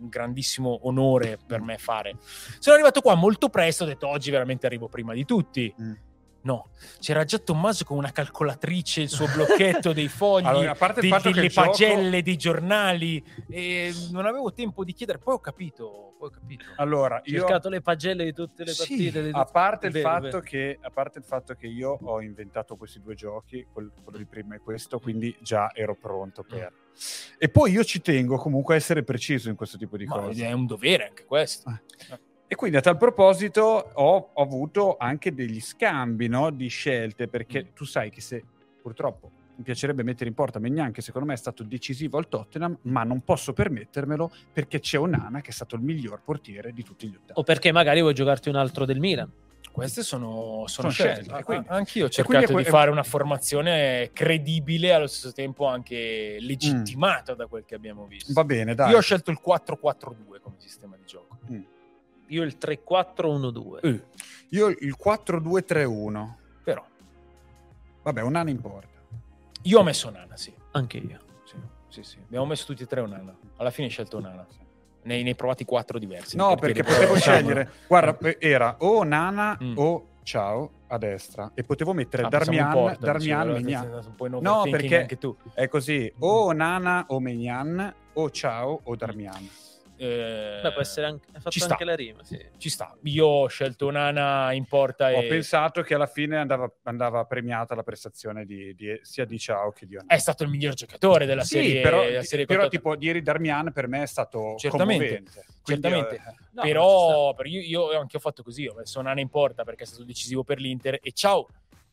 un 0.00 0.08
grandissimo 0.08 0.80
onore 0.82 1.38
per 1.44 1.60
me 1.60 1.78
fare. 1.78 2.16
Sono 2.58 2.74
arrivato 2.76 3.00
qua 3.00 3.14
molto 3.14 3.48
presto, 3.48 3.84
ho 3.84 3.86
detto 3.86 4.08
oggi 4.08 4.30
veramente 4.30 4.66
arrivo 4.66 4.88
prima 4.88 5.12
di 5.12 5.24
tutti. 5.24 5.74
Mm. 5.80 5.92
No, 6.48 6.70
c'era 6.98 7.24
già 7.24 7.36
Tommaso 7.36 7.84
con 7.84 7.98
una 7.98 8.10
calcolatrice, 8.10 9.02
il 9.02 9.10
suo 9.10 9.26
blocchetto 9.26 9.92
dei 9.92 10.08
fogli, 10.08 10.46
Allora, 10.48 10.70
a 10.70 10.74
parte 10.74 11.00
il 11.00 11.12
di- 11.14 11.22
delle 11.22 11.44
il 11.44 11.50
gioco- 11.52 11.66
pagelle, 11.72 12.22
dei 12.22 12.36
giornali, 12.38 13.22
e 13.50 13.92
non 14.12 14.24
avevo 14.24 14.50
tempo 14.54 14.82
di 14.82 14.94
chiedere, 14.94 15.18
poi 15.18 15.34
ho 15.34 15.40
capito, 15.40 16.14
poi 16.18 16.28
ho 16.28 16.30
capito. 16.30 16.64
Allora, 16.76 17.16
Ho 17.16 17.22
io 17.24 17.40
cercato 17.40 17.68
le 17.68 17.82
pagelle 17.82 18.24
di 18.24 18.32
tutte 18.32 18.64
le 18.64 18.72
Sì, 18.72 18.78
partite. 19.10 19.22
di 19.24 19.30
a 19.34 19.44
parte, 19.44 19.86
il 19.88 19.92
Vero, 19.92 20.08
fatto 20.08 20.22
vero. 20.22 20.40
che, 20.40 20.78
a 20.80 20.90
parte 20.90 21.18
il 21.18 21.24
fatto 21.24 21.52
che 21.54 21.66
io 21.66 21.98
ho 22.02 22.22
inventato 22.22 22.76
questi 22.76 22.98
due 23.02 23.14
giochi, 23.14 23.66
quel- 23.70 23.92
quello 24.02 24.16
di 24.16 24.24
prima 24.24 24.54
e 24.54 24.60
questo, 24.60 24.98
quindi 25.00 25.36
già 25.42 25.70
ero 25.74 25.96
pronto 25.96 26.42
per. 26.44 26.72
E 27.36 27.48
poi 27.50 27.72
io 27.72 27.84
ci 27.84 28.00
tengo 28.00 28.38
comunque 28.38 28.72
a 28.72 28.76
essere 28.78 29.02
preciso 29.04 29.50
in 29.50 29.54
questo 29.54 29.76
tipo 29.76 29.98
di 29.98 30.06
Ma 30.06 30.14
cose. 30.18 30.46
è 30.46 30.52
un 30.52 30.64
dovere 30.64 31.08
anche 31.08 31.24
questo. 31.26 31.70
E 32.50 32.54
quindi 32.54 32.78
a 32.78 32.80
tal 32.80 32.96
proposito 32.96 33.60
ho, 33.62 34.30
ho 34.32 34.42
avuto 34.42 34.96
anche 34.98 35.34
degli 35.34 35.60
scambi 35.60 36.28
no, 36.28 36.50
di 36.50 36.68
scelte, 36.68 37.28
perché 37.28 37.62
Mm. 37.64 37.74
tu 37.74 37.84
sai 37.84 38.08
che 38.10 38.22
se 38.22 38.42
purtroppo 38.80 39.30
mi 39.56 39.64
piacerebbe 39.64 40.02
mettere 40.02 40.30
in 40.30 40.34
porta 40.34 40.58
Megnan, 40.58 40.90
che 40.92 41.02
secondo 41.02 41.26
me 41.26 41.34
è 41.34 41.36
stato 41.36 41.62
decisivo 41.62 42.16
al 42.16 42.26
Tottenham, 42.28 42.78
ma 42.82 43.02
non 43.04 43.22
posso 43.22 43.52
permettermelo 43.52 44.30
perché 44.52 44.80
c'è 44.80 44.98
Onana 44.98 45.40
che 45.42 45.50
è 45.50 45.52
stato 45.52 45.74
il 45.74 45.82
miglior 45.82 46.22
portiere 46.24 46.72
di 46.72 46.82
tutti 46.82 47.06
gli 47.08 47.14
ottavi. 47.14 47.32
O 47.34 47.42
perché 47.42 47.70
magari 47.70 48.00
vuoi 48.00 48.14
giocarti 48.14 48.48
un 48.48 48.54
altro 48.56 48.84
del 48.86 48.98
Milan. 48.98 49.30
Queste 49.70 50.02
sono, 50.02 50.64
sono 50.66 50.66
Sono 50.68 50.90
scelte. 50.90 51.14
scelte, 51.24 51.32
Ah, 51.40 51.44
quindi- 51.44 51.66
Anch'io 51.68 52.06
ho 52.06 52.08
cercato 52.08 52.44
è 52.44 52.46
di 52.46 52.52
que- 52.54 52.64
fare 52.64 52.90
una 52.90 53.02
formazione 53.02 54.10
credibile 54.14 54.86
e 54.88 54.92
allo 54.92 55.06
stesso 55.06 55.32
tempo 55.34 55.66
anche 55.66 56.38
legittimata 56.40 57.34
da 57.34 57.46
quel 57.46 57.64
che 57.66 57.74
abbiamo 57.74 58.06
visto. 58.06 58.32
Va 58.32 58.44
bene, 58.44 58.74
dai. 58.74 58.90
Io 58.92 58.96
ho 58.96 59.00
scelto 59.02 59.30
il 59.30 59.38
4-4-2 59.40 60.40
come 60.40 60.56
sistema 60.58 60.96
di 60.96 61.02
gioco. 61.04 61.38
Mm. 61.52 61.62
Io 62.28 62.42
il 62.42 62.56
3-4-1-2. 62.60 63.78
Eh, 63.82 64.02
Io 64.50 64.68
il 64.68 64.96
4-2-3-1. 65.02 66.34
però 66.64 66.84
Vabbè, 68.02 68.22
Onana 68.24 68.50
in 68.50 68.60
porta. 68.60 68.96
Io 69.62 69.80
ho 69.80 69.82
messo 69.82 70.08
Nana, 70.10 70.36
sì. 70.36 70.52
Anche 70.72 70.98
io. 70.98 71.18
Sì, 71.44 71.56
sì, 71.88 72.02
sì. 72.02 72.18
Abbiamo 72.24 72.46
messo 72.46 72.64
tutti 72.64 72.82
e 72.82 72.86
tre 72.86 73.00
Onana. 73.00 73.36
Alla 73.56 73.70
fine 73.70 73.88
ho 73.88 73.90
scelto 73.90 74.18
Onana. 74.18 74.46
Ne, 75.02 75.22
ne 75.22 75.28
hai 75.28 75.34
provati 75.34 75.64
quattro 75.64 75.98
diversi. 75.98 76.36
No, 76.36 76.54
perché 76.56 76.82
potevo 76.82 77.14
scegliere. 77.16 77.70
Guarda, 77.86 78.16
eh, 78.28 78.36
era 78.40 78.76
o 78.80 79.02
Nana 79.04 79.58
Mm. 79.62 79.72
o 79.76 80.06
Ciao 80.22 80.70
a 80.88 80.98
destra 80.98 81.52
e 81.54 81.64
potevo 81.64 81.94
mettere 81.94 82.24
Ah, 82.24 82.28
Darmian, 82.28 82.70
porta, 82.70 83.06
Darmian, 83.06 83.48
Mignan. 83.48 84.12
un 84.18 84.38
No, 84.42 84.62
perché 84.70 85.00
anche 85.00 85.16
tu. 85.16 85.34
è 85.54 85.68
così, 85.68 86.12
o 86.18 86.52
Nana 86.52 87.06
o 87.08 87.18
Mignan, 87.20 87.94
o 88.12 88.30
Ciao 88.30 88.80
o 88.84 88.94
Darmian. 88.96 89.48
Eh, 90.00 90.60
Beh, 90.62 90.72
può 90.72 90.80
essere 90.80 91.06
anche, 91.06 91.26
fatto 91.34 91.50
ci 91.50 91.58
sta. 91.58 91.72
anche 91.72 91.84
la 91.84 91.96
rima, 91.96 92.22
sì. 92.22 92.38
Ci 92.56 92.70
sta. 92.70 92.96
Io 93.02 93.26
ho 93.26 93.46
scelto 93.48 93.90
Nana 93.90 94.52
in 94.52 94.64
porta 94.64 95.06
Ho 95.08 95.22
e 95.22 95.26
pensato 95.26 95.82
che 95.82 95.94
alla 95.94 96.06
fine 96.06 96.36
andava, 96.36 96.72
andava 96.84 97.24
premiata 97.24 97.74
la 97.74 97.82
prestazione 97.82 98.44
di, 98.46 98.74
di- 98.76 98.98
sia 99.02 99.24
di 99.24 99.38
Ciao 99.38 99.72
che 99.72 99.86
di 99.86 99.96
Onana. 99.96 100.14
è 100.14 100.18
stato 100.18 100.44
il 100.44 100.50
miglior 100.50 100.74
giocatore 100.74 101.26
della 101.26 101.42
sì, 101.42 101.54
serie. 101.56 101.80
però, 101.80 102.04
della 102.04 102.22
serie 102.22 102.46
però 102.46 102.68
tipo 102.68 102.94
ieri 102.98 103.22
Darmian 103.22 103.72
per 103.72 103.88
me 103.88 104.02
è 104.02 104.06
stato 104.06 104.54
Certamente, 104.56 105.04
commovente. 105.04 105.44
Quindi, 105.62 105.82
certamente. 105.82 106.14
eh, 106.14 106.46
No, 106.52 106.62
però 107.34 107.34
io, 107.44 107.60
io 107.90 107.98
anche 107.98 108.16
ho 108.16 108.20
fatto 108.20 108.42
così, 108.42 108.66
ho 108.66 108.74
messo 108.74 109.00
Nana 109.02 109.20
in 109.20 109.28
porta 109.28 109.64
perché 109.64 109.82
è 109.82 109.86
stato 109.86 110.04
decisivo 110.04 110.44
per 110.44 110.58
l'Inter 110.60 110.98
e 111.02 111.12
ciao, 111.12 111.46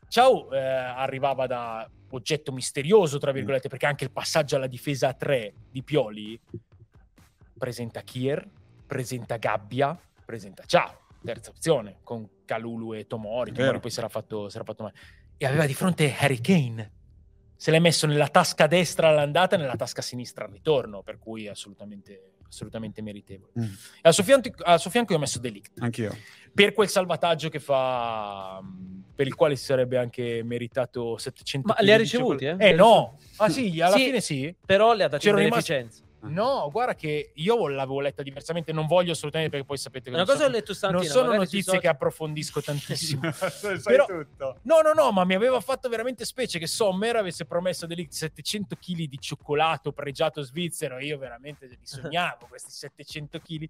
ciao 0.07 0.51
eh, 0.51 0.59
arrivava 0.59 1.47
da 1.47 1.89
oggetto 2.11 2.51
misterioso, 2.51 3.17
tra 3.17 3.31
virgolette, 3.31 3.67
perché 3.67 3.85
anche 3.87 4.05
il 4.05 4.11
passaggio 4.11 4.55
alla 4.55 4.67
difesa 4.67 5.09
a 5.09 5.13
3 5.13 5.53
di 5.69 5.83
Pioli 5.83 6.39
presenta 7.57 8.01
Kier, 8.01 8.47
presenta 8.85 9.37
Gabbia, 9.37 9.97
presenta 10.25 10.63
Ciao, 10.65 10.99
terza 11.23 11.49
opzione, 11.51 11.97
con 12.03 12.27
Calulu 12.45 12.93
e 12.93 13.07
Tomori, 13.07 13.51
Tomori 13.51 13.79
poi 13.79 13.91
si 13.91 13.99
era 13.99 14.09
fatto, 14.09 14.49
si 14.49 14.55
era 14.55 14.65
fatto 14.65 14.83
male. 14.83 14.95
E 15.37 15.45
aveva 15.45 15.65
di 15.65 15.73
fronte 15.73 16.13
Harry 16.17 16.39
Kane. 16.39 16.91
Se 17.57 17.71
l'è 17.71 17.79
messo 17.79 18.05
nella 18.05 18.27
tasca 18.27 18.67
destra 18.67 19.07
all'andata 19.09 19.55
e 19.55 19.59
nella 19.59 19.75
tasca 19.75 20.01
sinistra 20.01 20.45
al 20.45 20.51
ritorno, 20.51 21.01
per 21.03 21.17
cui 21.17 21.45
è 21.45 21.49
assolutamente, 21.49 22.33
assolutamente 22.47 23.01
meritevole. 23.01 23.51
Mm. 23.59 23.63
E 23.63 24.01
al 24.01 24.13
suo, 24.13 24.23
fianco, 24.23 24.49
al 24.63 24.79
suo 24.79 24.89
fianco 24.89 25.13
io 25.13 25.17
ho 25.17 25.21
messo 25.21 25.39
Delict 25.39 25.79
Anch'io. 25.79 26.15
per 26.53 26.73
quel 26.73 26.89
salvataggio 26.89 27.47
che 27.49 27.59
fa, 27.59 28.61
per 29.15 29.25
il 29.25 29.35
quale 29.35 29.55
si 29.55 29.63
sarebbe 29.63 29.97
anche 29.97 30.43
meritato 30.43 31.17
700 31.17 31.73
Ma 31.73 31.81
li 31.81 31.91
ha 31.91 31.97
ricevuti, 31.97 32.45
eh? 32.45 32.55
Eh 32.59 32.73
no, 32.73 33.17
ah 33.37 33.49
sì, 33.49 33.79
alla 33.81 33.95
Sì. 33.95 34.03
fine 34.03 34.21
sì. 34.21 34.55
Però 34.65 34.93
le 34.93 35.05
ha 35.05 35.07
date 35.07 35.23
C'ero 35.23 35.37
in 35.39 35.45
rimasto-. 35.45 35.73
No, 36.29 36.69
guarda 36.71 36.95
che 36.95 37.31
io 37.33 37.67
l'avevo 37.67 37.99
letta 37.99 38.23
diversamente, 38.23 38.71
non 38.71 38.87
voglio 38.87 39.11
assolutamente 39.11 39.51
perché 39.51 39.67
poi 39.67 39.77
sapete 39.77 40.05
che 40.05 40.15
Una 40.15 40.19
non 40.19 40.25
cosa 40.25 40.39
ho 40.39 40.43
sono, 40.43 40.55
letto 40.55 40.73
stamattina. 40.73 41.13
non 41.13 41.13
sono 41.23 41.35
notizie 41.35 41.59
che 41.59 41.77
social- 41.77 41.93
approfondisco 41.93 42.61
tantissimo. 42.61 43.31
Sai 43.31 43.79
Però- 43.81 44.05
tutto. 44.05 44.59
No, 44.63 44.81
no, 44.81 44.93
no, 44.93 45.11
ma 45.11 45.23
mi 45.23 45.33
aveva 45.35 45.59
fatto 45.59 45.89
veramente 45.89 46.25
specie 46.25 46.59
che 46.59 46.67
Sommer 46.67 47.15
avesse 47.15 47.45
promesso 47.45 47.85
a 47.85 47.87
Delict 47.87 48.11
700 48.11 48.75
kg 48.75 49.03
di 49.03 49.19
cioccolato 49.19 49.91
pregiato 49.91 50.41
svizzero 50.41 50.97
e 50.97 51.05
io 51.05 51.17
veramente 51.17 51.67
li 51.67 51.77
sognavo 51.81 52.47
questi 52.49 52.71
700 52.71 53.39
kg 53.39 53.69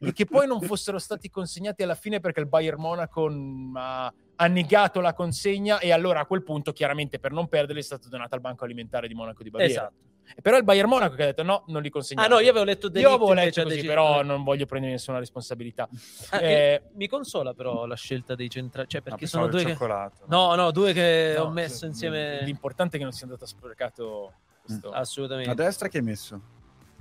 e 0.00 0.12
che 0.12 0.26
poi 0.26 0.46
non 0.46 0.60
fossero 0.60 0.98
stati 0.98 1.30
consegnati 1.30 1.82
alla 1.82 1.94
fine 1.94 2.20
perché 2.20 2.40
il 2.40 2.46
Bayern 2.46 2.80
Monaco 2.80 3.28
mm, 3.30 3.76
ha, 3.76 4.12
ha 4.36 4.46
negato 4.48 5.00
la 5.00 5.14
consegna 5.14 5.78
e 5.78 5.92
allora 5.92 6.20
a 6.20 6.26
quel 6.26 6.42
punto 6.42 6.72
chiaramente 6.72 7.18
per 7.18 7.32
non 7.32 7.48
perderli 7.48 7.80
è 7.80 7.84
stato 7.84 8.08
donato 8.08 8.34
al 8.34 8.40
Banco 8.40 8.64
Alimentare 8.64 9.08
di 9.08 9.14
Monaco 9.14 9.42
di 9.42 9.50
Baviera. 9.50 9.72
Esatto. 9.72 9.94
E 10.36 10.40
Però 10.40 10.56
è 10.56 10.58
il 10.58 10.64
Bayern 10.64 10.88
Monaco 10.88 11.14
che 11.14 11.22
ha 11.22 11.26
detto 11.26 11.42
no, 11.42 11.64
non 11.68 11.82
li 11.82 11.90
consegniamo. 11.90 12.28
Ah 12.28 12.36
no, 12.36 12.40
io 12.40 12.50
avevo 12.50 12.64
letto 12.64 12.86
Io 12.86 12.92
Delict 12.92 13.10
avevo 13.10 13.28
invece 13.30 13.44
letto 13.46 13.62
così, 13.62 13.74
deciso- 13.76 13.92
però 13.94 14.22
non 14.22 14.42
voglio 14.42 14.66
prendere 14.66 14.92
nessuna 14.92 15.18
responsabilità. 15.18 15.88
Ah, 16.30 16.40
Eh, 16.40 16.52
e 16.52 16.82
mi 16.94 17.06
consola 17.08 17.52
però 17.54 17.84
la 17.86 17.94
scelta 17.96 18.34
dei 18.34 18.48
centrali, 18.48 18.88
cioè 18.88 19.02
perché 19.02 19.22
No, 19.24 19.28
sono 19.28 19.46
due 19.48 19.64
che... 19.64 19.76
No, 20.26 20.54
no, 20.54 20.70
due 20.70 20.92
che 20.92 21.34
No, 21.36 21.44
ho 21.44 21.50
messo 21.50 21.84
l- 21.84 21.88
insieme 21.88 22.42
L'importante 22.44 22.96
è 22.96 22.98
che 22.98 23.04
non 23.04 23.12
sia 23.12 23.26
andato 23.26 23.46
sprecato 23.46 24.32
questo. 24.64 24.90
A 24.90 24.98
assolutamente. 24.98 25.54
destra 25.54 25.88
che 25.88 25.98
hai 25.98 26.04
messo? 26.04 26.40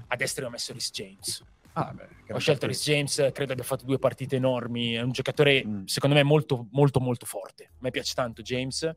A 0.07 0.15
destra 0.15 0.45
ho 0.45 0.49
messo 0.49 0.73
Rhys 0.73 0.91
James. 0.91 1.43
Ah, 1.75 1.91
beh, 1.91 2.33
Ho 2.33 2.37
scelto 2.37 2.67
Rhys 2.67 2.83
James, 2.83 3.29
credo 3.33 3.53
abbia 3.53 3.63
fatto 3.63 3.83
due 3.85 3.97
partite 3.97 4.35
enormi. 4.35 4.93
È 4.93 5.01
un 5.01 5.11
giocatore, 5.11 5.65
Mm. 5.65 5.85
secondo 5.85 6.15
me, 6.15 6.21
molto, 6.21 6.67
molto, 6.71 6.99
molto 6.99 7.25
forte. 7.25 7.63
A 7.71 7.77
me 7.79 7.89
piace 7.89 8.13
tanto 8.13 8.41
James. 8.43 8.87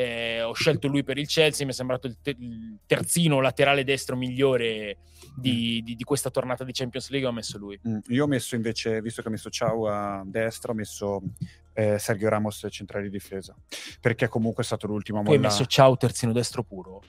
Eh, 0.00 0.42
ho 0.42 0.52
scelto 0.54 0.88
lui 0.88 1.02
per 1.04 1.18
il 1.18 1.26
Chelsea. 1.26 1.66
Mi 1.66 1.72
è 1.72 1.74
sembrato 1.74 2.06
il, 2.06 2.16
te- 2.22 2.36
il 2.38 2.78
terzino 2.86 3.40
laterale 3.40 3.84
destro 3.84 4.16
migliore 4.16 4.98
di, 5.34 5.82
di- 5.82 5.94
di 5.96 6.04
questa 6.04 6.30
tornata 6.30 6.64
di 6.64 6.72
Champions 6.72 7.10
League. 7.10 7.28
Ho 7.28 7.32
messo 7.32 7.58
lui. 7.58 7.78
Mm, 7.86 7.98
Io 8.08 8.24
ho 8.24 8.26
messo 8.26 8.54
invece, 8.54 9.00
visto 9.02 9.20
che 9.20 9.28
ho 9.28 9.30
messo 9.30 9.50
Ciao 9.50 9.86
a 9.88 10.22
destra, 10.24 10.72
ho 10.72 10.74
messo 10.74 11.20
eh, 11.74 11.98
Sergio 11.98 12.28
Ramos 12.28 12.66
centrale 12.70 13.04
di 13.04 13.10
difesa, 13.10 13.54
perché 14.00 14.28
comunque 14.28 14.62
è 14.62 14.66
stato 14.66 14.86
l'ultimo 14.86 15.20
a 15.20 15.22
Tu 15.22 15.32
hai 15.32 15.38
messo 15.38 15.66
ciao 15.66 15.96
terzino 15.96 16.32
destro 16.32 16.62
puro. 16.62 17.02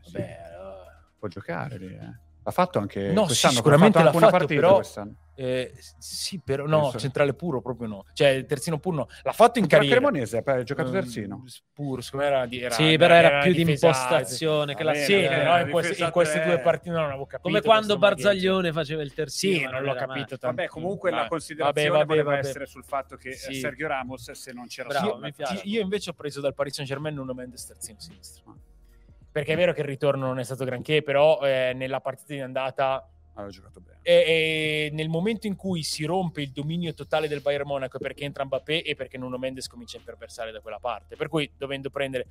Sì, 0.00 0.12
Vabbè, 0.12 0.38
allora. 0.54 1.04
può 1.18 1.28
giocare 1.28 1.78
lì, 1.78 1.86
eh. 1.86 2.26
L'ha 2.44 2.50
fatto 2.50 2.78
anche 2.78 3.12
No, 3.12 3.24
quest'anno, 3.24 3.52
sì, 3.52 3.58
sicuramente 3.58 3.98
l'ha 4.02 4.10
una 4.10 4.18
fatto, 4.18 4.30
partita 4.30 4.60
però- 4.60 4.74
quest'anno. 4.76 5.14
Eh, 5.40 5.72
sì, 5.98 6.40
però 6.40 6.66
no, 6.66 6.80
Penso- 6.80 6.98
centrale 6.98 7.32
puro 7.32 7.60
proprio 7.60 7.86
no. 7.86 8.04
Cioè, 8.12 8.44
terzino 8.44 8.78
puro 8.80 8.96
no. 8.96 9.06
L'ha 9.22 9.30
fatto 9.32 9.58
in 9.60 9.66
la 9.66 9.70
carriera. 9.70 9.96
Cremonese 9.96 10.42
ha 10.44 10.62
giocato 10.64 10.88
Ehm, 10.88 10.94
terzino. 10.94 11.44
Puro, 11.72 12.00
secondo 12.00 12.26
me 12.26 12.32
era, 12.32 12.46
di- 12.46 12.60
era 12.60 12.74
Sì, 12.74 12.96
però 12.96 13.14
era 13.14 13.28
una 13.28 13.40
più 13.42 13.52
di 13.52 13.60
impostazione 13.60 14.74
che 14.74 14.82
Va 14.82 14.90
la 14.90 14.92
bene, 14.96 15.04
Sì, 15.04 15.12
eh, 15.22 15.28
però 15.28 15.60
in, 15.60 15.70
queste, 15.70 16.02
in 16.02 16.10
queste 16.10 16.42
due 16.42 16.58
partite 16.58 16.90
non 16.90 17.04
avevo 17.04 17.26
capito. 17.26 17.48
Come 17.48 17.60
quando. 17.62 17.98
Barzaglione 17.98 18.72
faceva 18.72 19.02
il 19.02 19.14
terzino. 19.14 19.58
Sì, 19.58 19.64
ma 19.64 19.70
non 19.70 19.82
l'ho 19.84 19.90
era 19.94 20.06
capito 20.06 20.38
tanto. 20.38 20.46
Vabbè, 20.56 20.66
comunque 20.66 21.10
la 21.10 21.16
Vabbè, 21.18 21.28
considerazione 21.28 21.88
vabbè, 21.90 22.04
voleva 22.06 22.30
vabbè. 22.30 22.40
essere 22.46 22.66
sul 22.66 22.84
fatto 22.84 23.16
che 23.16 23.32
Sì. 23.34 23.54
Sergio 23.54 23.86
Ramos, 23.86 24.30
se 24.32 24.52
non 24.52 24.66
c'era 24.66 24.88
Bravo, 24.88 25.20
piace. 25.36 25.60
Io 25.66 25.80
invece 25.80 26.10
ho 26.10 26.14
preso 26.14 26.40
dal 26.40 26.54
Paris 26.54 26.74
Saint 26.74 26.88
Germain 26.90 27.14
Nuno 27.14 27.32
Mendes 27.34 27.64
terzino 27.64 28.00
sinistro. 28.00 28.56
Perché 29.38 29.52
è 29.52 29.56
vero 29.56 29.72
che 29.72 29.80
il 29.82 29.86
ritorno 29.86 30.26
non 30.26 30.38
è 30.40 30.44
stato 30.44 30.64
granché, 30.64 31.02
però 31.02 31.40
eh, 31.40 31.72
nella 31.74 32.00
partita 32.00 32.34
di 32.34 32.40
andata 32.40 33.08
aveva 33.34 33.52
giocato 33.52 33.80
bene. 33.80 34.00
e, 34.02 34.12
e 34.12 34.90
nel 34.92 35.08
momento 35.08 35.46
in 35.46 35.54
cui 35.54 35.84
si 35.84 36.04
rompe 36.04 36.42
il 36.42 36.50
dominio 36.50 36.92
totale 36.92 37.28
del 37.28 37.40
Bayern 37.40 37.68
Monaco 37.68 37.98
perché 37.98 38.24
entra 38.24 38.44
Mbappé 38.44 38.82
e 38.82 38.96
perché 38.96 39.16
Nuno 39.16 39.38
Mendes 39.38 39.68
comincia 39.68 39.96
a 39.96 40.00
imperversare 40.00 40.50
da 40.50 40.60
quella 40.60 40.80
parte. 40.80 41.14
Per 41.14 41.28
cui 41.28 41.48
dovendo 41.56 41.88
prendere, 41.88 42.26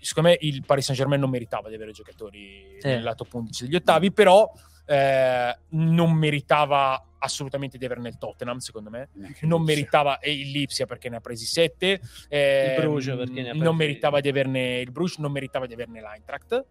secondo 0.00 0.30
me 0.30 0.36
il 0.40 0.64
Paris 0.66 0.84
Saint 0.86 0.98
Germain 1.00 1.20
non 1.20 1.30
meritava 1.30 1.68
di 1.68 1.76
avere 1.76 1.92
giocatori 1.92 2.76
Sì. 2.80 2.88
nel 2.88 3.04
lato 3.04 3.24
11 3.30 3.64
degli 3.66 3.76
ottavi, 3.76 4.10
però 4.12 4.50
eh, 4.86 5.56
non 5.70 6.12
meritava 6.12 7.02
assolutamente 7.18 7.76
di 7.78 7.84
averne 7.84 8.08
il 8.08 8.18
Tottenham, 8.18 8.58
secondo 8.58 8.88
me. 8.90 9.08
Non 9.40 9.62
meritava 9.62 10.18
e 10.20 10.32
il 10.32 10.50
Lipsia 10.50 10.86
perché 10.86 11.08
ne 11.08 11.16
ha 11.16 11.20
presi 11.20 11.44
sette. 11.44 12.00
eh, 12.28 12.74
Il 12.76 12.80
Bruges 12.82 13.16
perché 13.16 13.42
ne 13.42 13.50
ha 13.50 13.52
non 13.52 13.76
presi- 13.76 13.76
meritava 13.76 14.20
di 14.20 14.28
averne 14.28 14.78
il 14.80 14.90
Bruges, 14.92 15.18
non 15.18 15.32
meritava 15.32 15.66
di 15.66 15.72
averne 15.74 16.00
l'Eintracht. 16.00 16.64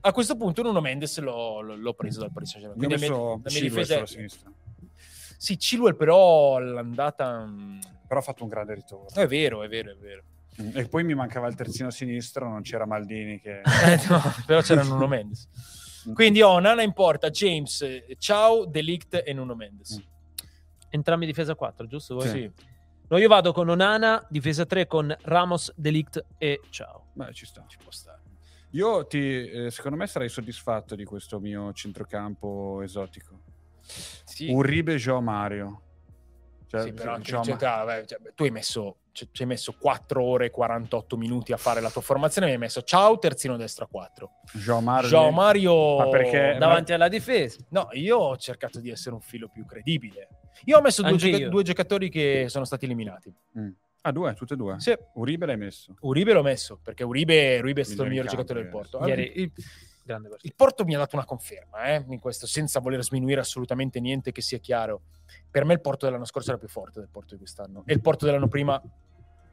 A 0.00 0.12
questo 0.12 0.36
punto 0.36 0.62
Nuno 0.62 0.80
Mendes 0.80 1.18
l'ho, 1.18 1.60
l'ho- 1.60 1.92
preso 1.94 2.20
dal 2.20 2.32
Paris 2.32 2.50
Saint 2.50 2.64
Io 2.66 2.70
ho 2.72 2.76
Germain. 2.76 3.00
messo 3.00 3.40
la 3.42 3.50
mia 3.50 3.60
difesa 3.60 3.92
è- 3.94 3.96
sulla 3.96 4.06
sinistra. 4.06 4.50
sì, 5.36 5.56
Chilwell 5.56 5.96
però 5.96 6.56
all'andata... 6.56 7.44
mm, 7.44 7.78
Però 8.06 8.20
ha 8.20 8.22
fatto 8.22 8.44
un 8.44 8.48
grande 8.48 8.74
ritorno. 8.74 9.08
È 9.12 9.26
vero, 9.26 9.62
è 9.64 9.68
vero, 9.68 9.90
è 9.90 9.96
vero. 9.96 10.22
E 10.74 10.88
poi 10.88 11.04
mi 11.04 11.14
mancava 11.14 11.46
il 11.48 11.54
terzino 11.54 11.90
sinistro, 11.90 12.48
non 12.48 12.62
c'era 12.62 12.86
Maldini 12.86 13.40
che... 13.40 13.60
Eh, 13.84 14.00
no, 14.08 14.22
però 14.46 14.60
c'era 14.62 14.82
Nuno 14.84 15.06
Mendes. 15.08 15.48
Quindi 16.12 16.42
ho 16.42 16.58
Nana 16.58 16.82
in 16.82 16.92
porta, 16.92 17.30
James, 17.30 17.84
Ciao, 18.18 18.64
Delict 18.64 19.22
e 19.24 19.32
Nuno 19.32 19.54
Mendes. 19.54 20.02
Entrambi 20.90 21.26
difesa 21.26 21.54
4, 21.54 21.86
giusto? 21.86 22.14
Voi? 22.14 22.28
Sì. 22.28 22.50
No, 23.08 23.16
io 23.16 23.28
vado 23.28 23.52
con 23.52 23.68
Onana, 23.68 24.24
difesa 24.28 24.66
3 24.66 24.86
con 24.86 25.14
Ramos, 25.22 25.72
Delict 25.74 26.24
e 26.36 26.60
ciao. 26.70 27.06
Beh, 27.14 27.32
ci 27.32 27.46
sta. 27.46 27.64
Ci 27.66 27.78
può 27.78 27.90
stare. 27.90 28.20
Io 28.72 29.06
ti, 29.06 29.48
eh, 29.48 29.70
secondo 29.70 29.96
me 29.96 30.06
sarai 30.06 30.28
soddisfatto 30.28 30.94
di 30.94 31.04
questo 31.04 31.40
mio 31.40 31.72
centrocampo 31.72 32.82
esotico. 32.82 33.40
Sì, 33.80 34.50
Uribe 34.50 34.96
Joao 34.96 35.22
Mario. 35.22 35.82
Cioè, 36.68 36.82
sì, 36.82 36.92
però 36.92 37.14
anche 37.14 37.30
Joao 37.30 37.42
cioè, 37.44 37.56
beh, 37.56 38.06
cioè, 38.06 38.18
tu 38.34 38.42
hai 38.44 38.50
messo, 38.50 38.96
ci 39.12 39.26
ci 39.32 39.42
hai 39.42 39.48
messo 39.48 39.74
4 39.78 40.22
ore 40.22 40.46
e 40.46 40.50
48 40.50 41.16
minuti 41.16 41.52
a 41.52 41.56
fare 41.56 41.80
la 41.80 41.90
tua 41.90 42.02
formazione, 42.02 42.46
mi 42.46 42.52
hai 42.52 42.58
messo 42.58 42.82
ciao, 42.82 43.18
terzino 43.18 43.56
destro 43.56 43.86
a 43.86 43.88
4. 43.88 44.30
Joao 45.08 45.30
Mario. 45.30 45.96
Ma 45.96 46.08
perché- 46.10 46.56
Davanti 46.58 46.92
alla 46.92 47.08
difesa. 47.08 47.58
No, 47.70 47.88
io 47.92 48.18
ho 48.18 48.36
cercato 48.36 48.80
di 48.80 48.90
essere 48.90 49.14
un 49.14 49.22
filo 49.22 49.48
più 49.48 49.64
credibile. 49.64 50.28
Io 50.64 50.76
ho 50.76 50.82
messo 50.82 51.02
due, 51.02 51.16
gioca- 51.16 51.36
io. 51.36 51.48
due 51.48 51.62
giocatori 51.62 52.10
che 52.10 52.46
sono 52.48 52.64
stati 52.66 52.84
eliminati. 52.84 53.32
Mm. 53.58 53.70
Ah, 54.02 54.12
due, 54.12 54.34
tutte 54.34 54.54
e 54.54 54.56
due. 54.56 54.78
Sì, 54.78 54.94
Uribe 55.14 55.46
l'hai 55.46 55.56
messo. 55.56 55.94
Uribe 56.00 56.32
l'ho 56.32 56.42
messo 56.42 56.78
perché 56.82 57.02
Uribe, 57.02 57.58
Uribe 57.60 57.80
è 57.80 57.84
stato 57.84 58.02
il 58.02 58.08
miglior 58.10 58.26
giocatore 58.26 58.60
del 58.60 58.68
eh, 58.68 58.70
Porto. 58.72 59.06
Ieri- 59.06 59.52
il, 60.08 60.14
Grande 60.14 60.28
partita. 60.28 60.48
il 60.48 60.54
Porto 60.54 60.84
mi 60.84 60.94
ha 60.94 60.98
dato 60.98 61.16
una 61.16 61.24
conferma 61.24 61.84
eh, 61.84 62.04
in 62.08 62.18
questo, 62.18 62.46
senza 62.46 62.80
voler 62.80 63.02
sminuire 63.02 63.40
assolutamente 63.40 64.00
niente, 64.00 64.32
che 64.32 64.40
sia 64.40 64.58
chiaro. 64.58 65.02
Per 65.50 65.64
me 65.64 65.74
il 65.74 65.80
Porto 65.80 66.06
dell'anno 66.06 66.24
scorso 66.24 66.50
era 66.50 66.58
più 66.58 66.68
forte 66.68 67.00
del 67.00 67.08
Porto 67.10 67.34
di 67.34 67.40
quest'anno 67.40 67.82
e 67.86 67.92
il 67.92 68.00
Porto 68.00 68.24
dell'anno 68.24 68.48
prima 68.48 68.80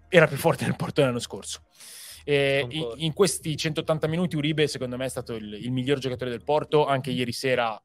era 0.08 0.28
più 0.28 0.38
forte 0.38 0.64
del 0.64 0.76
Porto 0.76 1.02
dell'anno 1.02 1.20
scorso. 1.20 1.64
In, 2.28 2.94
in 2.96 3.14
questi 3.14 3.56
180 3.56 4.08
minuti 4.08 4.36
Uribe 4.36 4.66
secondo 4.68 4.98
me 4.98 5.06
è 5.06 5.10
stato 5.10 5.34
il, 5.34 5.54
il 5.54 5.72
miglior 5.72 6.00
giocatore 6.00 6.32
del 6.32 6.44
Porto, 6.44 6.86
anche 6.88 7.12
ieri 7.12 7.32
sera 7.32 7.80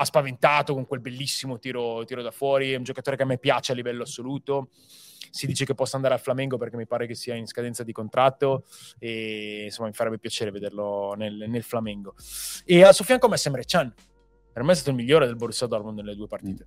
ha 0.00 0.04
spaventato 0.04 0.72
con 0.72 0.86
quel 0.86 1.00
bellissimo 1.00 1.58
tiro, 1.58 2.04
tiro 2.04 2.22
da 2.22 2.30
fuori, 2.30 2.72
è 2.72 2.76
un 2.76 2.84
giocatore 2.84 3.16
che 3.16 3.22
a 3.22 3.26
me 3.26 3.38
piace 3.38 3.72
a 3.72 3.74
livello 3.74 4.02
assoluto. 4.02 4.70
Si 5.30 5.46
dice 5.46 5.64
che 5.64 5.74
possa 5.74 5.96
andare 5.96 6.14
al 6.14 6.20
Flamengo 6.20 6.56
perché 6.56 6.76
mi 6.76 6.86
pare 6.86 7.06
che 7.06 7.14
sia 7.14 7.34
in 7.34 7.46
scadenza 7.46 7.82
di 7.82 7.92
contratto 7.92 8.64
e 8.98 9.64
insomma 9.64 9.88
mi 9.88 9.94
farebbe 9.94 10.18
piacere 10.18 10.50
vederlo 10.50 11.14
nel, 11.16 11.44
nel 11.48 11.62
Flamengo. 11.62 12.14
E 12.64 12.82
al 12.82 12.94
suo 12.94 13.04
fianco 13.04 13.26
ho 13.26 13.28
messo 13.28 13.48
Emre 13.48 13.64
Can. 13.64 13.92
Per 14.52 14.62
me 14.62 14.72
è 14.72 14.74
stato 14.74 14.90
il 14.90 14.96
migliore 14.96 15.26
del 15.26 15.36
Borussia 15.36 15.66
Dortmund 15.66 15.98
nelle 15.98 16.16
due 16.16 16.26
partite. 16.26 16.66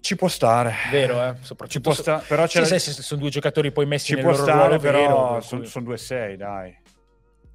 Ci 0.00 0.16
può 0.16 0.26
stare. 0.28 0.74
Vero, 0.90 1.22
eh? 1.22 1.34
Soprattutto 1.42 1.68
Ci 1.68 1.80
può 1.80 1.92
sta- 1.92 2.18
però 2.26 2.46
Sì, 2.46 2.58
c'è 2.58 2.64
sai, 2.64 2.80
se 2.80 2.90
sono 2.92 3.20
due 3.20 3.30
giocatori 3.30 3.70
poi 3.70 3.86
messi 3.86 4.06
ci 4.06 4.14
nel 4.14 4.22
può 4.24 4.32
loro 4.32 4.42
stare, 4.42 4.58
ruolo 4.76 4.80
però 4.80 5.40
sono 5.40 5.60
cui- 5.84 5.94
2-6, 5.94 6.36
dai. 6.36 6.76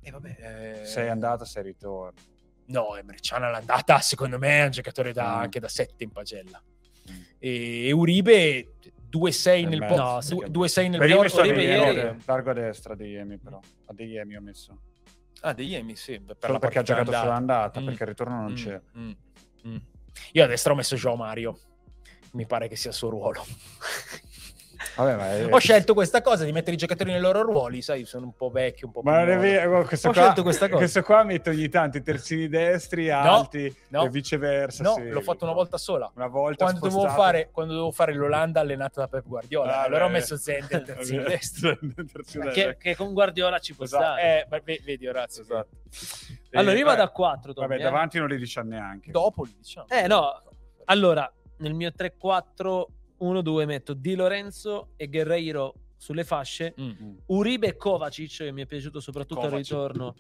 Eh, 0.02 0.12
vabbè, 0.12 0.80
eh, 0.82 0.86
Sei 0.86 1.10
andata, 1.10 1.44
sei 1.44 1.64
ritorno. 1.64 2.14
No, 2.68 2.96
Emre 2.96 3.18
Can 3.22 3.44
all'andata, 3.44 4.00
secondo 4.00 4.38
me, 4.38 4.62
è 4.62 4.64
un 4.66 4.72
giocatore 4.72 5.12
da- 5.12 5.38
Mm. 5.38 5.40
anche 5.42 5.60
da 5.60 5.68
7 5.68 6.04
in 6.06 6.12
pagella. 6.12 6.62
E, 7.40 7.88
e 7.88 7.92
Uribe 7.92 8.74
2-6 9.10 9.62
Per 9.62 9.70
nel 9.70 9.86
po- 9.88 9.96
no, 9.96 10.14
du- 10.16 10.22
sì. 10.22 10.36
2-6 10.36 10.90
nel 10.90 11.00
messo 11.00 11.44
ieri- 11.44 12.22
largo 12.26 12.50
a 12.50 12.54
destra 12.54 12.94
Adeyemi 12.94 13.38
però. 13.38 13.60
Adeyemi 13.86 14.36
ho 14.36 14.42
messo. 14.42 14.80
Ah, 15.42 15.54
degli 15.54 15.76
Emi, 15.76 15.96
sì, 15.96 16.20
per 16.20 16.36
Solo 16.40 16.54
la 16.54 16.60
perché 16.60 16.80
ha 16.80 16.82
giocato 16.82 17.12
solo 17.12 17.18
andata. 17.30 17.36
andata, 17.36 17.80
Mm. 17.80 17.86
perché 17.86 18.04
il 18.04 18.10
ritorno 18.10 18.42
non 18.42 18.52
Mm, 18.52 18.56
c'è. 18.56 18.82
mm, 18.98 19.12
mm. 19.68 19.76
Io 20.32 20.44
a 20.44 20.48
destra 20.48 20.74
ho 20.74 20.76
messo 20.76 20.96
Joao 20.96 21.16
Mario. 21.16 21.60
Mi 22.32 22.46
pare 22.48 22.68
che 22.68 22.76
sia 22.76 22.90
il 22.90 22.96
suo 22.96 23.10
ruolo. 23.10 23.46
Vabbè, 24.96 25.16
ma 25.16 25.32
è- 25.32 25.54
Ho 25.54 25.58
scelto 25.58 25.94
questa 25.94 26.22
cosa 26.22 26.44
di 26.44 26.52
mettere 26.52 26.74
i 26.74 26.78
giocatori 26.78 27.12
nei 27.12 27.20
loro 27.20 27.42
ruoli, 27.42 27.82
sai, 27.82 28.06
sono 28.06 28.26
un 28.26 28.34
po' 28.36 28.50
vecchio, 28.50 28.88
un 28.88 28.94
po' 28.94 29.02
Ma 29.04 29.20
non 29.20 29.30
è 29.32 29.38
vero, 29.40 29.84
questo 29.86 30.10
Ho 30.10 30.12
qua, 30.14 30.22
scelto 30.24 30.44
questa 30.44 30.66
cosa. 30.68 30.78
questo 30.78 31.02
qua 31.04 31.24
mette 31.24 31.50
ogni 31.50 31.70
tanto 31.70 31.98
i 31.98 32.04
terzini 32.04 32.48
destri 32.48 33.10
alti 33.10 33.76
no. 33.90 34.04
e 34.06 34.10
viceversa. 34.10 34.84
No, 34.84 34.94
sì. 34.96 35.10
l'ho 35.10 35.22
fatto 35.22 35.44
una 35.46 35.54
volta 35.54 35.78
sola. 35.78 36.12
Una 36.16 36.28
volta 36.28 36.66
Quando 36.66 36.88
dovevo, 36.88 37.10
fare, 37.10 37.50
quando 37.52 37.74
dovevo 37.74 37.92
fare 37.92 38.14
l'Olanda 38.14 38.60
allenata 38.60 39.02
da 39.02 39.08
Pep 39.08 39.26
Guardiola, 39.28 39.80
Ah, 39.80 39.84
allora 39.84 40.04
ho 40.06 40.08
beh. 40.08 40.14
messo 40.14 40.38
Zender 40.38 40.84
terzino 40.84 41.24
destro. 41.24 41.78
Che, 42.54 42.78
che 42.80 42.96
con 42.96 43.14
Guardiola 43.14 43.60
ci 43.60 43.74
può 43.76 43.86
Esatto. 43.86 44.04
stare. 44.04 44.22
Eh, 44.42 44.48
ma 44.50 44.60
ve- 44.64 44.82
vedi 44.84 45.08
Orazio. 45.08 45.44
Esatto. 45.44 45.70
allora, 46.54 46.76
Eh, 46.76 46.80
io 46.80 46.86
vado 46.86 46.98
vabbè, 46.98 47.10
a 47.10 47.14
4. 47.14 47.54
Vabbè, 47.54 47.76
eh. 47.76 47.78
davanti 47.80 48.20
non 48.20 48.28
li 48.28 48.38
dice 48.38 48.62
neanche. 48.62 49.12
Dopo 49.12 49.44
li 49.44 49.56
diciamo. 49.58 49.88
Eh 49.90 50.08
no, 50.08 50.44
allora 50.86 51.32
nel 51.60 51.74
mio 51.74 51.92
3-4-1-2 53.20 53.66
metto 53.66 53.94
Di 53.94 54.16
Lorenzo 54.16 54.90
e 54.96 55.08
Guerreiro 55.08 55.74
sulle 55.98 56.24
fasce, 56.24 56.76
Mm. 56.80 56.90
Mm. 57.02 57.16
Uribe 57.28 57.68
e 57.68 57.76
Kovacic 57.78 58.38
che 58.38 58.52
mi 58.52 58.62
è 58.62 58.66
piaciuto 58.66 59.00
soprattutto 59.00 59.42
al 59.42 59.52
ritorno 59.52 60.16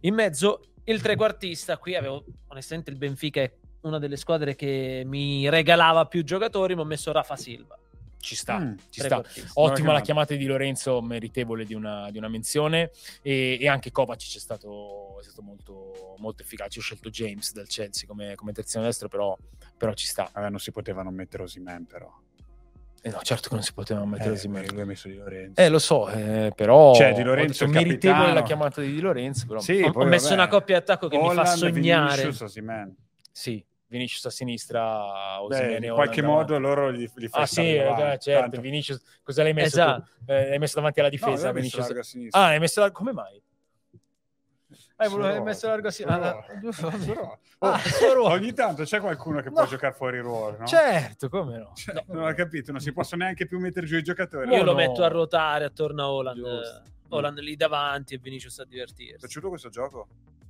in 0.00 0.14
mezzo, 0.14 0.60
il 0.84 1.00
trequartista 1.02 1.78
qui 1.78 1.96
avevo 1.96 2.24
onestamente 2.48 2.90
il 2.90 2.96
Benfica 2.96 3.40
è 3.40 3.52
una 3.80 3.98
delle 3.98 4.16
squadre 4.16 4.54
che 4.54 5.02
mi 5.04 5.48
regalava 5.48 6.06
più 6.06 6.22
giocatori, 6.22 6.74
ma 6.76 6.82
ho 6.82 6.84
messo 6.84 7.10
Rafa 7.12 7.34
Silva. 7.36 7.76
Ci 8.18 8.34
sta, 8.34 8.58
Mm. 8.58 8.74
ci 8.90 9.00
sta. 9.00 9.22
Ottima 9.54 9.92
la 9.92 10.00
chiamata 10.00 10.34
di 10.34 10.44
Lorenzo, 10.46 11.00
meritevole 11.02 11.64
di 11.64 11.74
una, 11.74 12.10
di 12.10 12.18
una 12.18 12.28
menzione. 12.28 12.90
E, 13.22 13.58
e 13.60 13.68
anche 13.68 13.90
Kovacic 13.92 14.36
è 14.36 14.40
stato, 14.40 15.18
è 15.20 15.22
stato 15.22 15.42
molto, 15.42 16.14
molto 16.18 16.42
efficace. 16.42 16.78
Ho 16.78 16.82
scelto 16.82 17.10
James 17.10 17.52
del 17.52 17.66
Chelsea 17.68 18.06
come, 18.08 18.34
come 18.34 18.52
terzino 18.52 18.82
destro, 18.84 19.08
però, 19.08 19.36
però 19.76 19.92
ci 19.94 20.06
sta. 20.06 20.28
Vabbè, 20.32 20.50
non 20.50 20.58
si 20.58 20.72
poteva 20.72 21.02
non 21.02 21.14
mettere 21.14 21.44
Osimen, 21.44 21.86
però. 21.86 22.12
Eh 23.06 23.10
no, 23.10 23.20
certo 23.22 23.48
che 23.50 23.54
non 23.54 23.62
si 23.62 23.72
poteva 23.72 24.04
mettere 24.04 24.30
Eh, 24.30 24.32
Osimhen. 24.32 24.66
lui 24.72 24.80
ha 24.80 24.84
messo 24.84 25.06
Di 25.06 25.14
Lorenzo. 25.14 25.60
Eh, 25.60 25.68
lo 25.68 25.78
so, 25.78 26.08
eh, 26.08 26.50
però 26.56 26.92
Cioè, 26.92 27.12
Di 27.14 27.22
Lorenzo 27.22 27.62
il 27.62 27.70
meritevole 27.70 28.18
capitano. 28.18 28.34
la 28.34 28.42
chiamata 28.42 28.80
di 28.80 28.92
Di 28.92 29.00
Lorenzo, 29.00 29.46
però 29.46 29.60
Sì, 29.60 29.80
ho, 29.80 29.92
poi 29.92 30.04
ho 30.06 30.08
messo 30.08 30.24
vabbè. 30.24 30.34
una 30.34 30.48
coppia 30.48 30.78
d'attacco 30.80 31.06
che 31.06 31.16
mi 31.16 31.22
fa 31.26 31.30
Holland, 31.30 31.46
sognare. 31.56 32.22
Vinicius, 32.22 32.90
sì, 33.30 33.64
Vinicius 33.86 34.24
a 34.24 34.30
sinistra, 34.30 35.38
Beh, 35.46 35.76
in 35.86 35.92
qualche 35.94 36.20
Holland 36.20 36.24
modo 36.24 36.58
davanti. 36.58 36.60
loro 36.62 36.92
gli, 36.92 37.08
gli 37.14 37.28
Ah 37.30 37.46
sì, 37.46 37.76
eh, 37.76 38.16
certo, 38.18 38.40
tanto- 38.40 38.60
Vinicius, 38.60 39.00
cosa 39.22 39.44
l'hai 39.44 39.52
messo 39.52 39.66
Esatto. 39.76 40.08
Eh, 40.26 40.48
l'hai 40.48 40.58
messo 40.58 40.74
davanti 40.74 40.98
alla 40.98 41.08
No, 41.08 41.14
difesa, 41.16 41.48
ha 41.48 41.52
messo 41.52 41.80
a 41.80 42.02
sinistra. 42.02 42.40
Ah, 42.40 42.46
hai 42.46 42.58
messo 42.58 42.90
come 42.90 43.12
mai? 43.12 43.40
Hai 44.98 45.08
voluto- 45.08 45.28
hai 45.28 45.34
Suo 45.34 45.44
messo 45.44 45.66
largo 45.68 45.88
a. 45.88 45.90
Ah, 47.58 47.80
Oh, 48.02 48.12
ruolo. 48.14 48.34
Ogni 48.34 48.52
tanto 48.52 48.82
c'è 48.84 49.00
qualcuno 49.00 49.40
che 49.40 49.48
No. 49.48 49.54
può 49.54 49.66
giocare 49.66 49.94
fuori 49.94 50.18
ruolo, 50.20 50.58
no? 50.58 50.66
Certo, 50.66 51.28
come 51.28 51.58
no? 51.58 51.72
Cioè, 51.74 52.04
non 52.08 52.24
ho 52.24 52.34
capito, 52.34 52.70
non 52.72 52.80
si 52.80 52.92
possono 52.92 53.22
neanche 53.22 53.46
più 53.46 53.58
mettere 53.58 53.86
giù 53.86 53.96
i 53.96 54.02
giocatori. 54.02 54.50
Io 54.50 54.58
No, 54.58 54.64
lo 54.64 54.70
no. 54.72 54.76
metto 54.78 55.02
a 55.04 55.08
ruotare 55.08 55.64
attorno 55.64 56.02
a 56.02 56.10
Holland. 56.10 56.36
Giusto. 56.36 56.82
Holland 57.08 57.38
lì 57.38 57.56
davanti 57.56 58.14
e 58.14 58.18
Vinicius 58.18 58.58
a 58.58 58.62
Ti 58.64 58.68
è 58.68 58.72
divertirsi. 58.72 59.16
piaciuto 59.18 59.48
questo 59.48 59.68
gioco? 59.68 60.06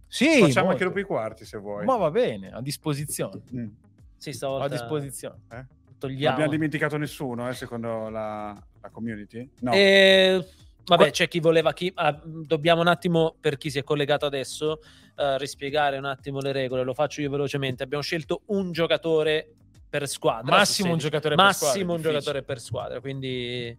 Sì, 0.08 0.40
Facciamo 0.40 0.66
molto. 0.66 0.70
anche 0.70 0.84
dopo 0.84 0.98
i 0.98 1.02
quarti 1.04 1.44
se 1.44 1.58
vuoi. 1.58 1.84
Ma 1.84 1.96
va 1.96 2.10
bene, 2.10 2.50
a 2.52 2.60
disposizione. 2.62 3.42
Mm. 3.54 3.68
Sì, 4.16 4.30
A 4.30 4.32
stavolta 4.32 4.68
disposizione. 4.68 5.38
Non 5.48 5.66
togliamo. 5.98 6.32
abbiamo 6.34 6.50
dimenticato 6.50 6.96
nessuno, 6.96 7.48
eh, 7.48 7.54
secondo 7.54 8.08
la, 8.08 8.56
la 8.80 8.90
community? 8.90 9.48
No. 9.60 9.72
E, 9.72 10.44
vabbè, 10.86 11.10
c'è 11.10 11.28
chi 11.28 11.40
voleva. 11.40 11.72
Chi, 11.72 11.90
ah, 11.94 12.18
dobbiamo 12.24 12.80
un 12.80 12.86
attimo, 12.88 13.34
per 13.40 13.56
chi 13.56 13.70
si 13.70 13.78
è 13.78 13.84
collegato 13.84 14.24
adesso, 14.26 14.80
eh, 15.16 15.38
rispiegare 15.38 15.98
un 15.98 16.04
attimo 16.04 16.40
le 16.40 16.52
regole. 16.52 16.82
Lo 16.84 16.94
faccio 16.94 17.20
io 17.20 17.30
velocemente. 17.30 17.82
Abbiamo 17.82 18.02
scelto 18.02 18.42
un 18.46 18.72
giocatore 18.72 19.50
per 19.88 20.08
squadra. 20.08 20.56
Massimo 20.56 20.92
un 20.92 20.98
giocatore 20.98 21.34
per 21.36 21.44
Massimo 21.44 21.70
squadra, 21.70 21.80
un 21.92 21.96
difficile. 21.96 22.12
giocatore 22.20 22.42
per 22.42 22.60
squadra. 22.60 23.00
Quindi, 23.00 23.78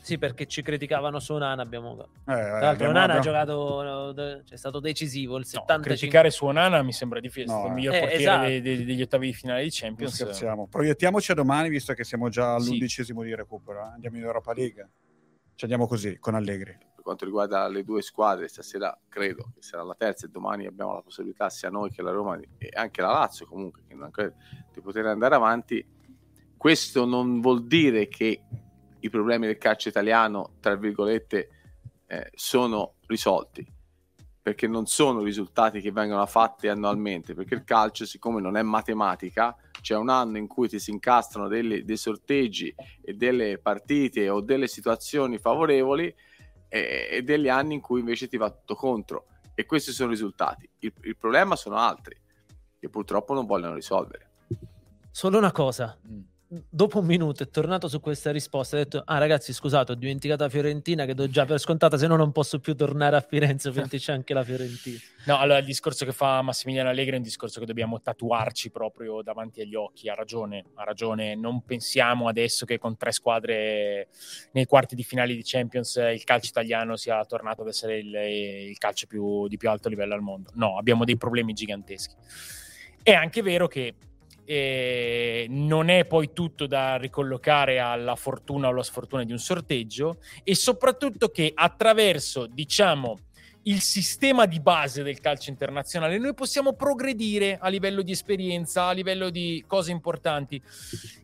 sì, 0.00 0.18
perché 0.18 0.46
ci 0.46 0.60
criticavano 0.62 1.18
su 1.18 1.32
Onana. 1.32 1.62
Abbiamo, 1.62 1.92
Eh, 1.98 2.06
tra 2.24 2.34
eh, 2.34 2.50
l'altro, 2.50 2.68
abbiamo- 2.68 2.90
Onana 2.90 3.14
ha 3.14 3.16
abbiamo- 3.18 3.22
giocato, 3.22 3.82
no, 3.82 4.12
de- 4.12 4.42
cioè, 4.44 4.54
è 4.54 4.56
stato 4.56 4.80
decisivo. 4.80 5.34
Il 5.38 5.44
No, 5.44 5.46
75 5.60 5.96
criticare 5.96 6.30
su 6.30 6.44
Onana 6.44 6.82
mi 6.82 6.92
sembra 6.92 7.20
difficile. 7.20 7.44
è 7.46 7.48
stato 7.48 7.62
No, 7.62 7.68
il 7.68 7.74
miglior 7.74 7.94
eh, 7.94 7.98
portiere 8.00 8.22
esatto. 8.22 8.46
dei- 8.46 8.60
dei- 8.60 8.84
degli 8.84 9.02
ottavi 9.02 9.26
di 9.26 9.32
finale 9.32 9.62
di 9.62 9.68
Non 9.70 9.78
Champions. 9.78 10.14
scherziamo. 10.14 10.66
Proiettiamoci 10.66 11.30
a 11.30 11.34
domani, 11.34 11.68
visto 11.70 11.94
che 11.94 12.04
siamo 12.04 12.28
già 12.28 12.58
Sì. 12.58 12.66
all'undicesimo 12.66 13.22
di 13.22 13.34
recupero. 13.34 13.80
eh. 13.80 13.92
Andiamo 13.94 14.16
in 14.18 14.24
Europa 14.24 14.52
League. 14.52 14.88
Ci 15.56 15.64
andiamo 15.64 15.86
così, 15.86 16.18
con 16.18 16.34
Allegri. 16.34 16.76
per 16.94 17.02
quanto 17.02 17.24
riguarda 17.24 17.68
le 17.68 17.84
due 17.84 18.02
squadre, 18.02 18.48
stasera 18.48 18.98
credo 19.08 19.52
che 19.54 19.62
sarà 19.62 19.84
la 19.84 19.94
terza 19.94 20.26
e 20.26 20.30
domani 20.30 20.66
abbiamo 20.66 20.94
la 20.94 21.02
possibilità 21.02 21.48
sia 21.48 21.70
noi 21.70 21.90
che 21.90 22.02
la 22.02 22.10
Roma 22.10 22.36
e 22.58 22.70
anche 22.72 23.00
la 23.00 23.12
Lazio 23.12 23.46
comunque 23.46 23.82
credo, 24.10 24.34
di 24.72 24.80
poter 24.80 25.06
andare 25.06 25.34
avanti. 25.34 25.86
Questo 26.56 27.04
non 27.04 27.40
vuol 27.40 27.66
dire 27.66 28.08
che 28.08 28.42
i 28.98 29.10
problemi 29.10 29.46
del 29.46 29.58
calcio 29.58 29.88
italiano, 29.88 30.54
tra 30.60 30.74
virgolette, 30.74 31.48
eh, 32.06 32.30
sono 32.34 32.94
risolti, 33.06 33.64
perché 34.44 34.68
non 34.68 34.84
sono 34.84 35.22
risultati 35.22 35.80
che 35.80 35.90
vengono 35.90 36.26
fatti 36.26 36.68
annualmente, 36.68 37.32
perché 37.32 37.54
il 37.54 37.64
calcio, 37.64 38.04
siccome 38.04 38.42
non 38.42 38.58
è 38.58 38.62
matematica, 38.62 39.56
c'è 39.80 39.96
un 39.96 40.10
anno 40.10 40.36
in 40.36 40.46
cui 40.46 40.68
ti 40.68 40.78
si 40.78 40.90
incastrano 40.90 41.48
delle- 41.48 41.82
dei 41.82 41.96
sorteggi 41.96 42.74
e 43.00 43.14
delle 43.14 43.56
partite 43.56 44.28
o 44.28 44.42
delle 44.42 44.66
situazioni 44.66 45.38
favorevoli 45.38 46.14
e, 46.68 47.08
e 47.10 47.22
degli 47.22 47.48
anni 47.48 47.72
in 47.72 47.80
cui 47.80 48.00
invece 48.00 48.28
ti 48.28 48.36
va 48.36 48.50
tutto 48.50 48.74
contro 48.74 49.28
e 49.54 49.64
questi 49.64 49.92
sono 49.92 50.10
i 50.10 50.12
risultati. 50.12 50.68
Il, 50.80 50.92
il 51.04 51.16
problema 51.16 51.56
sono 51.56 51.76
altri 51.76 52.14
che 52.78 52.90
purtroppo 52.90 53.32
non 53.32 53.46
vogliono 53.46 53.74
risolvere. 53.74 54.28
Solo 55.10 55.38
una 55.38 55.52
cosa. 55.52 55.98
Mm. 56.06 56.20
Dopo 56.68 57.00
un 57.00 57.06
minuto 57.06 57.42
è 57.42 57.48
tornato 57.48 57.88
su 57.88 58.00
questa 58.00 58.30
risposta. 58.30 58.76
Ha 58.76 58.80
detto: 58.80 59.02
Ah, 59.04 59.18
ragazzi, 59.18 59.52
scusate, 59.52 59.92
ho 59.92 59.94
dimenticato 59.94 60.44
la 60.44 60.48
Fiorentina 60.48 61.04
che 61.04 61.14
do 61.14 61.28
già 61.28 61.44
per 61.44 61.58
scontata, 61.58 61.98
se 61.98 62.06
no 62.06 62.14
non 62.14 62.30
posso 62.30 62.60
più 62.60 62.76
tornare 62.76 63.16
a 63.16 63.20
Firenze 63.20 63.70
perché 63.72 63.98
c'è 63.98 64.12
anche 64.12 64.34
la 64.34 64.44
Fiorentina. 64.44 64.98
No, 65.26 65.38
allora 65.38 65.58
il 65.58 65.64
discorso 65.64 66.04
che 66.04 66.12
fa 66.12 66.42
Massimiliano 66.42 66.90
Allegri 66.90 67.14
è 67.14 67.16
un 67.16 67.22
discorso 67.22 67.58
che 67.58 67.66
dobbiamo 67.66 68.00
tatuarci 68.00 68.70
proprio 68.70 69.22
davanti 69.22 69.62
agli 69.62 69.74
occhi. 69.74 70.08
Ha 70.08 70.14
ragione, 70.14 70.66
ha 70.74 70.84
ragione. 70.84 71.34
Non 71.34 71.64
pensiamo 71.64 72.28
adesso 72.28 72.64
che 72.66 72.78
con 72.78 72.96
tre 72.96 73.10
squadre 73.10 74.08
nei 74.52 74.66
quarti 74.66 74.94
di 74.94 75.02
finale 75.02 75.34
di 75.34 75.42
Champions 75.42 75.96
il 75.96 76.22
calcio 76.22 76.50
italiano 76.50 76.96
sia 76.96 77.24
tornato 77.24 77.62
ad 77.62 77.68
essere 77.68 77.98
il, 77.98 78.14
il 78.14 78.78
calcio 78.78 79.06
più, 79.06 79.48
di 79.48 79.56
più 79.56 79.70
alto 79.70 79.88
livello 79.88 80.14
al 80.14 80.20
mondo. 80.20 80.50
No, 80.54 80.78
abbiamo 80.78 81.04
dei 81.04 81.16
problemi 81.16 81.52
giganteschi. 81.52 82.14
È 83.02 83.12
anche 83.12 83.42
vero 83.42 83.66
che 83.66 83.94
eh, 84.44 85.46
non 85.48 85.88
è 85.88 86.04
poi 86.04 86.32
tutto 86.32 86.66
da 86.66 86.96
ricollocare 86.96 87.78
alla 87.78 88.16
fortuna 88.16 88.68
o 88.68 88.70
alla 88.70 88.82
sfortuna 88.82 89.24
di 89.24 89.32
un 89.32 89.38
sorteggio 89.38 90.18
e 90.42 90.54
soprattutto 90.54 91.28
che 91.28 91.52
attraverso, 91.54 92.46
diciamo, 92.46 93.18
il 93.66 93.80
sistema 93.80 94.46
di 94.46 94.60
base 94.60 95.02
del 95.02 95.20
calcio 95.20 95.50
internazionale, 95.50 96.18
noi 96.18 96.34
possiamo 96.34 96.74
progredire 96.74 97.58
a 97.58 97.68
livello 97.68 98.02
di 98.02 98.12
esperienza, 98.12 98.86
a 98.86 98.92
livello 98.92 99.30
di 99.30 99.64
cose 99.66 99.90
importanti. 99.90 100.60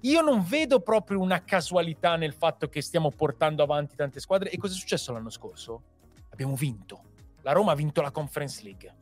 Io 0.02 0.20
non 0.22 0.44
vedo 0.46 0.80
proprio 0.80 1.20
una 1.20 1.44
casualità 1.44 2.16
nel 2.16 2.32
fatto 2.32 2.68
che 2.68 2.80
stiamo 2.80 3.10
portando 3.10 3.62
avanti 3.62 3.94
tante 3.94 4.20
squadre. 4.20 4.50
E 4.50 4.56
cosa 4.56 4.74
è 4.74 4.76
successo 4.76 5.12
l'anno 5.12 5.30
scorso? 5.30 5.82
Abbiamo 6.30 6.54
vinto. 6.54 7.02
La 7.42 7.52
Roma 7.52 7.72
ha 7.72 7.74
vinto 7.76 8.00
la 8.00 8.10
Conference 8.10 8.62
League. 8.62 8.94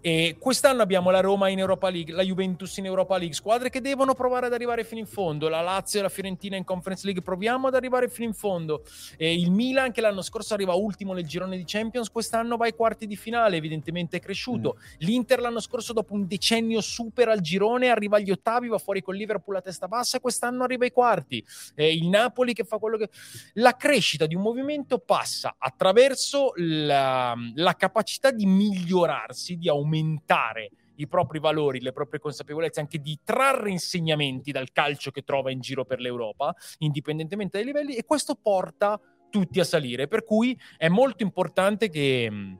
E 0.00 0.36
quest'anno 0.38 0.82
abbiamo 0.82 1.10
la 1.10 1.20
Roma 1.20 1.48
in 1.48 1.58
Europa 1.58 1.88
League, 1.88 2.14
la 2.14 2.22
Juventus 2.22 2.76
in 2.76 2.86
Europa 2.86 3.16
League, 3.16 3.34
squadre 3.34 3.70
che 3.70 3.80
devono 3.80 4.14
provare 4.14 4.46
ad 4.46 4.52
arrivare 4.52 4.84
fino 4.84 5.00
in 5.00 5.06
fondo. 5.06 5.48
La 5.48 5.60
Lazio 5.60 5.98
e 5.98 6.02
la 6.02 6.08
Fiorentina 6.08 6.56
in 6.56 6.64
Conference 6.64 7.04
League 7.04 7.22
proviamo 7.22 7.68
ad 7.68 7.74
arrivare 7.74 8.08
fino 8.08 8.28
in 8.28 8.34
fondo. 8.34 8.84
E 9.16 9.34
il 9.34 9.50
Milan, 9.50 9.92
che 9.92 10.00
l'anno 10.00 10.22
scorso 10.22 10.54
arriva 10.54 10.74
ultimo 10.74 11.12
nel 11.12 11.26
girone 11.26 11.56
di 11.56 11.64
Champions, 11.66 12.10
quest'anno 12.10 12.56
va 12.56 12.66
ai 12.66 12.74
quarti 12.74 13.06
di 13.06 13.16
finale, 13.16 13.56
evidentemente 13.56 14.18
è 14.18 14.20
cresciuto. 14.20 14.76
Mm. 14.76 14.94
L'Inter 14.98 15.40
l'anno 15.40 15.60
scorso, 15.60 15.92
dopo 15.92 16.14
un 16.14 16.26
decennio, 16.26 16.80
supera 16.80 17.32
il 17.32 17.40
girone, 17.40 17.88
arriva 17.88 18.16
agli 18.16 18.30
ottavi, 18.30 18.68
va 18.68 18.78
fuori 18.78 19.02
con 19.02 19.14
Liverpool 19.14 19.56
a 19.56 19.60
testa 19.60 19.88
bassa, 19.88 20.20
quest'anno 20.20 20.64
arriva 20.64 20.84
ai 20.84 20.92
quarti. 20.92 21.44
E 21.74 21.92
il 21.92 22.08
Napoli 22.08 22.52
che 22.52 22.64
fa 22.64 22.78
quello 22.78 22.96
che. 22.96 23.08
La 23.54 23.76
crescita 23.76 24.26
di 24.26 24.34
un 24.34 24.42
movimento 24.42 24.98
passa 24.98 25.56
attraverso 25.58 26.52
la, 26.56 27.34
la 27.54 27.74
capacità 27.74 28.30
di 28.30 28.46
migliorarsi, 28.46 29.56
di 29.56 29.68
aumentare 29.68 29.75
aumentare 29.76 30.70
i 30.96 31.08
propri 31.08 31.38
valori, 31.38 31.80
le 31.80 31.92
proprie 31.92 32.20
consapevolezze, 32.20 32.80
anche 32.80 32.98
di 32.98 33.18
trarre 33.22 33.70
insegnamenti 33.70 34.52
dal 34.52 34.72
calcio 34.72 35.10
che 35.10 35.22
trova 35.22 35.50
in 35.50 35.60
giro 35.60 35.84
per 35.84 36.00
l'Europa, 36.00 36.54
indipendentemente 36.78 37.58
dai 37.58 37.66
livelli, 37.66 37.94
e 37.94 38.04
questo 38.04 38.34
porta 38.34 39.00
tutti 39.30 39.60
a 39.60 39.64
salire. 39.64 40.08
Per 40.08 40.24
cui 40.24 40.58
è 40.76 40.88
molto 40.88 41.22
importante 41.22 41.88
che, 41.90 42.58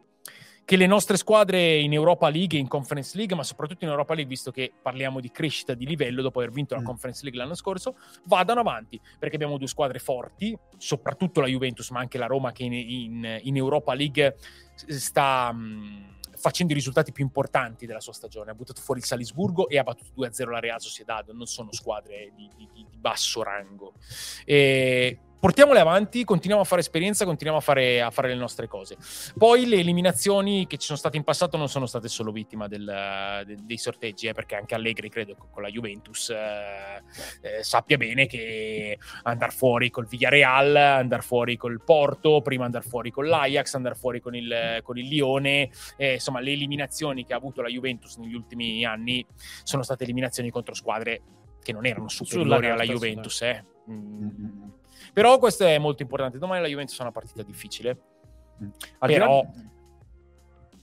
che 0.64 0.76
le 0.76 0.86
nostre 0.86 1.16
squadre 1.16 1.76
in 1.76 1.92
Europa 1.92 2.28
League, 2.28 2.58
in 2.58 2.68
Conference 2.68 3.16
League, 3.16 3.34
ma 3.34 3.42
soprattutto 3.42 3.84
in 3.84 3.90
Europa 3.90 4.14
League, 4.14 4.30
visto 4.30 4.50
che 4.50 4.72
parliamo 4.82 5.20
di 5.20 5.30
crescita 5.30 5.74
di 5.74 5.86
livello 5.86 6.22
dopo 6.22 6.40
aver 6.40 6.52
vinto 6.52 6.74
la 6.74 6.80
mm. 6.82 6.84
Conference 6.84 7.22
League 7.22 7.40
l'anno 7.40 7.54
scorso, 7.54 7.96
vadano 8.24 8.60
avanti, 8.60 9.00
perché 9.18 9.36
abbiamo 9.36 9.56
due 9.56 9.68
squadre 9.68 9.98
forti, 9.98 10.56
soprattutto 10.76 11.40
la 11.40 11.46
Juventus, 11.46 11.88
ma 11.90 12.00
anche 12.00 12.18
la 12.18 12.26
Roma 12.26 12.52
che 12.52 12.64
in, 12.64 12.72
in, 12.74 13.40
in 13.42 13.56
Europa 13.56 13.94
League 13.94 14.36
sta... 14.74 15.52
Mh, 15.52 16.14
facendo 16.36 16.72
i 16.72 16.76
risultati 16.76 17.12
più 17.12 17.24
importanti 17.24 17.86
della 17.86 18.00
sua 18.00 18.12
stagione. 18.12 18.50
Ha 18.50 18.54
buttato 18.54 18.80
fuori 18.80 19.00
il 19.00 19.06
Salisburgo 19.06 19.68
e 19.68 19.78
ha 19.78 19.82
battuto 19.82 20.22
2-0 20.22 20.50
la 20.50 20.60
Real 20.60 20.80
Sociedad, 20.80 21.28
non 21.30 21.46
sono 21.46 21.72
squadre 21.72 22.32
di, 22.34 22.48
di, 22.56 22.68
di 22.72 22.86
basso 22.96 23.42
rango. 23.42 23.94
E 24.44 25.18
portiamole 25.38 25.80
avanti, 25.80 26.24
continuiamo 26.24 26.62
a 26.62 26.66
fare 26.66 26.80
esperienza, 26.80 27.24
continuiamo 27.24 27.60
a 27.60 27.62
fare, 27.62 28.00
a 28.00 28.10
fare, 28.10 28.28
le 28.28 28.34
nostre 28.34 28.66
cose. 28.66 28.96
Poi 29.36 29.66
le 29.66 29.76
eliminazioni 29.76 30.66
che 30.66 30.76
ci 30.76 30.86
sono 30.86 30.98
state 30.98 31.16
in 31.16 31.24
passato 31.24 31.56
non 31.56 31.68
sono 31.68 31.86
state 31.86 32.08
solo 32.08 32.32
vittima 32.32 32.68
del, 32.68 33.42
de, 33.46 33.56
dei 33.62 33.78
sorteggi, 33.78 34.26
eh, 34.26 34.32
perché 34.32 34.56
anche 34.56 34.74
Allegri, 34.74 35.08
credo, 35.08 35.36
con 35.50 35.62
la 35.62 35.68
Juventus 35.68 36.30
eh, 36.30 37.02
eh, 37.42 37.62
sappia 37.62 37.96
bene 37.96 38.26
che 38.26 38.98
andare 39.22 39.52
fuori 39.52 39.90
col 39.90 40.06
Villarreal, 40.06 40.76
andare 40.76 41.22
fuori 41.22 41.56
col 41.56 41.82
Porto, 41.84 42.40
prima 42.42 42.64
andare 42.64 42.86
fuori 42.86 43.10
con 43.10 43.26
l'Ajax, 43.26 43.74
andare 43.74 43.94
fuori 43.94 44.20
con 44.20 44.34
il, 44.34 44.80
con 44.82 44.98
il 44.98 45.06
Lione, 45.06 45.70
insomma 45.96 46.40
le 46.40 46.52
eliminazioni 46.52 47.24
che 47.24 47.32
ha 47.32 47.36
avuto 47.36 47.62
la 47.62 47.68
Juventus 47.68 48.16
negli 48.16 48.34
ultimi 48.34 48.84
anni 48.84 49.24
sono 49.62 49.82
state 49.82 50.04
eliminazioni 50.04 50.50
contro 50.50 50.74
squadre 50.74 51.22
che 51.62 51.72
non 51.72 51.84
erano 51.84 52.08
superiori 52.08 52.70
alla 52.70 52.84
Juventus. 52.84 53.42
Eh. 53.42 53.64
Mm. 53.90 54.75
Però 55.16 55.38
questo 55.38 55.64
è 55.64 55.78
molto 55.78 56.02
importante. 56.02 56.36
Domani 56.36 56.60
la 56.60 56.68
Juventus 56.68 56.98
è 56.98 57.00
una 57.00 57.10
partita 57.10 57.42
difficile. 57.42 57.98
Mm. 58.62 58.68
Però, 58.98 59.50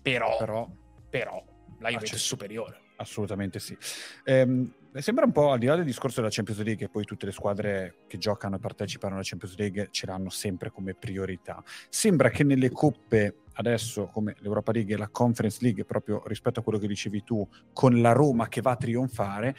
però, 0.02 0.38
però, 0.40 0.70
però, 1.08 1.44
la 1.78 1.90
Juventus 1.90 2.16
è 2.16 2.18
superiore. 2.18 2.80
Assolutamente 2.96 3.60
sì. 3.60 3.78
Ehm, 4.24 4.74
sembra 4.96 5.26
un 5.26 5.32
po' 5.32 5.52
al 5.52 5.60
di 5.60 5.68
là 5.68 5.76
del 5.76 5.86
discorso 5.86 6.20
della 6.20 6.34
Champions 6.34 6.64
League, 6.64 6.84
che 6.84 6.92
poi 6.92 7.06
tutte 7.06 7.28
le 7.28 7.32
squadre 7.32 7.98
che 8.08 8.18
giocano 8.18 8.56
e 8.56 8.60
partecipano 8.60 9.14
alla 9.14 9.24
Champions 9.24 9.56
League 9.56 9.90
ce 9.92 10.08
l'hanno 10.08 10.32
sempre 10.32 10.72
come 10.72 10.96
priorità. 10.96 11.64
Sembra 11.88 12.32
che 12.32 12.44
nelle 12.44 12.72
coppe 12.72 13.42
adesso, 13.54 14.08
come 14.08 14.34
l'Europa 14.40 14.72
League 14.72 14.96
e 14.96 14.98
la 14.98 15.10
Conference 15.10 15.60
League, 15.62 15.86
proprio 15.86 16.24
rispetto 16.26 16.60
a 16.60 16.64
quello 16.64 16.80
che 16.80 16.88
dicevi 16.88 17.24
tu, 17.24 17.48
con 17.72 18.02
la 18.02 18.14
Roma 18.14 18.48
che 18.48 18.62
va 18.62 18.72
a 18.72 18.78
trionfare, 18.78 19.56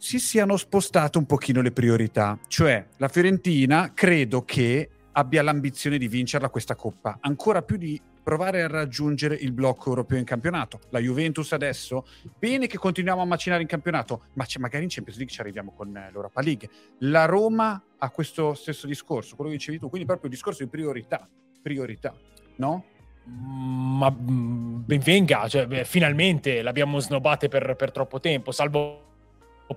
si 0.00 0.18
siano 0.18 0.56
spostate 0.56 1.18
un 1.18 1.26
pochino 1.26 1.60
le 1.60 1.72
priorità. 1.72 2.38
Cioè, 2.48 2.86
la 2.96 3.08
Fiorentina 3.08 3.92
credo 3.92 4.44
che 4.46 4.88
abbia 5.12 5.42
l'ambizione 5.42 5.98
di 5.98 6.08
vincerla 6.08 6.48
questa 6.48 6.74
coppa, 6.74 7.18
ancora 7.20 7.60
più 7.60 7.76
di 7.76 8.00
provare 8.22 8.62
a 8.62 8.66
raggiungere 8.66 9.34
il 9.34 9.52
blocco 9.52 9.90
europeo 9.90 10.18
in 10.18 10.24
campionato. 10.24 10.80
La 10.88 11.00
Juventus 11.00 11.52
adesso, 11.52 12.06
bene 12.38 12.66
che 12.66 12.78
continuiamo 12.78 13.20
a 13.20 13.26
macinare 13.26 13.60
in 13.60 13.68
campionato, 13.68 14.22
ma 14.34 14.46
magari 14.58 14.84
in 14.84 14.88
Champions 14.88 15.18
League 15.18 15.34
ci 15.34 15.40
arriviamo 15.42 15.72
con 15.72 15.94
eh, 15.94 16.08
l'Europa 16.10 16.40
League. 16.40 16.70
La 17.00 17.26
Roma 17.26 17.82
ha 17.98 18.10
questo 18.10 18.54
stesso 18.54 18.86
discorso, 18.86 19.36
quello 19.36 19.50
che 19.50 19.58
dicevi 19.58 19.78
tu, 19.78 19.90
quindi 19.90 20.06
proprio 20.06 20.30
il 20.30 20.34
discorso 20.34 20.64
di 20.64 20.70
priorità, 20.70 21.28
priorità, 21.60 22.14
no? 22.56 22.84
Ma 23.26 24.10
mm, 24.10 24.80
ben 24.86 25.00
venga, 25.00 25.46
cioè, 25.46 25.66
beh, 25.66 25.84
finalmente 25.84 26.62
l'abbiamo 26.62 26.98
snobate 27.00 27.48
per, 27.48 27.76
per 27.76 27.92
troppo 27.92 28.18
tempo, 28.18 28.50
salvo 28.50 29.08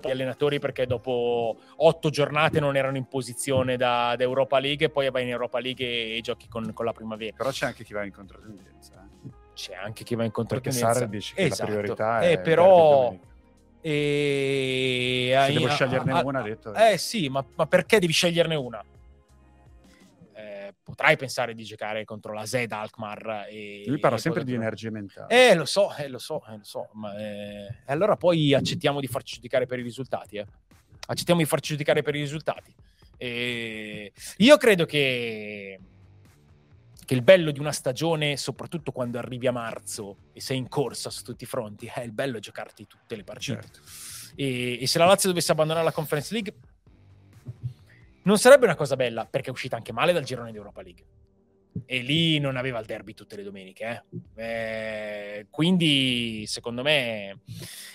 gli 0.02 0.10
allenatori 0.10 0.58
perché 0.58 0.86
dopo 0.86 1.56
otto 1.76 2.10
giornate 2.10 2.60
non 2.60 2.76
erano 2.76 2.96
in 2.96 3.06
posizione 3.06 3.76
da, 3.76 4.14
da 4.16 4.22
Europa 4.22 4.58
League 4.58 4.86
e 4.86 4.90
poi 4.90 5.10
vai 5.10 5.22
in 5.22 5.30
Europa 5.30 5.60
League 5.60 5.84
e, 5.84 6.16
e 6.16 6.20
giochi 6.20 6.48
con, 6.48 6.72
con, 6.72 6.84
la 6.84 6.92
primavera. 6.92 7.34
Però 7.36 7.50
c'è 7.50 7.66
anche 7.66 7.84
chi 7.84 7.92
va 7.92 8.04
in 8.04 8.12
controtendenza. 8.12 8.92
Eh? 8.94 9.30
C'è 9.54 9.74
anche 9.74 10.04
chi 10.04 10.14
va 10.14 10.24
in 10.24 10.30
controtendenza. 10.30 10.86
Perché 10.86 10.98
Sarri 10.98 11.10
dice 11.10 11.34
che 11.34 11.42
esatto. 11.44 11.70
la 11.70 11.76
priorità 11.76 12.20
eh, 12.20 12.32
è... 12.32 12.40
però... 12.40 13.14
E... 13.80 15.34
Se 15.46 15.52
devo 15.52 15.68
sceglierne 15.68 16.12
a, 16.12 16.22
una, 16.24 16.38
ha 16.40 16.42
detto... 16.42 16.72
Eh 16.74 16.96
sì, 16.96 17.28
ma, 17.28 17.44
ma 17.54 17.66
perché 17.66 17.98
devi 17.98 18.12
sceglierne 18.12 18.54
una? 18.54 18.82
Potrai 20.84 21.16
pensare 21.16 21.54
di 21.54 21.64
giocare 21.64 22.04
contro 22.04 22.34
la 22.34 22.44
Zed 22.44 22.70
Alkmaar. 22.70 23.46
E, 23.48 23.84
Lui 23.86 23.98
parla 23.98 24.18
sempre 24.18 24.44
di 24.44 24.52
energie 24.52 24.90
mentali. 24.90 25.34
Eh, 25.34 25.54
lo 25.54 25.64
so, 25.64 25.92
eh, 25.96 26.08
lo 26.08 26.18
so, 26.18 26.44
eh, 26.46 26.58
lo 26.58 26.64
so. 26.64 26.90
Ma, 26.92 27.18
eh... 27.18 27.78
allora 27.86 28.16
poi 28.16 28.54
accettiamo 28.54 29.00
di 29.00 29.06
farci 29.06 29.36
giudicare 29.36 29.66
per 29.66 29.78
i 29.78 29.82
risultati. 29.82 30.36
Eh. 30.36 30.46
Accettiamo 31.06 31.40
di 31.40 31.46
farci 31.46 31.70
giudicare 31.70 32.02
per 32.02 32.14
i 32.14 32.20
risultati. 32.20 32.72
E... 33.16 34.12
Io 34.36 34.56
credo 34.58 34.84
che... 34.84 35.80
che 37.04 37.14
il 37.14 37.22
bello 37.22 37.50
di 37.50 37.60
una 37.60 37.72
stagione, 37.72 38.36
soprattutto 38.36 38.92
quando 38.92 39.18
arrivi 39.18 39.46
a 39.46 39.52
marzo 39.52 40.16
e 40.34 40.40
sei 40.40 40.58
in 40.58 40.68
corsa 40.68 41.08
su 41.08 41.24
tutti 41.24 41.44
i 41.44 41.46
fronti, 41.46 41.90
è 41.92 42.02
il 42.02 42.12
bello 42.12 42.38
giocarti 42.38 42.86
tutte 42.86 43.16
le 43.16 43.24
partite. 43.24 43.60
Certo. 43.62 43.80
E, 44.36 44.82
e 44.82 44.86
se 44.86 44.98
la 44.98 45.06
Lazio 45.06 45.30
dovesse 45.30 45.52
abbandonare 45.52 45.84
la 45.84 45.92
Conference 45.92 46.32
League, 46.32 46.54
non 48.24 48.38
sarebbe 48.38 48.64
una 48.64 48.74
cosa 48.74 48.96
bella, 48.96 49.26
perché 49.26 49.48
è 49.48 49.52
uscita 49.52 49.76
anche 49.76 49.92
male 49.92 50.12
dal 50.12 50.24
girone 50.24 50.50
di 50.50 50.56
Europa 50.56 50.82
League. 50.82 51.04
E 51.86 51.98
lì 52.02 52.38
non 52.38 52.56
aveva 52.56 52.78
il 52.78 52.86
derby 52.86 53.14
tutte 53.14 53.34
le 53.34 53.42
domeniche. 53.42 54.04
Eh? 54.36 55.38
Eh, 55.38 55.46
quindi, 55.50 56.44
secondo 56.46 56.82
me, 56.82 57.40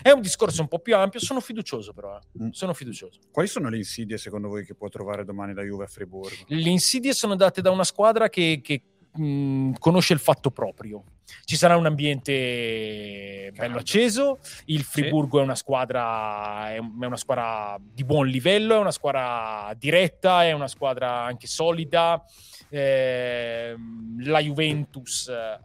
è 0.01 0.11
un 0.11 0.21
discorso 0.21 0.61
un 0.61 0.67
po' 0.67 0.79
più 0.79 0.95
ampio. 0.97 1.19
Sono 1.19 1.39
fiducioso, 1.39 1.93
però. 1.93 2.17
Eh. 2.17 2.43
Mm. 2.43 2.49
Sono 2.49 2.73
fiducioso. 2.73 3.19
Quali 3.31 3.47
sono 3.47 3.69
le 3.69 3.77
insidie, 3.77 4.17
secondo 4.17 4.49
voi, 4.49 4.65
che 4.65 4.75
può 4.75 4.89
trovare 4.89 5.23
domani 5.23 5.53
la 5.53 5.63
Juve 5.63 5.85
a 5.85 5.87
Friburgo? 5.87 6.43
Le 6.47 6.69
insidie 6.69 7.13
sono 7.13 7.35
date 7.35 7.61
da 7.61 7.71
una 7.71 7.85
squadra 7.85 8.27
che, 8.27 8.59
che 8.61 8.81
mh, 9.19 9.73
conosce 9.79 10.13
il 10.13 10.19
fatto 10.19 10.51
proprio. 10.51 11.03
Ci 11.43 11.55
sarà 11.55 11.75
un 11.75 11.85
ambiente 11.85 13.51
bello 13.55 13.77
acceso. 13.77 14.39
Il 14.65 14.83
Friburgo 14.83 15.37
sì. 15.37 15.41
è, 15.41 15.43
una 15.43 15.55
squadra, 15.55 16.73
è 16.73 16.79
una 16.79 17.17
squadra 17.17 17.77
di 17.79 18.03
buon 18.03 18.27
livello, 18.27 18.75
è 18.75 18.79
una 18.79 18.91
squadra 18.91 19.73
diretta, 19.77 20.43
è 20.43 20.51
una 20.53 20.67
squadra 20.67 21.23
anche 21.23 21.47
solida. 21.47 22.23
Eh, 22.69 23.75
la 24.19 24.39
Juventus 24.39 25.27
ha, 25.27 25.59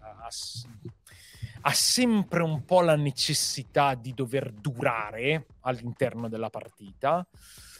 ha 1.66 1.72
sempre 1.72 2.42
un 2.42 2.64
po' 2.64 2.82
la 2.82 2.96
necessità 2.96 3.94
di 3.94 4.12
dover 4.14 4.52
durare 4.52 5.46
all'interno 5.60 6.28
della 6.28 6.50
partita. 6.50 7.26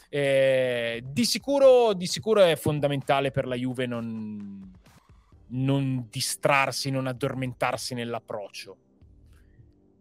Eh, 0.09 1.03
di, 1.05 1.25
sicuro, 1.25 1.93
di, 1.93 2.07
sicuro, 2.07 2.41
è 2.41 2.55
fondamentale 2.55 3.31
per 3.31 3.45
la 3.45 3.55
Juve 3.55 3.85
non, 3.85 4.71
non 5.47 6.07
distrarsi, 6.09 6.89
non 6.89 7.07
addormentarsi 7.07 7.93
nell'approccio. 7.93 8.77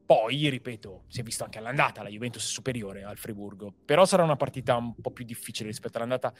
Poi, 0.06 0.48
ripeto, 0.48 1.04
si 1.08 1.20
è 1.20 1.22
visto 1.22 1.44
anche 1.44 1.58
all'andata, 1.58 2.02
la 2.02 2.10
Juventus 2.10 2.44
è 2.44 2.52
superiore 2.52 3.04
al 3.04 3.16
Friburgo, 3.16 3.72
però 3.84 4.04
sarà 4.04 4.22
una 4.22 4.36
partita 4.36 4.76
un 4.76 4.94
po' 5.00 5.10
più 5.10 5.24
difficile 5.24 5.68
rispetto 5.68 5.96
all'andata 5.96 6.32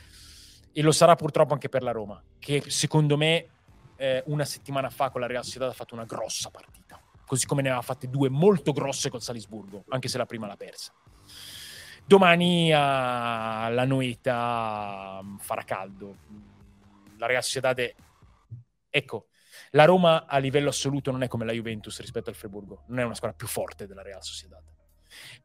e 0.71 0.83
lo 0.83 0.93
sarà 0.93 1.15
purtroppo 1.15 1.55
anche 1.55 1.69
per 1.69 1.83
la 1.83 1.93
Roma, 1.93 2.23
che 2.39 2.63
secondo 2.67 3.17
me 3.17 3.47
eh, 3.97 4.23
una 4.27 4.45
settimana 4.45 4.91
fa 4.91 5.11
con 5.11 5.21
la 5.21 5.27
Real 5.27 5.45
Sociedad 5.45 5.71
ha 5.71 5.73
fatto 5.73 5.95
una 5.95 6.05
grossa 6.05 6.51
partita, 6.51 7.01
così 7.25 7.47
come 7.47 7.63
ne 7.63 7.69
aveva 7.69 7.83
fatte 7.83 8.11
due 8.11 8.29
molto 8.29 8.73
grosse 8.73 9.09
col 9.09 9.23
Salisburgo, 9.23 9.85
anche 9.89 10.09
se 10.09 10.19
la 10.19 10.27
prima 10.27 10.47
l'ha 10.47 10.57
persa. 10.57 10.93
Domani 12.07 12.71
alla 12.71 13.85
Noeta 13.87 15.21
mm, 15.23 15.37
farà 15.39 15.63
caldo. 15.63 16.17
La 17.17 17.27
Real 17.27 17.43
Sociedad 17.43 17.79
è 17.79 17.95
Ecco, 18.97 19.27
la 19.71 19.87
Roma 19.87 20.25
a 20.25 20.39
livello 20.39 20.69
assoluto 20.69 21.11
non 21.11 21.25
è 21.25 21.27
come 21.27 21.45
la 21.45 21.51
Juventus 21.51 21.99
rispetto 21.99 22.31
al 22.31 22.37
Friburgo, 22.37 22.85
non 22.87 23.01
è 23.01 23.03
una 23.03 23.17
squadra 23.17 23.37
più 23.37 23.49
forte 23.49 23.89
della 23.89 24.03
Real 24.03 24.23
Sociedad. 24.23 24.63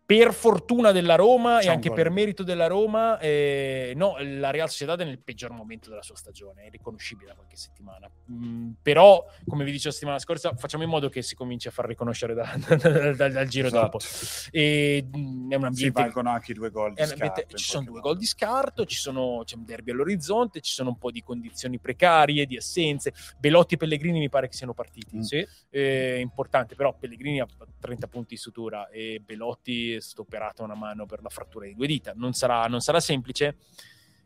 Per 0.09 0.33
fortuna 0.33 0.91
della 0.91 1.13
Roma 1.13 1.59
C'è 1.59 1.67
e 1.67 1.69
anche 1.69 1.89
gol. 1.89 1.97
per 1.97 2.09
merito 2.09 2.41
della 2.41 2.65
Roma, 2.65 3.19
eh, 3.19 3.93
no, 3.95 4.15
la 4.19 4.49
Real 4.49 4.67
Sociedad 4.67 4.99
è 4.99 5.03
nel 5.05 5.19
peggior 5.19 5.51
momento 5.51 5.87
della 5.91 6.01
sua 6.01 6.15
stagione, 6.15 6.63
è 6.63 6.69
riconoscibile 6.71 7.27
da 7.27 7.35
qualche 7.35 7.55
settimana. 7.55 8.09
Mm, 8.31 8.71
però, 8.81 9.23
come 9.47 9.63
vi 9.63 9.69
dicevo 9.69 9.89
la 9.89 9.93
settimana 9.93 10.17
scorsa, 10.17 10.55
facciamo 10.55 10.81
in 10.83 10.89
modo 10.89 11.09
che 11.09 11.21
si 11.21 11.35
cominci 11.35 11.67
a 11.67 11.71
far 11.71 11.85
riconoscere 11.85 12.33
da- 12.33 12.57
da- 12.81 13.11
da- 13.13 13.29
dal 13.29 13.47
giro 13.47 13.67
Esatto. 13.67 13.99
dopo. 13.99 14.03
E, 14.49 15.05
mm, 15.15 15.51
è 15.51 15.55
un 15.55 15.61
Si 15.61 15.65
ambiente 15.67 16.01
valgono 16.01 16.29
anche 16.31 16.51
i 16.53 16.55
due 16.55 16.71
gol 16.71 16.93
di 16.95 17.05
scarto, 17.05 17.55
ci 17.55 17.63
sono 17.65 17.83
due 17.83 17.93
modo. 17.93 18.07
gol 18.09 18.17
di 18.17 18.25
scarto, 18.25 18.85
ci 18.85 18.97
sono, 18.97 19.43
c'è 19.45 19.57
un 19.57 19.65
derby 19.65 19.91
all'orizzonte, 19.91 20.59
ci 20.61 20.73
sono 20.73 20.89
un 20.89 20.97
po' 20.97 21.11
di 21.11 21.21
condizioni 21.21 21.77
precarie, 21.77 22.47
di 22.47 22.57
assenze. 22.57 23.13
Belotti 23.37 23.75
e 23.75 23.77
Pellegrini 23.77 24.17
mi 24.17 24.29
pare 24.29 24.47
che 24.47 24.55
siano 24.55 24.73
partiti. 24.73 25.17
Mm. 25.17 25.21
Sì. 25.21 25.47
Eh, 25.69 26.17
importante, 26.19 26.73
però 26.73 26.95
Pellegrini 26.97 27.41
ha 27.41 27.47
30 27.79 28.07
punti 28.07 28.33
di 28.33 28.37
sutura 28.37 28.89
e 28.89 29.21
Belotti 29.23 29.97
è 29.99 30.01
stato 30.01 30.21
operato 30.21 30.61
a 30.61 30.65
una 30.65 30.75
mano 30.75 31.05
per 31.05 31.21
la 31.21 31.29
frattura 31.29 31.65
di 31.65 31.75
due 31.75 31.87
dita. 31.87 32.13
Non 32.15 32.33
sarà, 32.33 32.65
non 32.65 32.79
sarà 32.79 32.99
semplice, 32.99 33.57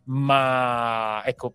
ma 0.06 1.22
ecco, 1.26 1.54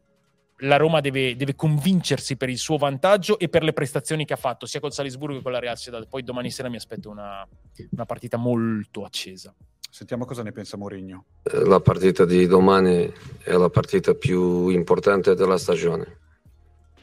la 0.62 0.76
Roma 0.76 1.00
deve, 1.00 1.36
deve 1.36 1.54
convincersi 1.54 2.36
per 2.36 2.48
il 2.48 2.58
suo 2.58 2.76
vantaggio 2.76 3.38
e 3.38 3.48
per 3.48 3.62
le 3.62 3.72
prestazioni 3.72 4.24
che 4.24 4.32
ha 4.32 4.36
fatto, 4.36 4.66
sia 4.66 4.80
col 4.80 4.92
Salisburgo 4.92 5.36
che 5.36 5.42
con 5.42 5.52
la 5.52 5.58
Real 5.58 5.76
Sociedad. 5.76 6.06
Poi 6.08 6.22
domani 6.22 6.50
sera 6.50 6.68
mi 6.68 6.76
aspetto 6.76 7.10
una, 7.10 7.46
una 7.90 8.04
partita 8.04 8.36
molto 8.36 9.04
accesa. 9.04 9.54
Sentiamo 9.90 10.24
cosa 10.24 10.42
ne 10.42 10.52
pensa 10.52 10.76
Mourinho. 10.76 11.24
Eh, 11.42 11.64
La 11.64 11.80
partita 11.80 12.24
di 12.24 12.46
domani 12.46 13.10
è 13.42 13.52
la 13.52 13.70
partita 13.70 14.14
più 14.14 14.68
importante 14.68 15.34
della 15.34 15.58
stagione. 15.58 16.18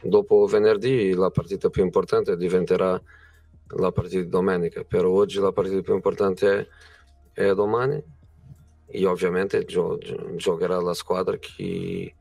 Dopo 0.01 0.45
venerdì 0.45 1.13
la 1.13 1.31
partita 1.31 1.69
più 1.69 1.83
importante 1.83 2.37
diventerà 2.37 3.01
la 3.77 3.91
partita 3.91 4.21
di 4.21 4.29
domenica, 4.29 4.83
però 4.83 5.09
oggi 5.11 5.39
la 5.39 5.51
partita 5.51 5.81
più 5.81 5.95
importante 5.95 6.59
è, 6.59 6.67
è 7.35 7.53
domani 7.53 8.01
e 8.87 9.65
gio- 9.65 9.97
giocherà 10.35 10.79
la 10.79 10.93
squadra 10.93 11.37
che, 11.37 12.15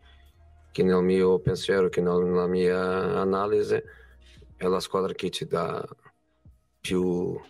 che 0.73 0.82
nel 0.82 1.03
mio 1.03 1.39
pensiero, 1.39 1.89
che 1.89 2.01
nella 2.01 2.47
mia 2.49 3.20
analisi 3.20 3.81
è 4.57 4.66
la 4.66 4.81
squadra 4.81 5.12
che 5.12 5.31
ci 5.31 5.47
dà 5.47 5.86
più 6.81 7.41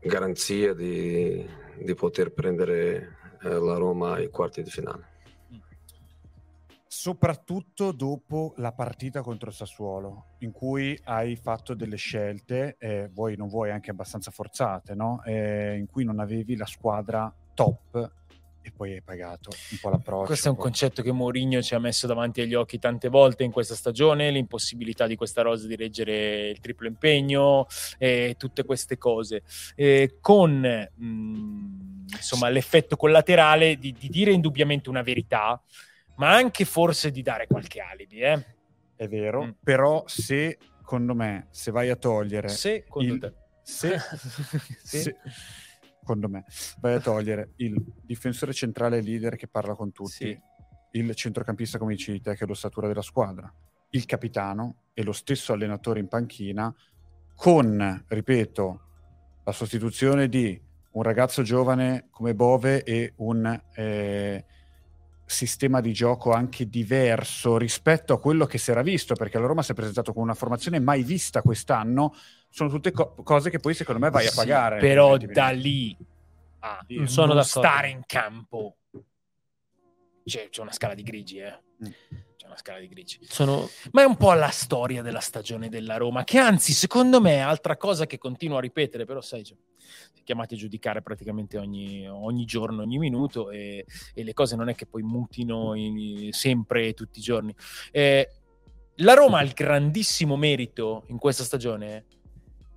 garanzia 0.00 0.74
di, 0.74 1.46
di 1.76 1.94
poter 1.94 2.32
prendere 2.32 3.16
eh, 3.42 3.48
la 3.50 3.76
Roma 3.76 4.14
ai 4.14 4.28
quarti 4.28 4.62
di 4.62 4.70
finale. 4.70 5.16
Soprattutto 6.90 7.92
dopo 7.92 8.54
la 8.56 8.72
partita 8.72 9.20
contro 9.20 9.50
il 9.50 9.54
Sassuolo, 9.54 10.36
in 10.38 10.52
cui 10.52 10.98
hai 11.04 11.36
fatto 11.36 11.74
delle 11.74 11.96
scelte, 11.96 12.76
eh, 12.78 13.08
vuoi 13.12 13.36
non 13.36 13.48
vuoi 13.48 13.70
anche 13.70 13.90
abbastanza 13.90 14.30
forzate, 14.30 14.94
no? 14.94 15.22
Eh, 15.24 15.76
in 15.76 15.86
cui 15.86 16.04
non 16.04 16.18
avevi 16.18 16.56
la 16.56 16.64
squadra 16.64 17.32
top 17.52 18.12
e 18.62 18.72
poi 18.72 18.94
hai 18.94 19.02
pagato 19.02 19.50
un 19.70 19.78
po' 19.80 19.90
l'approccio. 19.90 20.26
Questo 20.26 20.48
è 20.48 20.50
un 20.50 20.56
concetto 20.56 21.02
che 21.02 21.12
Mourinho 21.12 21.60
ci 21.60 21.74
ha 21.74 21.78
messo 21.78 22.06
davanti 22.06 22.40
agli 22.40 22.54
occhi 22.54 22.78
tante 22.78 23.08
volte 23.08 23.44
in 23.44 23.50
questa 23.50 23.74
stagione, 23.74 24.30
l'impossibilità 24.30 25.06
di 25.06 25.14
questa 25.16 25.42
rosa 25.42 25.66
di 25.66 25.76
reggere 25.76 26.48
il 26.48 26.58
triplo 26.58 26.86
impegno 26.86 27.66
e 27.98 28.34
tutte 28.38 28.64
queste 28.64 28.96
cose, 28.96 29.42
Eh, 29.74 30.16
con 30.20 30.60
mh, 30.60 32.06
insomma 32.12 32.48
l'effetto 32.48 32.96
collaterale 32.96 33.76
di, 33.76 33.92
di 33.92 34.08
dire 34.08 34.32
indubbiamente 34.32 34.88
una 34.88 35.02
verità, 35.02 35.62
ma 36.18 36.32
anche 36.34 36.64
forse 36.64 37.10
di 37.10 37.22
dare 37.22 37.46
qualche 37.46 37.80
alibi. 37.80 38.20
Eh? 38.20 38.44
È 38.94 39.08
vero, 39.08 39.44
Mm. 39.46 39.50
però 39.62 40.04
se, 40.06 40.58
secondo 40.78 41.14
me, 41.14 41.46
se 41.50 41.70
vai 41.70 41.88
a 41.90 41.96
togliere... 41.96 42.48
Secondo 42.48 43.12
il- 43.14 43.20
te. 43.20 43.34
se, 43.62 43.98
Sì. 44.82 44.98
se- 45.02 45.16
secondo 46.00 46.28
me, 46.28 46.44
vai 46.80 46.94
a 46.94 47.00
togliere 47.00 47.52
il 47.56 47.82
difensore 48.02 48.52
centrale 48.52 49.00
leader 49.02 49.36
che 49.36 49.46
parla 49.48 49.74
con 49.74 49.92
tutti, 49.92 50.10
Sì. 50.10 50.40
il 50.92 51.14
centrocampista 51.14 51.78
come 51.78 51.94
dicevi 51.94 52.20
te 52.20 52.34
che 52.34 52.44
è 52.44 52.46
l'ossatura 52.46 52.86
della 52.88 53.02
squadra, 53.02 53.52
il 53.90 54.04
capitano 54.06 54.84
e 54.94 55.02
lo 55.02 55.12
stesso 55.12 55.52
allenatore 55.52 56.00
in 56.00 56.08
panchina 56.08 56.74
con, 57.34 58.04
ripeto, 58.08 58.80
la 59.44 59.52
sostituzione 59.52 60.28
di 60.28 60.60
un 60.90 61.02
ragazzo 61.02 61.42
giovane 61.42 62.08
come 62.10 62.34
Bove 62.34 62.82
e 62.82 63.12
un 63.18 63.62
eh, 63.74 64.44
sistema 65.28 65.80
di 65.80 65.92
gioco 65.92 66.32
anche 66.32 66.68
diverso 66.68 67.56
rispetto 67.58 68.12
a 68.12 68.20
quello 68.20 68.46
che 68.46 68.58
si 68.58 68.70
era 68.70 68.82
visto, 68.82 69.14
perché 69.14 69.38
la 69.38 69.46
Roma 69.46 69.62
si 69.62 69.72
è 69.72 69.74
presentato 69.74 70.12
con 70.12 70.22
una 70.22 70.34
formazione 70.34 70.80
mai 70.80 71.02
vista 71.02 71.42
quest'anno, 71.42 72.14
sono 72.50 72.70
tutte 72.70 72.90
co- 72.92 73.14
cose 73.22 73.50
che 73.50 73.58
poi 73.58 73.74
secondo 73.74 74.00
me 74.00 74.10
vai 74.10 74.26
a 74.26 74.30
Sì, 74.30 74.36
pagare. 74.36 74.80
Però 74.80 75.16
da 75.16 75.50
lì 75.50 75.96
a 76.60 76.84
Sì, 76.86 76.96
non 76.96 77.08
sono 77.08 77.26
non 77.28 77.36
d'accordo. 77.36 77.60
stare 77.60 77.88
in 77.90 78.02
campo 78.06 78.76
c'è, 80.24 80.48
c'è 80.48 80.60
una 80.60 80.72
scala 80.72 80.94
di 80.94 81.02
grigi, 81.02 81.38
eh. 81.38 81.58
Mm. 81.82 81.90
Una 82.48 82.56
scala 82.56 82.78
di 82.78 82.88
grigi. 82.88 83.18
Sono 83.22 83.68
Ma 83.92 84.02
è 84.02 84.04
un 84.06 84.16
po' 84.16 84.32
la 84.32 84.48
storia 84.48 85.02
della 85.02 85.20
stagione 85.20 85.68
della 85.68 85.98
Roma, 85.98 86.24
che 86.24 86.38
anzi, 86.38 86.72
secondo 86.72 87.20
me, 87.20 87.34
è 87.34 87.38
altra 87.40 87.76
cosa 87.76 88.06
che 88.06 88.16
continuo 88.16 88.56
a 88.56 88.60
ripetere, 88.60 89.04
però 89.04 89.20
sai, 89.20 89.44
cioè, 89.44 89.56
chiamati 90.24 90.54
a 90.54 90.56
giudicare 90.56 91.02
praticamente 91.02 91.58
ogni, 91.58 92.08
ogni 92.08 92.46
giorno, 92.46 92.82
ogni 92.82 92.98
minuto, 92.98 93.50
e, 93.50 93.84
e 94.14 94.24
le 94.24 94.32
cose 94.32 94.56
non 94.56 94.70
è 94.70 94.74
che 94.74 94.86
poi 94.86 95.02
mutino 95.02 95.74
in- 95.74 96.32
sempre 96.32 96.94
tutti 96.94 97.18
i 97.18 97.22
giorni. 97.22 97.54
Eh, 97.90 98.30
la 98.96 99.12
Roma 99.12 99.38
ha 99.38 99.42
il 99.42 99.52
grandissimo 99.52 100.36
merito 100.36 101.04
in 101.08 101.18
questa 101.18 101.44
stagione 101.44 102.06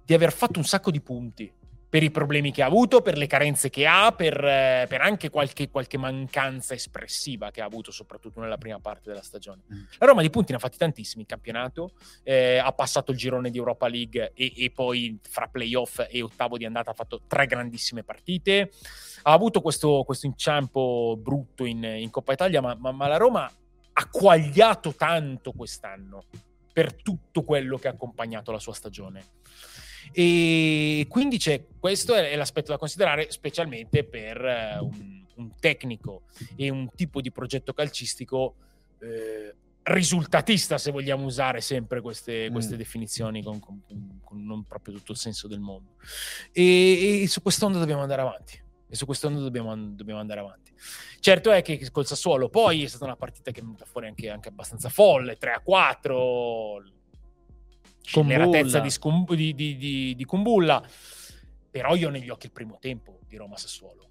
di 0.04 0.14
aver 0.14 0.34
fatto 0.34 0.60
un 0.60 0.66
sacco 0.66 0.92
di 0.92 1.02
punti 1.02 1.52
per 1.92 2.04
i 2.04 2.10
problemi 2.10 2.54
che 2.54 2.64
ha 2.64 2.68
avuto, 2.68 3.02
per 3.02 3.18
le 3.18 3.28
carenze 3.28 3.70
che 3.70 3.86
ha, 3.86 4.14
per, 4.14 4.42
eh, 4.42 4.86
per 4.88 5.02
anche 5.02 5.30
qualche, 5.30 5.68
qualche 5.68 5.98
mancanza 5.98 6.74
espressiva 6.74 7.52
che 7.52 7.60
ha 7.60 7.66
avuto, 7.66 7.92
soprattutto 7.92 8.40
nella 8.40 8.58
prima 8.58 8.80
parte 8.80 9.10
della 9.10 9.22
stagione. 9.22 9.64
Mm. 9.74 9.82
La 9.98 10.06
Roma 10.06 10.22
di 10.22 10.30
punti 10.30 10.52
ne 10.52 10.58
ha 10.58 10.62
fatti 10.62 10.78
tantissimi 10.78 11.24
in 11.24 11.28
campionato, 11.28 11.92
eh, 12.24 12.60
ha 12.60 12.72
passato 12.72 13.12
il 13.12 13.18
girone 13.18 13.50
di 13.50 13.58
Europa 13.58 13.90
League 13.90 14.32
e, 14.34 14.54
e 14.56 14.72
poi 14.72 15.20
fra 15.22 15.48
playoff 15.48 16.08
e 16.10 16.22
ottavo 16.22 16.56
di 16.56 16.64
andata 16.64 16.92
ha 16.92 16.94
fatto 16.94 17.24
tre 17.28 17.46
grandissime 17.46 18.06
partite, 18.06 18.72
ha 19.24 19.34
avuto 19.34 19.60
questo, 19.60 20.04
questo 20.06 20.28
inciampo 20.28 21.20
brutto 21.22 21.66
in, 21.66 21.84
in 21.84 22.10
Coppa 22.10 22.32
Italia, 22.32 22.62
ma, 22.62 22.74
ma- 22.80 22.94
ma 22.94 23.08
la 23.08 23.18
Roma 23.18 23.52
ha 23.92 24.08
quagliato 24.10 24.96
tanto 24.96 25.52
quest'anno 25.52 26.24
per 26.72 26.94
tutto 26.94 27.44
quello 27.44 27.78
che 27.78 27.90
ha 27.90 27.92
accompagnato 27.92 28.54
la 28.54 28.60
sua 28.60 28.74
stagione. 28.74 29.26
E 30.12 31.06
quindi 31.10 31.38
c'è, 31.38 31.66
questo 31.80 32.14
è, 32.16 32.36
l'aspetto 32.36 32.72
da 32.72 32.78
considerare, 32.78 33.32
specialmente 33.32 34.04
per 34.04 34.44
eh, 34.44 34.78
un, 34.80 35.24
un 35.36 35.52
tecnico 35.60 36.24
e 36.56 36.70
un 36.70 36.90
tipo 36.96 37.22
di 37.22 37.32
progetto 37.32 37.74
calcistico 37.74 38.56
eh, 39.00 39.56
risultatista, 39.84 40.78
se 40.78 40.92
vogliamo 40.92 41.26
usare 41.26 41.60
sempre 41.62 42.02
queste, 42.02 42.50
Mm. 42.50 42.54
queste 42.54 42.78
definizioni 42.78 43.44
con, 43.44 43.60
con- 43.60 43.82
con 44.24 44.46
non 44.46 44.64
proprio 44.64 44.96
tutto 44.96 45.12
il 45.14 45.18
senso 45.18 45.48
del 45.48 45.60
mondo. 45.60 45.96
E, 46.52 47.24
e 47.24 47.28
su 47.28 47.42
quest'onda 47.42 47.80
dobbiamo 47.80 48.02
andare 48.02 48.22
avanti. 48.22 48.60
E 48.88 48.96
su 48.96 49.06
quest'onda 49.06 49.40
dobbiamo, 49.40 49.76
dobbiamo 49.76 50.20
andare 50.20 50.42
avanti. 50.42 50.74
Certo 51.20 51.52
è 51.52 51.62
che 51.62 51.90
col 51.92 52.06
Sassuolo 52.06 52.50
poi 52.50 52.84
è 52.84 52.88
stata 52.88 53.06
una 53.06 53.16
partita 53.16 53.52
che 53.52 53.60
è 53.60 53.64
venuta 53.64 53.86
fuori 53.86 54.08
anche, 54.08 54.30
anche 54.30 54.50
abbastanza 54.50 54.90
folle, 54.90 55.38
3 55.38 55.52
a 55.54 55.60
4, 55.62 56.84
scelleratezza 58.02 58.80
Kumbulla. 58.80 58.82
di, 58.82 58.90
Scum- 58.90 59.36
di, 59.36 59.56
di, 59.78 60.16
di, 60.16 60.26
Kumbulla. 60.26 60.84
Però 61.70 61.96
io 61.96 62.08
ho 62.08 62.12
negli 62.12 62.30
occhi 62.30 62.48
il 62.48 62.52
primo 62.52 62.78
tempo 62.80 63.20
di 63.28 63.38
Roma-Sassuolo. 63.38 64.11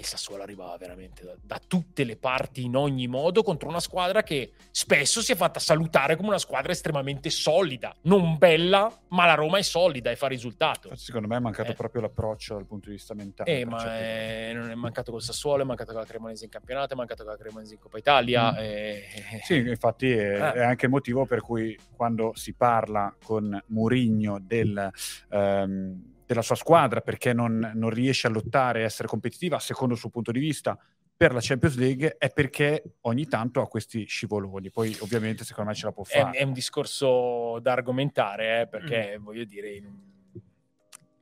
E 0.00 0.02
il 0.02 0.06
Sassuolo 0.06 0.42
arrivava 0.42 0.74
veramente 0.78 1.24
da, 1.24 1.34
da 1.42 1.60
tutte 1.64 2.04
le 2.04 2.16
parti 2.16 2.64
in 2.64 2.74
ogni 2.74 3.06
modo 3.06 3.42
contro 3.42 3.68
una 3.68 3.80
squadra 3.80 4.22
che 4.22 4.52
spesso 4.70 5.20
si 5.20 5.32
è 5.32 5.36
fatta 5.36 5.60
salutare 5.60 6.16
come 6.16 6.28
una 6.28 6.38
squadra 6.38 6.72
estremamente 6.72 7.28
solida. 7.28 7.94
Non 8.02 8.38
bella, 8.38 8.90
ma 9.08 9.26
la 9.26 9.34
Roma 9.34 9.58
è 9.58 9.62
solida 9.62 10.10
e 10.10 10.16
fa 10.16 10.26
risultato. 10.26 10.96
Secondo 10.96 11.28
me 11.28 11.36
è 11.36 11.40
mancato 11.40 11.72
Eh. 11.72 11.74
proprio 11.74 12.00
l'approccio 12.00 12.54
dal 12.54 12.64
punto 12.64 12.88
di 12.88 12.94
vista 12.94 13.12
mentale. 13.12 13.58
Eh, 13.60 13.66
ma 13.66 14.00
eh, 14.00 14.52
non 14.54 14.70
è 14.70 14.74
mancato 14.74 15.10
col 15.12 15.20
Sassuolo, 15.20 15.64
è 15.64 15.66
mancato 15.66 15.92
con 15.92 16.00
la 16.00 16.06
Cremonese 16.06 16.44
in 16.44 16.50
campionato, 16.50 16.94
è 16.94 16.96
mancato 16.96 17.22
con 17.22 17.32
la 17.32 17.38
Cremonese 17.38 17.74
in 17.74 17.80
Coppa 17.80 17.98
Italia. 17.98 18.52
Mm. 18.52 18.56
eh, 18.58 19.04
Sì, 19.42 19.56
infatti 19.56 20.10
è, 20.10 20.40
Eh. 20.40 20.52
è 20.60 20.62
anche 20.64 20.86
il 20.86 20.90
motivo 20.92 21.26
per 21.26 21.42
cui 21.42 21.78
quando 21.94 22.32
si 22.34 22.54
parla 22.54 23.14
con 23.22 23.62
Mourinho 23.66 24.38
del, 24.40 24.90
ehm, 25.28 26.08
della 26.30 26.42
sua 26.42 26.54
squadra 26.54 27.00
perché 27.00 27.32
non, 27.32 27.72
non 27.74 27.90
riesce 27.90 28.28
a 28.28 28.30
lottare 28.30 28.82
e 28.82 28.84
essere 28.84 29.08
competitiva, 29.08 29.58
secondo 29.58 29.94
il 29.94 30.00
suo 30.00 30.10
punto 30.10 30.30
di 30.30 30.38
vista, 30.38 30.78
per 31.16 31.32
la 31.32 31.40
Champions 31.42 31.76
League, 31.76 32.16
è 32.18 32.30
perché 32.30 32.98
ogni 33.02 33.26
tanto 33.26 33.60
ha 33.60 33.66
questi 33.66 34.04
scivoloni. 34.04 34.70
Poi 34.70 34.96
ovviamente 35.00 35.44
secondo 35.44 35.70
me 35.70 35.76
ce 35.76 35.86
la 35.86 35.92
può 35.92 36.04
è, 36.04 36.20
fare. 36.20 36.38
è 36.38 36.44
un 36.44 36.52
discorso 36.52 37.58
da 37.60 37.72
argomentare, 37.72 38.60
eh, 38.60 38.66
perché 38.68 39.18
Mm. 39.18 39.24
voglio 39.24 39.44
dire, 39.44 39.70
in 39.74 39.86
un, 39.86 39.98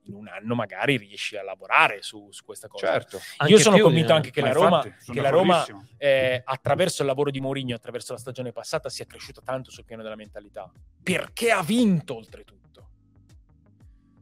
in 0.03 0.15
un 0.15 0.29
anno 0.29 0.55
magari 0.55 0.99
riesci 0.99 1.37
a 1.39 1.43
lavorare 1.43 2.03
su, 2.03 2.29
su 2.31 2.45
questa 2.45 2.69
cosa. 2.69 2.87
Certo. 2.87 3.19
Io 3.47 3.59
sono 3.59 3.77
più, 3.77 3.85
convinto 3.85 4.13
direi. 4.13 4.23
anche 4.23 4.31
che 4.31 4.41
Ma 4.43 4.49
la 4.49 4.53
Roma, 4.53 4.85
infatti, 4.85 5.13
che 5.13 5.21
la 5.23 5.31
Roma 5.31 5.67
eh, 5.97 6.43
attraverso 6.45 7.01
il 7.03 7.09
lavoro 7.09 7.31
di 7.31 7.41
Mourinho, 7.41 7.75
attraverso 7.75 8.13
la 8.13 8.19
stagione 8.19 8.53
passata, 8.53 8.91
sia 8.91 9.07
cresciuta 9.07 9.41
tanto 9.43 9.71
sul 9.71 9.85
piano 9.85 10.03
della 10.03 10.17
mentalità. 10.17 10.71
Perché 11.03 11.51
ha 11.51 11.63
vinto 11.63 12.15
oltretutto. 12.15 12.58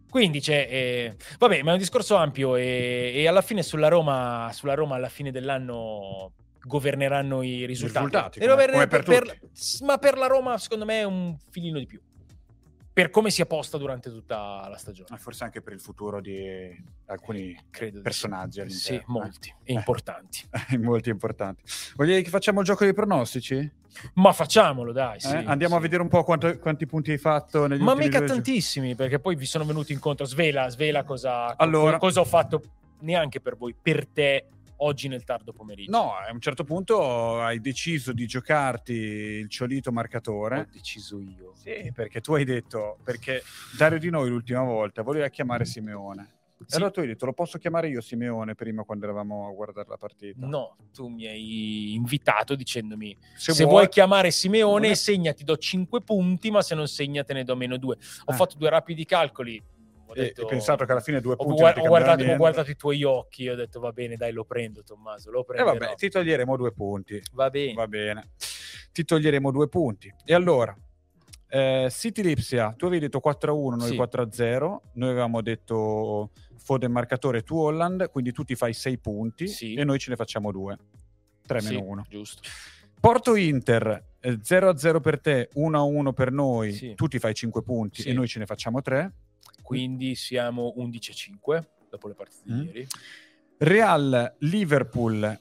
Quindi 0.08 0.40
c'è, 0.40 0.66
eh, 0.70 1.16
vabbè, 1.38 1.62
ma 1.62 1.70
è 1.70 1.72
un 1.74 1.78
discorso 1.78 2.16
ampio 2.16 2.56
e, 2.56 3.12
e 3.14 3.26
alla 3.28 3.42
fine 3.42 3.62
sulla 3.62 3.88
Roma, 3.88 4.50
sulla 4.52 4.74
Roma 4.74 4.94
alla 4.94 5.08
fine 5.08 5.30
dell'anno 5.30 6.32
governeranno 6.62 7.42
i 7.42 7.64
risultati. 7.66 8.06
risultati, 8.06 8.38
E 8.40 8.48
come- 8.48 8.66
come 8.72 8.86
per 8.88 9.02
per- 9.04 9.38
ma 9.82 9.98
per 9.98 10.16
la 10.18 10.26
Roma 10.26 10.58
secondo 10.58 10.84
me 10.84 11.00
è 11.00 11.04
un 11.04 11.36
filino 11.50 11.78
di 11.78 11.86
più. 11.86 12.00
Per 12.96 13.10
come 13.10 13.28
si 13.28 13.42
è 13.42 13.46
posta 13.46 13.76
durante 13.76 14.08
tutta 14.08 14.66
la 14.70 14.76
stagione. 14.78 15.08
Ma 15.10 15.18
forse 15.18 15.44
anche 15.44 15.60
per 15.60 15.74
il 15.74 15.80
futuro 15.80 16.18
di 16.22 16.74
alcuni 17.08 17.54
Credo 17.68 17.98
di 17.98 18.02
personaggi 18.02 18.66
Sì, 18.70 18.92
all'interno. 18.94 19.18
molti 19.20 19.54
Eh. 19.64 19.72
e 19.72 19.72
importanti. 19.74 20.48
Eh, 20.72 20.78
molti 20.78 21.10
importanti. 21.10 21.62
Voglio 21.94 22.14
che 22.22 22.30
facciamo 22.30 22.60
il 22.60 22.64
gioco 22.66 22.84
dei 22.84 22.94
pronostici? 22.94 23.70
Ma 24.14 24.32
facciamolo, 24.32 24.92
dai. 24.92 25.20
sì, 25.20 25.28
Eh? 25.34 25.44
Andiamo 25.44 25.74
sì. 25.74 25.78
a 25.78 25.82
vedere 25.82 26.00
un 26.00 26.08
po' 26.08 26.24
quanto- 26.24 26.58
quanti 26.58 26.86
punti 26.86 27.10
hai 27.10 27.18
fatto 27.18 27.66
negli 27.66 27.82
Ma 27.82 27.94
mica 27.94 28.22
tantissimi, 28.22 28.94
perché 28.94 29.18
poi 29.18 29.36
vi 29.36 29.44
sono 29.44 29.66
venuti 29.66 29.92
incontro. 29.92 30.24
Svela, 30.24 30.66
svela 30.70 31.04
cosa, 31.04 31.54
Allora. 31.58 31.98
cosa 31.98 32.20
ho 32.20 32.24
fatto 32.24 32.62
neanche 33.00 33.42
per 33.42 33.58
voi, 33.58 33.74
per 33.78 34.06
te 34.06 34.46
oggi 34.78 35.08
nel 35.08 35.24
tardo 35.24 35.52
pomeriggio. 35.52 35.90
No, 35.90 36.12
a 36.14 36.30
un 36.32 36.40
certo 36.40 36.64
punto 36.64 37.40
hai 37.40 37.60
deciso 37.60 38.12
di 38.12 38.26
giocarti 38.26 38.92
il 38.92 39.48
ciolito 39.48 39.90
ho 39.90 39.92
marcatore. 39.92 40.68
deciso 40.72 41.20
io. 41.20 41.52
Sì, 41.54 41.90
perché 41.94 42.20
tu 42.20 42.34
hai 42.34 42.44
detto, 42.44 42.98
perché 43.04 43.42
Dario 43.76 43.98
Di 43.98 44.10
Noi 44.10 44.28
l'ultima 44.28 44.62
volta 44.62 45.02
voleva 45.02 45.28
chiamare 45.28 45.64
Simeone. 45.64 46.30
E 46.58 46.64
Sì. 46.68 46.76
allora 46.76 46.90
tu 46.90 47.00
hai 47.00 47.06
detto, 47.06 47.26
lo 47.26 47.34
posso 47.34 47.58
chiamare 47.58 47.88
io 47.90 48.00
Simeone 48.00 48.54
prima 48.54 48.82
quando 48.82 49.04
eravamo 49.04 49.46
a 49.46 49.52
guardare 49.52 49.88
la 49.90 49.98
partita? 49.98 50.46
No, 50.46 50.76
tu 50.90 51.08
mi 51.08 51.26
hai 51.26 51.92
invitato 51.94 52.54
dicendomi 52.54 53.14
se, 53.36 53.52
Se, 53.52 53.64
vuoi 53.64 53.90
chiamare 53.90 54.30
Simeone, 54.30 54.90
è- 54.90 54.94
segna, 54.94 55.34
ti 55.34 55.44
do 55.44 55.58
5 55.58 56.00
punti, 56.00 56.50
ma 56.50 56.62
se 56.62 56.74
non 56.74 56.88
segna 56.88 57.24
te 57.24 57.34
ne 57.34 57.44
do 57.44 57.54
meno 57.56 57.76
2. 57.76 57.96
Ho 58.24 58.32
Eh. 58.32 58.34
fatto 58.36 58.56
due 58.56 58.70
rapidi 58.70 59.04
calcoli. 59.04 59.62
Ho, 60.16 60.20
E- 60.20 60.24
detto- 60.26 60.42
e 60.42 60.46
pensato 60.46 60.84
che 60.84 60.92
alla 60.92 61.00
fine 61.00 61.20
due 61.20 61.34
ho, 61.34 61.36
punti 61.36 61.60
guar- 61.60 61.74
non 61.76 61.82
ti 61.84 61.88
ho 61.88 61.90
guardato, 61.90 62.24
ho 62.30 62.36
guardato 62.36 62.70
i 62.70 62.76
tuoi 62.76 63.02
occhi, 63.04 63.48
ho 63.48 63.54
detto 63.54 63.80
va 63.80 63.92
bene, 63.92 64.16
dai, 64.16 64.32
lo 64.32 64.44
prendo 64.44 64.82
Tommaso, 64.82 65.30
lo 65.30 65.40
E 65.42 65.44
prendo. 65.44 65.72
vabbè, 65.72 65.94
ti 65.96 66.08
toglieremo 66.08 66.56
due 66.56 66.72
punti. 66.72 67.20
Va 67.32 67.50
bene. 67.50 67.74
Va 67.74 67.86
bene. 67.86 68.30
Ti 68.92 69.04
toglieremo 69.04 69.50
due 69.50 69.68
punti. 69.68 70.12
E 70.24 70.32
allora, 70.34 70.74
eh, 71.48 71.88
City 71.90 72.22
Lipsia, 72.22 72.72
tu 72.76 72.86
avevi 72.86 73.02
detto 73.06 73.20
4-1, 73.20 73.76
noi 73.76 73.90
Sì. 73.90 73.96
4-0. 73.96 74.82
Noi 74.94 75.10
avevamo 75.10 75.42
detto 75.42 76.30
Foden 76.56 76.90
marcatore, 76.90 77.42
tu 77.42 77.56
Holland, 77.58 78.10
quindi 78.10 78.32
tu 78.32 78.42
ti 78.42 78.54
fai 78.56 78.72
6 78.72 78.98
punti 78.98 79.46
Sì. 79.46 79.74
e 79.74 79.84
noi 79.84 79.98
ce 79.98 80.10
ne 80.10 80.16
facciamo 80.16 80.50
2. 80.50 80.76
3 81.46 81.60
Sì, 81.60 81.74
meno 81.74 81.86
1. 81.86 82.04
Giusto. 82.08 82.42
Porto 82.98 83.36
Inter, 83.36 84.02
eh, 84.20 84.38
0-0 84.42 85.00
per 85.00 85.20
te, 85.20 85.50
1-1 85.54 86.12
per 86.12 86.32
noi, 86.32 86.72
Sì. 86.72 86.94
tu 86.94 87.06
ti 87.06 87.18
fai 87.18 87.34
5 87.34 87.62
punti 87.62 88.00
Sì. 88.02 88.08
e 88.08 88.14
noi 88.14 88.26
ce 88.26 88.38
ne 88.40 88.46
facciamo 88.46 88.80
3. 88.80 89.12
Quindi 89.66 90.14
siamo 90.14 90.72
11-5 90.76 91.68
dopo 91.90 92.06
le 92.08 92.14
partite 92.14 92.52
Mm. 92.52 92.58
di 92.60 92.66
ieri. 92.66 92.86
Real 93.58 94.34
Liverpool 94.38 95.40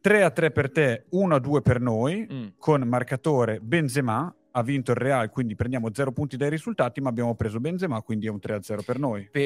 3-3 0.00 0.50
per 0.52 0.70
te, 0.70 1.06
1-2 1.10 1.60
per 1.62 1.80
noi. 1.80 2.26
Mm. 2.30 2.46
con 2.58 2.82
marcatore 2.82 3.58
Benzema 3.60 4.32
ha 4.52 4.62
vinto 4.62 4.92
il 4.92 4.96
Real, 4.96 5.28
quindi 5.30 5.54
prendiamo 5.54 5.90
0 5.92 6.12
punti 6.12 6.36
dai 6.36 6.48
risultati, 6.48 7.00
ma 7.00 7.08
abbiamo 7.10 7.34
preso 7.34 7.58
Benzema, 7.60 8.00
quindi 8.02 8.26
è 8.26 8.30
un 8.30 8.38
3-0 8.38 8.82
per 8.84 8.98
noi. 8.98 9.28
Pe- 9.30 9.40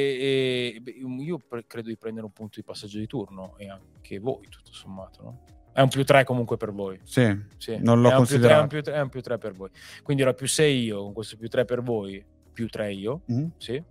eh, 0.75 0.81
beh, 0.81 0.91
io 1.23 1.39
credo 1.67 1.89
di 1.89 1.97
prendere 1.97 2.27
un 2.27 2.33
punto 2.33 2.61
di 2.61 2.63
passaggio 2.63 2.99
di 2.99 3.07
turno 3.07 3.57
e 3.59 3.69
anche 3.69 4.19
voi, 4.21 4.47
tutto 4.49 4.73
sommato, 4.73 5.23
no? 5.23 5.45
È 5.73 5.81
un 5.81 5.89
più 5.89 6.05
3 6.05 6.25
comunque 6.25 6.57
per 6.57 6.73
voi. 6.73 7.01
Sì, 7.05 7.37
Sì. 7.57 7.79
Non 7.81 8.01
l'ho 8.01 8.11
è 8.11 8.15
considerato. 8.15 8.59
È 8.59 8.63
un 8.63 8.69
più 8.69 8.83
3 8.83 8.93
è 8.95 9.01
un 9.01 9.09
più 9.09 9.21
tre 9.23 9.39
per 9.39 9.53
voi. 9.53 9.71
Quindi 10.03 10.23
era 10.23 10.35
più 10.35 10.47
6 10.47 10.83
io, 10.83 11.03
con 11.05 11.13
questo 11.13 11.37
più 11.37 11.49
3 11.49 11.65
per 11.65 11.81
voi, 11.83 12.25
più 12.53 12.69
3 12.69 12.93
io. 12.93 13.23
Mm. 13.33 13.47
Sì. 13.57 13.83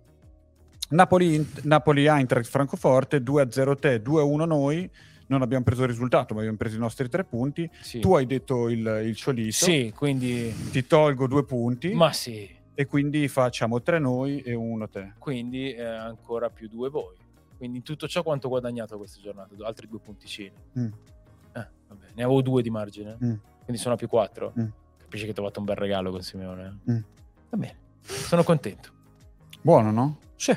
Napoli, 0.90 1.48
Napoli 1.62 2.06
Eintracht 2.06 2.48
Francoforte 2.48 3.18
2-0 3.22 3.78
te, 3.78 4.02
2-1 4.02 4.46
noi. 4.46 4.90
Non 5.26 5.42
abbiamo 5.42 5.62
preso 5.62 5.82
il 5.82 5.88
risultato, 5.88 6.34
ma 6.34 6.40
abbiamo 6.40 6.56
preso 6.58 6.74
i 6.76 6.80
nostri 6.80 7.08
tre 7.08 7.22
punti. 7.24 7.68
sì. 7.80 8.00
Tu 8.00 8.12
hai 8.14 8.26
detto 8.26 8.68
il, 8.68 9.02
il 9.04 9.14
ciolito, 9.14 9.52
Sì, 9.52 9.92
quindi... 9.94 10.52
ti 10.72 10.84
tolgo 10.88 11.28
due 11.28 11.44
punti 11.44 11.92
Ma 11.94 12.12
sì, 12.12 12.50
e 12.74 12.86
quindi 12.86 13.28
facciamo 13.28 13.80
tre 13.80 14.00
noi 14.00 14.40
e 14.40 14.54
uno 14.54 14.88
te. 14.88 15.12
quindi 15.18 15.72
eh, 15.72 15.84
ancora 15.84 16.50
più 16.50 16.68
2 16.68 16.88
voi. 16.90 17.14
Quindi 17.56 17.76
in 17.78 17.84
tutto 17.84 18.08
ciò 18.08 18.22
quanto 18.24 18.46
ho 18.46 18.50
guadagnato 18.50 18.96
questa 18.96 19.20
giornata? 19.20 19.54
Altri 19.64 19.86
due 19.86 20.00
punticini. 20.00 20.50
Mm. 20.78 20.86
Eh, 20.86 21.68
vabbè, 21.88 22.06
ne 22.14 22.22
avevo 22.24 22.42
due 22.42 22.62
di 22.62 22.70
margine. 22.70 23.16
Mm. 23.22 23.34
Quindi 23.62 23.76
sono 23.80 23.94
a 23.94 23.96
più 23.98 24.08
4. 24.08 24.54
Mm. 24.58 24.64
Capisci 25.02 25.26
che 25.26 25.32
ti 25.32 25.38
ho 25.40 25.44
fatto 25.44 25.60
un 25.60 25.66
bel 25.66 25.76
regalo 25.76 26.10
con 26.10 26.22
Simeone. 26.22 26.78
Mm. 26.90 26.96
Va 27.50 27.56
bene, 27.56 27.76
sono 28.02 28.42
contento. 28.42 28.90
Buono, 29.60 29.90
no? 29.92 30.18
Sì. 30.34 30.56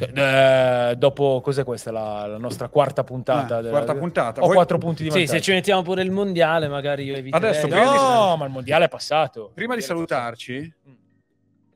Eh, 0.00 0.94
dopo, 0.96 1.40
cos'è 1.42 1.64
questa? 1.64 1.90
La, 1.90 2.26
la 2.26 2.38
nostra 2.38 2.68
quarta 2.68 3.02
puntata. 3.02 3.56
Ah, 3.56 3.60
della- 3.60 3.70
quarta 3.72 3.94
puntata. 3.96 4.40
Ho 4.40 4.44
Vuoi- 4.44 4.54
quattro 4.56 4.78
punti 4.78 5.02
di 5.02 5.10
Sì, 5.10 5.16
vantaggio. 5.18 5.38
se 5.38 5.42
ci 5.42 5.52
mettiamo 5.52 5.82
pure 5.82 6.02
il 6.02 6.10
mondiale, 6.12 6.68
magari 6.68 7.02
io 7.04 7.16
eviterei. 7.16 7.48
Adesso, 7.50 7.66
No, 7.66 8.32
di- 8.34 8.38
ma 8.38 8.44
il 8.46 8.50
mondiale 8.52 8.84
è 8.84 8.88
passato. 8.88 9.50
Prima 9.54 9.74
di 9.74 9.82
salutarci. 9.82 10.74
Mm. 10.88 10.92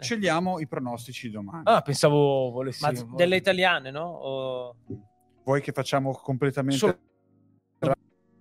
scegliamo 0.03 0.59
i 0.59 0.67
pronostici 0.67 1.29
di 1.29 1.33
domani. 1.35 1.63
Ah, 1.65 1.81
pensavo 1.81 2.51
volessi... 2.51 2.83
Ma 2.85 2.93
delle 3.15 3.37
italiane, 3.37 3.93
no? 3.93 4.03
O- 4.05 4.77
Vuoi 5.45 5.61
che 5.61 5.71
facciamo 5.71 6.13
completamente... 6.13 6.77
Solo- 6.79 6.99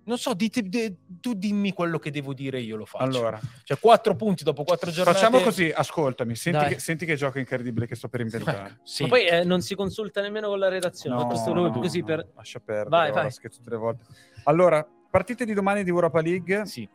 Non 0.04 0.18
so, 0.18 0.34
dite- 0.34 0.62
de- 0.68 0.96
tu 1.20 1.34
dimmi 1.34 1.72
quello 1.72 1.98
che 1.98 2.10
devo 2.10 2.34
dire, 2.34 2.60
io 2.60 2.76
lo 2.76 2.84
faccio. 2.84 3.04
Allora, 3.04 3.38
Cioè, 3.62 3.78
quattro 3.78 4.16
punti 4.16 4.42
dopo 4.42 4.64
quattro 4.64 4.90
giornate. 4.90 5.16
facciamo 5.16 5.40
così, 5.40 5.70
ascoltami, 5.70 6.34
senti 6.34 6.74
che, 6.74 6.78
senti 6.80 7.06
che 7.06 7.14
gioco 7.14 7.38
incredibile 7.38 7.86
che 7.86 7.94
sto 7.94 8.08
per 8.08 8.20
inventare. 8.22 8.80
Sì. 8.82 9.02
Ma 9.04 9.08
poi 9.10 9.26
eh, 9.26 9.44
non 9.44 9.60
si 9.60 9.74
consulta 9.76 10.20
nemmeno 10.20 10.48
con 10.48 10.58
la 10.58 10.68
redazione. 10.68 11.16
No, 11.16 11.26
questo 11.28 11.52
no, 11.52 11.70
così 11.70 12.00
no, 12.00 12.04
per... 12.06 12.28
lascia 12.34 12.58
perdere, 12.58 12.88
Vai, 12.88 13.12
vai. 13.12 13.30
scherzo 13.30 13.58
tutte 13.58 13.70
le 13.70 13.76
volte. 13.76 14.04
Allora, 14.44 14.84
partite 15.10 15.44
di 15.44 15.52
domani 15.54 15.84
di 15.84 15.90
Europa 15.90 16.20
League, 16.20 16.66
Sì, 16.66 16.88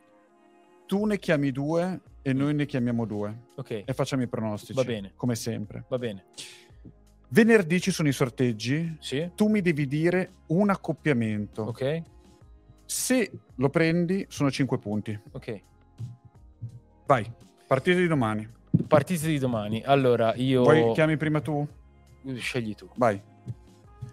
tu 0.86 1.04
ne 1.06 1.18
chiami 1.18 1.50
due 1.50 2.00
e 2.20 2.32
noi 2.34 2.52
ne 2.52 2.66
chiamiamo 2.66 3.06
due 3.06 3.34
ok, 3.54 3.70
e 3.86 3.92
facciamo 3.94 4.22
i 4.22 4.28
pronostici. 4.28 4.74
Va 4.74 4.84
bene. 4.84 5.12
Come 5.16 5.34
sempre. 5.34 5.84
va 5.88 5.96
bene. 5.98 6.26
Venerdì 7.30 7.80
ci 7.80 7.90
sono 7.90 8.08
i 8.08 8.12
sorteggi, 8.12 8.96
Sì, 9.00 9.30
tu 9.34 9.48
mi 9.48 9.60
devi 9.60 9.86
dire 9.86 10.32
un 10.48 10.70
accoppiamento. 10.70 11.62
ok, 11.62 12.02
Se 12.90 13.30
lo 13.56 13.68
prendi 13.68 14.24
sono 14.30 14.50
5 14.50 14.78
punti. 14.78 15.20
ok. 15.32 15.60
Vai, 17.04 17.30
partite 17.66 17.98
di 18.00 18.06
domani. 18.06 18.48
Partite 18.86 19.26
di 19.26 19.38
domani. 19.38 19.82
Allora, 19.84 20.34
io... 20.36 20.62
Poi 20.62 20.92
chiami 20.94 21.16
prima 21.18 21.40
tu? 21.42 21.66
Scegli 22.36 22.74
tu. 22.74 22.88
Vai. 22.96 23.20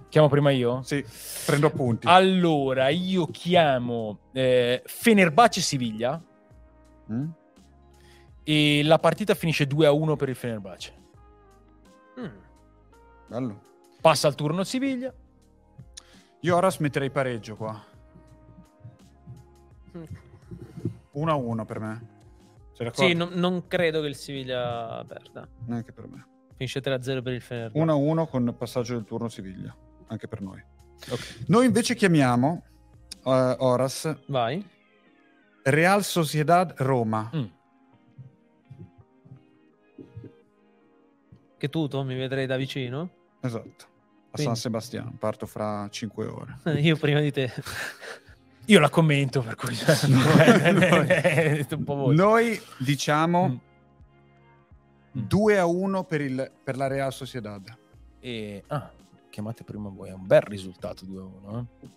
Chiamo 0.10 0.28
prima 0.30 0.52
io? 0.52 0.82
Sì, 0.84 1.04
prendo 1.46 1.68
appunti. 1.68 2.06
Allora, 2.08 2.90
io 2.90 3.28
chiamo 3.28 4.20
eh, 4.34 4.82
Fenerbahce 4.86 5.62
Siviglia 5.62 6.22
Mm? 7.12 7.30
e 8.44 8.82
la 8.84 8.98
partita 9.00 9.36
finisce 9.36 9.68
2 9.68 9.86
a 9.86 9.92
1 9.92 10.16
per 10.16 10.30
il 10.30 10.36
Fenerbahce. 10.36 10.94
Mm. 12.20 12.26
Bello. 13.28 13.62
Passa 14.02 14.28
al 14.28 14.36
turno 14.36 14.64
Siviglia. 14.64 15.14
Io 16.42 16.56
ora 16.56 16.70
smetterei 16.70 17.10
pareggio 17.12 17.56
qua. 17.56 17.82
1-1 21.14 21.66
per 21.66 21.80
me. 21.80 22.14
Sì, 22.92 23.14
non, 23.14 23.30
non 23.34 23.68
credo 23.68 24.02
che 24.02 24.08
il 24.08 24.16
Siviglia 24.16 25.04
perda. 25.08 25.48
Neanche 25.66 25.94
per 25.94 26.08
me. 26.08 26.28
Finisce 26.58 26.82
3-0 26.82 27.22
per 27.22 27.34
il 27.34 27.42
Fenerbahce. 27.42 27.86
1-1 27.86 28.28
con 28.28 28.56
passaggio 28.58 28.94
del 28.96 29.06
turno 29.06 29.30
Siviglia. 29.30 29.76
Anche 30.08 30.28
per 30.28 30.42
noi. 30.42 30.62
Ok. 31.10 31.44
Noi 31.48 31.66
invece 31.66 31.96
chiamiamo 31.96 32.64
eh, 33.24 33.56
Oras 33.60 34.14
Vai. 34.28 34.66
Real 35.64 36.04
Sociedad 36.04 36.74
Roma. 36.78 37.32
Mm. 37.36 37.46
Che 41.58 41.70
tutto 41.70 42.04
mi 42.04 42.16
vedrei 42.16 42.46
da 42.46 42.58
vicino? 42.58 43.10
Esatto. 43.42 43.86
A 44.32 44.32
Quindi- 44.32 44.54
San 44.54 44.56
Sebastiano. 44.56 45.16
Parto 45.18 45.46
fra 45.46 45.88
5 45.90 46.26
ore. 46.26 46.58
Io 46.82 46.98
prima 46.98 47.22
di 47.22 47.32
te. 47.32 47.52
Io 48.66 48.80
la 48.80 48.90
commento, 48.90 49.42
per 49.42 49.56
cui... 49.56 49.78
Noi- 50.08 51.66
un 51.72 51.84
po' 51.84 51.96
voi. 51.96 52.16
Noi 52.16 52.62
diciamo 52.80 53.48
Mm. 55.18 55.22
2 55.28 55.58
a 55.60 55.66
1 55.66 56.04
per, 56.04 56.22
il- 56.22 56.52
per 56.64 56.76
la 56.78 56.88
Real 56.88 57.14
Sociedad. 57.14 57.64
E... 58.20 58.64
Ah, 58.68 58.90
chiamate 59.30 59.64
prima 59.64 59.90
voi, 59.90 60.10
è 60.10 60.14
un 60.14 60.26
bel 60.28 60.42
risultato 60.42 61.06
2 61.06 61.22
a 61.22 61.26
1. 61.50 61.68
Eh? 61.84 61.90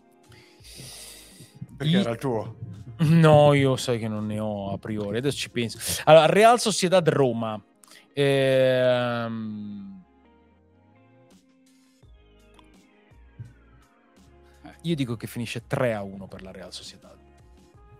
Perché 1.76 1.96
I- 1.96 2.00
era 2.00 2.10
il 2.10 2.18
tuo. 2.18 2.56
No, 2.98 3.52
io 3.54 3.76
sai 3.76 3.98
che 3.98 4.08
non 4.08 4.26
ne 4.26 4.38
ho 4.40 4.72
a 4.72 4.78
priori, 4.78 5.18
adesso 5.18 5.36
ci 5.36 5.50
penso. 5.50 5.78
Allora, 6.04 6.26
Real 6.26 6.58
Sociedad 6.60 7.08
Roma. 7.08 7.60
Ehm, 8.12 9.97
Io 14.88 14.94
dico 14.94 15.16
che 15.16 15.26
finisce 15.26 15.66
3 15.66 15.92
a 15.92 16.02
1 16.02 16.26
per 16.28 16.40
la 16.40 16.50
Real 16.50 16.72
Sociedad. 16.72 17.14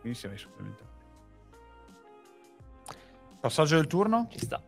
Quindi 0.01 0.19
siamo 0.19 0.35
ai 0.35 0.41
supplementari. 0.41 0.89
Passaggio 3.41 3.77
del 3.77 3.87
turno? 3.87 4.27
Ci 4.31 4.39
sta. 4.39 4.63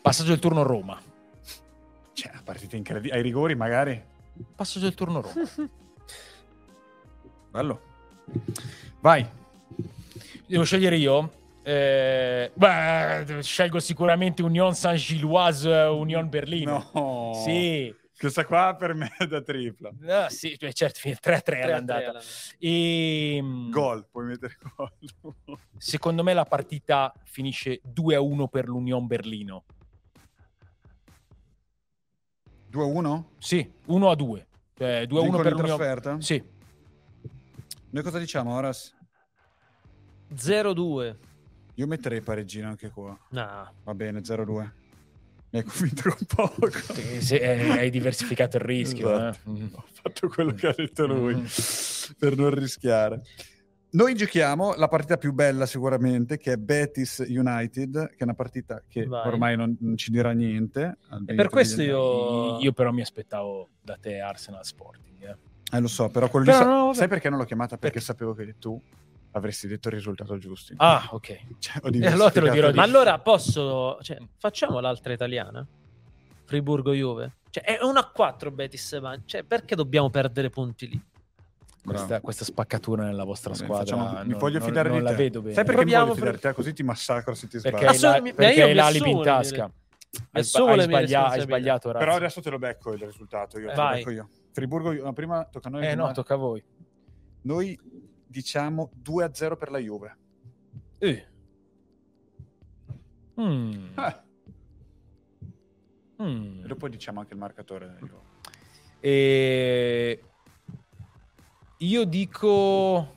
Passaggio 0.00 0.30
del 0.30 0.38
turno 0.38 0.62
Roma. 0.62 0.98
Certo. 2.14 2.40
partita 2.42 2.74
incredibile. 2.74 3.16
Ai 3.16 3.22
rigori, 3.22 3.54
magari. 3.54 4.02
Passo 4.54 4.78
del 4.78 4.94
turno 4.94 5.20
Roma. 5.20 5.34
Bello. 7.52 7.80
Vai. 9.00 9.28
Devo 10.46 10.64
scegliere 10.64 10.96
io? 10.96 11.32
Eh, 11.62 12.50
beh, 12.54 13.42
scelgo 13.42 13.78
sicuramente 13.78 14.42
Union 14.42 14.74
Saint-Gilloise, 14.74 15.68
Union 15.68 16.30
Berlino. 16.30 16.90
No. 16.94 17.42
Sì, 17.44 17.94
Questa 18.18 18.44
qua 18.44 18.74
per 18.76 18.94
me 18.94 19.14
è 19.16 19.28
da 19.28 19.40
tripla. 19.40 19.92
Ah, 20.08 20.28
sì, 20.28 20.56
beh, 20.58 20.72
certo, 20.72 21.08
3-3 21.08 21.62
all'andata. 21.62 22.18
E, 22.58 23.38
mm, 23.40 23.70
Gol, 23.70 24.08
puoi 24.10 24.26
mettere 24.26 24.58
gol. 24.74 24.90
Secondo 25.76 26.24
me 26.24 26.34
la 26.34 26.44
partita 26.44 27.12
finisce 27.22 27.80
2-1 27.86 28.48
per 28.48 28.66
l'Union 28.66 29.06
Berlino. 29.06 29.64
2-1? 32.72 33.24
Sì, 33.38 33.72
1-2. 33.86 34.46
Eh, 34.78 35.06
2-1 35.06 35.06
Vincono 35.06 35.42
per 35.42 35.52
l'Union? 35.52 36.20
Sì. 36.20 36.42
Noi 37.90 38.02
cosa 38.02 38.18
diciamo, 38.18 38.52
Horas? 38.52 38.96
0-2. 40.34 41.16
Io 41.74 41.86
metterei 41.86 42.20
pareggino 42.20 42.66
anche 42.66 42.90
qua. 42.90 43.16
No. 43.30 43.72
Va 43.84 43.94
bene, 43.94 44.20
0-2. 44.22 44.70
Mi 45.50 45.58
hai 45.60 45.64
convinto 45.64 46.10
con 46.10 46.26
poco. 46.26 46.68
Eh, 47.30 47.70
hai 47.70 47.90
diversificato 47.90 48.56
il 48.58 48.62
rischio. 48.62 49.10
Esatto. 49.14 49.54
eh. 49.56 49.68
Ho 49.72 49.84
fatto 49.92 50.28
quello 50.28 50.52
che 50.52 50.66
ha 50.68 50.74
detto 50.76 51.06
lui 51.06 51.34
Mm. 51.36 51.44
per 52.18 52.36
non 52.36 52.50
rischiare. 52.50 53.22
Noi 53.90 54.14
giochiamo 54.14 54.74
la 54.74 54.86
partita 54.88 55.16
più 55.16 55.32
bella 55.32 55.64
sicuramente, 55.64 56.36
che 56.36 56.52
è 56.52 56.56
Betis 56.56 57.24
United, 57.26 58.08
che 58.10 58.16
è 58.18 58.22
una 58.24 58.34
partita 58.34 58.82
che 58.86 59.06
Vai. 59.06 59.26
ormai 59.28 59.56
non, 59.56 59.74
non 59.80 59.96
ci 59.96 60.10
dirà 60.10 60.32
niente. 60.32 60.98
E 61.26 61.34
per 61.34 61.48
questo 61.48 61.80
io... 61.80 62.58
Io 62.60 62.72
però 62.72 62.90
mi 62.92 63.00
aspettavo 63.00 63.70
da 63.80 63.96
te 63.98 64.20
Arsenal 64.20 64.64
Sporting. 64.66 65.22
eh. 65.22 65.36
Eh, 65.76 65.80
lo 65.80 65.88
so, 65.88 66.08
però 66.08 66.28
quello 66.28 66.44
lì 66.46 66.50
Però 66.52 66.62
sa- 66.64 66.68
no, 66.70 66.84
vabbè. 66.86 66.94
sai 66.96 67.08
perché 67.08 67.30
non 67.30 67.38
l'ho 67.38 67.44
chiamata? 67.46 67.78
Perché 67.78 68.00
sapevo 68.00 68.34
che 68.34 68.54
tu 68.58 68.78
avresti 69.38 69.66
detto 69.66 69.88
il 69.88 69.94
risultato 69.94 70.36
giusto. 70.38 70.74
Ah, 70.76 71.08
ok. 71.10 71.38
Cioè, 71.58 71.80
ho 71.82 71.88
E 71.90 72.06
allora 72.06 72.30
te 72.30 72.40
lo 72.40 72.50
dirò 72.50 72.70
di- 72.70 72.76
Ma 72.76 72.82
allora 72.82 73.18
posso... 73.18 73.98
Cioè, 74.02 74.18
facciamo 74.38 74.80
l'altra 74.80 75.12
italiana? 75.12 75.66
Friburgo-Juve? 76.44 77.32
Cioè, 77.50 77.64
è 77.64 77.82
una 77.82 78.04
4 78.06 78.50
Betis. 78.50 78.92
ma- 79.00 79.18
Cioè, 79.24 79.42
perché 79.44 79.74
dobbiamo 79.74 80.10
perdere 80.10 80.50
punti 80.50 80.88
lì? 80.88 81.02
Questa, 81.84 82.20
questa 82.20 82.44
spaccatura 82.44 83.04
nella 83.04 83.24
vostra 83.24 83.50
Vabbè, 83.52 83.64
squadra 83.64 83.96
facciamo- 83.96 84.22
mi 84.24 84.30
non- 84.30 84.38
voglio 84.38 84.58
non- 84.58 84.68
fidare 84.68 84.88
non 84.90 84.98
di 84.98 85.04
la 85.04 85.10
te. 85.10 85.16
vedo 85.16 85.40
bene. 85.40 85.54
Sai 85.54 85.64
perché 85.64 85.80
Proviamo 85.80 86.02
mi 86.04 86.08
voglio 86.10 86.18
fidare 86.20 86.38
per- 86.38 86.50
di 86.50 86.56
te? 86.56 86.62
Così 86.62 86.74
ti 86.74 86.82
massacro 86.82 87.34
se 87.34 87.48
ti 87.48 87.58
Perché 87.60 87.68
sbagli. 87.70 87.78
hai, 87.78 87.84
la, 87.84 87.90
Assolutamente, 88.08 88.36
perché 88.42 88.62
hai 88.62 88.74
l'alibi 88.74 89.10
in 89.10 89.22
tasca. 89.22 89.70
Hai, 90.32 90.42
sba- 90.44 90.64
hai 90.70 90.80
sbaglia- 90.82 91.28
hai 91.28 91.40
sbagliato, 91.40 91.90
Razzi. 91.92 92.04
Però 92.04 92.16
adesso 92.16 92.40
te 92.42 92.50
lo 92.50 92.58
becco 92.58 92.92
il 92.92 93.00
risultato. 93.00 93.58
Io, 93.58 93.68
te 93.68 93.74
lo 93.74 93.82
Vai. 93.82 93.96
becco 93.98 94.10
io. 94.10 94.28
Friburgo, 94.52 94.92
no, 94.92 95.12
prima 95.14 95.44
tocca 95.44 95.68
a 95.68 95.70
noi. 95.70 95.84
Eh 95.84 95.88
prima- 95.88 96.06
no, 96.06 96.12
tocca 96.12 96.34
a 96.34 96.36
voi. 96.36 96.62
Noi 97.42 97.78
diciamo 98.28 98.90
2-0 99.02 99.56
per 99.56 99.70
la 99.70 99.78
Juve. 99.78 100.16
Eh. 100.98 101.26
Mm. 103.40 103.90
Ah, 103.94 104.22
Mm. 106.20 106.64
e 106.64 106.66
dopo 106.66 106.88
diciamo 106.88 107.20
anche 107.20 107.32
il 107.34 107.38
marcatore. 107.38 107.86
della 107.86 107.98
Juve. 108.00 108.20
E... 109.00 110.22
Io 111.78 112.04
dico 112.04 113.12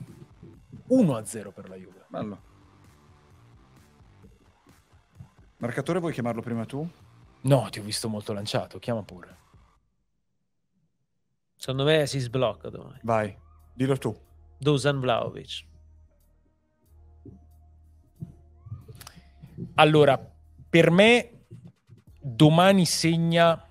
1-0 0.88 1.50
per 1.52 1.68
la 1.68 1.74
Juve. 1.74 2.04
Bello. 2.08 2.42
Marcatore 5.56 5.98
vuoi 5.98 6.12
chiamarlo 6.12 6.42
prima 6.42 6.64
tu? 6.64 6.88
No, 7.42 7.68
ti 7.70 7.80
ho 7.80 7.82
visto 7.82 8.08
molto 8.08 8.32
lanciato, 8.32 8.78
chiama 8.78 9.02
pure. 9.02 9.36
Secondo 11.56 11.84
me 11.84 12.06
si 12.06 12.20
sblocca 12.20 12.68
domani. 12.70 13.00
Vai, 13.02 13.36
dillo 13.74 13.96
tu. 13.96 14.16
Dusan 14.62 15.00
Vlaovic. 15.00 15.64
Allora, 19.74 20.16
per 20.70 20.90
me 20.92 21.46
domani 22.20 22.86
segna 22.86 23.66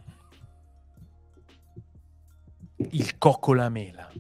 il 2.76 3.18
Cocco 3.18 3.54
Mela 3.70 4.12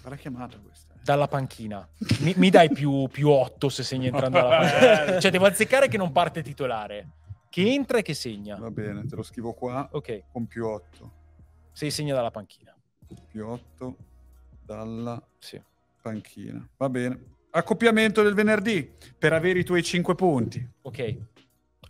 Guarda 0.00 0.16
chiamata 0.16 0.56
questa. 0.58 0.94
dalla 1.02 1.26
panchina. 1.26 1.86
Mi, 2.20 2.34
mi 2.36 2.48
dai 2.50 2.70
più, 2.70 3.08
più 3.08 3.28
8 3.28 3.68
se 3.68 3.82
segna 3.82 4.06
entrando 4.06 4.38
dalla 4.38 4.56
panchina. 4.70 5.20
Cioè, 5.20 5.30
devo 5.32 5.46
azzeccare 5.46 5.88
che 5.88 5.96
non 5.96 6.12
parte 6.12 6.42
titolare. 6.42 7.08
Che 7.48 7.72
entra 7.72 7.98
e 7.98 8.02
che 8.02 8.14
segna. 8.14 8.54
Va 8.56 8.70
bene, 8.70 9.04
te 9.04 9.16
lo 9.16 9.24
scrivo 9.24 9.52
qua 9.52 9.88
Ok, 9.92 10.26
con 10.30 10.46
più 10.46 10.64
8. 10.64 11.12
se 11.72 11.90
segna 11.90 12.14
dalla 12.14 12.30
panchina. 12.30 12.72
Più 13.26 13.44
8 13.44 13.96
dalla 14.74 15.20
Sì. 15.38 15.60
panchina. 16.02 16.66
Va 16.76 16.88
bene. 16.88 17.24
Accoppiamento 17.50 18.22
del 18.22 18.34
venerdì 18.34 18.88
per 19.18 19.32
avere 19.32 19.58
i 19.58 19.64
tuoi 19.64 19.82
5 19.82 20.14
punti. 20.14 20.66
Ok. 20.82 21.16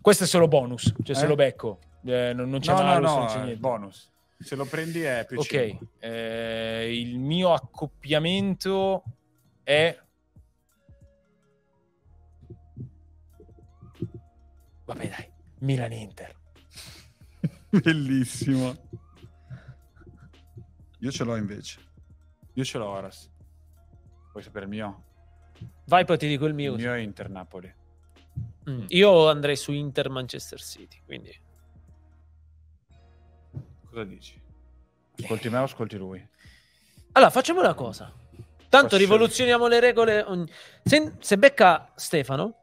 Questo 0.01 0.25
è 0.25 0.27
solo 0.27 0.49
bonus, 0.49 0.95
cioè 1.03 1.15
se 1.15 1.25
Eh? 1.25 1.29
lo 1.29 1.35
becco. 1.35 1.79
Eh, 2.05 2.33
non, 2.33 2.49
non 2.49 2.61
c'è 2.61 2.73
no, 2.73 2.79
no, 2.79 2.85
malus, 2.85 3.11
no, 3.11 3.17
non 3.19 3.27
c'è 3.27 3.43
niente. 3.43 3.61
bonus. 3.61 4.13
Se 4.39 4.57
lo 4.57 4.65
prendi 4.65 5.03
è 5.03 5.27
più 5.29 5.39
Ok, 5.39 5.47
5. 5.47 5.87
eh, 5.99 6.99
il 6.99 7.19
mio 7.19 7.53
accoppiamento 7.53 9.03
è... 9.63 9.99
Vabbè 14.87 15.09
dai, 15.09 15.31
Milan-Inter. 15.59 16.35
Bellissimo. 17.83 18.75
Io 21.01 21.11
ce 21.11 21.25
l'ho 21.25 21.37
invece. 21.37 21.81
Io 22.61 22.67
ce 22.67 22.77
l'ho 22.77 22.89
Oras. 22.89 23.31
Vuoi 24.33 24.43
sapere 24.45 24.67
il 24.67 24.71
mio? 24.71 25.05
Vai, 25.87 26.05
poi 26.05 26.19
ti 26.19 26.29
dico 26.29 26.45
il 26.45 26.53
mio. 26.53 26.75
Il 26.75 26.79
mio 26.79 26.93
è 26.93 26.99
Inter-Napoli. 26.99 27.75
Mm. 28.69 28.85
Io 28.89 29.29
andrei 29.31 29.57
su 29.57 29.73
Inter 29.73 30.11
Manchester 30.11 30.61
City. 30.61 31.01
Quindi 31.07 31.35
Cosa 33.89 34.05
dici? 34.05 34.39
Ascolti 35.23 35.49
me 35.49 35.57
o 35.59 35.63
ascolti 35.63 35.97
lui? 35.97 36.29
Allora, 37.13 37.31
facciamo 37.31 37.61
una 37.61 37.73
cosa. 37.75 38.13
Tanto 38.69 38.89
Posso- 38.89 38.97
rivoluzioniamo 38.99 39.67
le 39.67 39.81
regole. 39.81 40.23
ogni- 40.23 40.51
Se, 40.85 41.15
se 41.19 41.39
becca 41.39 41.91
Stefano, 41.97 42.61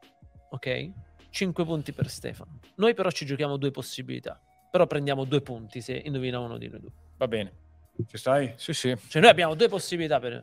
ok? 0.50 0.90
5 1.30 1.64
punti 1.64 1.92
per 1.92 2.08
Stefano. 2.08 2.60
Noi 2.76 2.94
però 2.94 3.10
ci 3.10 3.26
giochiamo 3.26 3.56
due 3.56 3.72
possibilità. 3.72 4.40
Però 4.70 4.86
prendiamo 4.86 5.24
due 5.24 5.40
punti 5.42 5.80
se 5.80 5.94
indovina 6.04 6.38
uno 6.38 6.56
di 6.56 6.68
noi 6.68 6.80
due. 6.80 6.90
Va 7.16 7.26
bene. 7.26 7.52
Ci 8.06 8.16
stai? 8.16 8.52
Sì, 8.56 8.72
sì. 8.72 8.96
Cioè 9.08 9.20
noi 9.22 9.30
abbiamo 9.30 9.54
due 9.54 9.68
possibilità 9.68 10.18
per... 10.20 10.42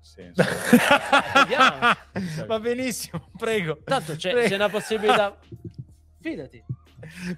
Sì. 0.00 0.30
Vediamo. 1.34 1.92
Va 2.46 2.60
benissimo, 2.60 3.28
prego. 3.36 3.80
Tanto 3.84 4.14
c'è, 4.14 4.30
Prego. 4.32 4.48
c'è 4.48 4.54
una 4.54 4.68
possibilità... 4.68 5.36
Fidati. 6.20 6.64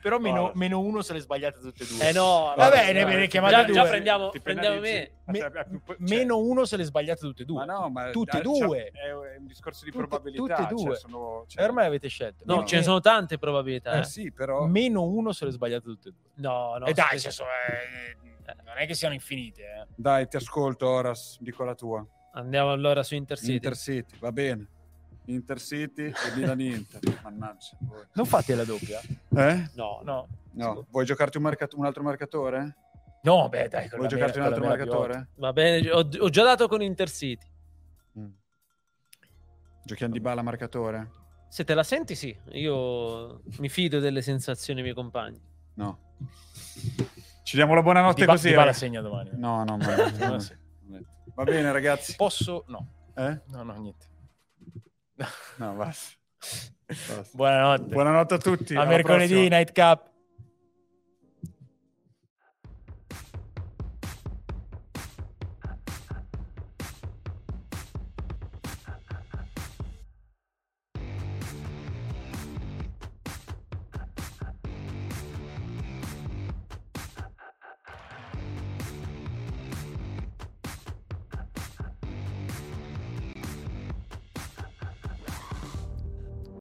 Però 0.01 0.19
meno, 0.19 0.41
Guarda. 0.41 0.59
meno 0.59 0.81
uno 0.81 1.03
se 1.03 1.13
le 1.13 1.19
sbagliate 1.21 1.61
tutte 1.61 1.83
e 1.83 1.87
due. 1.87 2.09
Eh 2.09 2.13
no, 2.13 2.55
Va 2.57 2.69
vabbè, 2.69 2.77
bene, 2.87 3.03
dai. 3.03 3.13
me 3.13 3.21
ne 3.21 3.27
chiamate 3.27 3.55
già, 3.55 3.65
due. 3.65 3.75
già 3.75 3.85
prendiamo, 3.85 4.31
prendiamo 4.43 4.81
me. 4.81 5.11
Me- 5.27 5.39
cioè- 5.41 5.67
meno 5.99 6.39
uno 6.39 6.65
se 6.65 6.77
le 6.79 6.85
sbagliate 6.85 7.21
tutte 7.21 7.43
e 7.43 7.45
due. 7.45 7.65
Ma 7.67 7.73
no, 7.75 7.91
ma 7.91 8.11
Tutte 8.11 8.39
e 8.39 8.41
due. 8.41 8.59
cioè, 8.59 8.91
è 8.93 9.13
un 9.39 9.47
discorso 9.47 9.85
di 9.85 9.91
Tutte- 9.91 10.07
probabilità. 10.07 10.55
tutte 10.57 10.63
e 10.63 10.75
due. 10.75 10.85
Cioè, 10.85 10.97
sono, 10.97 11.45
cioè- 11.49 11.65
ormai 11.65 11.85
avete 11.87 12.09
scelto. 12.09 12.45
No, 12.47 12.57
No, 12.57 12.65
ce 12.65 12.77
ne 12.77 12.83
sono 12.83 13.01
tante 13.01 13.37
probabilità. 13.37 13.93
Eh 13.93 13.99
eh. 13.99 14.05
sì, 14.05 14.33
però... 14.33 14.65
Meno 14.65 15.03
uno 15.03 15.33
se 15.33 15.45
le 15.45 15.51
sbagliate 15.51 15.85
tutte 15.85 16.09
e 16.09 16.13
due. 16.13 16.31
No, 16.37 16.77
no. 16.79 16.87
e 16.87 16.93
dai, 16.95 17.19
se- 17.19 17.31
cioè, 17.31 17.33
so- 17.33 17.45
eh, 17.45 18.37
non 18.65 18.77
è 18.79 18.87
che 18.87 18.95
siano 18.95 19.15
infinite. 19.15 19.63
Eh. 19.63 19.87
Dai, 19.95 20.29
ti 20.29 20.37
ascolto, 20.37 20.89
Oras. 20.89 21.39
Dico 21.41 21.65
la 21.65 21.75
tua. 21.75 22.05
Andiamo 22.33 22.71
allora 22.71 23.03
su 23.03 23.15
Intercity. 23.15 23.53
Intercity, 23.55 24.19
va 24.19 24.33
bene. 24.33 24.67
Intercity 25.27 26.05
e 26.05 26.15
Milan 26.37 26.61
Inter. 26.61 27.01
Mannaggia. 27.23 27.77
voi. 27.81 28.05
Non 28.13 28.25
fate 28.27 28.55
la 28.55 28.65
doppia? 28.65 29.01
Eh? 29.01 29.71
No, 29.75 30.01
No. 30.05 30.29
No. 30.53 30.87
Vuoi 30.91 31.05
giocarti 31.05 31.37
un, 31.37 31.43
marcat- 31.45 31.75
un 31.75 31.85
altro 31.85 32.03
marcatore? 32.03 32.77
No, 33.23 33.49
beh, 33.49 33.69
dai, 33.69 33.89
con 33.89 33.99
Vuoi 33.99 34.11
la 34.11 34.17
giocarti 34.17 34.39
un 34.39 34.45
mela- 34.45 34.57
altro 34.57 34.69
marcatore? 34.69 35.29
Va 35.37 35.53
bene, 35.53 35.91
ho, 35.91 35.99
ho 36.19 36.29
già 36.31 36.43
dato 36.45 36.67
con 36.69 36.83
Intercity. 36.83 37.47
Mm. 38.19 38.29
Giochiamo 39.85 40.13
di 40.13 40.21
bala 40.21 40.43
marcatore? 40.43 41.11
Se 41.49 41.65
te 41.65 41.75
la 41.75 41.83
senti, 41.83 42.15
sì. 42.15 42.37
Io 42.53 43.43
mi 43.59 43.69
fido 43.69 44.01
delle 44.01 44.23
sensazioni 44.23 44.83
dei 44.83 44.91
miei 44.93 44.95
compagni. 44.95 45.41
No. 45.75 45.99
Ci 47.49 47.57
diamo 47.57 47.73
la 47.73 47.81
buonanotte 47.81 48.21
Di 48.21 48.27
ba- 48.27 48.33
così. 48.33 48.49
di 48.49 48.53
bala 48.53 48.65
ragazzi. 48.67 48.85
segna 48.85 49.01
domani. 49.01 49.31
No, 49.33 49.65
no, 49.65 49.79
ma... 49.81 50.39
Va 51.35 51.45
bene, 51.45 51.73
ragazzi. 51.73 52.15
Posso? 52.15 52.65
No. 52.67 52.87
Eh? 53.17 53.41
No, 53.47 53.63
no, 53.63 53.73
niente. 53.79 54.05
No, 55.57 55.73
basta. 55.73 56.15
Basta. 56.87 57.25
Buonanotte. 57.33 57.85
Buonanotte 57.95 58.35
a 58.35 58.39
tutti. 58.39 58.75
a 58.75 58.81
alla 58.83 58.91
mercoledì, 58.91 59.33
prossima. 59.33 59.57
Night 59.57 59.73
Cup. 59.73 60.11